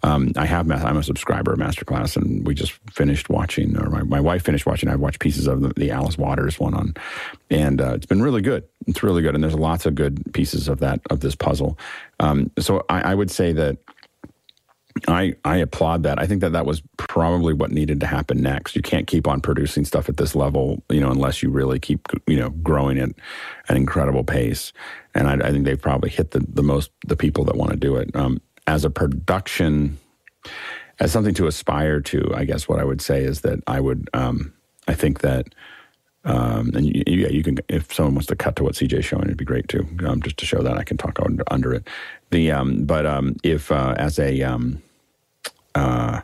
Um, 0.04 0.32
I 0.36 0.46
have, 0.46 0.70
I'm 0.72 0.98
a 0.98 1.04
subscriber 1.04 1.54
of 1.54 1.60
Masterclass 1.60 2.16
and 2.16 2.46
we 2.46 2.54
just 2.54 2.74
finished 2.92 3.30
watching, 3.30 3.78
or 3.78 3.90
my, 3.90 4.04
my 4.04 4.20
wife 4.20 4.44
finished 4.44 4.66
watching, 4.66 4.90
I've 4.90 5.00
watched 5.00 5.20
pieces 5.20 5.48
of 5.48 5.62
the, 5.62 5.74
the 5.76 5.92
Alice 5.92 6.18
Waters 6.18 6.60
one 6.60 6.74
on, 6.74 6.94
and 7.50 7.82
uh, 7.82 7.94
it's 7.94 8.06
been 8.06 8.22
really 8.22 8.42
good. 8.42 8.64
It's 8.88 9.04
really 9.04 9.22
good. 9.22 9.36
And 9.36 9.44
there's 9.44 9.56
lots 9.56 9.86
of 9.86 9.96
good 9.96 10.34
pieces 10.34 10.68
of 10.68 10.80
that 10.80 11.02
of 11.10 11.20
this 11.20 11.36
puzzle. 11.36 11.78
Um, 12.20 12.52
so 12.60 12.86
I, 12.90 13.12
I 13.12 13.16
would 13.16 13.32
say 13.32 13.54
that 13.54 13.78
I, 15.08 15.36
I 15.46 15.58
applaud 15.58 16.04
that. 16.04 16.20
I 16.20 16.26
think 16.26 16.42
that 16.42 16.54
that 16.54 16.66
was 16.66 16.82
probably 16.98 17.54
what 17.54 17.72
needed 17.72 18.00
to 18.00 18.08
happen 18.08 18.42
next. 18.42 18.76
You 18.76 18.82
can't 18.82 19.06
keep 19.06 19.28
on 19.28 19.42
producing 19.42 19.86
stuff 19.86 20.10
at 20.10 20.18
this 20.18 20.36
level, 20.36 20.82
you 20.90 21.00
know, 21.00 21.12
unless 21.12 21.44
you 21.44 21.50
really 21.50 21.80
keep, 21.80 22.08
you 22.26 22.38
know, 22.38 22.50
growing 22.50 22.98
at 22.98 23.10
an 23.70 23.78
incredible 23.78 24.24
pace. 24.24 24.74
And 25.14 25.28
I, 25.28 25.48
I 25.48 25.52
think 25.52 25.66
they've 25.66 25.82
probably 25.82 26.10
hit 26.10 26.32
the, 26.32 26.40
the 26.40 26.64
most, 26.64 26.92
the 27.06 27.16
people 27.16 27.44
that 27.46 27.56
want 27.56 27.72
to 27.72 27.78
do 27.78 27.96
it. 27.96 28.16
Um, 28.16 28.42
as 28.66 28.86
a 28.86 28.90
production, 28.90 29.98
as 31.00 31.12
something 31.12 31.36
to 31.36 31.48
aspire 31.48 32.02
to, 32.02 32.34
I 32.36 32.46
guess 32.46 32.68
what 32.68 32.80
I 32.80 32.84
would 32.84 33.02
say 33.02 33.24
is 33.24 33.42
that 33.42 33.60
I 33.68 33.80
would, 33.80 34.10
um, 34.14 34.54
I 34.88 34.94
think 34.94 35.20
that 35.20 35.54
um, 36.28 36.72
and 36.76 36.86
you, 36.86 37.04
yeah, 37.08 37.30
you 37.30 37.42
can 37.42 37.58
if 37.70 37.94
someone 37.94 38.16
wants 38.16 38.28
to 38.28 38.36
cut 38.36 38.58
to 38.58 38.64
what 38.64 38.76
CJ's 38.76 39.06
showing, 39.06 39.24
it'd 39.24 39.38
be 39.38 39.46
great 39.46 39.70
too, 39.70 39.88
um, 40.06 40.22
just 40.22 40.38
to 40.38 40.46
show 40.46 40.62
that 40.62 40.78
I 40.78 40.84
can 40.84 40.98
talk 40.98 41.20
under, 41.22 41.44
under 41.50 41.74
it. 41.74 41.88
The 42.32 42.52
um, 42.52 42.84
but 42.84 43.06
um, 43.06 43.38
if 43.44 43.72
uh, 43.72 43.96
as 43.98 44.20
a 44.20 44.42
um, 44.42 44.84
uh, 45.74 46.22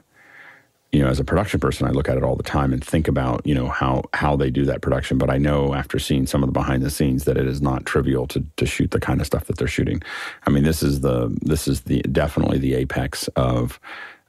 you 0.92 1.02
know, 1.02 1.08
as 1.08 1.20
a 1.20 1.24
production 1.24 1.60
person, 1.60 1.88
I 1.88 1.92
look 1.92 2.10
at 2.10 2.18
it 2.18 2.24
all 2.24 2.36
the 2.36 2.44
time 2.44 2.74
and 2.74 2.84
think 2.84 3.08
about 3.08 3.48
you 3.48 3.56
know 3.56 3.70
how 3.70 4.04
how 4.14 4.36
they 4.36 4.50
do 4.50 4.66
that 4.66 4.82
production. 4.82 5.18
But 5.18 5.30
I 5.30 5.38
know 5.38 5.74
after 5.74 5.98
seeing 6.00 6.28
some 6.28 6.44
of 6.44 6.48
the 6.48 6.54
behind 6.54 6.84
the 6.84 6.92
scenes 6.92 7.24
that 7.24 7.38
it 7.38 7.48
is 7.48 7.62
not 7.62 7.86
trivial 7.86 8.28
to 8.28 8.44
to 8.58 8.66
shoot 8.66 8.92
the 8.92 9.00
kind 9.00 9.22
of 9.22 9.26
stuff 9.26 9.46
that 9.46 9.58
they're 9.58 9.68
shooting. 9.70 10.04
I 10.46 10.50
mean, 10.50 10.64
this 10.64 10.84
is 10.84 11.00
the 11.00 11.36
this 11.42 11.66
is 11.66 11.82
the 11.82 12.02
definitely 12.02 12.58
the 12.58 12.74
apex 12.74 13.30
of 13.30 13.80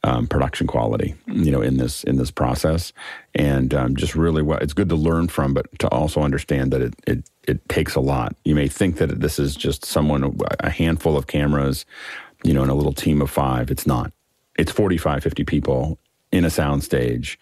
um, 0.05 0.27
production 0.27 0.67
quality, 0.67 1.15
you 1.27 1.51
know, 1.51 1.63
in 1.63 1.79
this 1.79 2.05
in 2.05 2.17
this 2.17 2.31
process, 2.31 2.93
and 3.35 3.73
um, 3.73 3.97
just 3.97 4.15
really 4.15 4.43
what 4.43 4.63
it's 4.63 4.75
good 4.75 4.91
to 4.91 4.97
learn 4.97 5.29
from, 5.29 5.55
but 5.55 5.67
to 5.79 5.89
also 5.89 6.21
understand 6.21 6.73
that 6.73 6.83
it 6.83 6.95
it 7.07 7.31
it 7.49 7.69
takes 7.69 7.95
a 7.95 8.01
lot. 8.01 8.37
You 8.45 8.55
may 8.55 8.69
think 8.69 8.99
that 8.99 9.21
this 9.21 9.39
is 9.39 9.57
just 9.57 9.85
someone 9.85 10.39
a 10.61 10.71
handful 10.71 11.17
of 11.17 11.27
cameras, 11.27 11.87
you 12.45 12.53
know, 12.53 12.63
in 12.63 12.69
a 12.69 12.75
little 12.75 12.93
team 12.93 13.23
of 13.23 13.31
five. 13.31 13.71
It's 13.71 13.87
not. 13.87 14.13
It's 14.57 14.71
45, 14.71 15.23
50 15.23 15.45
people 15.45 15.99
in 16.31 16.45
a 16.45 16.49
soundstage 16.49 17.37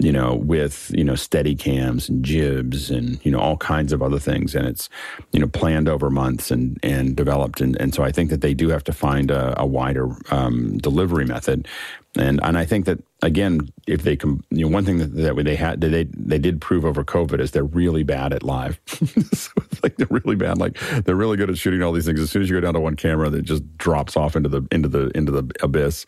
you 0.00 0.10
know, 0.10 0.34
with, 0.34 0.90
you 0.94 1.04
know, 1.04 1.14
steady 1.14 1.54
cams 1.54 2.08
and 2.08 2.24
jibs 2.24 2.90
and, 2.90 3.24
you 3.24 3.30
know, 3.30 3.38
all 3.38 3.56
kinds 3.56 3.92
of 3.92 4.02
other 4.02 4.18
things. 4.18 4.54
And 4.54 4.66
it's, 4.66 4.88
you 5.32 5.38
know, 5.38 5.46
planned 5.46 5.88
over 5.88 6.10
months 6.10 6.50
and, 6.50 6.78
and 6.82 7.14
developed. 7.14 7.60
And, 7.60 7.80
and 7.80 7.94
so 7.94 8.02
I 8.02 8.10
think 8.10 8.30
that 8.30 8.40
they 8.40 8.54
do 8.54 8.68
have 8.70 8.82
to 8.84 8.92
find 8.92 9.30
a, 9.30 9.60
a 9.60 9.64
wider 9.64 10.08
um, 10.32 10.78
delivery 10.78 11.24
method. 11.24 11.68
And, 12.16 12.38
and 12.42 12.56
I 12.56 12.64
think 12.64 12.86
that, 12.86 13.02
again, 13.22 13.72
if 13.88 14.02
they 14.02 14.14
can, 14.14 14.42
you 14.50 14.64
know, 14.64 14.72
one 14.72 14.84
thing 14.84 14.98
that, 14.98 15.14
that 15.14 15.44
they 15.44 15.56
had, 15.56 15.80
they, 15.80 16.04
they 16.04 16.38
did 16.38 16.60
prove 16.60 16.84
over 16.84 17.02
COVID 17.02 17.40
is 17.40 17.50
they're 17.50 17.64
really 17.64 18.04
bad 18.04 18.32
at 18.32 18.44
live. 18.44 18.80
so 18.86 19.50
like 19.82 19.96
they're 19.96 20.06
really 20.10 20.36
bad. 20.36 20.58
Like 20.58 20.78
they're 21.04 21.16
really 21.16 21.36
good 21.36 21.50
at 21.50 21.58
shooting 21.58 21.82
all 21.82 21.92
these 21.92 22.06
things. 22.06 22.20
As 22.20 22.30
soon 22.30 22.42
as 22.42 22.48
you 22.48 22.56
go 22.56 22.60
down 22.60 22.74
to 22.74 22.80
one 22.80 22.94
camera, 22.94 23.30
that 23.30 23.42
just 23.42 23.76
drops 23.78 24.16
off 24.16 24.36
into 24.36 24.48
the, 24.48 24.66
into 24.70 24.88
the, 24.88 25.10
into 25.16 25.32
the 25.32 25.50
abyss. 25.60 26.06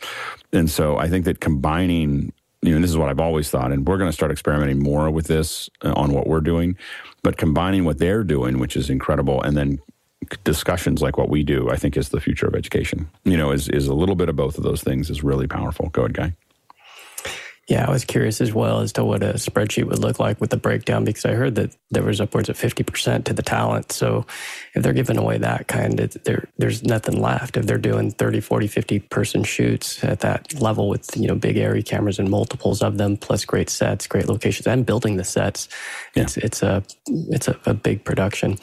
And 0.53 0.71
so 0.71 0.97
I 0.97 1.09
think 1.09 1.25
that 1.25 1.41
combining 1.41 2.33
you 2.63 2.75
know, 2.75 2.81
this 2.81 2.91
is 2.91 2.97
what 2.97 3.09
I've 3.09 3.21
always 3.21 3.49
thought, 3.49 3.71
and 3.71 3.87
we're 3.87 3.99
going 3.99 4.09
to 4.09 4.15
start 4.15 4.33
experimenting 4.33 4.83
more 4.83 5.11
with 5.11 5.27
this 5.27 5.71
uh, 5.85 5.93
on 5.95 6.13
what 6.13 6.27
we're 6.27 6.41
doing, 6.41 6.77
but 7.23 7.37
combining 7.37 7.85
what 7.85 7.99
they're 7.99 8.25
doing, 8.25 8.59
which 8.59 8.77
is 8.77 8.91
incredible, 8.91 9.41
and 9.43 9.57
then 9.57 9.79
discussions 10.45 11.03
like 11.03 11.17
what 11.17 11.29
we 11.29 11.43
do, 11.43 11.71
I 11.71 11.77
think 11.77 11.97
is 11.97 12.11
the 12.11 12.21
future 12.21 12.47
of 12.47 12.55
education. 12.55 13.09
You 13.25 13.37
know, 13.37 13.53
is 13.53 13.69
is 13.69 13.87
a 13.87 13.95
little 13.95 14.15
bit 14.15 14.29
of 14.29 14.37
both 14.37 14.59
of 14.59 14.65
those 14.65 14.83
things 14.83 15.11
is 15.11 15.23
really 15.23 15.47
powerful. 15.47 15.89
Go 15.91 16.03
ahead, 16.03 16.15
guy. 16.15 16.33
Yeah, 17.69 17.85
I 17.85 17.91
was 17.91 18.05
curious 18.05 18.41
as 18.41 18.55
well 18.55 18.79
as 18.79 18.93
to 18.93 19.05
what 19.05 19.25
a 19.25 19.33
spreadsheet 19.35 19.87
would 19.87 19.99
look 19.99 20.21
like 20.21 20.41
with 20.41 20.51
the 20.51 20.57
breakdown 20.57 21.05
because 21.05 21.25
I 21.25 21.33
heard 21.33 21.57
that 21.57 21.75
there 21.91 22.05
was 22.05 22.21
upwards 22.21 22.49
of 22.49 22.57
50% 22.57 23.25
to 23.25 23.33
the 23.33 23.43
talent. 23.43 23.91
So 23.91 24.25
if 24.75 24.85
they're 24.85 24.93
giving 24.93 25.17
away 25.17 25.39
that 25.39 25.67
kind, 25.67 25.99
of, 25.99 26.13
there, 26.23 26.49
there's 26.59 26.85
nothing 26.85 27.21
left. 27.21 27.57
If 27.57 27.67
they're 27.67 27.77
doing 27.77 28.13
30, 28.13 28.39
40, 28.41 28.69
50 28.69 28.99
person 29.01 29.43
shoots 29.43 30.05
at 30.05 30.21
that 30.21 30.61
level 30.61 30.89
with, 30.89 31.17
you 31.17 31.27
know, 31.27 31.35
big 31.35 31.57
ARRI 31.57 31.85
cameras 31.85 32.21
and 32.21 32.31
multiples 32.31 32.83
of 32.83 32.99
them, 32.99 33.17
plus 33.17 33.45
great 33.45 33.69
sets, 33.69 34.07
great 34.07 34.29
locations, 34.29 34.69
and 34.69 34.87
building 34.87 35.17
the 35.17 35.25
sets, 35.25 35.69
yeah. 36.15 36.23
it's, 36.23 36.37
it's, 36.37 36.63
a, 36.63 36.85
it's 37.09 37.49
a, 37.49 37.59
a 37.67 37.75
big 37.75 38.05
production. 38.05 38.59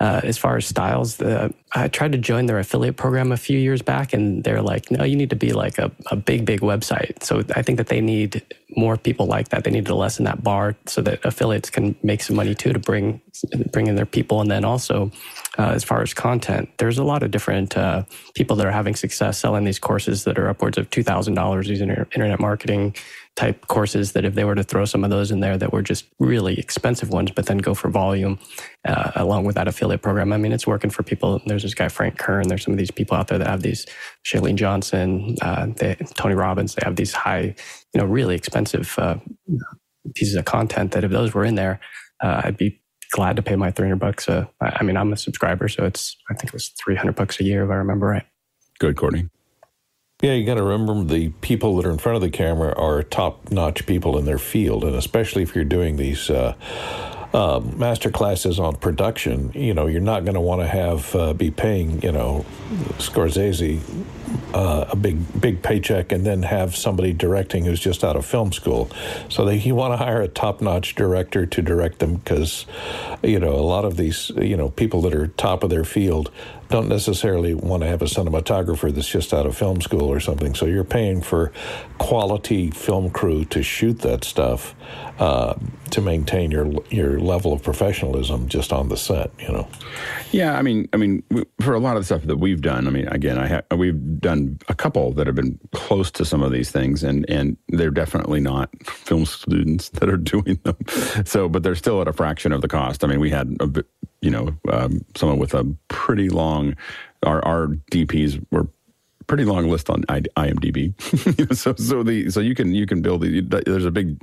Uh, 0.00 0.20
as 0.24 0.38
far 0.38 0.56
as 0.56 0.64
styles, 0.64 1.20
uh, 1.20 1.50
I 1.74 1.88
tried 1.88 2.12
to 2.12 2.18
join 2.18 2.46
their 2.46 2.58
affiliate 2.58 2.96
program 2.96 3.32
a 3.32 3.36
few 3.36 3.58
years 3.58 3.82
back, 3.82 4.14
and 4.14 4.42
they're 4.42 4.62
like, 4.62 4.90
no, 4.90 5.04
you 5.04 5.14
need 5.14 5.28
to 5.28 5.36
be 5.36 5.52
like 5.52 5.76
a, 5.76 5.90
a 6.10 6.16
big, 6.16 6.46
big 6.46 6.60
website. 6.60 7.22
So 7.22 7.42
I 7.54 7.60
think 7.60 7.76
that 7.76 7.88
they 7.88 8.00
need 8.00 8.42
more 8.76 8.96
people 8.96 9.26
like 9.26 9.50
that. 9.50 9.64
They 9.64 9.70
need 9.70 9.84
to 9.86 9.94
lessen 9.94 10.24
that 10.24 10.42
bar 10.42 10.74
so 10.86 11.02
that 11.02 11.22
affiliates 11.22 11.68
can 11.68 11.94
make 12.02 12.22
some 12.22 12.34
money 12.34 12.54
too 12.54 12.72
to 12.72 12.78
bring 12.78 13.20
bring 13.72 13.88
in 13.88 13.96
their 13.96 14.06
people. 14.06 14.40
And 14.40 14.50
then 14.50 14.64
also, 14.64 15.10
uh, 15.58 15.72
as 15.74 15.84
far 15.84 16.00
as 16.00 16.14
content, 16.14 16.70
there's 16.78 16.98
a 16.98 17.04
lot 17.04 17.22
of 17.22 17.30
different 17.30 17.76
uh, 17.76 18.04
people 18.34 18.56
that 18.56 18.66
are 18.66 18.72
having 18.72 18.96
success 18.96 19.38
selling 19.38 19.64
these 19.64 19.78
courses 19.78 20.24
that 20.24 20.38
are 20.38 20.48
upwards 20.48 20.78
of 20.78 20.88
two 20.88 21.02
thousand 21.02 21.34
dollars. 21.34 21.68
using 21.68 21.90
internet 21.90 22.40
marketing 22.40 22.94
type 23.36 23.66
courses 23.68 24.12
that 24.12 24.24
if 24.24 24.34
they 24.34 24.44
were 24.44 24.54
to 24.54 24.62
throw 24.62 24.84
some 24.84 25.04
of 25.04 25.10
those 25.10 25.30
in 25.30 25.40
there 25.40 25.56
that 25.56 25.72
were 25.72 25.82
just 25.82 26.04
really 26.18 26.58
expensive 26.58 27.10
ones, 27.10 27.30
but 27.30 27.46
then 27.46 27.58
go 27.58 27.74
for 27.74 27.88
volume 27.88 28.38
uh, 28.86 29.12
along 29.14 29.44
with 29.44 29.54
that 29.54 29.68
affiliate 29.68 30.02
program. 30.02 30.32
I 30.32 30.36
mean, 30.36 30.52
it's 30.52 30.66
working 30.66 30.90
for 30.90 31.02
people. 31.02 31.40
There's 31.46 31.62
this 31.62 31.74
guy 31.74 31.88
Frank 31.88 32.18
Kern. 32.18 32.48
There's 32.48 32.64
some 32.64 32.74
of 32.74 32.78
these 32.78 32.90
people 32.90 33.16
out 33.16 33.28
there 33.28 33.38
that 33.38 33.46
have 33.46 33.62
these 33.62 33.86
Chalene 34.24 34.56
Johnson, 34.56 35.36
uh, 35.42 35.68
they, 35.76 35.94
Tony 36.14 36.34
Robbins. 36.34 36.74
They 36.74 36.82
have 36.84 36.96
these 36.96 37.12
high, 37.12 37.54
you 37.94 38.00
know, 38.00 38.04
really 38.04 38.34
expensive 38.34 38.94
uh, 38.98 39.16
pieces 40.14 40.34
of 40.34 40.44
content 40.44 40.92
that 40.92 41.04
if 41.04 41.10
those 41.10 41.32
were 41.32 41.44
in 41.44 41.54
there, 41.54 41.80
uh, 42.22 42.42
I'd 42.44 42.56
be 42.56 42.80
glad 43.12 43.36
to 43.36 43.42
pay 43.42 43.56
my 43.56 43.70
300 43.70 43.96
bucks. 43.96 44.28
Uh, 44.28 44.46
I 44.60 44.82
mean, 44.82 44.96
I'm 44.96 45.12
a 45.12 45.16
subscriber, 45.16 45.68
so 45.68 45.84
it's 45.84 46.16
I 46.30 46.34
think 46.34 46.48
it 46.48 46.52
was 46.52 46.68
300 46.84 47.14
bucks 47.14 47.40
a 47.40 47.44
year 47.44 47.64
if 47.64 47.70
I 47.70 47.76
remember 47.76 48.06
right. 48.06 48.26
Good, 48.78 48.96
Courtney. 48.96 49.28
Yeah, 50.22 50.34
you 50.34 50.44
got 50.44 50.56
to 50.56 50.62
remember 50.62 51.02
the 51.02 51.30
people 51.40 51.76
that 51.76 51.86
are 51.86 51.90
in 51.90 51.96
front 51.96 52.16
of 52.16 52.22
the 52.22 52.30
camera 52.30 52.74
are 52.76 53.02
top 53.02 53.50
notch 53.50 53.86
people 53.86 54.18
in 54.18 54.26
their 54.26 54.38
field, 54.38 54.84
and 54.84 54.94
especially 54.94 55.42
if 55.42 55.54
you're 55.54 55.64
doing 55.64 55.96
these 55.96 56.28
uh, 56.28 56.54
uh, 57.32 57.60
master 57.76 58.10
classes 58.10 58.58
on 58.58 58.76
production, 58.76 59.50
you 59.54 59.72
know, 59.72 59.86
you're 59.86 60.02
not 60.02 60.24
going 60.24 60.34
to 60.34 60.40
want 60.40 60.60
to 60.60 60.66
have 60.66 61.14
uh, 61.14 61.32
be 61.32 61.50
paying, 61.50 62.02
you 62.02 62.12
know, 62.12 62.44
Scorsese 62.98 63.80
uh, 64.52 64.86
a 64.90 64.96
big 64.96 65.40
big 65.40 65.62
paycheck 65.62 66.12
and 66.12 66.26
then 66.26 66.42
have 66.42 66.76
somebody 66.76 67.12
directing 67.12 67.64
who's 67.64 67.80
just 67.80 68.04
out 68.04 68.16
of 68.16 68.26
film 68.26 68.52
school. 68.52 68.90
So 69.28 69.44
they 69.44 69.56
you 69.56 69.74
want 69.74 69.92
to 69.92 69.96
hire 69.96 70.20
a 70.20 70.28
top 70.28 70.60
notch 70.60 70.96
director 70.96 71.46
to 71.46 71.62
direct 71.62 71.98
them 72.00 72.16
because, 72.16 72.66
you 73.22 73.38
know, 73.38 73.54
a 73.54 73.64
lot 73.64 73.84
of 73.86 73.96
these 73.96 74.30
you 74.36 74.56
know 74.56 74.68
people 74.68 75.00
that 75.02 75.14
are 75.14 75.28
top 75.28 75.62
of 75.62 75.70
their 75.70 75.84
field 75.84 76.30
don't 76.70 76.88
necessarily 76.88 77.52
want 77.52 77.82
to 77.82 77.88
have 77.88 78.00
a 78.00 78.06
cinematographer 78.06 78.94
that's 78.94 79.08
just 79.08 79.34
out 79.34 79.44
of 79.44 79.56
film 79.56 79.80
school 79.80 80.04
or 80.04 80.20
something. 80.20 80.54
So 80.54 80.66
you're 80.66 80.84
paying 80.84 81.20
for 81.20 81.52
quality 81.98 82.70
film 82.70 83.10
crew 83.10 83.44
to 83.46 83.62
shoot 83.62 83.98
that 84.00 84.22
stuff 84.22 84.74
uh, 85.18 85.54
to 85.90 86.00
maintain 86.00 86.52
your 86.52 86.72
your 86.88 87.18
level 87.18 87.52
of 87.52 87.62
professionalism 87.62 88.48
just 88.48 88.72
on 88.72 88.88
the 88.88 88.96
set. 88.96 89.32
You 89.38 89.52
know. 89.52 89.68
Yeah, 90.30 90.56
I 90.56 90.62
mean, 90.62 90.88
I 90.92 90.96
mean, 90.96 91.24
for 91.60 91.74
a 91.74 91.80
lot 91.80 91.96
of 91.96 92.02
the 92.02 92.06
stuff 92.06 92.22
that 92.22 92.36
we've 92.36 92.62
done, 92.62 92.86
I 92.86 92.90
mean, 92.90 93.08
again, 93.08 93.36
I 93.36 93.48
ha- 93.48 93.76
we've 93.76 94.20
done 94.20 94.60
a 94.68 94.74
couple 94.74 95.12
that 95.14 95.26
have 95.26 95.34
been 95.34 95.58
close 95.72 96.10
to 96.12 96.24
some 96.24 96.42
of 96.42 96.52
these 96.52 96.70
things, 96.70 97.02
and 97.02 97.28
and 97.28 97.56
they're 97.68 97.90
definitely 97.90 98.40
not 98.40 98.70
film 98.86 99.26
students 99.26 99.88
that 99.90 100.08
are 100.08 100.16
doing 100.16 100.60
them. 100.62 100.76
So, 101.26 101.48
but 101.48 101.64
they're 101.64 101.74
still 101.74 102.00
at 102.00 102.06
a 102.06 102.12
fraction 102.12 102.52
of 102.52 102.60
the 102.62 102.68
cost. 102.68 103.02
I 103.02 103.08
mean, 103.08 103.18
we 103.18 103.30
had 103.30 103.56
a 103.58 103.66
you 104.20 104.30
know, 104.30 104.54
um, 104.70 105.04
someone 105.16 105.38
with 105.38 105.54
a 105.54 105.64
pretty 105.88 106.28
long. 106.28 106.76
Our 107.22 107.44
our 107.44 107.66
DPs 107.92 108.44
were 108.50 108.66
pretty 109.30 109.44
long 109.44 109.70
list 109.70 109.88
on 109.88 110.02
IMDb. 110.02 110.92
so 111.56 111.72
so 111.76 112.02
the 112.02 112.30
so 112.30 112.40
you 112.40 112.54
can 112.56 112.74
you 112.74 112.84
can 112.84 113.00
build 113.00 113.22
there's 113.22 113.84
a 113.84 113.90
big 113.90 114.18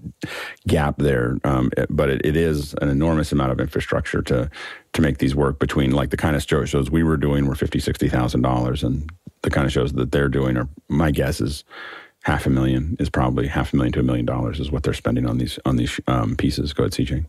gap 0.68 0.98
there, 0.98 1.38
um, 1.46 1.72
but 1.90 2.10
it, 2.10 2.26
it 2.26 2.36
is 2.36 2.76
an 2.82 2.90
enormous 2.90 3.32
amount 3.32 3.54
of 3.54 3.60
infrastructure 3.62 4.22
to 4.24 4.50
to 4.92 5.02
make 5.02 5.20
these 5.20 5.34
work 5.34 5.60
between 5.60 5.92
like 5.92 6.10
the 6.10 6.18
kind 6.18 6.36
of 6.36 6.44
shows 6.44 6.92
we 6.92 7.04
were 7.04 7.16
doing 7.16 7.48
were 7.48 7.56
fifty 7.56 7.80
sixty 7.80 8.10
thousand 8.10 8.42
dollars, 8.42 8.84
and 8.84 9.10
the 9.44 9.50
kind 9.50 9.66
of 9.66 9.72
shows 9.72 9.94
that 9.94 10.12
they're 10.12 10.28
doing 10.28 10.58
are 10.58 10.68
my 10.90 11.10
guess 11.10 11.40
is 11.40 11.64
half 12.24 12.46
a 12.46 12.50
million 12.50 12.98
is 13.00 13.10
probably 13.10 13.48
half 13.48 13.72
a 13.72 13.78
million 13.78 13.94
to 13.94 14.02
a 14.02 14.04
million 14.04 14.26
dollars 14.26 14.60
is 14.60 14.70
what 14.70 14.84
they're 14.84 14.94
spending 14.94 15.26
on 15.26 15.38
these 15.38 15.58
on 15.66 15.78
these 15.78 16.02
um, 16.08 16.36
pieces. 16.36 16.74
Go 16.74 16.84
ahead, 16.84 16.92
CJ. 16.92 17.26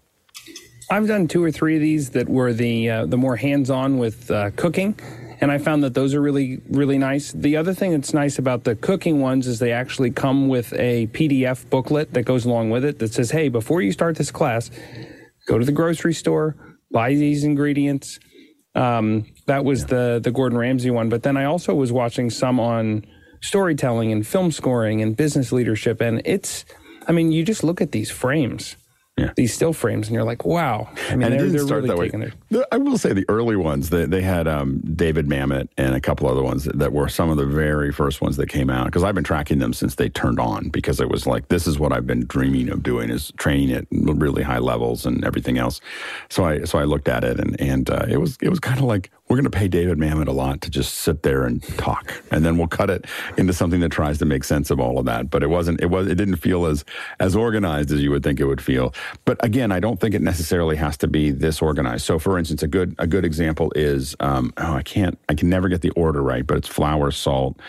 I've 0.90 1.06
done 1.06 1.28
two 1.28 1.42
or 1.44 1.50
three 1.50 1.76
of 1.76 1.82
these 1.82 2.10
that 2.10 2.28
were 2.28 2.52
the 2.52 2.90
uh, 2.90 3.06
the 3.06 3.16
more 3.16 3.36
hands 3.36 3.70
on 3.70 3.98
with 3.98 4.30
uh, 4.30 4.50
cooking 4.56 4.98
and 5.40 5.52
I 5.52 5.58
found 5.58 5.84
that 5.84 5.94
those 5.94 6.14
are 6.14 6.20
really 6.20 6.60
really 6.68 6.98
nice. 6.98 7.32
The 7.32 7.56
other 7.56 7.74
thing 7.74 7.92
that's 7.92 8.12
nice 8.12 8.38
about 8.38 8.64
the 8.64 8.74
cooking 8.74 9.20
ones 9.20 9.46
is 9.46 9.58
they 9.58 9.72
actually 9.72 10.10
come 10.10 10.48
with 10.48 10.72
a 10.74 11.06
PDF 11.08 11.68
booklet 11.70 12.12
that 12.14 12.24
goes 12.24 12.44
along 12.44 12.70
with 12.70 12.84
it 12.84 12.98
that 12.98 13.12
says, 13.12 13.30
"Hey, 13.30 13.48
before 13.48 13.82
you 13.82 13.92
start 13.92 14.16
this 14.16 14.30
class, 14.30 14.70
go 15.46 15.58
to 15.58 15.64
the 15.64 15.72
grocery 15.72 16.14
store, 16.14 16.56
buy 16.90 17.14
these 17.14 17.44
ingredients." 17.44 18.18
Um, 18.74 19.26
that 19.46 19.64
was 19.64 19.82
yeah. 19.82 19.86
the 19.86 20.20
the 20.24 20.30
Gordon 20.30 20.58
Ramsay 20.58 20.90
one, 20.90 21.08
but 21.08 21.22
then 21.22 21.36
I 21.36 21.44
also 21.44 21.74
was 21.74 21.92
watching 21.92 22.30
some 22.30 22.58
on 22.58 23.04
storytelling 23.40 24.10
and 24.10 24.26
film 24.26 24.50
scoring 24.50 25.00
and 25.00 25.16
business 25.16 25.52
leadership, 25.52 26.00
and 26.00 26.20
it's, 26.24 26.64
I 27.06 27.12
mean, 27.12 27.30
you 27.30 27.44
just 27.44 27.62
look 27.62 27.80
at 27.80 27.92
these 27.92 28.10
frames 28.10 28.76
yeah. 29.18 29.32
these 29.36 29.52
still 29.52 29.72
frames, 29.72 30.08
and 30.08 30.14
you're 30.14 30.24
like, 30.24 30.44
wow. 30.44 30.88
I 31.08 31.16
mean, 31.16 31.22
and 31.24 31.32
they're, 31.34 31.44
it 31.44 31.52
didn't 31.52 31.66
start 31.66 31.84
really 31.84 32.08
that 32.10 32.32
way. 32.52 32.66
I 32.72 32.78
will 32.78 32.98
say 32.98 33.12
the 33.12 33.24
early 33.28 33.56
ones, 33.56 33.90
they, 33.90 34.06
they 34.06 34.22
had 34.22 34.46
um, 34.46 34.80
David 34.94 35.26
Mamet 35.26 35.68
and 35.76 35.94
a 35.94 36.00
couple 36.00 36.28
other 36.28 36.42
ones 36.42 36.64
that, 36.64 36.78
that, 36.78 36.92
were 36.92 37.08
some 37.08 37.30
of 37.30 37.36
the 37.36 37.46
very 37.46 37.92
first 37.92 38.20
ones 38.20 38.36
that 38.36 38.48
came 38.48 38.70
out 38.70 38.86
because 38.86 39.04
I've 39.04 39.14
been 39.14 39.24
tracking 39.24 39.58
them 39.58 39.72
since 39.72 39.96
they 39.96 40.08
turned 40.08 40.40
on 40.40 40.68
because 40.70 41.00
it 41.00 41.08
was 41.08 41.26
like, 41.26 41.48
this 41.48 41.66
is 41.66 41.78
what 41.78 41.92
I've 41.92 42.06
been 42.06 42.26
dreaming 42.26 42.70
of 42.70 42.82
doing 42.82 43.10
is 43.10 43.32
training 43.36 43.72
at 43.72 43.86
really 43.90 44.42
high 44.42 44.58
levels 44.58 45.06
and 45.06 45.24
everything 45.24 45.58
else. 45.58 45.80
So 46.28 46.44
I 46.44 46.64
so 46.64 46.78
I 46.78 46.84
looked 46.84 47.08
at 47.08 47.24
it 47.24 47.38
and 47.38 47.60
and 47.60 47.90
uh, 47.90 48.06
it 48.08 48.16
was 48.16 48.38
it 48.40 48.48
was 48.48 48.60
kind 48.60 48.78
of 48.78 48.84
like 48.84 49.10
we're 49.28 49.36
going 49.36 49.44
to 49.44 49.50
pay 49.50 49.68
David 49.68 49.98
Mamet 49.98 50.28
a 50.28 50.32
lot 50.32 50.60
to 50.62 50.70
just 50.70 50.94
sit 50.94 51.22
there 51.22 51.44
and 51.44 51.62
talk, 51.76 52.22
and 52.30 52.44
then 52.44 52.56
we'll 52.56 52.68
cut 52.68 52.90
it 52.90 53.06
into 53.36 53.52
something 53.52 53.80
that 53.80 53.90
tries 53.90 54.18
to 54.18 54.24
make 54.24 54.44
sense 54.44 54.70
of 54.70 54.80
all 54.80 54.98
of 54.98 55.04
that. 55.06 55.30
But 55.30 55.42
it 55.42 55.48
wasn't. 55.48 55.80
It 55.80 55.86
was. 55.86 56.06
It 56.06 56.14
didn't 56.14 56.36
feel 56.36 56.66
as 56.66 56.84
as 57.20 57.36
organized 57.36 57.92
as 57.92 58.02
you 58.02 58.10
would 58.10 58.22
think 58.22 58.40
it 58.40 58.46
would 58.46 58.62
feel. 58.62 58.94
But 59.24 59.42
again, 59.44 59.70
I 59.70 59.80
don't 59.80 60.00
think 60.00 60.14
it 60.14 60.22
necessarily 60.22 60.76
has 60.76 60.96
to 60.98 61.08
be 61.08 61.30
this 61.30 61.60
organized. 61.60 62.04
So, 62.04 62.18
for 62.18 62.38
instance, 62.38 62.62
a 62.62 62.68
good 62.68 62.94
a 62.98 63.06
good 63.06 63.24
example 63.24 63.72
is 63.76 64.16
um, 64.20 64.52
oh, 64.56 64.74
I 64.74 64.82
can't. 64.82 65.18
I 65.28 65.34
can 65.34 65.48
never 65.48 65.68
get 65.68 65.82
the 65.82 65.90
order 65.90 66.22
right, 66.22 66.46
but 66.46 66.56
it's 66.56 66.68
flour, 66.68 67.10
salt, 67.10 67.60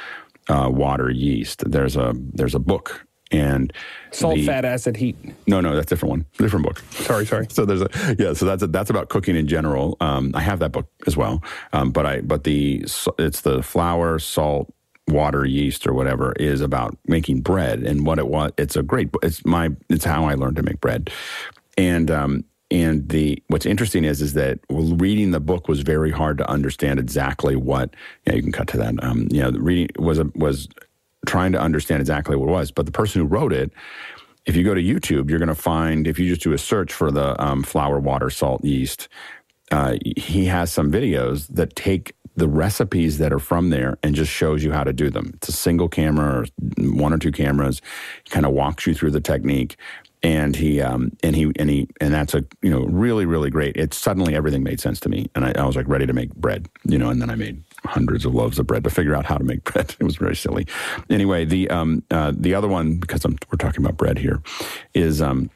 uh, 0.48 0.69
water, 0.72 1.10
yeast. 1.10 1.69
There's 1.69 1.98
a 1.98 2.14
there's 2.15 2.56
a 2.56 2.60
book 2.60 3.06
and 3.31 3.72
salt, 4.11 4.35
the, 4.35 4.45
fat, 4.45 4.65
acid, 4.65 4.97
heat. 4.97 5.15
No, 5.47 5.61
no, 5.61 5.76
that's 5.76 5.88
a 5.88 5.95
different 5.95 6.11
one, 6.11 6.26
different 6.38 6.65
book. 6.65 6.80
Sorry, 6.91 7.26
sorry. 7.26 7.47
so 7.49 7.65
there's 7.65 7.81
a 7.81 7.89
yeah. 8.18 8.34
So 8.34 8.45
that's 8.45 8.64
a, 8.64 8.68
that's 8.68 8.89
about 8.89 9.10
cooking 9.10 9.35
in 9.35 9.47
general. 9.47 9.97
Um, 9.99 10.31
I 10.34 10.41
have 10.41 10.60
that 10.60 10.72
book 10.72 10.89
as 11.07 11.15
well, 11.15 11.43
um, 11.73 11.91
but 11.91 12.06
I 12.06 12.22
but 12.22 12.43
the 12.43 12.85
it's 13.18 13.41
the 13.41 13.61
flour, 13.61 14.19
salt, 14.19 14.73
water, 15.07 15.45
yeast, 15.45 15.85
or 15.88 15.93
whatever 15.93 16.34
is 16.34 16.61
about 16.61 16.97
making 17.07 17.41
bread 17.41 17.84
and 17.84 18.06
what 18.06 18.19
it 18.19 18.27
was. 18.27 18.51
It's 18.57 18.76
a 18.76 18.84
great. 18.84 19.10
It's 19.22 19.45
my. 19.45 19.69
It's 19.89 20.06
how 20.06 20.26
I 20.26 20.34
learned 20.34 20.56
to 20.57 20.64
make 20.64 20.81
bread, 20.81 21.11
and 21.77 22.10
um, 22.10 22.45
and 22.72 23.10
the 23.10 23.41
what's 23.47 23.65
interesting 23.65 24.03
is 24.03 24.22
is 24.22 24.34
that 24.34 24.60
reading 24.69 25.31
the 25.31 25.39
book 25.39 25.68
was 25.68 25.81
very 25.81 26.11
hard 26.11 26.38
to 26.38 26.49
understand 26.49 26.99
exactly 26.99 27.56
what. 27.56 27.95
Yeah, 28.26 28.35
you 28.35 28.43
can 28.43 28.51
cut 28.51 28.68
to 28.69 28.77
that. 28.77 29.03
Um, 29.03 29.27
you 29.31 29.41
know, 29.41 29.51
reading 29.51 29.89
was 29.97 30.19
a, 30.19 30.26
was 30.35 30.68
trying 31.26 31.52
to 31.52 31.60
understand 31.60 32.02
exactly 32.02 32.36
what 32.36 32.50
it 32.50 32.52
was. 32.52 32.72
But 32.72 32.86
the 32.86 32.91
person 32.91 33.22
who 33.22 33.28
wrote 33.28 33.54
it, 33.54 33.72
if 34.46 34.56
you 34.56 34.64
go 34.64 34.74
to 34.74 34.82
YouTube, 34.82 35.30
you're 35.30 35.40
going 35.40 35.48
to 35.50 35.56
find, 35.56 36.08
if 36.08 36.18
you 36.18 36.28
just 36.28 36.41
do 36.41 36.54
a 36.54 36.58
search 36.58 36.94
for 36.94 37.12
the 37.12 37.41
um, 37.44 37.64
flour, 37.64 38.00
water, 38.00 38.30
salt, 38.30 38.64
yeast, 38.64 39.10
uh, 39.72 39.96
he 40.18 40.46
has 40.46 40.72
some 40.72 40.91
videos 40.91 41.48
that 41.48 41.76
take 41.76 42.16
the 42.36 42.48
recipes 42.48 43.18
that 43.18 43.34
are 43.34 43.40
from 43.40 43.70
there 43.70 43.98
and 44.02 44.16
just 44.16 44.32
shows 44.32 44.64
you 44.64 44.72
how 44.72 44.84
to 44.84 44.94
do 44.94 45.10
them. 45.10 45.32
It's 45.36 45.50
a 45.50 45.54
single 45.54 45.90
camera 45.90 46.41
or 46.41 46.46
one 46.78 47.14
or 47.14 47.18
two 47.18 47.32
cameras, 47.32 47.82
kind 48.30 48.46
of 48.46 48.54
walks 48.54 48.88
you 48.88 48.94
through 48.94 49.12
the 49.12 49.22
technique. 49.22 49.76
And 50.22 50.56
he, 50.56 50.82
um, 50.82 51.16
and 51.24 51.36
he, 51.36 51.52
and 51.56 51.70
he, 51.70 51.88
and 52.02 52.14
that's 52.14 52.34
a, 52.34 52.44
you 52.62 52.70
know, 52.70 52.84
really, 52.86 53.26
really 53.26 53.50
great. 53.50 53.78
It 53.78 53.94
suddenly 53.94 54.36
everything 54.36 54.64
made 54.64 54.82
sense 54.82 55.00
to 55.02 55.10
me. 55.10 55.30
And 55.34 55.46
I, 55.46 55.54
I 55.58 55.66
was 55.66 55.78
like 55.78 55.88
ready 55.88 56.06
to 56.06 56.14
make 56.14 56.36
bread, 56.36 56.68
you 56.84 56.98
know, 56.98 57.10
and 57.10 57.22
then 57.22 57.30
I 57.30 57.36
made 57.36 57.64
hundreds 57.86 58.26
of 58.26 58.36
loaves 58.36 58.60
of 58.60 58.68
bread 58.68 58.84
to 58.84 58.90
figure 58.90 59.16
out 59.16 59.26
how 59.26 59.38
to 59.38 59.44
make 59.44 59.64
bread. 59.72 59.96
It 60.00 60.04
was 60.04 60.18
very 60.18 60.36
silly. 60.36 60.68
Anyway, 61.10 61.46
the 61.46 61.70
um, 61.70 62.04
uh, 62.12 62.34
the 62.36 62.54
other 62.54 62.68
one 62.68 62.98
because 62.98 63.24
I'm, 63.24 63.38
we're 63.52 63.58
talking 63.58 63.84
about 63.84 63.98
bread 63.98 64.18
here 64.18 64.41
is 64.94 65.22
um, 65.22 65.50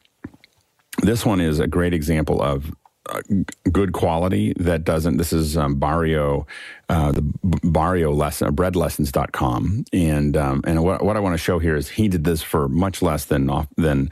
this 1.02 1.26
one 1.26 1.42
is 1.42 1.60
a 1.60 1.68
great 1.68 1.94
example 1.94 2.42
of 2.42 2.72
uh, 3.10 3.22
good 3.70 3.92
quality 3.92 4.54
that 4.56 4.86
doesn't 4.86 5.18
this 5.18 5.34
is 5.34 5.58
um, 5.58 5.76
barrio 5.76 6.48
uh, 6.88 7.12
the 7.12 7.22
barrio 7.44 8.14
lesson 8.14 8.56
breadlessons.com 8.56 9.84
and 9.92 10.38
um, 10.38 10.62
and 10.66 10.82
what, 10.82 11.04
what 11.04 11.18
i 11.18 11.20
want 11.20 11.34
to 11.34 11.38
show 11.38 11.60
here 11.60 11.76
is 11.76 11.90
he 11.90 12.08
did 12.08 12.24
this 12.24 12.42
for 12.42 12.70
much 12.70 13.02
less 13.02 13.26
than 13.26 13.52
than 13.76 14.10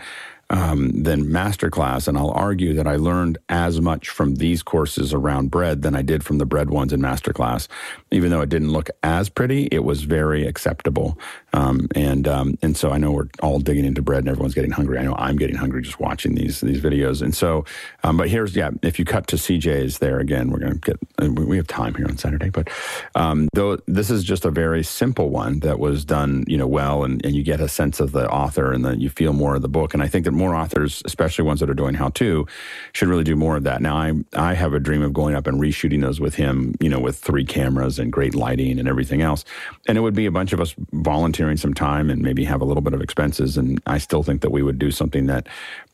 um, 0.52 1.04
than 1.04 1.26
masterclass. 1.26 2.08
And 2.08 2.18
I'll 2.18 2.32
argue 2.32 2.74
that 2.74 2.86
I 2.86 2.98
learned 2.98 3.38
as 3.50 3.82
much 3.82 4.10
from 4.10 4.36
these 4.36 4.62
courses 4.62 5.14
around 5.14 5.50
bread 5.50 5.82
than 5.82 5.96
I 5.96 6.02
did 6.04 6.24
from 6.24 6.38
the 6.38 6.46
bread 6.46 6.70
ones 6.70 6.94
in 6.94 7.02
masterclass. 7.02 7.68
Even 8.12 8.30
though 8.30 8.42
it 8.42 8.50
didn't 8.50 8.72
look 8.72 8.90
as 9.02 9.30
pretty, 9.30 9.68
it 9.72 9.84
was 9.84 10.04
very 10.04 10.46
acceptable. 10.46 11.18
Um, 11.54 11.88
and 11.96 12.28
um, 12.28 12.58
and 12.62 12.78
so 12.78 12.92
I 12.92 12.98
know 12.98 13.12
we're 13.12 13.28
all 13.42 13.60
digging 13.60 13.86
into 13.86 14.02
bread 14.02 14.20
and 14.20 14.30
everyone's 14.30 14.54
getting 14.54 14.72
hungry. 14.72 14.98
I 14.98 15.04
know 15.04 15.16
I'm 15.18 15.36
getting 15.36 15.56
hungry 15.56 15.82
just 15.82 16.00
watching 16.00 16.36
these 16.36 16.62
these 16.62 16.82
videos. 16.82 17.22
And 17.22 17.36
so, 17.36 17.66
um, 18.04 18.18
but 18.18 18.30
here's 18.30 18.56
yeah, 18.56 18.72
if 18.82 19.00
you 19.00 19.06
cut 19.06 19.28
to 19.28 19.36
CJ's 19.36 20.00
there 20.00 20.20
again, 20.20 20.50
we're 20.50 20.60
to 20.60 20.76
get 20.76 20.98
uh, 21.22 21.30
we 21.32 21.58
have 21.58 21.68
time 21.68 21.96
here 21.96 22.06
on 22.06 22.18
Saturday. 22.18 22.50
But 22.50 22.70
um, 23.16 23.50
though 23.54 23.78
this 23.88 24.10
is 24.10 24.24
just 24.24 24.46
a 24.46 24.52
very 24.52 24.84
simple 24.84 25.30
one 25.30 25.60
that 25.60 25.80
was 25.80 26.06
done 26.06 26.46
you 26.48 26.58
know 26.58 26.68
well, 26.68 27.04
and, 27.04 27.24
and 27.26 27.36
you 27.36 27.44
get 27.44 27.60
a 27.60 27.68
sense 27.68 28.00
of 28.00 28.12
the 28.12 28.30
author 28.30 28.72
and 28.72 28.86
then 28.86 29.00
you 29.00 29.10
feel 29.10 29.34
more 29.34 29.56
of 29.56 29.62
the 29.62 29.70
book. 29.70 29.94
And 29.94 30.02
I 30.02 30.08
think 30.08 30.26
that 30.26 30.32
more 30.32 30.56
authors, 30.56 31.02
especially 31.06 31.44
ones 31.44 31.60
that 31.60 31.70
are 31.70 31.76
doing 31.76 31.96
how 31.96 32.10
to, 32.10 32.48
should 32.94 33.10
really 33.10 33.24
do 33.24 33.36
more 33.36 33.58
of 33.58 33.64
that. 33.64 33.82
Now 33.82 33.98
I 33.98 34.14
I 34.36 34.54
have 34.54 34.74
a 34.74 34.80
dream 34.80 35.02
of 35.02 35.12
going 35.12 35.36
up 35.36 35.48
and 35.48 35.60
reshooting 35.60 36.02
those 36.02 36.22
with 36.22 36.36
him, 36.36 36.76
you 36.80 36.90
know, 36.90 37.00
with 37.00 37.18
three 37.18 37.44
cameras 37.44 38.00
and 38.00 38.12
great 38.12 38.36
lighting 38.36 38.80
and 38.80 38.88
everything 38.88 39.22
else. 39.22 39.44
And 39.88 39.98
it 39.98 40.02
would 40.02 40.14
be 40.14 40.26
a 40.26 40.32
bunch 40.32 40.54
of 40.54 40.62
us 40.62 40.76
volunteering 40.94 41.41
volunteering 41.42 41.58
some 41.58 41.74
time 41.74 42.10
and 42.10 42.22
maybe 42.22 42.44
have 42.44 42.62
a 42.62 42.66
little 42.66 42.82
bit 42.82 42.94
of 42.94 43.02
expenses. 43.02 43.58
And 43.58 43.82
I 43.88 43.98
still 43.98 44.24
think 44.24 44.42
that 44.42 44.52
we 44.52 44.62
would 44.62 44.78
do 44.78 44.92
something 44.92 45.26
that, 45.26 45.48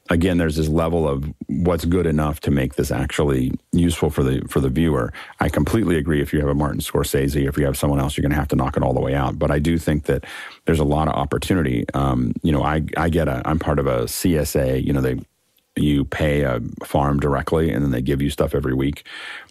again, 0.10 0.38
there's 0.38 0.58
this 0.58 0.68
level 0.68 1.08
of 1.08 1.24
what's 1.48 1.86
good 1.86 2.06
enough 2.06 2.42
to 2.42 2.52
make 2.52 2.76
this 2.76 2.92
actually 2.92 3.54
useful 3.72 4.10
for 4.10 4.24
the 4.24 4.42
for 4.50 4.60
the 4.60 4.70
viewer. 4.70 5.14
I 5.40 5.50
completely 5.50 5.98
agree. 5.98 6.22
If 6.22 6.34
you 6.34 6.40
have 6.42 6.50
a 6.50 6.54
Martin 6.54 6.82
Scorsese, 6.82 7.48
if 7.48 7.58
you 7.58 7.66
have 7.66 7.78
someone 7.78 8.00
else, 8.00 8.18
you're 8.18 8.24
going 8.24 8.36
to 8.36 8.40
have 8.40 8.50
to 8.50 8.56
knock 8.56 8.76
it 8.78 8.84
all 8.84 8.94
the 8.94 9.02
way 9.02 9.16
out. 9.16 9.40
But 9.40 9.52
I 9.52 9.60
do 9.60 9.78
think 9.78 10.04
that 10.04 10.26
there's 10.66 10.82
a 10.82 10.86
lot 10.86 11.08
of 11.08 11.14
opportunity. 11.14 11.86
Um, 11.94 12.34
you 12.44 12.52
know, 12.52 12.64
I 12.64 12.84
I 12.98 13.10
get 13.10 13.28
a 13.28 13.42
I'm 13.46 13.60
part 13.60 13.80
of 13.80 13.88
a 13.88 14.06
CSA. 14.06 14.84
You 14.84 14.94
know, 14.94 15.02
they 15.02 15.16
you 15.78 16.06
pay 16.06 16.42
a 16.42 16.60
farm 16.84 17.20
directly 17.20 17.72
and 17.72 17.84
then 17.84 17.92
they 17.92 18.02
give 18.02 18.22
you 18.22 18.30
stuff 18.30 18.56
every 18.56 18.74
week 18.74 19.04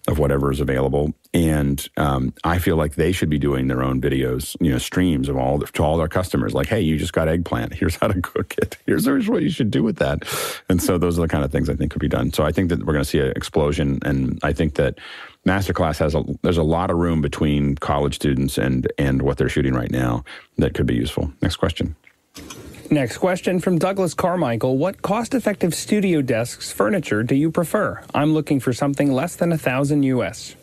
of 0.09 0.19
whatever 0.19 0.53
is 0.53 0.61
available. 0.61 1.13
And 1.35 1.87
um, 1.97 2.33
I 2.45 2.59
feel 2.59 2.77
like 2.77 2.95
they 2.95 3.13
should 3.13 3.29
be 3.29 3.39
doing 3.39 3.69
their 3.69 3.83
own 3.83 4.01
videos, 4.01 4.57
you 4.61 4.71
know, 4.71 4.79
streams 4.79 5.29
of 5.29 5.37
all 5.37 5.59
to 5.59 5.83
all 5.83 5.97
their 5.99 6.09
customers. 6.09 6.55
Like, 6.55 6.69
hey, 6.69 6.81
you 6.81 6.97
just 6.97 7.13
got 7.13 7.29
eggplant. 7.29 7.75
Here's 7.75 7.97
how 7.97 8.09
to 8.09 8.21
cook 8.21 8.55
it. 8.59 8.77
Here's, 8.87 9.07
what 9.07 9.43
you 9.43 9.51
should 9.51 9.71
do 9.71 9.83
with 9.83 9.97
that. 9.97 10.23
And 10.69 10.83
so 10.83 10.99
those 10.99 11.19
are 11.19 11.23
the 11.23 11.29
kind 11.29 11.45
of 11.45 11.51
things 11.51 11.69
I 11.69 11.75
think 11.75 11.91
could 11.91 12.01
be 12.01 12.09
done. 12.09 12.33
So 12.33 12.45
I 12.45 12.53
think 12.53 12.69
that 12.69 12.81
we're 12.81 12.93
going 12.93 13.05
to 13.05 13.11
see 13.11 13.19
an 13.19 13.33
explosion. 13.35 13.99
And 14.03 14.39
I 14.43 14.53
think 14.53 14.75
that 14.75 14.99
Masterclass 15.47 15.99
has 15.99 16.15
a 16.15 16.25
there's 16.43 16.59
a 16.59 16.63
lot 16.63 16.91
of 16.91 16.97
room 16.97 17.23
between 17.23 17.77
college 17.77 18.17
students 18.17 18.59
and 18.59 18.91
and 18.99 19.23
what 19.23 19.39
they're 19.39 19.49
shooting 19.49 19.75
right 19.75 19.91
now 19.91 20.25
that 20.59 20.75
could 20.75 20.87
be 20.87 20.95
useful. 20.95 21.33
Next 21.41 21.57
question. 21.57 21.95
Next 22.91 23.19
question 23.19 23.59
from 23.59 23.79
Douglas 23.79 24.15
Carmichael. 24.15 24.79
What 24.79 25.03
cost 25.03 25.35
effective 25.35 25.75
studio 25.75 26.23
desks 26.23 26.71
furniture 26.71 27.25
do 27.25 27.35
you 27.35 27.51
prefer? 27.51 28.01
I'm 28.15 28.33
looking 28.33 28.61
for 28.61 28.73
something 28.73 29.11
less 29.11 29.35
than 29.35 29.51
a 29.53 29.59
thousand 29.59 30.05
US. 30.05 30.55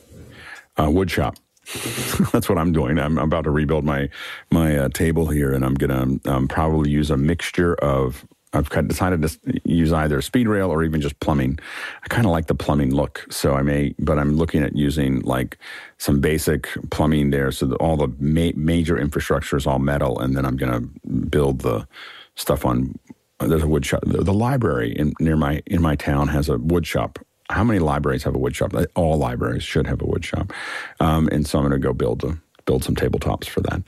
Uh, 0.77 0.89
wood 0.89 1.11
shop. 1.11 1.35
That's 2.31 2.49
what 2.49 2.57
I'm 2.57 2.71
doing. 2.71 2.97
I'm 2.97 3.17
about 3.17 3.43
to 3.43 3.51
rebuild 3.51 3.83
my 3.83 4.09
my 4.51 4.77
uh, 4.77 4.89
table 4.89 5.27
here, 5.27 5.53
and 5.53 5.63
I'm 5.63 5.75
gonna 5.75 6.19
um, 6.25 6.47
probably 6.47 6.91
use 6.91 7.11
a 7.11 7.17
mixture 7.17 7.75
of. 7.75 8.25
I've 8.53 8.69
decided 8.87 9.23
to 9.23 9.61
use 9.65 9.91
either 9.91 10.21
speed 10.21 10.47
rail 10.47 10.69
or 10.69 10.83
even 10.83 11.01
just 11.01 11.19
plumbing. 11.19 11.57
I 12.03 12.07
kind 12.07 12.25
of 12.25 12.31
like 12.31 12.45
the 12.45 12.55
plumbing 12.55 12.93
look, 12.93 13.25
so 13.29 13.53
I 13.53 13.63
may, 13.63 13.95
but 13.97 14.19
I'm 14.19 14.35
looking 14.35 14.61
at 14.61 14.75
using 14.75 15.21
like 15.21 15.57
some 15.97 16.21
basic 16.21 16.69
plumbing 16.91 17.31
there, 17.31 17.51
so 17.51 17.65
that 17.65 17.75
all 17.77 17.97
the 17.97 18.09
ma- 18.19 18.55
major 18.55 18.97
infrastructure 18.97 19.57
is 19.57 19.65
all 19.65 19.79
metal, 19.79 20.19
and 20.19 20.37
then 20.37 20.45
I'm 20.45 20.55
gonna 20.55 20.81
build 21.29 21.61
the 21.61 21.87
stuff 22.35 22.65
on. 22.65 22.97
There's 23.39 23.63
a 23.63 23.67
wood 23.67 23.85
shop. 23.85 24.01
The, 24.05 24.23
the 24.23 24.33
library 24.33 24.91
in 24.91 25.13
near 25.19 25.35
my 25.35 25.61
in 25.65 25.81
my 25.81 25.95
town 25.95 26.27
has 26.27 26.47
a 26.47 26.57
wood 26.57 26.85
shop. 26.85 27.19
How 27.49 27.63
many 27.63 27.79
libraries 27.79 28.23
have 28.23 28.35
a 28.35 28.39
wood 28.39 28.55
shop? 28.55 28.73
All 28.95 29.17
libraries 29.17 29.63
should 29.63 29.87
have 29.87 30.01
a 30.01 30.05
wood 30.05 30.23
shop, 30.23 30.53
um, 30.99 31.27
and 31.31 31.45
so 31.45 31.59
I'm 31.59 31.67
going 31.67 31.79
to 31.79 31.85
go 31.85 31.93
build 31.93 32.23
a, 32.23 32.37
build 32.65 32.83
some 32.83 32.95
tabletops 32.95 33.47
for 33.49 33.61
that. 33.61 33.81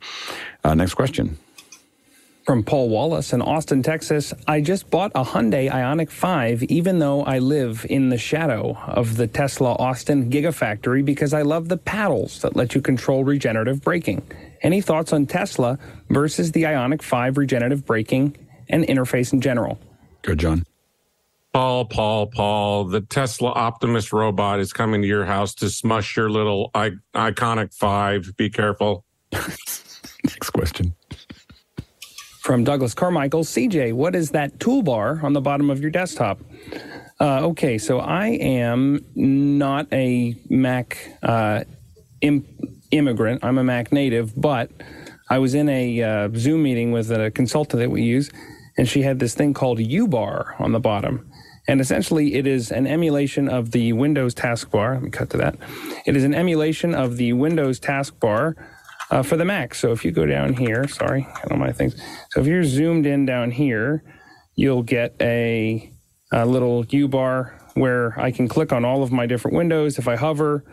Uh, 0.63 0.73
next 0.75 0.95
question. 0.95 1.37
From 2.45 2.61
Paul 2.61 2.89
Wallace 2.89 3.33
in 3.33 3.41
Austin, 3.41 3.81
Texas, 3.81 4.31
I 4.47 4.61
just 4.61 4.91
bought 4.91 5.11
a 5.15 5.23
Hyundai 5.23 5.67
Ioniq 5.67 6.11
5 6.11 6.61
even 6.63 6.99
though 6.99 7.23
I 7.23 7.39
live 7.39 7.87
in 7.89 8.09
the 8.09 8.19
shadow 8.19 8.77
of 8.85 9.17
the 9.17 9.25
Tesla 9.25 9.73
Austin 9.73 10.29
Gigafactory 10.29 11.03
because 11.03 11.33
I 11.33 11.41
love 11.41 11.69
the 11.69 11.77
paddles 11.77 12.41
that 12.41 12.55
let 12.55 12.75
you 12.75 12.81
control 12.81 13.23
regenerative 13.23 13.81
braking. 13.81 14.21
Any 14.61 14.79
thoughts 14.79 15.11
on 15.11 15.25
Tesla 15.25 15.79
versus 16.09 16.51
the 16.51 16.63
Ioniq 16.63 17.01
5 17.01 17.37
regenerative 17.39 17.83
braking 17.83 18.37
and 18.69 18.83
interface 18.83 19.33
in 19.33 19.41
general? 19.41 19.79
Good, 20.21 20.37
John. 20.37 20.65
Paul, 21.51 21.85
Paul, 21.85 22.27
Paul, 22.27 22.83
the 22.83 23.01
Tesla 23.01 23.53
Optimus 23.53 24.13
robot 24.13 24.59
is 24.59 24.71
coming 24.71 25.01
to 25.01 25.07
your 25.07 25.25
house 25.25 25.55
to 25.55 25.69
smush 25.71 26.15
your 26.15 26.29
little 26.29 26.69
I- 26.75 26.91
iconic 27.15 27.73
5. 27.73 28.37
Be 28.37 28.51
careful. 28.51 29.03
Next 29.31 30.51
question. 30.53 30.93
From 32.45 32.63
Douglas 32.63 32.93
Carmichael, 32.93 33.43
CJ, 33.43 33.93
what 33.93 34.13
is 34.13 34.29
that 34.29 34.59
toolbar 34.59 35.23
on 35.23 35.33
the 35.33 35.41
bottom 35.41 35.71
of 35.71 35.81
your 35.81 35.89
desktop? 35.89 36.39
Uh, 37.19 37.47
okay, 37.47 37.79
so 37.79 37.99
I 37.99 38.27
am 38.27 39.03
not 39.15 39.91
a 39.91 40.37
Mac 40.47 41.17
uh, 41.23 41.63
Im- 42.21 42.45
immigrant. 42.91 43.43
I'm 43.43 43.57
a 43.57 43.63
Mac 43.63 43.91
native, 43.91 44.39
but 44.39 44.69
I 45.27 45.39
was 45.39 45.55
in 45.55 45.67
a 45.69 46.03
uh, 46.03 46.29
Zoom 46.35 46.61
meeting 46.61 46.91
with 46.91 47.09
a 47.09 47.31
consultant 47.31 47.79
that 47.79 47.89
we 47.89 48.03
use, 48.03 48.29
and 48.77 48.87
she 48.87 49.01
had 49.01 49.17
this 49.17 49.33
thing 49.33 49.55
called 49.55 49.79
UBAR 49.79 50.61
on 50.61 50.71
the 50.71 50.79
bottom. 50.79 51.27
And 51.67 51.81
essentially, 51.81 52.35
it 52.35 52.45
is 52.45 52.71
an 52.71 52.85
emulation 52.85 53.49
of 53.49 53.71
the 53.71 53.93
Windows 53.93 54.35
taskbar. 54.35 54.93
Let 54.93 55.01
me 55.01 55.09
cut 55.09 55.31
to 55.31 55.37
that. 55.37 55.55
It 56.05 56.15
is 56.15 56.23
an 56.23 56.35
emulation 56.35 56.93
of 56.93 57.17
the 57.17 57.33
Windows 57.33 57.79
taskbar 57.79 58.53
uh, 59.11 59.23
for 59.23 59.37
the 59.37 59.45
Mac. 59.45 59.75
So 59.75 59.91
if 59.91 60.03
you 60.05 60.11
go 60.11 60.25
down 60.25 60.53
here, 60.53 60.87
sorry, 60.87 61.27
I 61.35 61.47
don't 61.47 61.59
my 61.59 61.71
things. 61.71 61.95
So 62.31 62.41
if 62.41 62.47
you're 62.47 62.63
zoomed 62.63 63.05
in 63.05 63.25
down 63.25 63.51
here, 63.51 64.03
you'll 64.55 64.83
get 64.83 65.15
a, 65.21 65.91
a 66.31 66.45
little 66.45 66.85
U 66.85 67.07
bar 67.07 67.59
where 67.75 68.19
I 68.19 68.31
can 68.31 68.47
click 68.47 68.71
on 68.71 68.85
all 68.85 69.03
of 69.03 69.11
my 69.11 69.25
different 69.25 69.57
windows. 69.57 69.99
If 69.99 70.07
I 70.07 70.15
hover, 70.15 70.63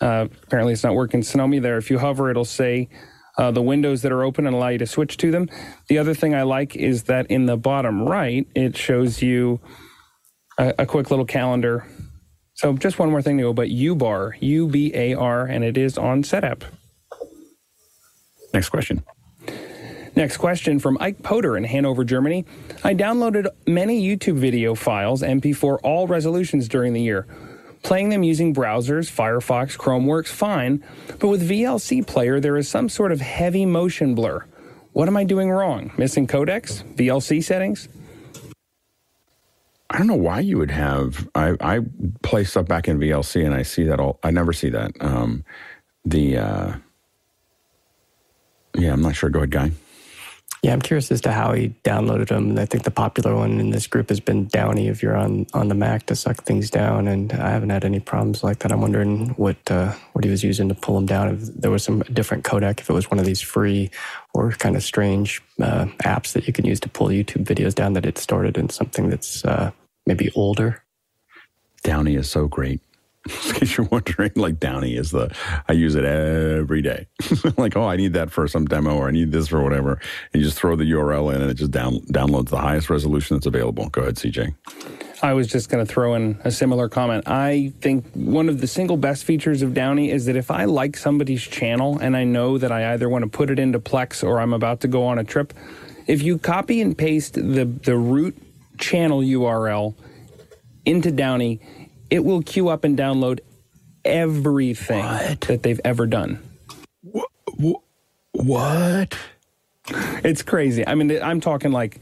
uh, 0.00 0.26
apparently 0.42 0.72
it's 0.74 0.84
not 0.84 0.94
working 0.94 1.22
Sonoma 1.22 1.60
there. 1.60 1.78
If 1.78 1.90
you 1.90 1.98
hover, 1.98 2.30
it'll 2.30 2.44
say 2.44 2.88
uh, 3.38 3.50
the 3.50 3.62
windows 3.62 4.02
that 4.02 4.12
are 4.12 4.22
open 4.22 4.46
and 4.46 4.54
allow 4.54 4.68
you 4.68 4.78
to 4.78 4.86
switch 4.86 5.16
to 5.16 5.30
them. 5.30 5.48
The 5.88 5.98
other 5.98 6.12
thing 6.12 6.34
I 6.34 6.42
like 6.42 6.76
is 6.76 7.04
that 7.04 7.26
in 7.30 7.46
the 7.46 7.56
bottom 7.56 8.02
right, 8.02 8.46
it 8.54 8.76
shows 8.76 9.22
you 9.22 9.60
a, 10.58 10.74
a 10.80 10.86
quick 10.86 11.10
little 11.10 11.24
calendar. 11.24 11.86
So 12.54 12.74
just 12.74 12.98
one 12.98 13.10
more 13.10 13.22
thing 13.22 13.38
to 13.38 13.44
go, 13.44 13.52
but 13.54 13.70
U 13.70 13.94
bar, 13.94 14.36
U 14.40 14.68
B 14.68 14.92
A 14.94 15.14
R, 15.14 15.46
and 15.46 15.64
it 15.64 15.78
is 15.78 15.96
on 15.96 16.22
Setapp. 16.22 16.64
Next 18.52 18.68
question. 18.68 19.02
Next 20.14 20.36
question 20.36 20.78
from 20.78 20.98
Ike 21.00 21.22
Potter 21.22 21.56
in 21.56 21.64
Hanover, 21.64 22.04
Germany. 22.04 22.44
I 22.84 22.94
downloaded 22.94 23.46
many 23.66 24.06
YouTube 24.06 24.36
video 24.36 24.74
files, 24.74 25.22
MP4, 25.22 25.78
all 25.82 26.06
resolutions 26.06 26.68
during 26.68 26.92
the 26.92 27.00
year. 27.00 27.26
Playing 27.82 28.10
them 28.10 28.22
using 28.22 28.54
browsers, 28.54 29.10
Firefox, 29.10 29.76
Chrome 29.76 30.06
works 30.06 30.30
fine, 30.30 30.84
but 31.18 31.28
with 31.28 31.48
VLC 31.48 32.06
Player, 32.06 32.40
there 32.40 32.56
is 32.56 32.68
some 32.68 32.88
sort 32.88 33.10
of 33.10 33.20
heavy 33.20 33.66
motion 33.66 34.14
blur. 34.14 34.44
What 34.92 35.08
am 35.08 35.16
I 35.16 35.24
doing 35.24 35.50
wrong? 35.50 35.90
Missing 35.96 36.26
codecs? 36.26 36.84
VLC 36.94 37.42
settings? 37.42 37.88
I 39.90 39.98
don't 39.98 40.06
know 40.06 40.14
why 40.14 40.40
you 40.40 40.58
would 40.58 40.70
have. 40.70 41.28
I, 41.34 41.54
I 41.60 41.80
play 42.22 42.44
stuff 42.44 42.66
back 42.66 42.86
in 42.86 42.98
VLC 42.98 43.44
and 43.44 43.54
I 43.54 43.62
see 43.62 43.84
that 43.84 43.98
all. 43.98 44.18
I 44.22 44.30
never 44.30 44.52
see 44.52 44.68
that. 44.68 44.92
Um, 45.00 45.44
the. 46.04 46.36
Uh, 46.36 46.72
yeah, 48.74 48.92
I'm 48.92 49.02
not 49.02 49.16
sure. 49.16 49.30
Go 49.30 49.40
ahead, 49.40 49.50
Guy. 49.50 49.70
Yeah, 50.62 50.72
I'm 50.72 50.80
curious 50.80 51.10
as 51.10 51.20
to 51.22 51.32
how 51.32 51.52
he 51.54 51.70
downloaded 51.82 52.28
them. 52.28 52.50
And 52.50 52.60
I 52.60 52.66
think 52.66 52.84
the 52.84 52.92
popular 52.92 53.34
one 53.34 53.58
in 53.58 53.70
this 53.70 53.88
group 53.88 54.10
has 54.10 54.20
been 54.20 54.46
Downie 54.46 54.86
if 54.86 55.02
you're 55.02 55.16
on, 55.16 55.44
on 55.54 55.66
the 55.66 55.74
Mac 55.74 56.06
to 56.06 56.14
suck 56.14 56.44
things 56.44 56.70
down. 56.70 57.08
And 57.08 57.32
I 57.32 57.50
haven't 57.50 57.70
had 57.70 57.84
any 57.84 57.98
problems 57.98 58.44
like 58.44 58.60
that. 58.60 58.70
I'm 58.70 58.80
wondering 58.80 59.30
what 59.30 59.56
uh, 59.68 59.92
what 60.12 60.24
he 60.24 60.30
was 60.30 60.44
using 60.44 60.68
to 60.68 60.74
pull 60.76 60.94
them 60.94 61.06
down. 61.06 61.30
If 61.34 61.40
there 61.54 61.72
was 61.72 61.82
some 61.82 62.00
different 62.12 62.44
codec, 62.44 62.78
if 62.78 62.88
it 62.88 62.92
was 62.92 63.10
one 63.10 63.18
of 63.18 63.26
these 63.26 63.40
free 63.40 63.90
or 64.34 64.52
kind 64.52 64.76
of 64.76 64.84
strange 64.84 65.42
uh, 65.60 65.86
apps 66.04 66.32
that 66.34 66.46
you 66.46 66.52
can 66.52 66.64
use 66.64 66.78
to 66.80 66.88
pull 66.88 67.08
YouTube 67.08 67.44
videos 67.44 67.74
down 67.74 67.94
that 67.94 68.06
it 68.06 68.16
started 68.16 68.56
in 68.56 68.68
something 68.68 69.10
that's 69.10 69.44
uh, 69.44 69.72
maybe 70.06 70.30
older. 70.36 70.84
Downie 71.82 72.14
is 72.14 72.30
so 72.30 72.46
great. 72.46 72.80
in 73.28 73.52
case 73.54 73.76
you're 73.76 73.86
wondering, 73.86 74.32
like 74.34 74.58
Downie 74.58 74.96
is 74.96 75.12
the, 75.12 75.34
I 75.68 75.72
use 75.72 75.94
it 75.94 76.04
every 76.04 76.82
day. 76.82 77.06
like, 77.56 77.76
oh, 77.76 77.86
I 77.86 77.96
need 77.96 78.14
that 78.14 78.30
for 78.30 78.48
some 78.48 78.66
demo 78.66 78.96
or 78.96 79.08
I 79.08 79.10
need 79.12 79.30
this 79.30 79.48
for 79.48 79.62
whatever. 79.62 80.00
And 80.32 80.42
you 80.42 80.48
just 80.48 80.58
throw 80.58 80.74
the 80.74 80.90
URL 80.90 81.34
in 81.34 81.40
and 81.40 81.50
it 81.50 81.54
just 81.54 81.70
down, 81.70 82.00
downloads 82.06 82.48
the 82.48 82.58
highest 82.58 82.90
resolution 82.90 83.36
that's 83.36 83.46
available. 83.46 83.88
Go 83.90 84.02
ahead, 84.02 84.16
CJ. 84.16 84.54
I 85.22 85.34
was 85.34 85.46
just 85.46 85.68
going 85.68 85.86
to 85.86 85.90
throw 85.90 86.14
in 86.14 86.40
a 86.42 86.50
similar 86.50 86.88
comment. 86.88 87.28
I 87.28 87.72
think 87.80 88.10
one 88.14 88.48
of 88.48 88.60
the 88.60 88.66
single 88.66 88.96
best 88.96 89.22
features 89.22 89.62
of 89.62 89.72
Downie 89.72 90.10
is 90.10 90.26
that 90.26 90.34
if 90.34 90.50
I 90.50 90.64
like 90.64 90.96
somebody's 90.96 91.42
channel 91.42 91.98
and 92.00 92.16
I 92.16 92.24
know 92.24 92.58
that 92.58 92.72
I 92.72 92.92
either 92.92 93.08
want 93.08 93.22
to 93.22 93.30
put 93.30 93.48
it 93.48 93.60
into 93.60 93.78
Plex 93.78 94.24
or 94.24 94.40
I'm 94.40 94.52
about 94.52 94.80
to 94.80 94.88
go 94.88 95.04
on 95.04 95.20
a 95.20 95.24
trip, 95.24 95.54
if 96.08 96.22
you 96.22 96.38
copy 96.38 96.80
and 96.80 96.98
paste 96.98 97.34
the, 97.34 97.64
the 97.64 97.96
root 97.96 98.36
channel 98.78 99.20
URL 99.20 99.94
into 100.84 101.12
Downie, 101.12 101.60
it 102.12 102.26
will 102.26 102.42
queue 102.42 102.68
up 102.68 102.84
and 102.84 102.98
download 102.98 103.40
everything 104.04 105.02
what? 105.02 105.40
that 105.42 105.62
they've 105.62 105.80
ever 105.82 106.06
done. 106.06 106.38
What? 107.00 107.82
what? 108.32 109.18
It's 110.22 110.42
crazy. 110.42 110.86
I 110.86 110.94
mean, 110.94 111.10
I'm 111.22 111.40
talking 111.40 111.72
like 111.72 112.00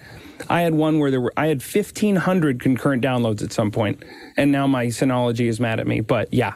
I 0.48 0.62
had 0.62 0.74
one 0.74 0.98
where 0.98 1.12
there 1.12 1.20
were 1.20 1.32
I 1.36 1.46
had 1.46 1.62
1500 1.62 2.58
concurrent 2.58 3.04
downloads 3.04 3.40
at 3.40 3.52
some 3.52 3.70
point, 3.70 4.02
and 4.36 4.50
now 4.50 4.66
my 4.66 4.86
Synology 4.86 5.46
is 5.48 5.60
mad 5.60 5.78
at 5.78 5.86
me. 5.86 6.00
But 6.00 6.34
yeah. 6.34 6.54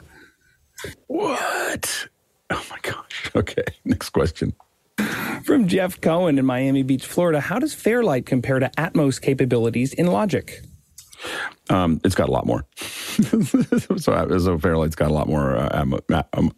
What? 1.06 2.08
Oh 2.50 2.66
my 2.70 2.78
gosh. 2.82 3.02
Okay. 3.36 3.64
Next 3.84 4.10
question. 4.10 4.54
From 5.44 5.66
Jeff 5.66 6.00
Cohen 6.00 6.38
in 6.38 6.46
Miami 6.46 6.84
Beach, 6.84 7.04
Florida. 7.04 7.40
How 7.40 7.58
does 7.58 7.74
Fairlight 7.74 8.26
compare 8.26 8.60
to 8.60 8.70
Atmos 8.78 9.20
capabilities 9.20 9.92
in 9.92 10.06
Logic? 10.06 10.62
Um, 11.70 12.00
it's 12.04 12.14
got 12.14 12.28
a 12.28 12.32
lot 12.32 12.46
more. 12.46 12.66
so, 12.76 13.96
so 13.96 14.58
Fairlight's 14.58 14.96
got 14.96 15.10
a 15.10 15.14
lot 15.14 15.28
more. 15.28 15.56
Uh, 15.56 15.68
um, 15.72 16.52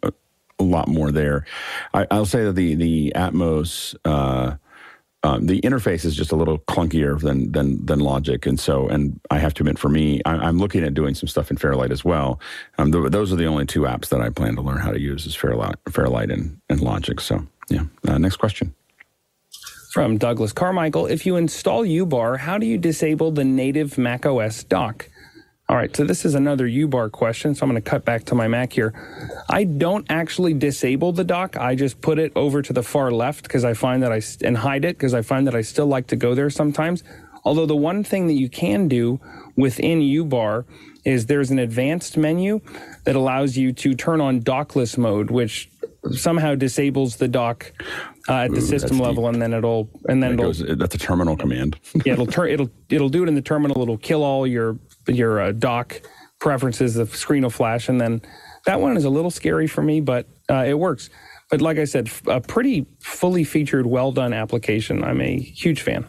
a 0.59 0.63
lot 0.63 0.87
more 0.87 1.11
there. 1.11 1.45
I, 1.93 2.05
will 2.11 2.25
say 2.25 2.43
that 2.45 2.53
the 2.53 2.75
the 2.75 3.13
Atmos. 3.15 3.95
Uh, 4.05 4.55
um, 5.23 5.47
the 5.47 5.59
interface 5.61 6.05
is 6.05 6.15
just 6.15 6.31
a 6.31 6.35
little 6.35 6.59
clunkier 6.59 7.19
than 7.19 7.51
than 7.51 7.85
than 7.85 7.99
Logic, 7.99 8.45
and 8.45 8.59
so 8.59 8.87
and 8.87 9.19
I 9.31 9.39
have 9.39 9.53
to 9.55 9.63
admit, 9.63 9.79
for 9.79 9.89
me, 9.89 10.21
I, 10.25 10.47
am 10.47 10.59
looking 10.59 10.83
at 10.83 10.93
doing 10.93 11.15
some 11.15 11.27
stuff 11.27 11.49
in 11.49 11.57
Fairlight 11.57 11.91
as 11.91 12.05
well. 12.05 12.39
Um, 12.77 12.91
the, 12.91 13.09
those 13.09 13.33
are 13.33 13.35
the 13.35 13.47
only 13.47 13.65
two 13.65 13.81
apps 13.81 14.09
that 14.09 14.21
I 14.21 14.29
plan 14.29 14.55
to 14.55 14.61
learn 14.61 14.77
how 14.77 14.91
to 14.91 14.99
use 14.99 15.25
is 15.25 15.35
Fairlight, 15.35 15.75
Fairlight 15.89 16.29
and, 16.29 16.61
and 16.69 16.81
Logic. 16.81 17.19
So 17.19 17.45
yeah, 17.67 17.85
uh, 18.07 18.17
next 18.19 18.37
question. 18.37 18.73
From 19.97 20.19
Douglas 20.19 20.53
Carmichael, 20.53 21.07
if 21.07 21.25
you 21.25 21.37
install 21.37 21.83
UBAR, 21.83 22.37
how 22.37 22.59
do 22.59 22.67
you 22.67 22.77
disable 22.77 23.31
the 23.31 23.43
native 23.43 23.97
macOS 23.97 24.63
dock? 24.63 25.09
All 25.67 25.75
right, 25.75 25.95
so 25.95 26.03
this 26.03 26.23
is 26.23 26.35
another 26.35 26.67
UBAR 26.67 27.11
question, 27.11 27.55
so 27.55 27.63
I'm 27.63 27.71
going 27.71 27.81
to 27.81 27.89
cut 27.89 28.05
back 28.05 28.23
to 28.25 28.35
my 28.35 28.47
Mac 28.47 28.73
here. 28.73 28.93
I 29.49 29.63
don't 29.63 30.05
actually 30.07 30.53
disable 30.53 31.13
the 31.13 31.23
dock. 31.23 31.57
I 31.57 31.73
just 31.73 31.99
put 31.99 32.19
it 32.19 32.31
over 32.35 32.61
to 32.61 32.73
the 32.73 32.83
far 32.83 33.09
left 33.09 33.41
because 33.41 33.65
I 33.65 33.73
find 33.73 34.03
that 34.03 34.11
I 34.11 34.21
and 34.45 34.57
hide 34.57 34.85
it 34.85 34.99
because 34.99 35.15
I 35.15 35.23
find 35.23 35.47
that 35.47 35.55
I 35.55 35.61
still 35.61 35.87
like 35.87 36.05
to 36.07 36.15
go 36.15 36.35
there 36.35 36.51
sometimes. 36.51 37.03
Although 37.43 37.65
the 37.65 37.75
one 37.75 38.03
thing 38.03 38.27
that 38.27 38.33
you 38.33 38.49
can 38.49 38.87
do 38.87 39.19
within 39.55 40.01
UBAR 40.01 40.65
is 41.05 41.25
there's 41.25 41.49
an 41.49 41.57
advanced 41.57 42.17
menu 42.17 42.61
that 43.05 43.15
allows 43.15 43.57
you 43.57 43.73
to 43.73 43.95
turn 43.95 44.21
on 44.21 44.41
dockless 44.41 44.95
mode, 44.95 45.31
which 45.31 45.71
somehow 46.13 46.55
disables 46.55 47.17
the 47.17 47.27
dock 47.27 47.71
uh, 48.29 48.33
at 48.33 48.51
the 48.51 48.57
Ooh, 48.57 48.61
system 48.61 48.99
level, 48.99 49.23
deep. 49.23 49.33
and 49.33 49.41
then 49.41 49.53
it'll 49.53 49.89
and 50.07 50.21
then 50.21 50.33
it'll, 50.33 50.45
goes, 50.47 50.63
that's 50.77 50.95
a 50.95 50.97
terminal 50.97 51.37
command. 51.37 51.77
yeah, 52.05 52.13
it'll 52.13 52.27
turn 52.27 52.49
it'll 52.49 52.69
it'll 52.89 53.09
do 53.09 53.23
it 53.23 53.29
in 53.29 53.35
the 53.35 53.41
terminal. 53.41 53.81
It'll 53.81 53.97
kill 53.97 54.23
all 54.23 54.45
your 54.45 54.77
your 55.07 55.39
uh, 55.39 55.51
dock 55.51 56.01
preferences, 56.39 56.95
the 56.95 57.05
screen 57.07 57.43
will 57.43 57.49
flash, 57.49 57.89
and 57.89 57.99
then 57.99 58.21
that 58.65 58.81
one 58.81 58.97
is 58.97 59.05
a 59.05 59.09
little 59.09 59.31
scary 59.31 59.67
for 59.67 59.81
me, 59.81 60.01
but 60.01 60.27
uh, 60.49 60.65
it 60.67 60.77
works. 60.77 61.09
But 61.49 61.61
like 61.61 61.77
I 61.77 61.85
said, 61.85 62.09
a 62.27 62.41
pretty 62.41 62.85
fully 62.99 63.43
featured, 63.43 63.85
well 63.85 64.11
done 64.11 64.33
application. 64.33 65.03
I'm 65.03 65.21
a 65.21 65.39
huge 65.39 65.81
fan. 65.81 66.05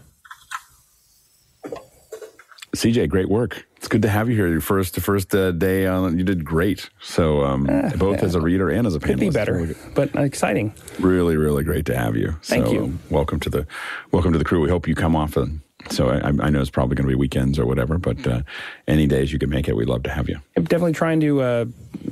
CJ, 2.74 3.08
great 3.08 3.28
work. 3.28 3.67
It's 3.78 3.86
good 3.86 4.02
to 4.02 4.08
have 4.08 4.28
you 4.28 4.34
here. 4.34 4.48
Your 4.48 4.60
first 4.60 4.96
first 5.00 5.32
uh, 5.34 5.52
day 5.52 5.86
on, 5.86 6.18
you 6.18 6.24
did 6.24 6.44
great. 6.44 6.90
So 7.00 7.44
um, 7.44 7.70
uh, 7.70 7.90
both 7.96 8.18
yeah. 8.18 8.24
as 8.24 8.34
a 8.34 8.40
reader 8.40 8.70
and 8.70 8.88
as 8.88 8.96
a 8.96 8.98
panelist. 8.98 9.06
Could 9.06 9.20
be 9.20 9.30
better, 9.30 9.54
really 9.54 9.76
but 9.94 10.14
exciting. 10.16 10.74
Really, 10.98 11.36
really 11.36 11.62
great 11.62 11.86
to 11.86 11.96
have 11.96 12.16
you. 12.16 12.36
Thank 12.42 12.66
so, 12.66 12.72
you. 12.72 12.84
Um, 12.84 12.98
welcome 13.08 13.38
to 13.38 13.48
the 13.48 13.66
welcome 14.10 14.32
to 14.32 14.38
the 14.38 14.44
crew. 14.44 14.60
We 14.60 14.68
hope 14.68 14.88
you 14.88 14.96
come 14.96 15.14
off 15.14 15.36
and 15.36 15.60
so 15.90 16.08
I, 16.10 16.26
I, 16.26 16.50
know 16.50 16.60
it's 16.60 16.70
probably 16.70 16.96
going 16.96 17.06
to 17.06 17.12
be 17.12 17.14
weekends 17.14 17.56
or 17.56 17.64
whatever, 17.64 17.98
but 17.98 18.26
uh, 18.26 18.42
any 18.88 19.06
days 19.06 19.32
you 19.32 19.38
can 19.38 19.48
make 19.48 19.68
it, 19.68 19.76
we'd 19.76 19.88
love 19.88 20.02
to 20.02 20.10
have 20.10 20.28
you. 20.28 20.38
I'm 20.56 20.64
definitely 20.64 20.92
trying 20.92 21.20
to 21.20 21.40
uh, 21.40 21.64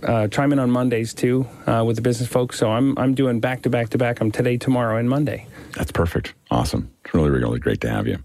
uh, 0.05 0.29
chime 0.29 0.53
in 0.53 0.61
on 0.61 0.71
Mondays 0.71 1.13
too 1.13 1.47
uh, 1.67 1.83
with 1.85 1.97
the 1.97 2.03
business 2.03 2.29
folks. 2.29 2.59
So 2.59 2.71
I'm 2.71 2.97
I'm 2.97 3.15
doing 3.15 3.41
back 3.41 3.63
to 3.63 3.71
back 3.71 3.91
to 3.91 3.99
back. 3.99 4.21
I'm 4.21 4.31
today, 4.31 4.57
tomorrow, 4.57 4.97
and 4.97 5.09
Monday. 5.11 5.47
That's 5.77 5.93
perfect. 5.93 6.35
Awesome. 6.51 6.91
It's 7.05 7.13
really, 7.13 7.29
really 7.29 7.59
great 7.59 7.83
to 7.83 7.91
have 7.91 8.07
you. 8.07 8.25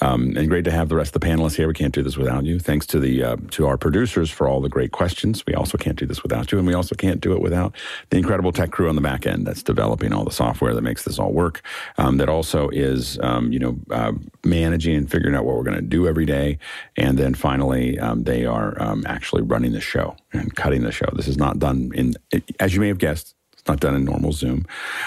Um, 0.00 0.36
and 0.36 0.48
great 0.48 0.64
to 0.66 0.70
have 0.70 0.88
the 0.88 0.94
rest 0.94 1.16
of 1.16 1.20
the 1.20 1.26
panelists 1.26 1.56
here. 1.56 1.66
We 1.66 1.74
can't 1.74 1.92
do 1.92 2.02
this 2.02 2.16
without 2.16 2.44
you. 2.44 2.60
Thanks 2.60 2.86
to 2.86 3.00
the 3.00 3.24
uh, 3.24 3.36
to 3.50 3.66
our 3.66 3.76
producers 3.76 4.30
for 4.30 4.46
all 4.46 4.60
the 4.60 4.68
great 4.68 4.92
questions. 4.92 5.44
We 5.46 5.54
also 5.54 5.76
can't 5.78 5.98
do 5.98 6.06
this 6.06 6.22
without 6.22 6.52
you, 6.52 6.58
and 6.58 6.66
we 6.66 6.74
also 6.74 6.94
can't 6.94 7.20
do 7.20 7.32
it 7.32 7.40
without 7.40 7.74
the 8.10 8.18
incredible 8.18 8.52
tech 8.52 8.70
crew 8.70 8.88
on 8.88 8.94
the 8.94 9.00
back 9.00 9.26
end 9.26 9.46
that's 9.46 9.64
developing 9.64 10.12
all 10.12 10.24
the 10.24 10.30
software 10.30 10.74
that 10.74 10.82
makes 10.82 11.02
this 11.02 11.18
all 11.18 11.32
work. 11.32 11.60
Um, 11.98 12.18
that 12.18 12.28
also 12.28 12.68
is, 12.68 13.18
um, 13.20 13.52
you 13.52 13.58
know, 13.58 13.76
uh, 13.90 14.12
managing 14.44 14.94
and 14.94 15.10
figuring 15.10 15.34
out 15.34 15.44
what 15.44 15.56
we're 15.56 15.64
going 15.64 15.76
to 15.76 15.82
do 15.82 16.06
every 16.06 16.24
day, 16.24 16.58
and 16.96 17.18
then 17.18 17.34
finally, 17.34 17.98
um, 17.98 18.22
they 18.22 18.46
are 18.46 18.80
um, 18.80 19.02
actually 19.08 19.42
running 19.42 19.72
the 19.72 19.80
show 19.80 20.14
and 20.32 20.54
cutting 20.54 20.82
the 20.82 20.92
show. 20.92 21.08
This 21.14 21.26
is 21.26 21.36
not 21.36 21.58
done 21.58 21.90
in, 21.94 22.14
as 22.60 22.74
you 22.74 22.80
may 22.80 22.88
have 22.88 22.98
guessed 22.98 23.34
not 23.68 23.80
done 23.80 23.94
in 23.94 24.04
normal 24.04 24.32
Zoom. 24.32 24.66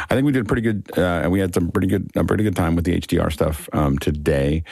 I 0.09 0.15
think 0.15 0.25
we 0.25 0.31
did 0.31 0.47
pretty 0.47 0.61
good, 0.61 0.89
uh, 0.97 1.21
and 1.23 1.31
we 1.31 1.39
had 1.39 1.53
some 1.53 1.71
pretty 1.71 1.87
good, 1.87 2.09
a 2.15 2.23
pretty 2.23 2.43
good 2.43 2.55
time 2.55 2.75
with 2.75 2.85
the 2.85 2.99
HDR 2.99 3.31
stuff 3.31 3.69
um, 3.73 3.97
today. 3.99 4.63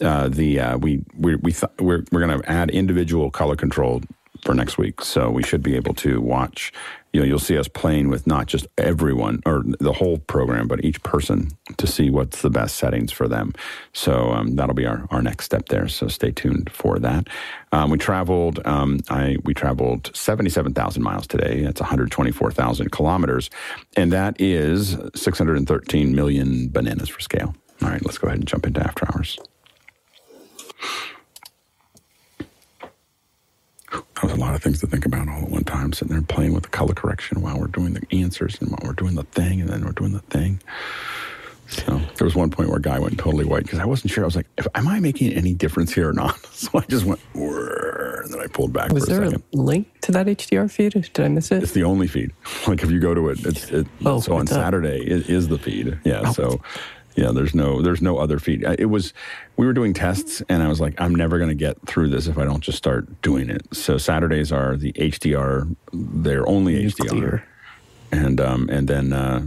Uh, 0.00 0.28
the 0.28 0.58
uh, 0.58 0.78
we 0.78 1.02
we 1.16 1.36
we 1.36 1.52
th- 1.52 1.70
we're 1.78 2.04
we're 2.10 2.26
going 2.26 2.40
to 2.40 2.50
add 2.50 2.70
individual 2.70 3.30
color 3.30 3.54
control 3.54 4.02
for 4.44 4.54
next 4.54 4.78
week, 4.78 5.00
so 5.00 5.30
we 5.30 5.42
should 5.42 5.62
be 5.62 5.76
able 5.76 5.94
to 5.94 6.20
watch 6.20 6.72
you 7.14 7.20
know, 7.20 7.26
you'll 7.26 7.38
see 7.38 7.56
us 7.56 7.68
playing 7.68 8.08
with 8.08 8.26
not 8.26 8.46
just 8.46 8.66
everyone 8.76 9.40
or 9.46 9.62
the 9.78 9.92
whole 9.92 10.18
program, 10.18 10.66
but 10.66 10.84
each 10.84 11.00
person 11.04 11.48
to 11.76 11.86
see 11.86 12.10
what's 12.10 12.42
the 12.42 12.50
best 12.50 12.74
settings 12.74 13.12
for 13.12 13.28
them. 13.28 13.52
So 13.92 14.32
um, 14.32 14.56
that'll 14.56 14.74
be 14.74 14.84
our, 14.84 15.06
our 15.12 15.22
next 15.22 15.44
step 15.44 15.68
there. 15.68 15.86
So 15.86 16.08
stay 16.08 16.32
tuned 16.32 16.72
for 16.72 16.98
that. 16.98 17.28
Um, 17.70 17.90
we 17.90 17.98
traveled, 17.98 18.58
um, 18.66 18.98
I 19.10 19.36
we 19.44 19.54
traveled 19.54 20.10
seventy 20.12 20.50
seven 20.50 20.74
thousand 20.74 21.04
miles 21.04 21.28
today. 21.28 21.62
That's 21.62 21.80
one 21.80 21.88
hundred 21.88 22.10
twenty 22.10 22.32
four 22.32 22.50
thousand 22.50 22.90
kilometers, 22.90 23.48
and 23.96 24.12
that 24.12 24.40
is 24.40 24.96
six 25.14 25.38
hundred 25.38 25.56
and 25.58 25.68
thirteen 25.68 26.16
million 26.16 26.68
bananas 26.68 27.08
for 27.08 27.20
scale. 27.20 27.54
All 27.80 27.90
right, 27.90 28.04
let's 28.04 28.18
go 28.18 28.26
ahead 28.26 28.40
and 28.40 28.48
jump 28.48 28.66
into 28.66 28.80
after 28.80 29.06
hours. 29.14 29.38
That 34.14 34.24
was 34.24 34.32
a 34.32 34.36
lot 34.36 34.54
of 34.54 34.62
things 34.62 34.80
to 34.80 34.86
think 34.86 35.06
about 35.06 35.28
all 35.28 35.42
at 35.42 35.50
one 35.50 35.64
time, 35.64 35.92
sitting 35.92 36.14
there 36.14 36.22
playing 36.22 36.54
with 36.54 36.64
the 36.64 36.68
color 36.70 36.94
correction 36.94 37.40
while 37.42 37.58
we're 37.58 37.66
doing 37.66 37.94
the 37.94 38.06
answers 38.12 38.60
and 38.60 38.70
while 38.70 38.80
we're 38.84 38.92
doing 38.92 39.14
the 39.14 39.24
thing 39.24 39.60
and 39.60 39.70
then 39.70 39.84
we're 39.84 39.92
doing 39.92 40.12
the 40.12 40.20
thing. 40.20 40.60
So 41.68 41.98
there 42.16 42.24
was 42.24 42.34
one 42.34 42.50
point 42.50 42.68
where 42.68 42.78
a 42.78 42.82
guy 42.82 42.98
went 42.98 43.18
totally 43.18 43.44
white 43.44 43.62
because 43.62 43.78
I 43.78 43.84
wasn't 43.84 44.12
sure. 44.12 44.24
I 44.24 44.26
was 44.26 44.36
like, 44.36 44.46
"Am 44.74 44.86
I 44.86 45.00
making 45.00 45.32
any 45.32 45.54
difference 45.54 45.92
here 45.92 46.08
or 46.08 46.12
not?" 46.12 46.38
So 46.54 46.70
I 46.78 46.82
just 46.82 47.04
went, 47.04 47.20
and 47.34 48.32
then 48.32 48.40
I 48.40 48.46
pulled 48.46 48.72
back. 48.72 48.92
Was 48.92 49.06
there 49.06 49.24
a, 49.24 49.30
a, 49.30 49.40
link 49.52 49.88
to 50.02 50.12
that 50.12 50.26
HDR 50.26 50.70
feed? 50.70 50.92
Did 50.92 51.20
I 51.20 51.28
miss 51.28 51.50
it? 51.50 51.62
It's 51.62 51.72
the 51.72 51.84
only 51.84 52.06
feed. 52.06 52.32
Like 52.66 52.82
if 52.82 52.90
you 52.90 52.98
go 52.98 53.12
to 53.12 53.28
it, 53.28 53.44
it's 53.44 53.70
it, 53.70 53.86
oh, 54.06 54.20
so 54.20 54.36
on 54.36 54.46
Saturday 54.46 55.00
it 55.04 55.28
is 55.28 55.48
the 55.48 55.58
feed. 55.58 55.98
Yeah. 56.04 56.22
Oh. 56.24 56.32
So 56.32 56.60
yeah, 57.14 57.30
there's 57.30 57.54
no 57.54 57.80
there's 57.80 58.02
no 58.02 58.18
other 58.18 58.38
feed. 58.38 58.64
It 58.78 58.86
was 58.86 59.12
we 59.56 59.66
were 59.66 59.72
doing 59.72 59.94
tests 59.94 60.42
and 60.48 60.62
I 60.62 60.68
was 60.68 60.80
like, 60.80 61.00
I'm 61.00 61.14
never 61.14 61.38
going 61.38 61.50
to 61.50 61.54
get 61.54 61.76
through 61.86 62.08
this 62.08 62.26
if 62.26 62.38
I 62.38 62.44
don't 62.44 62.60
just 62.60 62.78
start 62.78 63.22
doing 63.22 63.50
it. 63.50 63.62
So 63.72 63.98
Saturdays 63.98 64.50
are 64.50 64.76
the 64.76 64.92
HDR, 64.94 65.74
they're 65.92 66.48
only 66.48 66.84
HDR, 66.86 67.42
and 68.10 68.40
um, 68.40 68.68
and 68.68 68.88
then 68.88 69.12
uh, 69.12 69.46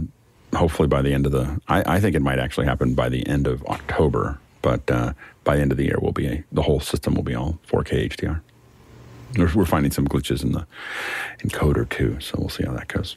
hopefully 0.54 0.88
by 0.88 1.02
the 1.02 1.12
end 1.12 1.26
of 1.26 1.32
the, 1.32 1.60
I, 1.68 1.96
I 1.96 2.00
think 2.00 2.16
it 2.16 2.22
might 2.22 2.38
actually 2.38 2.66
happen 2.66 2.94
by 2.94 3.08
the 3.08 3.26
end 3.26 3.46
of 3.46 3.64
October, 3.66 4.38
but 4.62 4.90
uh, 4.90 5.12
by 5.44 5.56
the 5.56 5.62
end 5.62 5.72
of 5.72 5.78
the 5.78 5.84
year, 5.84 5.98
will 6.00 6.12
be 6.12 6.26
a, 6.26 6.44
the 6.52 6.62
whole 6.62 6.80
system 6.80 7.14
will 7.14 7.22
be 7.22 7.34
all 7.34 7.58
4K 7.68 8.10
HDR. 8.10 8.40
We're, 9.36 9.54
we're 9.54 9.66
finding 9.66 9.92
some 9.92 10.08
glitches 10.08 10.42
in 10.42 10.52
the 10.52 10.66
encoder 11.40 11.88
too, 11.88 12.18
so 12.20 12.36
we'll 12.38 12.48
see 12.48 12.64
how 12.64 12.72
that 12.72 12.88
goes. 12.88 13.16